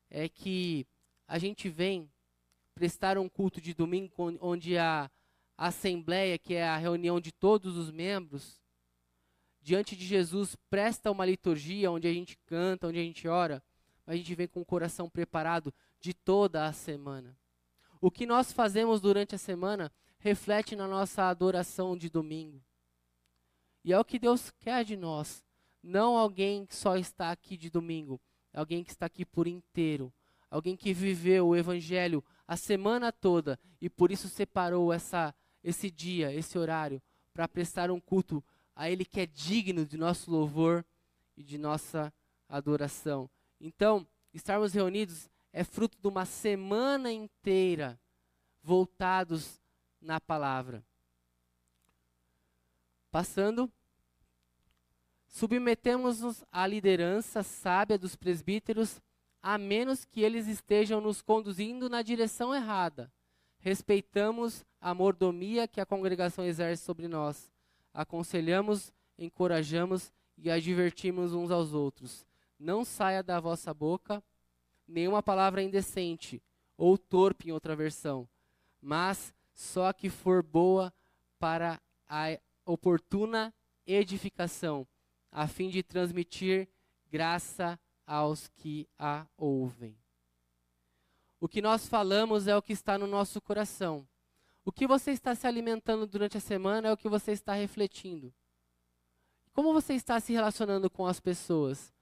é 0.08 0.28
que 0.28 0.86
a 1.31 1.39
gente 1.39 1.69
vem 1.69 2.11
prestar 2.74 3.16
um 3.16 3.28
culto 3.28 3.61
de 3.61 3.73
domingo 3.73 4.12
onde 4.40 4.77
a, 4.77 5.09
assembleia, 5.57 6.36
que 6.36 6.55
é 6.55 6.66
a 6.66 6.77
reunião 6.77 7.20
de 7.20 7.31
todos 7.31 7.77
os 7.77 7.89
membros, 7.89 8.61
diante 9.61 9.94
de 9.94 10.05
Jesus 10.05 10.57
presta 10.69 11.09
uma 11.09 11.24
liturgia 11.24 11.89
onde 11.89 12.09
a 12.09 12.12
gente 12.12 12.36
canta, 12.47 12.89
onde 12.89 12.98
a 12.98 13.02
gente 13.02 13.28
ora, 13.28 13.62
mas 14.05 14.15
a 14.15 14.16
gente 14.16 14.35
vem 14.35 14.48
com 14.48 14.61
o 14.61 14.65
coração 14.65 15.09
preparado 15.09 15.73
de 16.01 16.12
toda 16.12 16.66
a 16.66 16.73
semana. 16.73 17.39
O 18.01 18.11
que 18.11 18.27
nós 18.27 18.52
fazemos 18.52 19.01
durante 19.01 19.36
a 19.36 19.39
semana 19.39 19.93
reflete 20.19 20.74
na 20.74 20.89
nossa 20.89 21.28
adoração 21.28 21.97
de 21.97 22.11
domingo. 22.11 22.61
E 23.85 23.93
é 23.93 24.01
o 24.01 24.05
que 24.05 24.19
Deus 24.19 24.51
quer 24.59 24.85
de 24.85 24.97
nós. 24.97 25.44
Não 25.81 26.16
alguém 26.16 26.66
que 26.66 26.74
só 26.74 26.97
está 26.97 27.31
aqui 27.31 27.57
de 27.57 27.70
domingo, 27.70 28.20
é 28.52 28.59
alguém 28.59 28.82
que 28.82 28.90
está 28.90 29.07
aqui 29.07 29.24
por 29.24 29.47
inteiro, 29.47 30.12
alguém 30.51 30.77
que 30.77 30.93
viveu 30.93 31.48
o 31.48 31.56
evangelho 31.56 32.24
a 32.47 32.56
semana 32.56 33.12
toda 33.12 33.59
e 33.81 33.89
por 33.89 34.10
isso 34.10 34.28
separou 34.28 34.93
essa, 34.93 35.35
esse 35.62 35.90
dia, 35.90 36.32
esse 36.32 36.59
horário, 36.59 37.01
para 37.32 37.47
prestar 37.47 37.90
um 37.90 38.01
culto 38.01 38.43
a 38.74 38.90
Ele 38.90 39.05
que 39.05 39.20
é 39.20 39.27
digno 39.27 39.86
de 39.86 39.97
nosso 39.97 40.31
louvor 40.31 40.85
e 41.36 41.43
de 41.44 41.56
nossa 41.56 42.12
adoração. 42.48 43.31
Então, 43.60 44.06
estarmos 44.35 44.72
reunidos 44.72 45.31
é 45.52 45.62
fruto 45.62 45.97
de 46.01 46.09
uma 46.09 46.24
semana 46.24 47.12
inteira 47.12 47.98
voltados 48.62 49.60
na 50.01 50.20
palavra. 50.20 50.85
Passando, 53.10 53.70
submetemos-nos 55.27 56.44
à 56.51 56.66
liderança 56.66 57.43
sábia 57.43 57.98
dos 57.98 58.16
presbíteros, 58.16 59.01
a 59.42 59.56
menos 59.56 60.04
que 60.04 60.22
eles 60.22 60.46
estejam 60.46 61.00
nos 61.00 61.22
conduzindo 61.22 61.88
na 61.88 62.02
direção 62.02 62.54
errada. 62.54 63.12
Respeitamos 63.58 64.64
a 64.80 64.94
mordomia 64.94 65.68
que 65.68 65.80
a 65.80 65.86
congregação 65.86 66.44
exerce 66.44 66.84
sobre 66.84 67.08
nós. 67.08 67.52
Aconselhamos, 67.92 68.92
encorajamos 69.18 70.12
e 70.36 70.50
advertimos 70.50 71.32
uns 71.34 71.50
aos 71.50 71.72
outros. 71.72 72.26
Não 72.58 72.84
saia 72.84 73.22
da 73.22 73.40
vossa 73.40 73.72
boca 73.72 74.22
nenhuma 74.86 75.22
palavra 75.22 75.62
indecente 75.62 76.42
ou 76.76 76.96
torpe 76.96 77.48
em 77.48 77.52
outra 77.52 77.76
versão, 77.76 78.28
mas 78.80 79.34
só 79.52 79.92
que 79.92 80.08
for 80.08 80.42
boa 80.42 80.92
para 81.38 81.80
a 82.08 82.38
oportuna 82.64 83.54
edificação, 83.86 84.86
a 85.30 85.46
fim 85.46 85.68
de 85.68 85.82
transmitir 85.82 86.68
graça 87.10 87.78
aos 88.11 88.49
que 88.49 88.89
a 88.99 89.24
ouvem. 89.37 89.97
O 91.39 91.49
que 91.49 91.62
nós 91.62 91.87
falamos 91.87 92.49
é 92.49 92.57
o 92.57 92.61
que 92.61 92.73
está 92.73 92.99
no 92.99 93.07
nosso 93.07 93.41
coração. 93.41 94.05
O 94.65 94.73
que 94.73 94.85
você 94.85 95.12
está 95.12 95.32
se 95.32 95.47
alimentando 95.47 96.09
durante 96.09 96.37
a 96.37 96.41
semana 96.41 96.89
é 96.89 96.93
o 96.93 96.97
que 96.97 97.09
você 97.09 97.31
está 97.31 97.55
refletindo. 97.55 98.35
Como 99.53 99.73
você 99.73 99.95
está 99.95 100.19
se 100.19 100.32
relacionando 100.32 100.91
com 100.91 101.07
as 101.07 101.20
pessoas? 101.20 101.95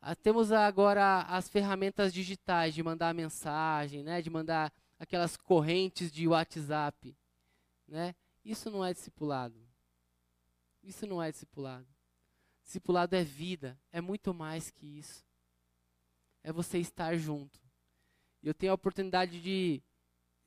Ah, 0.00 0.16
temos 0.16 0.52
agora 0.52 1.20
as 1.28 1.50
ferramentas 1.50 2.14
digitais 2.14 2.74
de 2.74 2.82
mandar 2.82 3.12
mensagem, 3.12 4.02
né, 4.02 4.22
de 4.22 4.30
mandar 4.30 4.72
aquelas 4.98 5.36
correntes 5.36 6.10
de 6.10 6.26
WhatsApp. 6.26 7.14
Né? 7.86 8.14
Isso 8.42 8.70
não 8.70 8.82
é 8.82 8.94
discipulado. 8.94 9.60
Isso 10.82 11.06
não 11.06 11.22
é 11.22 11.30
discipulado. 11.30 11.86
Discipulado 12.70 13.16
é 13.16 13.24
vida, 13.24 13.76
é 13.90 14.00
muito 14.00 14.32
mais 14.32 14.70
que 14.70 14.86
isso. 14.86 15.26
É 16.40 16.52
você 16.52 16.78
estar 16.78 17.16
junto. 17.16 17.58
Eu 18.40 18.54
tenho 18.54 18.70
a 18.70 18.76
oportunidade 18.76 19.42
de 19.42 19.82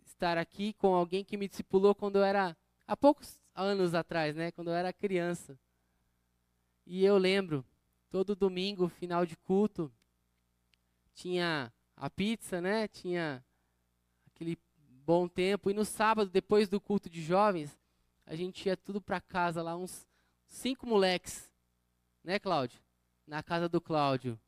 estar 0.06 0.38
aqui 0.38 0.72
com 0.72 0.95
alguém 0.95 1.26
que 1.26 1.36
me 1.36 1.50
discipulou 1.50 1.94
quando 1.94 2.16
eu 2.16 2.24
era 2.24 2.56
há 2.88 2.95
poucos 2.95 3.38
anos 3.54 3.94
atrás, 3.94 4.38
né, 4.38 4.54
quando 4.54 4.70
eu 4.70 4.74
era 4.74 4.94
criança. 4.94 5.60
E 6.86 7.04
eu 7.04 7.18
lembro 7.18 7.66
todo 8.10 8.38
domingo, 8.38 8.88
final 8.88 9.26
de 9.26 9.36
culto, 9.36 9.91
tinha 11.14 11.74
a 11.94 12.10
pizza, 12.10 12.62
né? 12.62 12.88
Tinha 12.88 13.44
aquele 14.28 14.58
bom 15.06 15.28
tempo. 15.28 15.70
E 15.70 15.74
no 15.74 15.84
sábado, 15.84 16.30
depois 16.30 16.70
do 16.70 16.80
culto 16.80 17.10
de 17.10 17.22
jovens, 17.22 17.78
a 18.26 18.34
gente 18.34 18.66
ia 18.66 18.78
tudo 18.78 19.02
para 19.02 19.20
casa 19.20 19.62
lá, 19.62 19.76
uns 19.76 20.08
cinco 20.48 20.88
moleques, 20.88 21.52
né, 22.24 22.40
Cláudio? 22.40 22.80
Na 23.28 23.44
casa 23.44 23.68
do 23.68 23.82
Cláudio. 23.82 24.40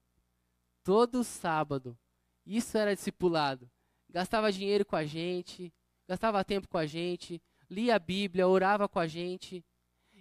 Todo 0.83 1.23
sábado. 1.23 1.97
Isso 2.45 2.77
era 2.77 2.95
discipulado. 2.95 3.69
Gastava 4.09 4.51
dinheiro 4.51 4.85
com 4.85 4.95
a 4.95 5.05
gente, 5.05 5.73
gastava 6.07 6.43
tempo 6.45 6.67
com 6.67 6.77
a 6.77 6.85
gente, 6.85 7.41
lia 7.69 7.95
a 7.95 7.99
Bíblia, 7.99 8.47
orava 8.47 8.87
com 8.87 8.99
a 8.99 9.07
gente. 9.07 9.65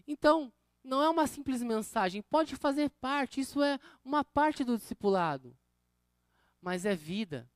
Então, 0.06 0.52
não 0.82 1.02
é 1.02 1.08
uma 1.08 1.26
simples 1.26 1.62
mensagem, 1.62 2.22
pode 2.22 2.56
fazer 2.56 2.90
parte, 3.00 3.40
isso 3.40 3.62
é 3.62 3.78
uma 4.04 4.24
parte 4.24 4.64
do 4.64 4.76
discipulado. 4.76 5.56
Mas 6.60 6.84
é 6.84 6.94
vida. 6.94 7.48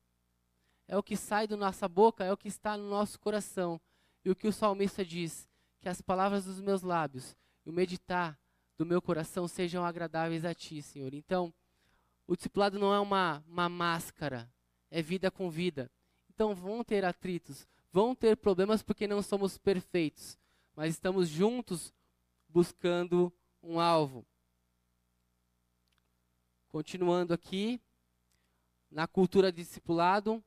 É 0.87 0.97
o 0.97 1.03
que 1.03 1.17
sai 1.17 1.47
da 1.47 1.57
nossa 1.57 1.89
boca, 1.89 2.25
é 2.25 2.33
o 2.33 2.37
que 2.37 2.49
está 2.49 2.77
no 2.77 2.89
nosso 2.89 3.19
coração. 3.19 3.81
E 4.25 4.31
o 4.31 4.37
que 4.37 4.49
o 4.49 4.53
salmista 4.53 5.05
diz: 5.05 5.49
que 5.81 5.89
as 5.89 6.01
palavras 6.01 6.45
dos 6.45 6.61
meus 6.61 6.83
lábios 6.83 7.37
e 7.65 7.71
o 7.71 7.73
meditar 7.73 8.39
do 8.79 8.87
meu 8.87 9.03
coração 9.03 9.49
sejam 9.49 9.85
agradáveis 9.85 10.45
a 10.45 10.55
ti, 10.55 10.81
Senhor. 10.81 11.13
Então, 11.13 11.53
o 12.29 12.37
discipulado 12.37 12.79
não 12.79 12.95
é 12.95 13.01
uma, 13.01 13.45
uma 13.49 13.69
máscara, 13.69 14.49
é 14.89 15.03
vida 15.03 15.33
com 15.33 15.51
vida. 15.51 15.91
Então, 16.31 16.55
vão 16.55 16.85
ter 16.85 17.05
atritos, 17.05 17.67
vão 17.91 18.15
ter 18.15 18.37
problemas 18.37 18.81
porque 18.81 19.09
não 19.09 19.21
somos 19.21 19.59
perfeitos, 19.59 20.39
mas 20.77 20.95
estamos 20.95 21.29
juntos 21.29 21.93
buscando 22.49 23.33
um 23.61 23.81
alvo. 23.81 24.25
Continuando 26.69 27.35
aqui, 27.35 27.81
na 28.89 29.09
cultura 29.09 29.51
discipulado, 29.51 30.43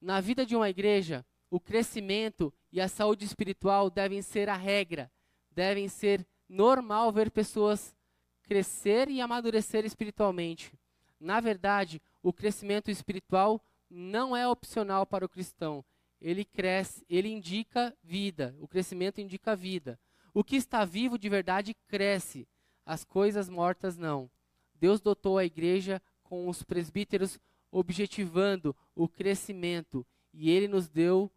na 0.00 0.20
vida 0.20 0.46
de 0.46 0.54
uma 0.54 0.70
igreja, 0.70 1.26
o 1.50 1.58
crescimento 1.58 2.54
e 2.70 2.80
a 2.80 2.86
saúde 2.86 3.24
espiritual 3.24 3.90
devem 3.90 4.22
ser 4.22 4.48
a 4.48 4.56
regra, 4.56 5.10
devem 5.50 5.88
ser 5.88 6.24
normal 6.48 7.12
ver 7.12 7.30
pessoas 7.30 7.94
crescer 8.42 9.08
e 9.08 9.20
amadurecer 9.20 9.84
espiritualmente. 9.84 10.72
Na 11.18 11.40
verdade, 11.40 12.00
o 12.22 12.32
crescimento 12.32 12.90
espiritual 12.90 13.60
não 13.90 14.36
é 14.36 14.46
opcional 14.46 15.06
para 15.06 15.24
o 15.24 15.28
cristão. 15.28 15.84
Ele 16.20 16.44
cresce, 16.44 17.04
ele 17.08 17.28
indica 17.28 17.94
vida. 18.02 18.56
O 18.60 18.68
crescimento 18.68 19.20
indica 19.20 19.56
vida. 19.56 19.98
O 20.32 20.44
que 20.44 20.56
está 20.56 20.84
vivo 20.84 21.18
de 21.18 21.28
verdade 21.28 21.74
cresce, 21.88 22.46
as 22.84 23.04
coisas 23.04 23.48
mortas 23.48 23.96
não. 23.96 24.30
Deus 24.74 25.00
dotou 25.00 25.38
a 25.38 25.44
igreja 25.44 26.00
com 26.22 26.48
os 26.48 26.62
presbíteros 26.62 27.38
objetivando 27.70 28.74
o 28.94 29.08
crescimento 29.08 30.06
e 30.32 30.50
ele 30.50 30.68
nos 30.68 30.88
deu 30.88 31.30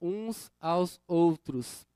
uns 0.00 0.50
aos 0.60 1.00
outros. 1.06 1.86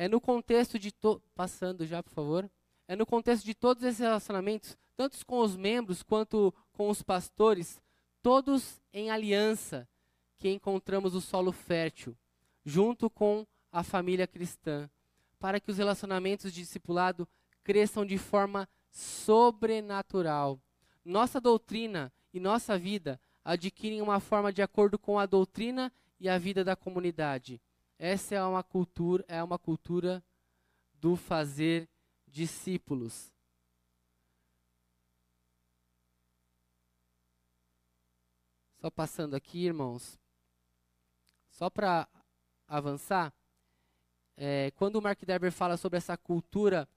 É 0.00 0.08
no 0.08 0.18
contexto 0.18 0.78
de 0.78 0.90
to... 0.90 1.20
passando 1.34 1.84
já, 1.84 2.02
por 2.02 2.14
favor. 2.14 2.50
É 2.88 2.96
no 2.96 3.04
contexto 3.04 3.44
de 3.44 3.54
todos 3.54 3.84
esses 3.84 4.00
relacionamentos, 4.00 4.74
tanto 4.96 5.22
com 5.26 5.40
os 5.40 5.54
membros 5.54 6.02
quanto 6.02 6.54
com 6.72 6.88
os 6.88 7.02
pastores, 7.02 7.82
todos 8.22 8.80
em 8.94 9.10
aliança, 9.10 9.86
que 10.38 10.48
encontramos 10.48 11.14
o 11.14 11.20
solo 11.20 11.52
fértil, 11.52 12.16
junto 12.64 13.10
com 13.10 13.46
a 13.70 13.82
família 13.82 14.26
cristã, 14.26 14.88
para 15.38 15.60
que 15.60 15.70
os 15.70 15.76
relacionamentos 15.76 16.50
de 16.50 16.62
discipulado 16.62 17.28
cresçam 17.62 18.06
de 18.06 18.16
forma 18.16 18.66
sobrenatural. 18.90 20.58
Nossa 21.04 21.38
doutrina 21.38 22.10
e 22.32 22.40
nossa 22.40 22.78
vida 22.78 23.20
adquirem 23.44 24.00
uma 24.00 24.18
forma 24.18 24.50
de 24.50 24.62
acordo 24.62 24.98
com 24.98 25.18
a 25.18 25.26
doutrina 25.26 25.92
e 26.18 26.26
a 26.26 26.38
vida 26.38 26.64
da 26.64 26.74
comunidade. 26.74 27.60
Essa 28.02 28.34
é 28.34 28.42
uma 28.42 28.62
cultura, 28.62 29.22
é 29.28 29.42
uma 29.42 29.58
cultura 29.58 30.24
do 30.94 31.16
fazer 31.16 31.86
discípulos. 32.26 33.30
Só 38.80 38.90
passando 38.90 39.36
aqui, 39.36 39.66
irmãos, 39.66 40.18
só 41.50 41.68
para 41.68 42.08
avançar, 42.66 43.34
é, 44.34 44.70
quando 44.76 44.96
o 44.96 45.02
Mark 45.02 45.22
Deber 45.22 45.52
fala 45.52 45.76
sobre 45.76 45.98
essa 45.98 46.16
cultura 46.16 46.88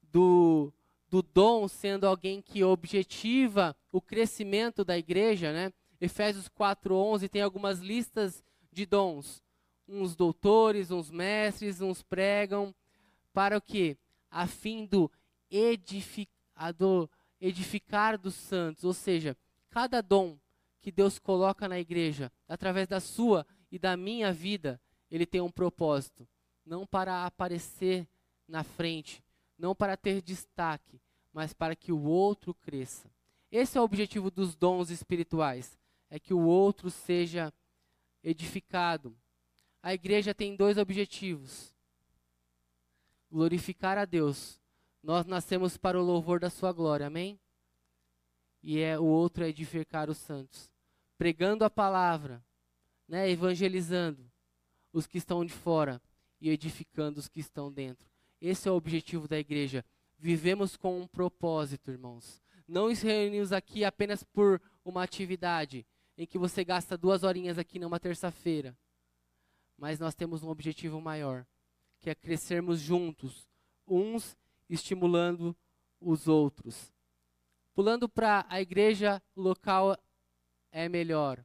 do, 0.00 0.72
do 1.08 1.22
dom 1.22 1.66
sendo 1.66 2.06
alguém 2.06 2.40
que 2.40 2.62
objetiva 2.62 3.76
o 3.90 4.00
crescimento 4.00 4.84
da 4.84 4.96
igreja, 4.96 5.52
né? 5.52 5.72
Efésios 6.00 6.48
4:11 6.48 7.28
tem 7.28 7.42
algumas 7.42 7.80
listas 7.80 8.44
de 8.70 8.86
dons. 8.86 9.42
Uns 9.86 10.14
doutores, 10.14 10.90
uns 10.90 11.10
mestres, 11.10 11.80
uns 11.80 12.02
pregam 12.02 12.74
para 13.32 13.56
o 13.56 13.60
quê? 13.60 13.96
A 14.30 14.46
fim 14.46 14.86
do, 14.86 15.10
edificado, 15.50 17.10
edificar 17.40 18.18
dos 18.18 18.34
santos, 18.34 18.84
ou 18.84 18.94
seja, 18.94 19.36
cada 19.68 20.00
dom 20.00 20.38
que 20.80 20.90
Deus 20.90 21.18
coloca 21.18 21.68
na 21.68 21.78
igreja, 21.78 22.32
através 22.48 22.88
da 22.88 23.00
sua 23.00 23.46
e 23.70 23.78
da 23.78 23.96
minha 23.96 24.32
vida, 24.32 24.80
ele 25.10 25.26
tem 25.26 25.40
um 25.40 25.50
propósito 25.50 26.26
não 26.64 26.86
para 26.86 27.26
aparecer 27.26 28.08
na 28.46 28.62
frente, 28.62 29.22
não 29.58 29.74
para 29.74 29.96
ter 29.96 30.22
destaque, 30.22 31.00
mas 31.32 31.52
para 31.52 31.76
que 31.76 31.92
o 31.92 32.02
outro 32.04 32.54
cresça. 32.54 33.10
Esse 33.50 33.76
é 33.76 33.80
o 33.80 33.84
objetivo 33.84 34.30
dos 34.30 34.54
dons 34.54 34.90
espirituais, 34.90 35.78
é 36.08 36.18
que 36.18 36.32
o 36.32 36.40
outro 36.40 36.90
seja 36.90 37.52
edificado. 38.22 39.16
A 39.82 39.92
igreja 39.92 40.32
tem 40.32 40.54
dois 40.54 40.78
objetivos: 40.78 41.74
glorificar 43.30 43.98
a 43.98 44.04
Deus. 44.04 44.60
Nós 45.02 45.26
nascemos 45.26 45.76
para 45.76 46.00
o 46.00 46.04
louvor 46.04 46.38
da 46.38 46.48
sua 46.48 46.72
glória, 46.72 47.06
amém? 47.06 47.40
E 48.62 48.78
é 48.78 48.96
o 48.96 49.04
outro 49.04 49.42
é 49.42 49.48
edificar 49.48 50.08
os 50.08 50.18
santos, 50.18 50.70
pregando 51.18 51.64
a 51.64 51.70
palavra, 51.70 52.40
né, 53.08 53.28
evangelizando 53.28 54.30
os 54.92 55.04
que 55.04 55.18
estão 55.18 55.44
de 55.44 55.52
fora 55.52 56.00
e 56.40 56.48
edificando 56.48 57.18
os 57.18 57.26
que 57.26 57.40
estão 57.40 57.72
dentro. 57.72 58.06
Esse 58.40 58.68
é 58.68 58.70
o 58.70 58.76
objetivo 58.76 59.26
da 59.26 59.38
igreja. 59.38 59.84
Vivemos 60.16 60.76
com 60.76 61.00
um 61.00 61.06
propósito, 61.08 61.90
irmãos. 61.90 62.40
Não 62.68 62.88
nos 62.88 63.02
reunimos 63.02 63.52
aqui 63.52 63.84
apenas 63.84 64.22
por 64.22 64.62
uma 64.84 65.02
atividade 65.02 65.84
em 66.16 66.24
que 66.24 66.38
você 66.38 66.64
gasta 66.64 66.96
duas 66.96 67.24
horinhas 67.24 67.58
aqui 67.58 67.80
numa 67.80 67.98
terça-feira. 67.98 68.76
Mas 69.76 69.98
nós 69.98 70.14
temos 70.14 70.42
um 70.42 70.48
objetivo 70.48 71.00
maior, 71.00 71.46
que 71.98 72.10
é 72.10 72.14
crescermos 72.14 72.80
juntos, 72.80 73.48
uns 73.86 74.36
estimulando 74.68 75.56
os 76.00 76.28
outros. 76.28 76.92
Pulando 77.74 78.08
para 78.08 78.44
a 78.48 78.60
igreja 78.60 79.22
local 79.36 79.96
é 80.70 80.88
melhor. 80.88 81.44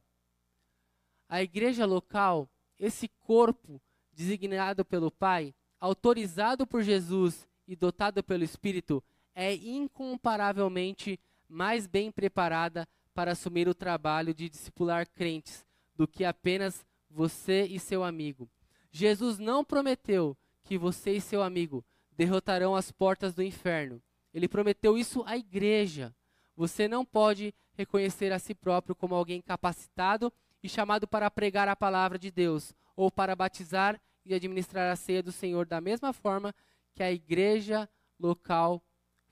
A 1.28 1.42
igreja 1.42 1.84
local, 1.84 2.48
esse 2.78 3.08
corpo 3.08 3.80
designado 4.12 4.84
pelo 4.84 5.10
Pai, 5.10 5.54
autorizado 5.78 6.66
por 6.66 6.82
Jesus 6.82 7.48
e 7.66 7.76
dotado 7.76 8.22
pelo 8.22 8.44
Espírito, 8.44 9.02
é 9.34 9.54
incomparavelmente 9.54 11.20
mais 11.48 11.86
bem 11.86 12.10
preparada 12.10 12.88
para 13.14 13.32
assumir 13.32 13.68
o 13.68 13.74
trabalho 13.74 14.34
de 14.34 14.48
discipular 14.48 15.08
crentes 15.08 15.64
do 15.94 16.06
que 16.06 16.24
apenas 16.24 16.84
você 17.10 17.64
e 17.64 17.78
seu 17.78 18.04
amigo. 18.04 18.48
Jesus 18.90 19.38
não 19.38 19.64
prometeu 19.64 20.36
que 20.64 20.78
você 20.78 21.12
e 21.12 21.20
seu 21.20 21.42
amigo 21.42 21.84
derrotarão 22.12 22.74
as 22.74 22.90
portas 22.90 23.34
do 23.34 23.42
inferno. 23.42 24.02
Ele 24.32 24.48
prometeu 24.48 24.98
isso 24.98 25.22
à 25.26 25.36
igreja. 25.36 26.14
Você 26.56 26.88
não 26.88 27.04
pode 27.04 27.54
reconhecer 27.72 28.32
a 28.32 28.38
si 28.38 28.54
próprio 28.54 28.94
como 28.94 29.14
alguém 29.14 29.40
capacitado 29.40 30.32
e 30.62 30.68
chamado 30.68 31.06
para 31.06 31.30
pregar 31.30 31.68
a 31.68 31.76
palavra 31.76 32.18
de 32.18 32.30
Deus, 32.30 32.74
ou 32.96 33.10
para 33.10 33.36
batizar 33.36 34.00
e 34.24 34.34
administrar 34.34 34.90
a 34.90 34.96
ceia 34.96 35.22
do 35.22 35.30
Senhor 35.30 35.64
da 35.64 35.80
mesma 35.80 36.12
forma 36.12 36.52
que 36.92 37.02
a 37.02 37.12
igreja 37.12 37.88
local 38.18 38.82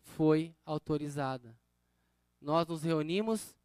foi 0.00 0.54
autorizada. 0.64 1.58
Nós 2.40 2.66
nos 2.68 2.84
reunimos, 2.84 3.56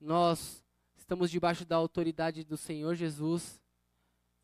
nós 0.00 0.64
estamos 1.08 1.30
debaixo 1.30 1.64
da 1.64 1.74
autoridade 1.74 2.44
do 2.44 2.58
Senhor 2.58 2.94
Jesus 2.94 3.58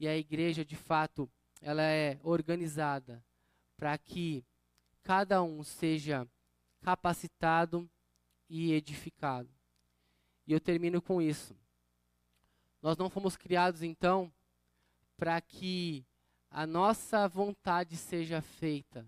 e 0.00 0.08
a 0.08 0.16
igreja, 0.16 0.64
de 0.64 0.74
fato, 0.74 1.30
ela 1.60 1.82
é 1.82 2.18
organizada 2.22 3.22
para 3.76 3.98
que 3.98 4.42
cada 5.02 5.42
um 5.42 5.62
seja 5.62 6.26
capacitado 6.80 7.86
e 8.48 8.72
edificado. 8.72 9.50
E 10.46 10.54
eu 10.54 10.58
termino 10.58 11.02
com 11.02 11.20
isso. 11.20 11.54
Nós 12.80 12.96
não 12.96 13.10
fomos 13.10 13.36
criados, 13.36 13.82
então, 13.82 14.32
para 15.18 15.38
que 15.42 16.02
a 16.50 16.66
nossa 16.66 17.28
vontade 17.28 17.94
seja 17.94 18.40
feita, 18.40 19.06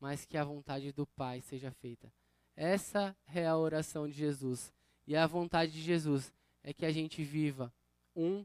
mas 0.00 0.24
que 0.24 0.36
a 0.36 0.42
vontade 0.42 0.90
do 0.90 1.06
Pai 1.06 1.42
seja 1.42 1.70
feita. 1.70 2.12
Essa 2.56 3.16
é 3.32 3.46
a 3.46 3.56
oração 3.56 4.08
de 4.08 4.14
Jesus. 4.14 4.72
E 5.06 5.14
a 5.14 5.28
vontade 5.28 5.70
de 5.70 5.80
Jesus 5.80 6.32
é 6.62 6.72
que 6.72 6.84
a 6.84 6.92
gente 6.92 7.22
viva 7.22 7.72
um 8.14 8.44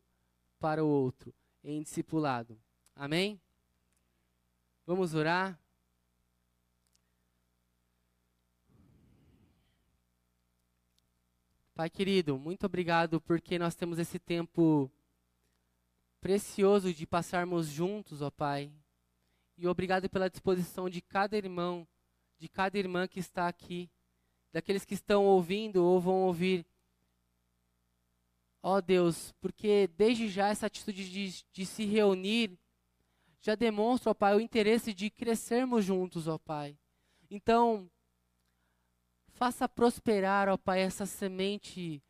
para 0.59 0.83
o 0.83 0.87
outro, 0.87 1.33
em 1.63 1.81
discipulado. 1.81 2.59
Amém? 2.95 3.39
Vamos 4.85 5.13
orar? 5.13 5.59
Pai 11.75 11.91
querido, 11.91 12.39
muito 12.39 12.65
obrigado 12.65 13.21
porque 13.21 13.59
nós 13.59 13.75
temos 13.75 13.99
esse 13.99 14.17
tempo 14.17 14.91
precioso 16.19 16.91
de 16.91 17.05
passarmos 17.05 17.67
juntos, 17.67 18.21
ó 18.23 18.31
Pai. 18.31 18.71
E 19.55 19.67
obrigado 19.67 20.09
pela 20.09 20.29
disposição 20.29 20.89
de 20.89 21.01
cada 21.01 21.37
irmão, 21.37 21.87
de 22.39 22.47
cada 22.47 22.79
irmã 22.79 23.07
que 23.07 23.19
está 23.19 23.47
aqui, 23.47 23.89
daqueles 24.51 24.85
que 24.85 24.95
estão 24.95 25.25
ouvindo 25.25 25.83
ou 25.83 26.01
vão 26.01 26.23
ouvir. 26.23 26.65
Ó 28.61 28.81
Deus, 28.81 29.33
porque 29.39 29.89
desde 29.95 30.27
já 30.27 30.49
essa 30.49 30.65
atitude 30.65 31.09
de, 31.09 31.45
de 31.51 31.65
se 31.65 31.85
reunir 31.85 32.57
já 33.41 33.55
demonstra, 33.55 34.11
ó 34.11 34.13
Pai, 34.13 34.35
o 34.35 34.41
interesse 34.41 34.93
de 34.93 35.09
crescermos 35.09 35.85
juntos, 35.85 36.27
ó 36.27 36.37
Pai. 36.37 36.77
Então, 37.29 37.89
Faça 39.37 39.69
prosperar, 39.69 40.49
ó 40.49 40.57
Pai, 40.57 40.81
essa 40.81 41.05
semente 41.05 42.01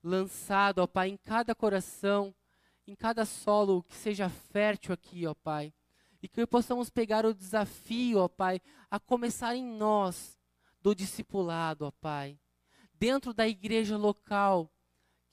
lançada, 0.00 0.80
ó 0.80 0.86
Pai, 0.86 1.08
em 1.08 1.16
cada 1.16 1.52
coração, 1.52 2.32
em 2.86 2.94
cada 2.94 3.24
solo 3.24 3.82
que 3.82 3.96
seja 3.96 4.28
fértil 4.28 4.94
aqui, 4.94 5.26
ó 5.26 5.34
Pai. 5.34 5.74
E 6.22 6.28
que 6.28 6.46
possamos 6.46 6.88
pegar 6.88 7.26
o 7.26 7.34
desafio, 7.34 8.20
ó 8.20 8.28
Pai, 8.28 8.60
a 8.88 9.00
começar 9.00 9.56
em 9.56 9.64
nós 9.64 10.38
do 10.80 10.94
discipulado, 10.94 11.84
ó 11.84 11.90
Pai. 11.90 12.38
Dentro 12.94 13.34
da 13.34 13.48
igreja 13.48 13.96
local, 13.96 14.70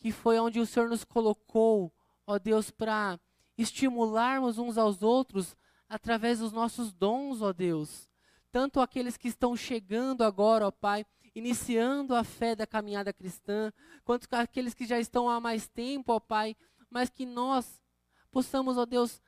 que 0.05 0.11
foi 0.11 0.37
onde 0.37 0.59
o 0.59 0.67
Senhor 0.67 0.87
nos 0.87 1.03
colocou, 1.03 1.91
ó 2.27 2.37
Deus, 2.37 2.69
para 2.69 3.19
estimularmos 3.57 4.59
uns 4.59 4.77
aos 4.77 5.01
outros 5.01 5.57
através 5.89 6.37
dos 6.37 6.51
nossos 6.51 6.93
dons, 6.93 7.41
ó 7.41 7.51
Deus. 7.51 8.07
Tanto 8.51 8.79
aqueles 8.79 9.17
que 9.17 9.27
estão 9.27 9.57
chegando 9.57 10.23
agora, 10.23 10.67
ó 10.67 10.69
Pai, 10.69 11.07
iniciando 11.33 12.13
a 12.13 12.23
fé 12.23 12.55
da 12.55 12.67
caminhada 12.67 13.11
cristã, 13.11 13.73
quanto 14.03 14.27
aqueles 14.35 14.75
que 14.75 14.85
já 14.85 14.99
estão 14.99 15.27
há 15.27 15.39
mais 15.39 15.67
tempo, 15.67 16.13
ó 16.13 16.19
Pai, 16.19 16.55
mas 16.87 17.09
que 17.09 17.25
nós 17.25 17.81
possamos, 18.29 18.77
ó 18.77 18.85
Deus, 18.85 19.19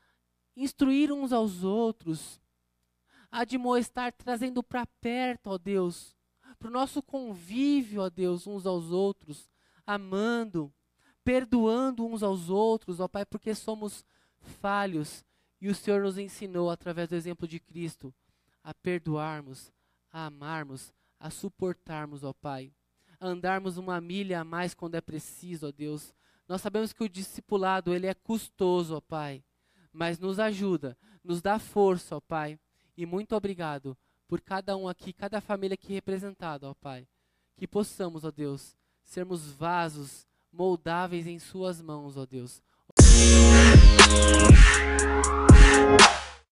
instruir 0.55 1.11
uns 1.11 1.33
aos 1.33 1.63
outros, 1.63 2.39
admoestar, 3.31 4.13
trazendo 4.13 4.61
para 4.61 4.85
perto, 5.01 5.47
ó 5.47 5.57
Deus, 5.57 6.15
para 6.59 6.67
o 6.67 6.71
nosso 6.71 7.01
convívio, 7.01 8.03
ó 8.03 8.11
Deus, 8.11 8.45
uns 8.45 8.67
aos 8.67 8.91
outros, 8.91 9.49
amando, 9.87 10.71
perdoando 11.23 12.05
uns 12.05 12.21
aos 12.21 12.49
outros, 12.49 12.99
ó 12.99 13.07
Pai, 13.07 13.25
porque 13.25 13.55
somos 13.55 14.05
falhos 14.37 15.25
e 15.59 15.69
o 15.69 15.73
Senhor 15.73 16.03
nos 16.03 16.17
ensinou, 16.17 16.69
através 16.69 17.07
do 17.09 17.15
exemplo 17.15 17.47
de 17.47 17.59
Cristo, 17.59 18.13
a 18.63 18.73
perdoarmos, 18.73 19.71
a 20.11 20.25
amarmos, 20.25 20.93
a 21.19 21.29
suportarmos, 21.29 22.23
ó 22.23 22.33
Pai, 22.33 22.71
a 23.19 23.27
andarmos 23.27 23.77
uma 23.77 23.99
milha 23.99 24.41
a 24.41 24.43
mais 24.43 24.73
quando 24.73 24.95
é 24.95 25.01
preciso, 25.01 25.67
ó 25.67 25.71
Deus. 25.71 26.13
Nós 26.47 26.61
sabemos 26.61 26.93
que 26.93 27.03
o 27.03 27.09
discipulado, 27.09 27.93
ele 27.93 28.07
é 28.07 28.13
custoso, 28.13 28.95
ó 28.95 29.01
Pai, 29.01 29.43
mas 29.91 30.19
nos 30.19 30.39
ajuda, 30.39 30.97
nos 31.23 31.41
dá 31.41 31.57
força, 31.57 32.17
ó 32.17 32.19
Pai. 32.19 32.59
E 32.95 33.05
muito 33.05 33.35
obrigado 33.35 33.97
por 34.27 34.41
cada 34.41 34.75
um 34.75 34.87
aqui, 34.87 35.13
cada 35.13 35.39
família 35.39 35.75
aqui 35.75 35.93
representada, 35.93 36.69
ó 36.69 36.73
Pai. 36.73 37.07
Que 37.55 37.67
possamos, 37.67 38.23
ó 38.23 38.31
Deus, 38.31 38.77
sermos 39.07 39.51
vasos 39.51 40.27
moldáveis 40.51 41.25
em 41.25 41.39
Suas 41.39 41.81
mãos, 41.81 42.17
ó 42.17 42.25
Deus. 42.25 42.61